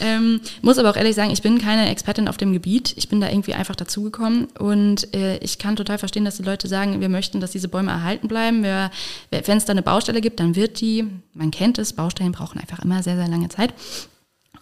Ähm, 0.00 0.40
muss 0.60 0.78
aber 0.78 0.90
auch 0.90 0.96
ehrlich 0.96 1.14
sagen, 1.14 1.30
ich 1.30 1.40
bin 1.40 1.58
keine 1.58 1.88
Expertin 1.88 2.28
auf 2.28 2.36
dem 2.36 2.52
Gebiet. 2.52 2.92
Ich 2.96 3.08
bin 3.08 3.20
da 3.20 3.30
irgendwie 3.30 3.54
einfach 3.54 3.76
dazugekommen 3.76 4.48
und 4.58 5.14
äh, 5.14 5.38
ich 5.38 5.58
kann 5.58 5.76
total 5.76 5.98
verstehen, 5.98 6.24
dass 6.24 6.36
die 6.36 6.42
Leute 6.42 6.68
sagen, 6.68 7.00
wir 7.00 7.08
möchten, 7.08 7.40
dass 7.40 7.52
diese 7.52 7.68
Bäume 7.68 7.92
erhalten 7.92 8.28
bleiben. 8.28 8.62
Wenn 8.62 9.56
es 9.56 9.64
da 9.64 9.70
eine 9.70 9.82
Baustelle 9.82 10.20
gibt, 10.20 10.40
dann 10.40 10.56
wird 10.56 10.80
die, 10.80 11.06
man 11.32 11.50
kennt 11.50 11.78
es, 11.78 11.92
Baustellen 11.92 12.32
brauchen 12.32 12.58
einfach 12.58 12.80
immer 12.80 13.02
sehr, 13.02 13.16
sehr 13.16 13.28
lange 13.28 13.48
Zeit. 13.48 13.72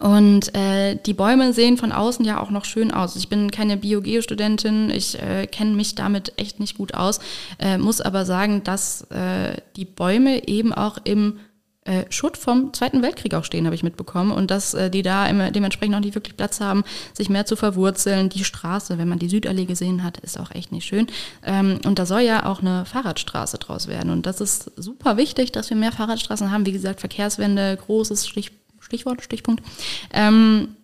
Und 0.01 0.55
äh, 0.55 0.97
die 1.05 1.13
Bäume 1.13 1.53
sehen 1.53 1.77
von 1.77 1.91
außen 1.91 2.25
ja 2.25 2.39
auch 2.39 2.49
noch 2.49 2.65
schön 2.65 2.91
aus. 2.91 3.15
Ich 3.15 3.29
bin 3.29 3.51
keine 3.51 3.77
Bio-Geo-Studentin, 3.77 4.89
ich 4.89 5.21
äh, 5.21 5.45
kenne 5.45 5.75
mich 5.75 5.93
damit 5.93 6.33
echt 6.37 6.59
nicht 6.59 6.77
gut 6.77 6.95
aus, 6.95 7.19
äh, 7.59 7.77
muss 7.77 8.01
aber 8.01 8.25
sagen, 8.25 8.63
dass 8.63 9.03
äh, 9.11 9.57
die 9.75 9.85
Bäume 9.85 10.47
eben 10.47 10.73
auch 10.73 10.97
im 11.03 11.39
äh, 11.83 12.05
Schutt 12.09 12.37
vom 12.37 12.73
Zweiten 12.73 13.01
Weltkrieg 13.01 13.33
auch 13.33 13.43
stehen, 13.43 13.65
habe 13.65 13.73
ich 13.75 13.81
mitbekommen. 13.81 14.31
Und 14.31 14.51
dass 14.51 14.73
äh, 14.73 14.91
die 14.91 15.01
da 15.01 15.27
immer 15.27 15.49
dementsprechend 15.49 15.95
auch 15.95 15.99
nicht 15.99 16.13
wirklich 16.13 16.37
Platz 16.37 16.59
haben, 16.61 16.83
sich 17.13 17.29
mehr 17.29 17.45
zu 17.45 17.55
verwurzeln. 17.55 18.29
Die 18.29 18.43
Straße, 18.43 18.99
wenn 18.99 19.09
man 19.09 19.17
die 19.17 19.29
Südallee 19.29 19.65
gesehen 19.65 20.03
hat, 20.03 20.17
ist 20.17 20.39
auch 20.39 20.51
echt 20.51 20.71
nicht 20.71 20.85
schön. 20.85 21.07
Ähm, 21.43 21.79
und 21.85 21.97
da 21.97 22.05
soll 22.05 22.21
ja 22.21 22.45
auch 22.45 22.61
eine 22.61 22.85
Fahrradstraße 22.85 23.57
draus 23.57 23.87
werden. 23.87 24.11
Und 24.11 24.27
das 24.27 24.41
ist 24.41 24.71
super 24.77 25.17
wichtig, 25.17 25.51
dass 25.51 25.71
wir 25.71 25.77
mehr 25.77 25.91
Fahrradstraßen 25.91 26.51
haben. 26.51 26.67
Wie 26.67 26.71
gesagt, 26.71 26.99
Verkehrswende, 26.99 27.77
großes 27.77 28.27
Stich 28.27 28.51
Stichwort, 28.91 29.23
Stichpunkt. 29.23 29.63
Ähm, 30.11 30.75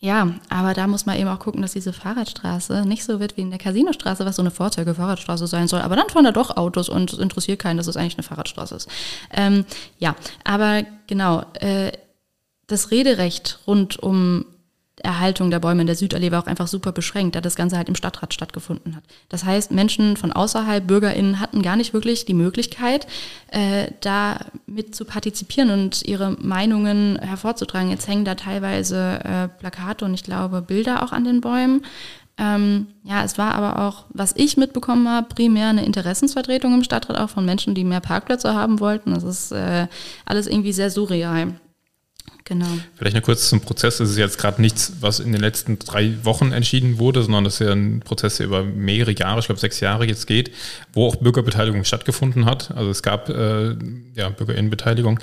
ja, 0.00 0.34
aber 0.48 0.72
da 0.74 0.86
muss 0.86 1.04
man 1.04 1.18
eben 1.18 1.28
auch 1.28 1.38
gucken, 1.38 1.60
dass 1.60 1.72
diese 1.72 1.92
Fahrradstraße 1.92 2.86
nicht 2.86 3.04
so 3.04 3.20
wird 3.20 3.36
wie 3.36 3.42
in 3.42 3.50
der 3.50 3.58
Casinostraße, 3.58 4.24
was 4.24 4.36
so 4.36 4.42
eine 4.42 4.50
Vorzeigefahrradstraße 4.50 5.46
sein 5.46 5.68
soll. 5.68 5.82
Aber 5.82 5.96
dann 5.96 6.08
fahren 6.08 6.24
da 6.24 6.32
doch 6.32 6.56
Autos 6.56 6.88
und 6.88 7.12
es 7.12 7.18
interessiert 7.18 7.58
keinen, 7.58 7.76
dass 7.76 7.86
es 7.86 7.96
eigentlich 7.96 8.16
eine 8.16 8.22
Fahrradstraße 8.22 8.74
ist. 8.76 8.88
Ähm, 9.30 9.66
ja, 9.98 10.14
aber 10.42 10.84
genau, 11.06 11.44
äh, 11.54 11.92
das 12.66 12.90
Rederecht 12.90 13.60
rund 13.66 13.98
um 13.98 14.46
Erhaltung 15.02 15.50
der 15.50 15.58
Bäume 15.58 15.80
in 15.80 15.86
der 15.86 15.96
Südallee 15.96 16.30
war 16.30 16.42
auch 16.42 16.46
einfach 16.46 16.68
super 16.68 16.92
beschränkt, 16.92 17.34
da 17.34 17.40
das 17.40 17.56
Ganze 17.56 17.76
halt 17.76 17.88
im 17.88 17.96
Stadtrat 17.96 18.32
stattgefunden 18.32 18.94
hat. 18.94 19.02
Das 19.28 19.44
heißt, 19.44 19.72
Menschen 19.72 20.16
von 20.16 20.32
außerhalb, 20.32 20.86
BürgerInnen 20.86 21.40
hatten 21.40 21.62
gar 21.62 21.76
nicht 21.76 21.92
wirklich 21.92 22.24
die 22.26 22.34
Möglichkeit, 22.34 23.06
äh, 23.48 23.88
da 24.00 24.38
mit 24.66 24.94
zu 24.94 25.04
partizipieren 25.04 25.70
und 25.70 26.02
ihre 26.04 26.32
Meinungen 26.40 27.18
hervorzutragen. 27.18 27.90
Jetzt 27.90 28.06
hängen 28.06 28.24
da 28.24 28.36
teilweise 28.36 29.20
äh, 29.24 29.48
Plakate 29.48 30.04
und 30.04 30.14
ich 30.14 30.22
glaube 30.22 30.62
Bilder 30.62 31.02
auch 31.02 31.12
an 31.12 31.24
den 31.24 31.40
Bäumen. 31.40 31.82
Ähm, 32.36 32.88
ja, 33.04 33.22
es 33.24 33.38
war 33.38 33.54
aber 33.54 33.86
auch, 33.86 34.06
was 34.10 34.34
ich 34.36 34.56
mitbekommen 34.56 35.08
habe, 35.08 35.28
primär 35.34 35.68
eine 35.68 35.84
Interessensvertretung 35.84 36.74
im 36.74 36.82
Stadtrat, 36.82 37.18
auch 37.18 37.30
von 37.30 37.44
Menschen, 37.44 37.74
die 37.74 37.84
mehr 37.84 38.00
Parkplätze 38.00 38.54
haben 38.54 38.80
wollten. 38.80 39.14
Das 39.14 39.22
ist 39.22 39.52
äh, 39.52 39.86
alles 40.24 40.46
irgendwie 40.48 40.72
sehr 40.72 40.90
surreal. 40.90 41.54
Genau. 42.46 42.66
Vielleicht 42.96 43.16
noch 43.16 43.22
kurz 43.22 43.48
zum 43.48 43.62
Prozess. 43.62 43.98
Das 43.98 44.10
ist 44.10 44.18
jetzt 44.18 44.36
gerade 44.36 44.60
nichts, 44.60 44.94
was 45.00 45.18
in 45.18 45.32
den 45.32 45.40
letzten 45.40 45.78
drei 45.78 46.14
Wochen 46.24 46.52
entschieden 46.52 46.98
wurde, 46.98 47.22
sondern 47.22 47.44
das 47.44 47.54
ist 47.54 47.66
ja 47.66 47.72
ein 47.72 48.00
Prozess, 48.00 48.36
der 48.36 48.46
über 48.46 48.62
mehrere 48.64 49.12
Jahre, 49.12 49.40
ich 49.40 49.46
glaube 49.46 49.60
sechs 49.60 49.80
Jahre 49.80 50.06
jetzt 50.06 50.26
geht, 50.26 50.50
wo 50.92 51.06
auch 51.06 51.16
Bürgerbeteiligung 51.16 51.84
stattgefunden 51.84 52.44
hat. 52.44 52.70
Also 52.72 52.90
es 52.90 53.02
gab 53.02 53.30
äh, 53.30 53.74
ja, 54.14 54.28
Bürgerinnenbeteiligung. 54.28 55.20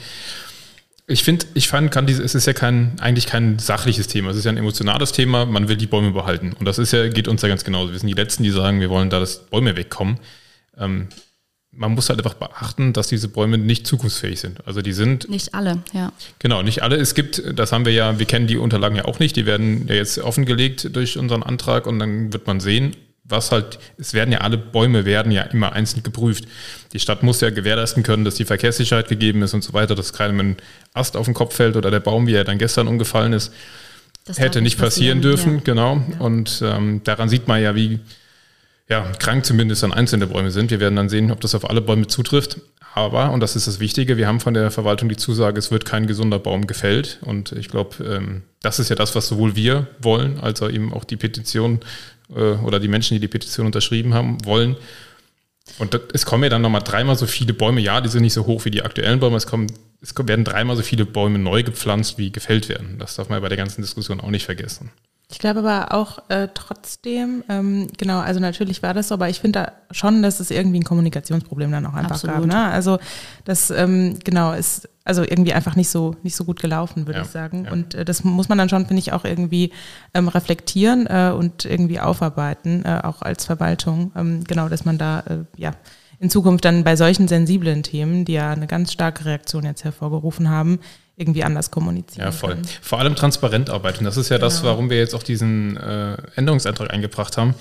Ich 1.06 1.24
finde, 1.24 1.46
ich 1.54 1.68
fand, 1.68 1.92
kann 1.92 2.08
diese, 2.08 2.24
es 2.24 2.34
ist 2.34 2.48
ja 2.48 2.54
kein, 2.54 3.00
eigentlich 3.00 3.28
kein 3.28 3.60
sachliches 3.60 4.08
Thema. 4.08 4.32
Es 4.32 4.38
ist 4.38 4.46
ja 4.46 4.52
ein 4.52 4.58
emotionales 4.58 5.12
Thema. 5.12 5.46
Man 5.46 5.68
will 5.68 5.78
die 5.78 5.88
Bäume 5.88 6.12
behalten. 6.12 6.54
Und 6.58 6.66
das 6.66 6.80
ist 6.80 6.92
ja, 6.92 7.08
geht 7.08 7.28
uns 7.28 7.44
ja 7.44 7.50
ganz 7.50 7.64
genauso. 7.64 7.92
Wir 7.92 8.00
sind 8.00 8.08
die 8.08 8.14
Letzten, 8.14 8.42
die 8.42 8.50
sagen, 8.50 8.80
wir 8.80 8.90
wollen 8.90 9.12
da, 9.12 9.20
dass 9.20 9.46
Bäume 9.46 9.76
wegkommen. 9.76 10.20
Ähm, 10.78 11.10
man 11.72 11.94
muss 11.94 12.10
halt 12.10 12.20
einfach 12.20 12.34
beachten, 12.34 12.94
dass 12.94 13.08
diese 13.08 13.30
Bäume 13.30 13.58
nicht 13.58 13.88
zukunftsfähig 13.88 14.40
sind. 14.40 14.66
Also 14.68 14.82
die 14.82 14.94
sind. 14.94 15.30
Nicht 15.30 15.54
alle, 15.54 15.80
ja. 15.94 16.12
Genau, 16.40 16.62
nicht 16.64 16.84
alle. 16.84 16.98
Es 16.98 17.16
gibt, 17.16 17.42
das 17.56 17.72
haben 17.72 17.86
wir 17.86 17.94
ja, 17.94 18.20
wir 18.20 18.26
kennen 18.26 18.48
die 18.48 18.58
Unterlagen 18.58 18.96
ja 18.96 19.06
auch 19.06 19.20
nicht, 19.20 19.36
die 19.36 19.46
werden 19.46 19.88
ja 19.88 19.96
jetzt 19.96 20.20
offengelegt 20.20 20.96
durch 20.96 21.18
unseren 21.18 21.44
Antrag 21.44 21.88
und 21.88 22.00
dann 22.00 22.34
wird 22.34 22.46
man 22.46 22.60
sehen, 22.60 22.96
was 23.24 23.52
halt, 23.52 23.80
es 23.98 24.14
werden 24.14 24.34
ja 24.34 24.40
alle 24.40 24.58
Bäume 24.58 25.06
werden 25.06 25.32
ja 25.32 25.44
immer 25.44 25.72
einzeln 25.72 26.04
geprüft. 26.04 26.46
Die 26.92 27.00
Stadt 27.00 27.24
muss 27.24 27.40
ja 27.40 27.50
gewährleisten 27.50 28.04
können, 28.04 28.26
dass 28.26 28.36
die 28.36 28.46
Verkehrssicherheit 28.46 29.08
gegeben 29.08 29.42
ist 29.42 29.54
und 29.54 29.64
so 29.64 29.72
weiter, 29.72 29.96
dass 29.96 30.12
keinem 30.12 30.40
ein 30.40 30.58
Ast 30.94 31.16
auf 31.16 31.26
den 31.26 31.34
Kopf 31.34 31.56
fällt 31.56 31.78
oder 31.78 31.90
der 31.90 32.02
Baum, 32.02 32.28
wie 32.28 32.34
er 32.34 32.44
dann 32.44 32.58
gestern 32.58 32.90
umgefallen 32.90 33.32
ist, 33.32 33.54
das 34.26 34.40
hätte 34.40 34.62
nicht 34.62 34.78
passieren, 34.78 35.20
passieren 35.20 35.22
dürfen, 35.22 35.54
ja. 35.56 35.62
genau. 35.64 36.04
Ja. 36.12 36.20
Und 36.20 36.62
ähm, 36.64 37.02
daran 37.06 37.30
sieht 37.30 37.48
man 37.48 37.62
ja, 37.62 37.76
wie 37.76 38.00
ja, 38.92 39.10
krank 39.20 39.46
zumindest 39.46 39.86
an 39.86 39.94
einzelne 39.94 40.28
Bäume 40.28 40.52
sind. 40.52 40.70
Wir 40.70 40.82
werden 40.82 40.98
dann 40.98 41.08
sehen, 41.08 41.32
ob 41.32 41.40
das 41.40 41.56
auf 41.56 41.70
alle 41.70 41.80
Bäume 41.80 42.08
zutrifft. 42.08 42.60
Aber, 42.94 43.32
und 43.32 43.40
das 43.40 43.56
ist 43.56 43.66
das 43.66 43.80
Wichtige, 43.80 44.18
wir 44.18 44.28
haben 44.28 44.42
von 44.42 44.54
der 44.54 44.70
Verwaltung 44.70 45.08
die 45.08 45.16
Zusage, 45.16 45.58
es 45.58 45.72
wird 45.72 45.86
kein 45.86 46.08
gesunder 46.08 46.40
Baum 46.40 46.68
gefällt. 46.68 47.20
Und 47.22 47.54
ich 47.54 47.70
glaube, 47.70 48.04
ähm, 48.04 48.42
das 48.62 48.80
ist 48.80 48.90
ja 48.90 48.98
das, 48.98 49.16
was 49.16 49.30
sowohl 49.30 49.56
wir 49.56 49.88
wollen, 50.02 50.42
als 50.42 50.62
auch 50.62 50.70
eben 50.70 50.94
auch 50.94 51.06
die 51.06 51.16
Petition 51.16 51.80
äh, 52.36 52.56
oder 52.66 52.82
die 52.82 52.90
Menschen, 52.90 53.16
die 53.16 53.22
die 53.22 53.30
Petition 53.30 53.66
unterschrieben 53.66 54.14
haben, 54.14 54.44
wollen. 54.44 54.76
Und 55.80 55.98
es 56.14 56.26
kommen 56.26 56.44
ja 56.44 56.50
dann 56.50 56.62
nochmal 56.62 56.84
dreimal 56.84 57.16
so 57.16 57.28
viele 57.28 57.54
Bäume. 57.54 57.80
Ja, 57.80 58.02
die 58.02 58.10
sind 58.10 58.24
nicht 58.24 58.34
so 58.34 58.46
hoch 58.46 58.66
wie 58.66 58.72
die 58.72 58.82
aktuellen 58.82 59.22
Bäume. 59.22 59.38
Es, 59.38 59.48
kommen, 59.48 59.68
es 60.02 60.14
werden 60.18 60.44
dreimal 60.44 60.76
so 60.76 60.84
viele 60.84 61.06
Bäume 61.06 61.40
neu 61.40 61.64
gepflanzt, 61.64 62.18
wie 62.18 62.30
gefällt 62.34 62.68
werden. 62.68 62.98
Das 63.00 63.16
darf 63.16 63.30
man 63.30 63.42
bei 63.42 63.48
der 63.48 63.58
ganzen 63.58 63.82
Diskussion 63.82 64.20
auch 64.20 64.32
nicht 64.32 64.44
vergessen. 64.44 64.92
Ich 65.32 65.40
glaube 65.40 65.60
aber 65.60 65.94
auch 65.94 66.20
äh, 66.30 66.50
trotzdem, 66.54 67.44
ähm, 67.48 67.88
genau, 67.98 68.20
also 68.20 68.42
natürlich 68.42 68.84
war 68.84 68.94
das 68.94 69.08
so, 69.08 69.16
aber 69.16 69.30
ich 69.30 69.40
finde 69.40 69.60
da 69.60 69.72
schon, 69.92 70.22
dass 70.22 70.42
es 70.42 70.52
irgendwie 70.52 70.80
ein 70.80 70.84
Kommunikationsproblem 70.84 71.72
dann 71.72 71.86
auch 71.86 71.94
einfach 71.94 72.12
Absolut. 72.12 72.36
gab. 72.36 72.46
Ne? 72.48 72.66
Also 72.66 73.00
das 73.46 73.72
ähm, 73.72 74.20
genau 74.24 74.52
ist 74.52 74.90
also 75.06 75.24
irgendwie 75.24 75.54
einfach 75.54 75.76
nicht 75.76 75.90
so 75.90 76.16
nicht 76.22 76.36
so 76.36 76.44
gut 76.44 76.60
gelaufen, 76.60 77.08
würde 77.08 77.20
ja, 77.20 77.26
ich 77.26 77.32
sagen. 77.32 77.66
Ja. 77.66 77.72
Und 77.72 77.96
äh, 77.96 78.04
das 78.04 78.26
muss 78.26 78.50
man 78.50 78.58
dann 78.58 78.68
schon, 78.68 78.86
finde 78.86 79.00
ich, 79.00 79.14
auch 79.14 79.24
irgendwie 79.24 79.72
ähm, 80.14 80.28
reflektieren 80.28 81.08
äh, 81.08 81.32
und 81.36 81.64
irgendwie 81.64 82.02
aufarbeiten, 82.02 82.84
äh, 82.84 83.00
auch 83.02 83.22
als 83.22 83.46
Verwaltung. 83.46 84.12
Ähm, 84.16 84.44
genau, 84.44 84.68
dass 84.68 84.84
man 84.84 84.98
da 84.98 85.22
äh, 85.22 85.38
ja 85.56 85.72
in 86.20 86.30
Zukunft 86.30 86.66
dann 86.66 86.84
bei 86.84 86.96
solchen 86.96 87.28
sensiblen 87.28 87.84
Themen, 87.84 88.26
die 88.26 88.34
ja 88.34 88.52
eine 88.52 88.68
ganz 88.68 88.92
starke 88.92 89.26
Reaktion 89.26 89.64
jetzt 89.64 89.84
hervorgerufen 89.84 90.50
haben, 90.50 90.80
irgendwie 91.22 91.44
anders 91.44 91.72
kommunizieren. 91.72 92.26
Ja, 92.26 92.32
voll. 92.32 92.52
Können. 92.52 92.68
Vor 92.82 93.00
allem 93.00 93.16
transparent 93.16 93.70
arbeiten. 93.70 94.04
Das 94.04 94.18
ist 94.18 94.30
ja 94.30 94.38
genau. 94.38 94.48
das, 94.48 94.64
warum 94.64 94.90
wir 94.90 94.98
jetzt 94.98 95.14
auch 95.14 95.24
diesen 95.24 95.78
äh, 95.78 96.18
Änderungsantrag 96.36 96.92
eingebracht 96.92 97.38
haben. 97.38 97.54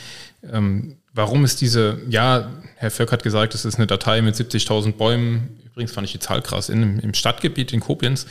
Ähm, 0.51 0.97
warum 1.13 1.45
ist 1.45 1.61
diese, 1.61 1.99
ja, 2.09 2.51
Herr 2.77 2.91
Völk 2.91 3.13
hat 3.13 3.23
gesagt, 3.23 3.55
es 3.55 3.65
ist 3.65 3.77
eine 3.77 3.87
Datei 3.87 4.23
mit 4.23 4.35
70.000 4.35 4.93
Bäumen. 4.93 5.61
Übrigens 5.67 5.93
fand 5.93 6.07
ich 6.07 6.13
die 6.13 6.19
Zahl 6.19 6.41
krass. 6.43 6.69
In, 6.71 6.99
Im 7.01 7.15
Stadtgebiet 7.15 7.73
in 7.73 7.81
Koblenz, 7.81 8.27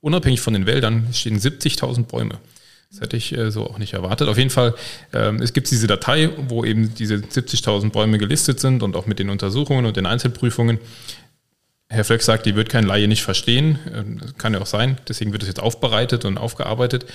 unabhängig 0.00 0.40
von 0.40 0.52
den 0.52 0.66
Wäldern, 0.66 1.08
stehen 1.12 1.38
70.000 1.38 2.04
Bäume. 2.04 2.38
Das 2.90 3.00
hätte 3.00 3.16
ich 3.16 3.36
äh, 3.36 3.50
so 3.50 3.68
auch 3.68 3.78
nicht 3.78 3.94
erwartet. 3.94 4.28
Auf 4.28 4.38
jeden 4.38 4.50
Fall, 4.50 4.74
ähm, 5.12 5.42
es 5.42 5.52
gibt 5.52 5.70
diese 5.70 5.86
Datei, 5.88 6.30
wo 6.48 6.64
eben 6.64 6.94
diese 6.94 7.16
70.000 7.16 7.90
Bäume 7.90 8.18
gelistet 8.18 8.60
sind 8.60 8.82
und 8.84 8.94
auch 8.94 9.06
mit 9.06 9.18
den 9.18 9.30
Untersuchungen 9.30 9.86
und 9.86 9.96
den 9.96 10.06
Einzelprüfungen. 10.06 10.78
Herr 11.90 12.04
Flöck 12.04 12.22
sagt, 12.22 12.46
die 12.46 12.56
wird 12.56 12.70
kein 12.70 12.84
Laie 12.84 13.08
nicht 13.08 13.22
verstehen. 13.22 13.78
Ähm, 13.94 14.20
kann 14.38 14.54
ja 14.54 14.60
auch 14.60 14.66
sein. 14.66 14.98
Deswegen 15.08 15.32
wird 15.32 15.42
es 15.42 15.48
jetzt 15.48 15.60
aufbereitet 15.60 16.24
und 16.24 16.38
aufgearbeitet, 16.38 17.06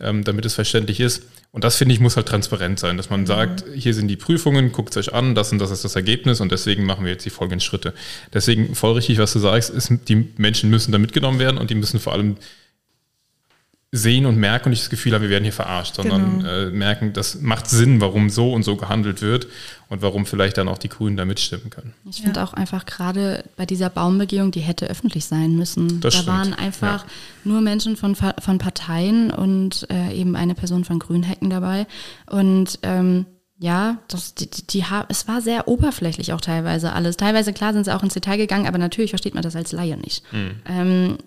ähm, 0.00 0.24
damit 0.24 0.46
es 0.46 0.54
verständlich 0.54 1.00
ist. 1.00 1.24
Und 1.52 1.64
das 1.64 1.76
finde 1.76 1.94
ich 1.94 2.00
muss 2.00 2.16
halt 2.16 2.26
transparent 2.26 2.78
sein, 2.78 2.96
dass 2.96 3.10
man 3.10 3.20
mhm. 3.20 3.26
sagt, 3.26 3.64
hier 3.74 3.94
sind 3.94 4.08
die 4.08 4.16
Prüfungen, 4.16 4.72
guckt 4.72 4.96
es 4.96 5.08
euch 5.08 5.14
an, 5.14 5.34
das 5.34 5.52
und 5.52 5.58
das 5.58 5.70
ist 5.70 5.84
das 5.84 5.96
Ergebnis 5.96 6.40
und 6.40 6.50
deswegen 6.50 6.84
machen 6.84 7.04
wir 7.04 7.12
jetzt 7.12 7.24
die 7.24 7.30
folgenden 7.30 7.60
Schritte. 7.60 7.94
Deswegen 8.32 8.74
voll 8.74 8.94
richtig, 8.94 9.18
was 9.18 9.32
du 9.32 9.38
sagst, 9.38 9.70
ist, 9.70 9.90
die 10.08 10.28
Menschen 10.36 10.70
müssen 10.70 10.92
da 10.92 10.98
mitgenommen 10.98 11.38
werden 11.38 11.58
und 11.58 11.70
die 11.70 11.74
müssen 11.74 12.00
vor 12.00 12.12
allem 12.12 12.36
sehen 13.92 14.26
und 14.26 14.36
merken 14.36 14.66
und 14.66 14.70
nicht 14.70 14.82
das 14.82 14.90
Gefühl 14.90 15.14
haben, 15.14 15.22
wir 15.22 15.30
werden 15.30 15.44
hier 15.44 15.52
verarscht, 15.52 15.94
sondern 15.94 16.38
genau. 16.38 16.50
äh, 16.50 16.70
merken, 16.70 17.12
das 17.12 17.40
macht 17.40 17.68
Sinn, 17.68 18.00
warum 18.00 18.30
so 18.30 18.52
und 18.52 18.62
so 18.62 18.76
gehandelt 18.76 19.22
wird 19.22 19.46
und 19.88 20.02
warum 20.02 20.26
vielleicht 20.26 20.58
dann 20.58 20.68
auch 20.68 20.78
die 20.78 20.88
Grünen 20.88 21.16
da 21.16 21.24
mitstimmen 21.24 21.70
können. 21.70 21.94
Ich 22.08 22.22
finde 22.22 22.40
ja. 22.40 22.46
auch 22.46 22.54
einfach 22.54 22.86
gerade 22.86 23.44
bei 23.56 23.66
dieser 23.66 23.88
Baumbegehung, 23.90 24.50
die 24.50 24.60
hätte 24.60 24.88
öffentlich 24.88 25.26
sein 25.26 25.56
müssen. 25.56 26.00
Das 26.00 26.14
da 26.14 26.22
stimmt. 26.22 26.36
waren 26.36 26.54
einfach 26.54 27.04
ja. 27.04 27.10
nur 27.44 27.60
Menschen 27.60 27.96
von, 27.96 28.14
von 28.14 28.58
Parteien 28.58 29.30
und 29.30 29.86
äh, 29.90 30.12
eben 30.12 30.36
eine 30.36 30.54
Person 30.54 30.84
von 30.84 30.98
Grünhecken 30.98 31.50
dabei 31.50 31.86
und 32.26 32.78
ähm, 32.82 33.26
ja, 33.58 33.98
das, 34.08 34.34
die, 34.34 34.50
die, 34.50 34.66
die, 34.66 34.84
es 35.08 35.28
war 35.28 35.40
sehr 35.40 35.66
oberflächlich 35.66 36.32
auch 36.32 36.40
teilweise 36.40 36.92
alles. 36.92 37.16
Teilweise, 37.16 37.52
klar, 37.54 37.72
sind 37.72 37.84
sie 37.84 37.94
auch 37.94 38.02
ins 38.02 38.12
Detail 38.12 38.36
gegangen, 38.36 38.66
aber 38.66 38.76
natürlich 38.78 39.10
versteht 39.10 39.34
man 39.34 39.42
das 39.42 39.56
als 39.56 39.72
Laie 39.72 39.96
nicht. 39.96 40.30
Mhm. 40.32 40.50
Ähm, 40.66 41.18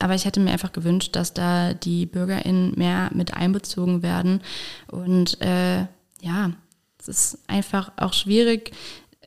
aber 0.00 0.14
ich 0.14 0.24
hätte 0.24 0.40
mir 0.40 0.50
einfach 0.50 0.72
gewünscht, 0.72 1.14
dass 1.14 1.32
da 1.32 1.74
die 1.74 2.06
BürgerInnen 2.06 2.74
mehr 2.76 3.10
mit 3.14 3.34
einbezogen 3.34 4.02
werden. 4.02 4.40
Und 4.88 5.40
äh, 5.40 5.86
ja, 6.20 6.50
ist 7.08 7.38
einfach 7.46 7.92
auch 7.96 8.12
schwierig, 8.12 8.72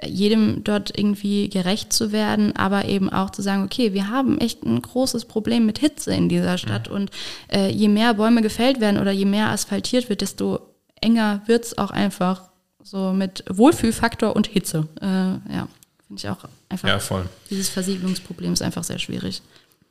jedem 0.06 0.64
dort 0.64 0.98
irgendwie 0.98 1.50
gerecht 1.50 1.92
zu 1.92 2.12
werden, 2.12 2.56
aber 2.56 2.86
eben 2.86 3.10
auch 3.10 3.32
zu 3.32 3.42
sagen, 3.42 3.64
okay, 3.64 3.94
wir 3.94 4.10
haben 4.10 4.38
echt 4.40 4.64
ein 4.64 4.82
großes 4.82 5.26
Problem 5.26 5.66
mit 5.66 5.80
Hitze 5.80 6.14
in 6.14 6.30
dieser 6.30 6.58
Stadt 6.58 6.88
ja. 6.88 6.94
und 6.94 7.12
äh, 7.52 7.70
je 7.70 7.88
mehr 7.88 8.14
Bäume 8.14 8.42
gefällt 8.42 8.80
werden 8.80 9.00
oder 9.00 9.12
je 9.12 9.26
mehr 9.26 9.50
asphaltiert 9.50 10.10
wird, 10.10 10.22
desto 10.22 10.60
enger 11.02 11.42
wird 11.46 11.66
es 11.66 11.78
auch 11.78 11.92
einfach 11.92 12.44
so 12.84 13.14
mit 13.14 13.44
Wohlfühlfaktor 13.50 14.36
und 14.36 14.48
Hitze. 14.48 14.88
Äh, 15.02 15.06
ja, 15.06 15.68
finde 16.08 16.18
ich 16.18 16.30
auch 16.30 16.46
einfach. 16.70 16.88
Ja, 16.88 17.00
voll. 17.00 17.28
Dieses 17.50 17.70
Versiegelungsproblem 17.70 18.54
ist 18.54 18.62
einfach 18.62 18.84
sehr 18.84 19.00
schwierig. 19.00 19.42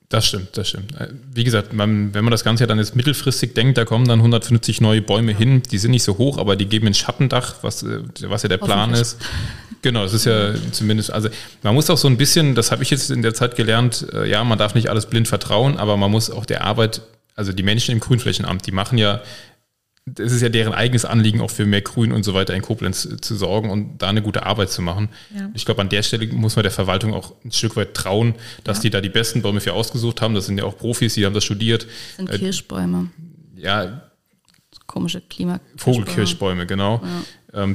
Das 0.09 0.27
stimmt, 0.27 0.57
das 0.57 0.71
stimmt. 0.71 0.95
Wie 1.35 1.45
gesagt, 1.45 1.75
man, 1.75 2.15
wenn 2.15 2.25
man 2.25 2.31
das 2.31 2.43
Ganze 2.43 2.63
ja 2.63 2.67
dann 2.67 2.79
jetzt 2.79 2.97
mittelfristig 2.97 3.55
denkt, 3.55 3.77
da 3.77 3.85
kommen 3.85 4.09
dann 4.09 4.21
150 4.21 4.81
neue 4.81 5.03
Bäume 5.03 5.33
hin. 5.33 5.63
Die 5.71 5.77
sind 5.77 5.91
nicht 5.91 6.03
so 6.03 6.17
hoch, 6.17 6.39
aber 6.39 6.57
die 6.57 6.65
geben 6.65 6.87
ein 6.87 6.95
Schattendach, 6.95 7.57
was, 7.61 7.85
was 8.23 8.43
ja 8.43 8.49
der 8.49 8.57
Plan 8.57 8.95
ist. 8.95 9.19
Genau, 9.83 10.03
das 10.03 10.15
ist 10.15 10.25
ja 10.25 10.55
zumindest, 10.73 11.13
also 11.13 11.29
man 11.63 11.75
muss 11.75 11.89
auch 11.91 11.99
so 11.99 12.09
ein 12.09 12.17
bisschen, 12.17 12.55
das 12.55 12.73
habe 12.73 12.83
ich 12.83 12.91
jetzt 12.91 13.11
in 13.11 13.23
der 13.23 13.35
Zeit 13.35 13.55
gelernt, 13.55 14.07
äh, 14.13 14.29
ja, 14.29 14.43
man 14.43 14.59
darf 14.59 14.75
nicht 14.75 14.89
alles 14.91 15.07
blind 15.07 15.29
vertrauen, 15.29 15.77
aber 15.77 15.97
man 15.97 16.11
muss 16.11 16.31
auch 16.31 16.47
der 16.47 16.65
Arbeit, 16.65 17.03
also 17.37 17.53
die 17.53 17.63
Menschen 17.63 17.93
im 17.93 18.01
Grünflächenamt, 18.01 18.67
die 18.67 18.73
machen 18.73 18.99
ja 18.99 19.21
es 20.19 20.33
ist 20.33 20.43
ja 20.43 20.49
deren 20.49 20.73
eigenes 20.73 21.05
Anliegen, 21.05 21.41
auch 21.41 21.51
für 21.51 21.67
mehr 21.67 21.83
Grün 21.83 22.13
und 22.13 22.23
so 22.23 22.35
weiter 22.35 22.55
in 22.55 22.63
Koblenz 22.63 23.05
äh, 23.05 23.21
zu 23.21 23.35
sorgen 23.37 23.71
und 23.71 23.99
da 23.99 24.09
eine 24.09 24.23
gute 24.23 24.45
Arbeit 24.45 24.71
zu 24.71 24.83
machen. 24.83 25.09
Ja. 25.35 25.51
Ich 25.55 25.65
glaube, 25.65 25.81
an 25.81 25.89
der 25.89 26.03
Stelle 26.03 26.27
muss 26.29 26.57
man 26.57 26.63
der 26.63 26.73
Verwaltung 26.73 27.15
auch 27.15 27.35
ein 27.45 27.53
Stück 27.53 27.77
weit 27.77 27.95
trauen, 27.95 28.35
dass 28.65 28.79
ja. 28.79 28.83
die 28.83 28.91
da 28.91 29.01
die 29.01 29.09
besten 29.09 29.43
Bäume 29.43 29.61
für 29.61 29.73
ausgesucht 29.73 30.21
haben. 30.21 30.35
Das 30.35 30.47
sind 30.47 30.59
ja 30.59 30.65
auch 30.65 30.77
Profis, 30.77 31.15
die 31.15 31.27
haben 31.27 31.35
das 31.35 31.45
studiert. 31.45 31.85
Das 31.85 32.17
sind 32.17 32.31
Kirschbäume. 32.31 33.11
Ja. 33.57 34.03
Komische 34.87 35.21
Klima. 35.21 35.61
Vogelkirschbäume, 35.77 36.67
genau. 36.67 37.03
ähm, 37.05 37.25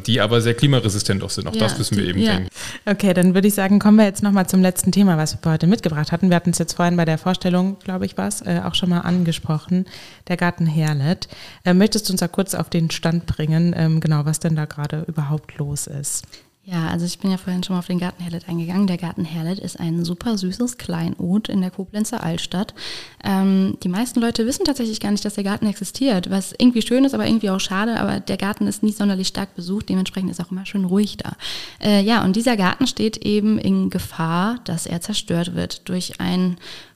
die 0.06 0.22
aber 0.22 0.40
sehr 0.40 0.54
klimaresistent 0.54 1.24
auch 1.24 1.32
sind. 1.32 1.48
Auch 1.48 1.56
ja, 1.56 1.62
das 1.62 1.78
müssen 1.80 1.98
wir 1.98 2.06
eben 2.06 2.20
ja. 2.20 2.34
denken. 2.34 2.50
Okay, 2.86 3.14
dann 3.14 3.34
würde 3.34 3.48
ich 3.48 3.56
sagen, 3.56 3.80
kommen 3.80 3.98
wir 3.98 4.06
jetzt 4.06 4.22
nochmal 4.22 4.48
zum 4.48 4.62
letzten 4.62 4.92
Thema, 4.92 5.18
was 5.18 5.36
wir 5.42 5.52
heute 5.52 5.66
mitgebracht 5.66 6.12
hatten. 6.12 6.30
Wir 6.30 6.36
hatten 6.36 6.52
es 6.52 6.60
jetzt 6.60 6.74
vorhin 6.74 6.96
bei 6.96 7.06
der 7.06 7.18
Vorstellung, 7.18 7.78
glaube 7.80 8.06
ich, 8.06 8.16
was 8.16 8.42
äh, 8.42 8.62
auch 8.64 8.76
schon 8.76 8.90
mal 8.90 9.00
angesprochen, 9.02 9.86
der 10.28 10.38
Garten 10.38 10.68
Herlet. 10.68 11.28
Äh, 11.66 11.74
möchtest 11.74 12.08
du 12.08 12.14
uns 12.14 12.20
da 12.20 12.28
kurz 12.28 12.54
auf 12.54 12.70
den 12.70 12.92
Stand 12.92 13.26
bringen, 13.26 13.74
ähm, 13.76 14.00
genau, 14.00 14.26
was 14.26 14.40
denn 14.40 14.56
da 14.56 14.66
gerade 14.66 15.06
überhaupt 15.08 15.58
los 15.58 15.88
ist? 15.88 16.24
Ja, 16.66 16.88
also 16.88 17.06
ich 17.06 17.20
bin 17.20 17.30
ja 17.30 17.36
vorhin 17.36 17.62
schon 17.62 17.74
mal 17.74 17.80
auf 17.80 17.88
den 17.88 18.00
Garten 18.00 18.24
Herlet 18.24 18.48
eingegangen. 18.48 18.88
Der 18.88 18.98
Garten 18.98 19.26
Herlet 19.26 19.60
ist 19.60 19.82
ein 19.82 20.06
super 20.06 20.38
süßes 20.38 20.78
Kleinod 20.78 21.50
in 21.50 21.60
der 21.60 21.72
Koblenzer 21.72 22.24
Altstadt. 22.24 22.74
Ähm, 23.22 23.78
die 23.84 23.90
meisten 23.90 24.22
Leute 24.22 24.46
wissen 24.46 24.64
tatsächlich 24.64 25.02
gar 25.02 25.12
nicht, 25.12 25.26
dass 25.26 25.34
der 25.34 25.44
Garten 25.44 25.68
existiert, 25.68 26.30
was 26.30 26.54
irgendwie 26.58 26.82
schön 26.82 27.04
ist, 27.04 27.14
aber 27.14 27.28
irgendwie 27.28 27.50
auch 27.50 27.60
schade. 27.60 28.00
Aber 28.00 28.22
der 28.22 28.38
Garten 28.38 28.66
ist 28.66 28.82
nicht 28.82 28.98
sonderlich 28.98 29.28
stark 29.28 29.56
besucht, 29.56 29.90
dementsprechend 29.90 30.32
ist 30.32 30.40
auch 30.40 30.52
immer 30.52 30.66
schön 30.66 30.86
ruhig 30.86 31.18
da. 31.18 31.36
Äh, 31.82 32.02
ja, 32.02 32.24
und 32.24 32.38
dieser 32.38 32.56
Garten 32.56 32.88
steht 32.88 33.18
eben 33.18 33.58
in 33.58 33.90
Gefahr, 33.90 34.60
dass 34.64 34.86
er 34.86 35.02
zerstört 35.02 35.56
wird 35.56 35.90
durch 35.90 36.22
einen 36.22 36.56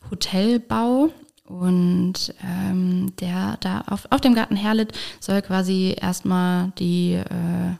Hotelbau 0.09 1.09
und 1.43 2.33
ähm, 2.41 3.11
der 3.19 3.57
da 3.59 3.81
auf, 3.87 4.07
auf 4.11 4.21
dem 4.21 4.33
Garten 4.33 4.55
Herlet 4.55 4.93
soll 5.19 5.41
quasi 5.41 5.93
erstmal 5.99 6.71
die, 6.79 7.15
äh, 7.15 7.75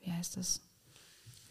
wie 0.00 0.10
heißt 0.10 0.36
das? 0.36 0.65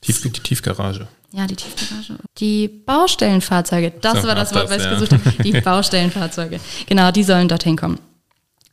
Tief, 0.05 0.21
die 0.21 0.29
Tiefgarage. 0.29 1.07
Ja, 1.31 1.47
die 1.47 1.55
Tiefgarage. 1.55 2.17
Die 2.37 2.67
Baustellenfahrzeuge, 2.67 3.91
das 4.01 4.21
so, 4.21 4.27
war 4.27 4.35
das 4.35 4.53
Wort, 4.53 4.69
was 4.69 4.77
ich 4.77 4.83
ja. 4.83 4.93
gesucht 4.93 5.13
habe. 5.13 5.43
Die 5.43 5.59
Baustellenfahrzeuge. 5.61 6.59
Genau, 6.85 7.11
die 7.11 7.23
sollen 7.23 7.47
dorthin 7.47 7.75
kommen. 7.75 7.99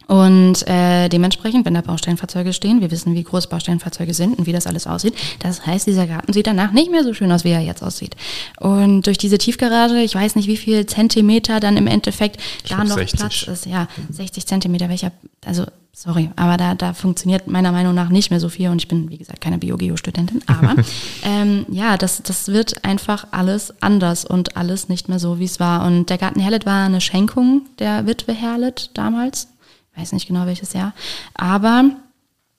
Und 0.06 0.66
äh, 0.68 1.08
dementsprechend, 1.08 1.64
wenn 1.64 1.74
da 1.74 1.80
Baustellenfahrzeuge 1.80 2.52
stehen, 2.52 2.80
wir 2.80 2.90
wissen, 2.90 3.14
wie 3.14 3.22
groß 3.22 3.48
Baustellenfahrzeuge 3.48 4.14
sind 4.14 4.38
und 4.38 4.46
wie 4.46 4.52
das 4.52 4.66
alles 4.66 4.86
aussieht. 4.86 5.14
Das 5.40 5.66
heißt, 5.66 5.86
dieser 5.86 6.06
Garten 6.06 6.32
sieht 6.32 6.46
danach 6.46 6.72
nicht 6.72 6.90
mehr 6.90 7.04
so 7.04 7.14
schön 7.14 7.32
aus, 7.32 7.44
wie 7.44 7.50
er 7.50 7.60
jetzt 7.60 7.82
aussieht. 7.82 8.16
Und 8.60 9.06
durch 9.06 9.18
diese 9.18 9.38
Tiefgarage, 9.38 10.00
ich 10.02 10.14
weiß 10.14 10.36
nicht, 10.36 10.48
wie 10.48 10.56
viel 10.56 10.86
Zentimeter 10.86 11.60
dann 11.60 11.76
im 11.76 11.86
Endeffekt 11.86 12.40
da 12.68 12.84
noch 12.84 12.96
60. 12.96 13.20
Platz 13.20 13.42
ist. 13.42 13.66
Ja, 13.66 13.88
60 14.10 14.46
Zentimeter, 14.46 14.88
welcher, 14.88 15.12
also 15.44 15.64
sorry, 15.92 16.30
aber 16.36 16.56
da, 16.56 16.74
da 16.74 16.94
funktioniert 16.94 17.46
meiner 17.46 17.70
Meinung 17.70 17.94
nach 17.94 18.08
nicht 18.08 18.30
mehr 18.30 18.40
so 18.40 18.48
viel 18.48 18.70
und 18.70 18.78
ich 18.78 18.88
bin, 18.88 19.10
wie 19.10 19.18
gesagt, 19.18 19.40
keine 19.40 19.58
Biogeo-Studentin, 19.58 20.42
aber 20.46 20.74
ähm, 21.22 21.66
ja, 21.68 21.96
das, 21.96 22.22
das 22.22 22.48
wird 22.48 22.84
einfach 22.84 23.26
alles 23.30 23.74
anders 23.80 24.24
und 24.24 24.56
alles 24.56 24.88
nicht 24.88 25.08
mehr 25.08 25.18
so, 25.18 25.38
wie 25.38 25.44
es 25.44 25.60
war. 25.60 25.86
Und 25.86 26.10
der 26.10 26.18
Garten 26.18 26.40
Herlet 26.40 26.66
war 26.66 26.86
eine 26.86 27.00
Schenkung 27.00 27.62
der 27.78 28.06
Witwe 28.06 28.32
Herlet 28.32 28.90
damals, 28.94 29.48
weiß 29.96 30.12
nicht 30.12 30.28
genau 30.28 30.46
welches 30.46 30.72
Jahr, 30.72 30.94
aber 31.34 31.90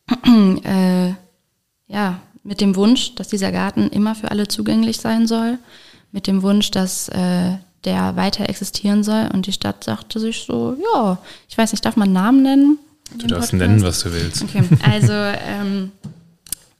äh, 0.63 1.13
ja, 1.87 2.19
mit 2.43 2.61
dem 2.61 2.75
Wunsch, 2.75 3.15
dass 3.15 3.29
dieser 3.29 3.51
Garten 3.51 3.87
immer 3.89 4.15
für 4.15 4.31
alle 4.31 4.47
zugänglich 4.47 4.97
sein 4.97 5.27
soll, 5.27 5.57
mit 6.11 6.27
dem 6.27 6.41
Wunsch, 6.41 6.71
dass 6.71 7.09
äh, 7.09 7.57
der 7.85 8.15
weiter 8.15 8.49
existieren 8.49 9.03
soll. 9.03 9.29
Und 9.33 9.47
die 9.47 9.53
Stadt 9.53 9.83
sagte 9.83 10.19
sich 10.19 10.43
so, 10.45 10.77
ja, 10.93 11.17
ich 11.49 11.57
weiß 11.57 11.71
nicht, 11.71 11.85
darf 11.85 11.95
man 11.95 12.13
Namen 12.13 12.43
nennen? 12.43 12.79
Du 13.17 13.27
darfst 13.27 13.51
Podcast? 13.51 13.53
nennen, 13.53 13.81
was 13.83 13.99
du 14.01 14.13
willst. 14.13 14.43
Okay, 14.43 14.63
also 14.83 15.13
ähm, 15.13 15.91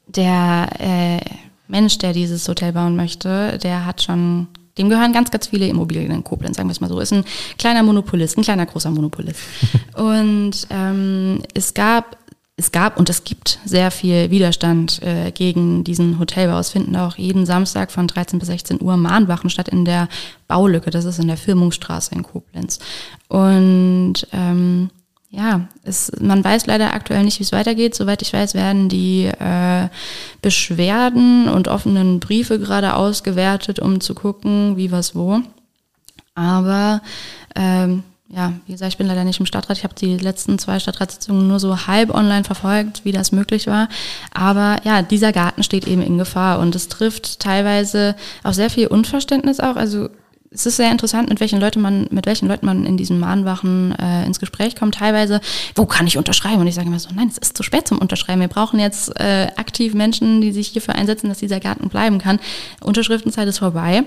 der 0.07 0.69
äh, 0.79 1.19
Mensch, 1.67 1.97
der 1.97 2.13
dieses 2.13 2.47
Hotel 2.47 2.73
bauen 2.73 2.95
möchte, 2.95 3.57
der 3.61 3.85
hat 3.85 4.03
schon, 4.03 4.47
dem 4.77 4.89
gehören 4.89 5.13
ganz, 5.13 5.31
ganz 5.31 5.47
viele 5.47 5.67
Immobilien 5.67 6.11
in 6.11 6.23
Koblenz, 6.23 6.57
sagen 6.57 6.69
wir 6.69 6.73
es 6.73 6.81
mal 6.81 6.89
so. 6.89 6.99
Ist 6.99 7.13
ein 7.13 7.25
kleiner 7.57 7.83
Monopolist, 7.83 8.37
ein 8.37 8.43
kleiner 8.43 8.65
großer 8.65 8.91
Monopolist. 8.91 9.39
und 9.95 10.67
ähm, 10.69 11.41
es 11.53 11.73
gab 11.73 12.17
es 12.55 12.71
gab 12.71 12.97
und 12.99 13.09
es 13.09 13.23
gibt 13.23 13.59
sehr 13.65 13.89
viel 13.89 14.29
Widerstand 14.29 15.01
äh, 15.01 15.31
gegen 15.31 15.83
diesen 15.83 16.19
Hotelbau. 16.19 16.59
Es 16.59 16.69
finden 16.69 16.95
auch 16.95 17.15
jeden 17.17 17.47
Samstag 17.47 17.91
von 17.91 18.05
13 18.07 18.37
bis 18.37 18.47
16 18.47 18.79
Uhr 18.79 18.95
Mahnwachen 18.95 19.49
statt 19.49 19.69
in 19.69 19.85
der 19.85 20.07
Baulücke. 20.47 20.91
Das 20.91 21.05
ist 21.05 21.17
in 21.17 21.27
der 21.27 21.37
Firmungsstraße 21.37 22.13
in 22.13 22.21
Koblenz. 22.21 22.77
Und 23.27 24.27
ähm, 24.31 24.91
ja, 25.35 25.61
es, 25.81 26.11
man 26.19 26.43
weiß 26.43 26.67
leider 26.67 26.93
aktuell 26.93 27.23
nicht, 27.23 27.39
wie 27.39 27.43
es 27.43 27.51
weitergeht. 27.51 27.95
Soweit 27.95 28.21
ich 28.21 28.31
weiß, 28.31 28.53
werden 28.53 28.87
die 28.87 29.25
äh, 29.25 29.89
Beschwerden 30.43 31.49
und 31.49 31.67
offenen 31.67 32.19
Briefe 32.19 32.59
gerade 32.59 32.93
ausgewertet, 32.93 33.79
um 33.79 33.99
zu 33.99 34.13
gucken, 34.13 34.77
wie 34.77 34.91
was 34.91 35.15
wo. 35.15 35.41
Aber 36.35 37.01
ähm, 37.55 38.03
ja, 38.29 38.53
wie 38.67 38.73
gesagt, 38.73 38.93
ich 38.93 38.97
bin 38.99 39.07
leider 39.07 39.23
nicht 39.23 39.39
im 39.39 39.47
Stadtrat. 39.47 39.79
Ich 39.79 39.83
habe 39.83 39.95
die 39.95 40.17
letzten 40.17 40.59
zwei 40.59 40.77
Stadtratssitzungen 40.77 41.47
nur 41.47 41.59
so 41.59 41.87
halb 41.87 42.13
online 42.13 42.43
verfolgt, 42.43 43.03
wie 43.03 43.11
das 43.11 43.31
möglich 43.31 43.65
war. 43.65 43.89
Aber 44.35 44.77
ja, 44.83 45.01
dieser 45.01 45.31
Garten 45.31 45.63
steht 45.63 45.87
eben 45.87 46.03
in 46.03 46.19
Gefahr 46.19 46.59
und 46.59 46.75
es 46.75 46.89
trifft 46.89 47.39
teilweise 47.39 48.15
auch 48.43 48.53
sehr 48.53 48.69
viel 48.69 48.85
Unverständnis 48.85 49.59
auch. 49.59 49.77
Also 49.77 50.09
es 50.53 50.65
ist 50.65 50.77
sehr 50.77 50.91
interessant, 50.91 51.29
mit 51.29 51.39
welchen 51.39 51.59
Leuten 51.59 51.81
man, 51.81 52.07
mit 52.11 52.25
welchen 52.25 52.47
Leuten 52.47 52.65
man 52.65 52.85
in 52.85 52.97
diesen 52.97 53.19
Mahnwachen 53.19 53.95
äh, 53.97 54.25
ins 54.25 54.39
Gespräch 54.39 54.75
kommt. 54.75 54.95
Teilweise, 54.95 55.41
wo 55.75 55.85
kann 55.85 56.07
ich 56.07 56.17
unterschreiben? 56.17 56.61
Und 56.61 56.67
ich 56.67 56.75
sage 56.75 56.87
immer 56.87 56.99
so, 56.99 57.09
nein, 57.13 57.27
es 57.29 57.37
ist 57.37 57.57
zu 57.57 57.63
spät 57.63 57.87
zum 57.87 57.97
Unterschreiben. 57.97 58.41
Wir 58.41 58.47
brauchen 58.47 58.79
jetzt 58.79 59.19
äh, 59.19 59.47
aktiv 59.55 59.93
Menschen, 59.93 60.41
die 60.41 60.51
sich 60.51 60.67
hierfür 60.67 60.95
einsetzen, 60.95 61.29
dass 61.29 61.39
dieser 61.39 61.59
Garten 61.59 61.89
bleiben 61.89 62.19
kann. 62.19 62.39
Unterschriftenzeit 62.81 63.47
ist 63.47 63.59
vorbei. 63.59 64.03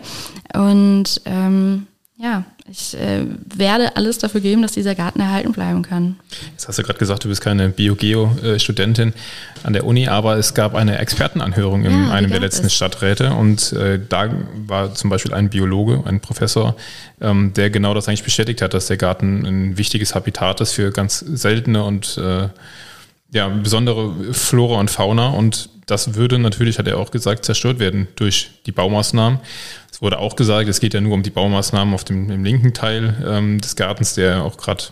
Und 0.54 1.20
ähm, 1.24 1.86
ja, 2.18 2.44
ich 2.70 2.96
äh, 2.98 3.26
werde 3.54 3.94
alles 3.96 4.16
dafür 4.16 4.40
geben, 4.40 4.62
dass 4.62 4.72
dieser 4.72 4.94
Garten 4.94 5.20
erhalten 5.20 5.52
bleiben 5.52 5.82
kann. 5.82 6.16
Jetzt 6.52 6.66
hast 6.66 6.78
du 6.78 6.82
gerade 6.82 6.98
gesagt, 6.98 7.24
du 7.24 7.28
bist 7.28 7.42
keine 7.42 7.68
Biogeo-Studentin 7.68 9.12
an 9.62 9.72
der 9.74 9.84
Uni, 9.84 10.08
aber 10.08 10.38
es 10.38 10.54
gab 10.54 10.74
eine 10.74 10.96
Expertenanhörung 10.96 11.84
in 11.84 12.06
ja, 12.06 12.10
einem 12.10 12.30
der 12.30 12.40
letzten 12.40 12.66
es. 12.66 12.74
Stadträte 12.74 13.34
und 13.34 13.72
äh, 13.74 14.00
da 14.08 14.30
war 14.66 14.94
zum 14.94 15.10
Beispiel 15.10 15.34
ein 15.34 15.50
Biologe, 15.50 16.04
ein 16.06 16.20
Professor, 16.20 16.74
ähm, 17.20 17.52
der 17.52 17.68
genau 17.68 17.92
das 17.92 18.08
eigentlich 18.08 18.24
bestätigt 18.24 18.62
hat, 18.62 18.72
dass 18.72 18.86
der 18.86 18.96
Garten 18.96 19.44
ein 19.44 19.76
wichtiges 19.76 20.14
Habitat 20.14 20.62
ist 20.62 20.72
für 20.72 20.92
ganz 20.92 21.18
seltene 21.18 21.84
und 21.84 22.16
äh, 22.16 22.48
ja, 23.30 23.48
besondere 23.48 24.32
Flora 24.32 24.80
und 24.80 24.90
Fauna 24.90 25.28
und 25.28 25.68
das 25.86 26.14
würde 26.14 26.38
natürlich, 26.38 26.78
hat 26.78 26.88
er 26.88 26.98
auch 26.98 27.12
gesagt, 27.12 27.44
zerstört 27.44 27.78
werden 27.78 28.08
durch 28.16 28.50
die 28.66 28.72
Baumaßnahmen. 28.72 29.38
Es 29.96 30.02
wurde 30.02 30.18
auch 30.18 30.36
gesagt, 30.36 30.68
es 30.68 30.78
geht 30.78 30.92
ja 30.92 31.00
nur 31.00 31.14
um 31.14 31.22
die 31.22 31.30
Baumaßnahmen 31.30 31.94
auf 31.94 32.04
dem 32.04 32.30
im 32.30 32.44
linken 32.44 32.74
Teil 32.74 33.14
ähm, 33.26 33.62
des 33.62 33.76
Gartens, 33.76 34.12
der 34.12 34.42
auch 34.42 34.58
gerade 34.58 34.84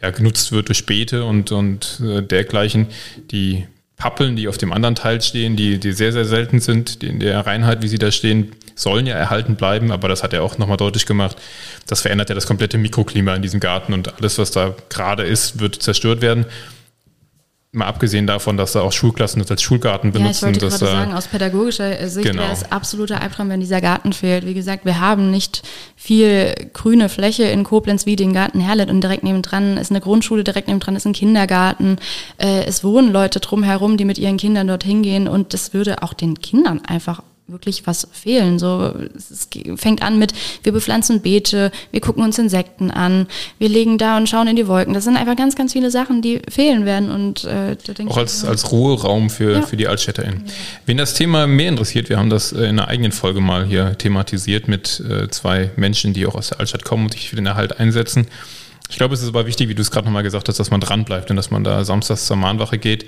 ja, 0.00 0.08
genutzt 0.08 0.50
wird 0.50 0.68
durch 0.68 0.86
Beete 0.86 1.26
und, 1.26 1.52
und 1.52 2.00
äh, 2.02 2.22
dergleichen. 2.22 2.86
Die 3.32 3.66
Pappeln, 3.98 4.36
die 4.36 4.48
auf 4.48 4.56
dem 4.56 4.72
anderen 4.72 4.94
Teil 4.94 5.20
stehen, 5.20 5.56
die, 5.56 5.78
die 5.78 5.92
sehr, 5.92 6.14
sehr 6.14 6.24
selten 6.24 6.58
sind, 6.58 7.02
die 7.02 7.08
in 7.08 7.20
der 7.20 7.44
Reinheit, 7.44 7.82
wie 7.82 7.88
sie 7.88 7.98
da 7.98 8.10
stehen, 8.10 8.52
sollen 8.74 9.04
ja 9.04 9.14
erhalten 9.14 9.56
bleiben, 9.56 9.92
aber 9.92 10.08
das 10.08 10.22
hat 10.22 10.32
er 10.32 10.42
auch 10.42 10.56
nochmal 10.56 10.78
deutlich 10.78 11.04
gemacht. 11.04 11.36
Das 11.86 12.00
verändert 12.00 12.30
ja 12.30 12.34
das 12.34 12.46
komplette 12.46 12.78
Mikroklima 12.78 13.34
in 13.34 13.42
diesem 13.42 13.60
Garten 13.60 13.92
und 13.92 14.16
alles, 14.16 14.38
was 14.38 14.52
da 14.52 14.74
gerade 14.88 15.24
ist, 15.24 15.60
wird 15.60 15.82
zerstört 15.82 16.22
werden. 16.22 16.46
Mal 17.72 17.86
abgesehen 17.86 18.26
davon, 18.26 18.56
dass 18.56 18.72
da 18.72 18.80
auch 18.80 18.90
Schulklassen 18.90 19.40
das 19.40 19.48
als 19.48 19.62
Schulgarten 19.62 20.10
benutzen. 20.10 20.46
Ja, 20.46 20.50
ich 20.50 20.60
wollte 20.60 20.76
gerade 20.76 20.92
sagen, 20.92 21.12
aus 21.12 21.28
pädagogischer 21.28 22.08
Sicht 22.08 22.26
genau. 22.26 22.42
wäre 22.42 22.52
es 22.52 22.72
absoluter 22.72 23.20
Albtraum, 23.22 23.48
wenn 23.48 23.60
dieser 23.60 23.80
Garten 23.80 24.12
fehlt. 24.12 24.44
Wie 24.44 24.54
gesagt, 24.54 24.84
wir 24.84 24.98
haben 24.98 25.30
nicht 25.30 25.62
viel 25.94 26.52
grüne 26.72 27.08
Fläche 27.08 27.44
in 27.44 27.62
Koblenz 27.62 28.06
wie 28.06 28.16
den 28.16 28.32
Garten 28.32 28.58
Herlet 28.58 28.90
und 28.90 29.02
direkt 29.02 29.22
nebendran 29.22 29.76
ist 29.76 29.92
eine 29.92 30.00
Grundschule, 30.00 30.42
direkt 30.42 30.66
nebendran 30.66 30.96
ist 30.96 31.06
ein 31.06 31.12
Kindergarten. 31.12 31.98
Äh, 32.38 32.64
es 32.64 32.82
wohnen 32.82 33.12
Leute 33.12 33.38
drumherum, 33.38 33.96
die 33.96 34.04
mit 34.04 34.18
ihren 34.18 34.36
Kindern 34.36 34.66
dorthin 34.66 35.02
gehen 35.02 35.28
und 35.28 35.54
das 35.54 35.72
würde 35.72 36.02
auch 36.02 36.12
den 36.12 36.40
Kindern 36.40 36.80
einfach 36.84 37.22
wirklich 37.52 37.86
was 37.86 38.08
fehlen. 38.12 38.58
So, 38.58 38.92
es 39.14 39.48
fängt 39.76 40.02
an 40.02 40.18
mit, 40.18 40.32
wir 40.62 40.72
bepflanzen 40.72 41.20
Beete, 41.20 41.70
wir 41.90 42.00
gucken 42.00 42.22
uns 42.22 42.38
Insekten 42.38 42.90
an, 42.90 43.26
wir 43.58 43.68
legen 43.68 43.98
da 43.98 44.16
und 44.16 44.28
schauen 44.28 44.48
in 44.48 44.56
die 44.56 44.66
Wolken. 44.66 44.94
Das 44.94 45.04
sind 45.04 45.16
einfach 45.16 45.36
ganz, 45.36 45.56
ganz 45.56 45.72
viele 45.72 45.90
Sachen, 45.90 46.22
die 46.22 46.40
fehlen 46.48 46.84
werden. 46.84 47.10
Und 47.10 47.44
äh, 47.44 47.76
da 47.84 47.92
denke 47.92 48.12
Auch 48.12 48.18
als, 48.18 48.44
als 48.44 48.72
Ruheraum 48.72 49.30
für, 49.30 49.52
ja. 49.52 49.62
für 49.62 49.76
die 49.76 49.88
AltstädterInnen. 49.88 50.44
Ja. 50.46 50.52
Wen 50.86 50.96
das 50.96 51.14
Thema 51.14 51.46
mehr 51.46 51.68
interessiert, 51.68 52.08
wir 52.08 52.18
haben 52.18 52.30
das 52.30 52.52
in 52.52 52.64
einer 52.64 52.88
eigenen 52.88 53.12
Folge 53.12 53.40
mal 53.40 53.64
hier 53.64 53.96
thematisiert 53.98 54.68
mit 54.68 55.02
äh, 55.08 55.28
zwei 55.28 55.70
Menschen, 55.76 56.12
die 56.12 56.26
auch 56.26 56.34
aus 56.34 56.48
der 56.48 56.60
Altstadt 56.60 56.84
kommen 56.84 57.04
und 57.04 57.12
sich 57.12 57.30
für 57.30 57.36
den 57.36 57.46
Erhalt 57.46 57.78
einsetzen. 57.78 58.26
Ich 58.90 58.96
glaube, 58.96 59.14
es 59.14 59.22
ist 59.22 59.28
aber 59.28 59.46
wichtig, 59.46 59.68
wie 59.68 59.74
du 59.74 59.82
es 59.82 59.90
gerade 59.92 60.06
nochmal 60.06 60.24
gesagt 60.24 60.48
hast, 60.48 60.58
dass 60.58 60.70
man 60.70 60.80
dranbleibt 60.80 61.30
und 61.30 61.36
dass 61.36 61.50
man 61.50 61.62
da 61.62 61.84
samstags 61.84 62.26
zur 62.26 62.36
Mahnwache 62.36 62.76
geht. 62.76 63.06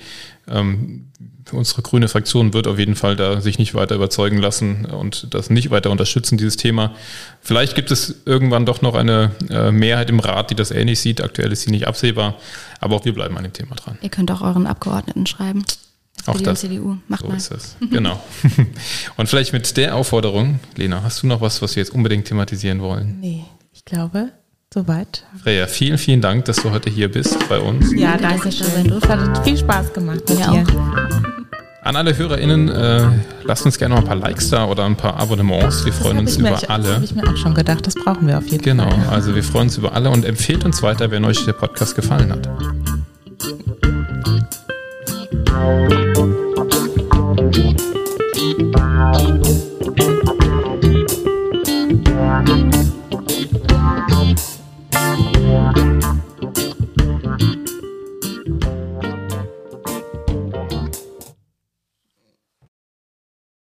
Ähm, 0.49 1.09
unsere 1.51 1.83
grüne 1.83 2.09
Fraktion 2.09 2.55
wird 2.55 2.67
auf 2.67 2.79
jeden 2.79 2.95
Fall 2.95 3.17
da 3.17 3.41
sich 3.41 3.59
nicht 3.59 3.75
weiter 3.75 3.95
überzeugen 3.95 4.39
lassen 4.39 4.85
und 4.87 5.35
das 5.35 5.51
nicht 5.51 5.71
weiter 5.71 5.91
unterstützen, 5.91 6.39
dieses 6.39 6.57
Thema. 6.57 6.95
Vielleicht 7.41 7.75
gibt 7.75 7.91
es 7.91 8.23
irgendwann 8.25 8.65
doch 8.65 8.83
noch 8.83 8.95
eine 8.95 9.33
äh, 9.51 9.73
Mehrheit 9.73 10.11
im 10.11 10.21
Rat, 10.21 10.51
die 10.51 10.55
das 10.55 10.71
ähnlich 10.71 11.01
sieht. 11.01 11.21
Aktuell 11.21 11.51
ist 11.53 11.63
sie 11.63 11.71
nicht 11.71 11.87
absehbar, 11.87 12.37
aber 12.81 12.97
auch 12.97 13.05
wir 13.05 13.13
bleiben 13.13 13.37
an 13.37 13.43
dem 13.43 13.53
Thema 13.53 13.75
dran. 13.75 13.99
Ihr 14.03 14.11
könnt 14.11 14.31
auch 14.31 14.43
euren 14.43 14.67
Abgeordneten 14.67 15.27
schreiben. 15.27 15.65
Auch 16.27 16.41
das. 16.41 16.61
CDU. 16.61 16.99
Macht 17.09 17.23
so 17.23 17.29
mal. 17.29 17.37
ist 17.37 17.51
es. 17.51 17.77
Genau. 17.91 18.23
Und 19.17 19.29
vielleicht 19.29 19.53
mit 19.53 19.77
der 19.77 19.97
Aufforderung, 19.97 20.61
Lena, 20.77 21.03
hast 21.03 21.23
du 21.23 21.27
noch 21.27 21.41
was, 21.41 21.63
was 21.63 21.75
wir 21.75 21.83
jetzt 21.83 21.93
unbedingt 21.93 22.27
thematisieren 22.27 22.81
wollen? 22.81 23.19
Nee, 23.21 23.45
ich 23.73 23.85
glaube, 23.85 24.31
Soweit. 24.73 25.25
Freya, 25.43 25.67
vielen, 25.67 25.99
vielen 25.99 26.23
Dank, 26.23 26.47
dass 26.47 26.57
du 26.57 26.71
heute 26.71 26.89
hier 26.89 27.11
bist 27.11 27.37
bei 27.51 27.59
uns. 27.59 27.93
Ja, 27.95 28.17
danke 28.17 28.51
schön. 28.51 28.85
Du 28.85 29.03
hat 29.03 29.45
viel 29.45 29.59
Spaß 29.59 29.93
gemacht 29.93 30.27
mit 30.27 30.39
dir. 30.39 30.49
Auch. 30.49 31.32
An 31.85 31.97
alle 31.97 32.17
HörerInnen, 32.17 32.69
äh, 32.69 33.09
lasst 33.43 33.67
uns 33.67 33.77
gerne 33.77 33.97
mal 33.97 34.03
ein 34.03 34.07
paar 34.07 34.15
Likes 34.15 34.51
da 34.51 34.67
oder 34.67 34.85
ein 34.85 34.95
paar 34.95 35.19
Abonnements. 35.19 35.85
Wir 35.85 35.93
freuen 35.93 36.19
uns 36.19 36.37
über 36.37 36.51
mir, 36.51 36.71
alle. 36.71 36.85
Das 36.85 36.95
habe 36.95 37.05
ich 37.05 37.15
mir 37.17 37.29
auch 37.29 37.37
schon 37.37 37.55
gedacht, 37.55 37.85
das 37.85 37.97
brauchen 37.97 38.29
wir 38.29 38.39
auf 38.39 38.47
jeden 38.47 38.63
genau, 38.63 38.85
Fall. 38.85 38.99
Genau, 39.01 39.11
also 39.11 39.35
wir 39.35 39.43
freuen 39.43 39.65
uns 39.65 39.79
über 39.79 39.93
alle 39.93 40.09
und 40.11 40.25
empfehlt 40.25 40.65
uns 40.65 40.81
weiter, 40.85 41.11
wenn 41.11 41.25
euch 41.25 41.45
der 41.45 41.55
Podcast 41.55 41.97
gefallen 41.97 42.31
hat. 42.31 42.49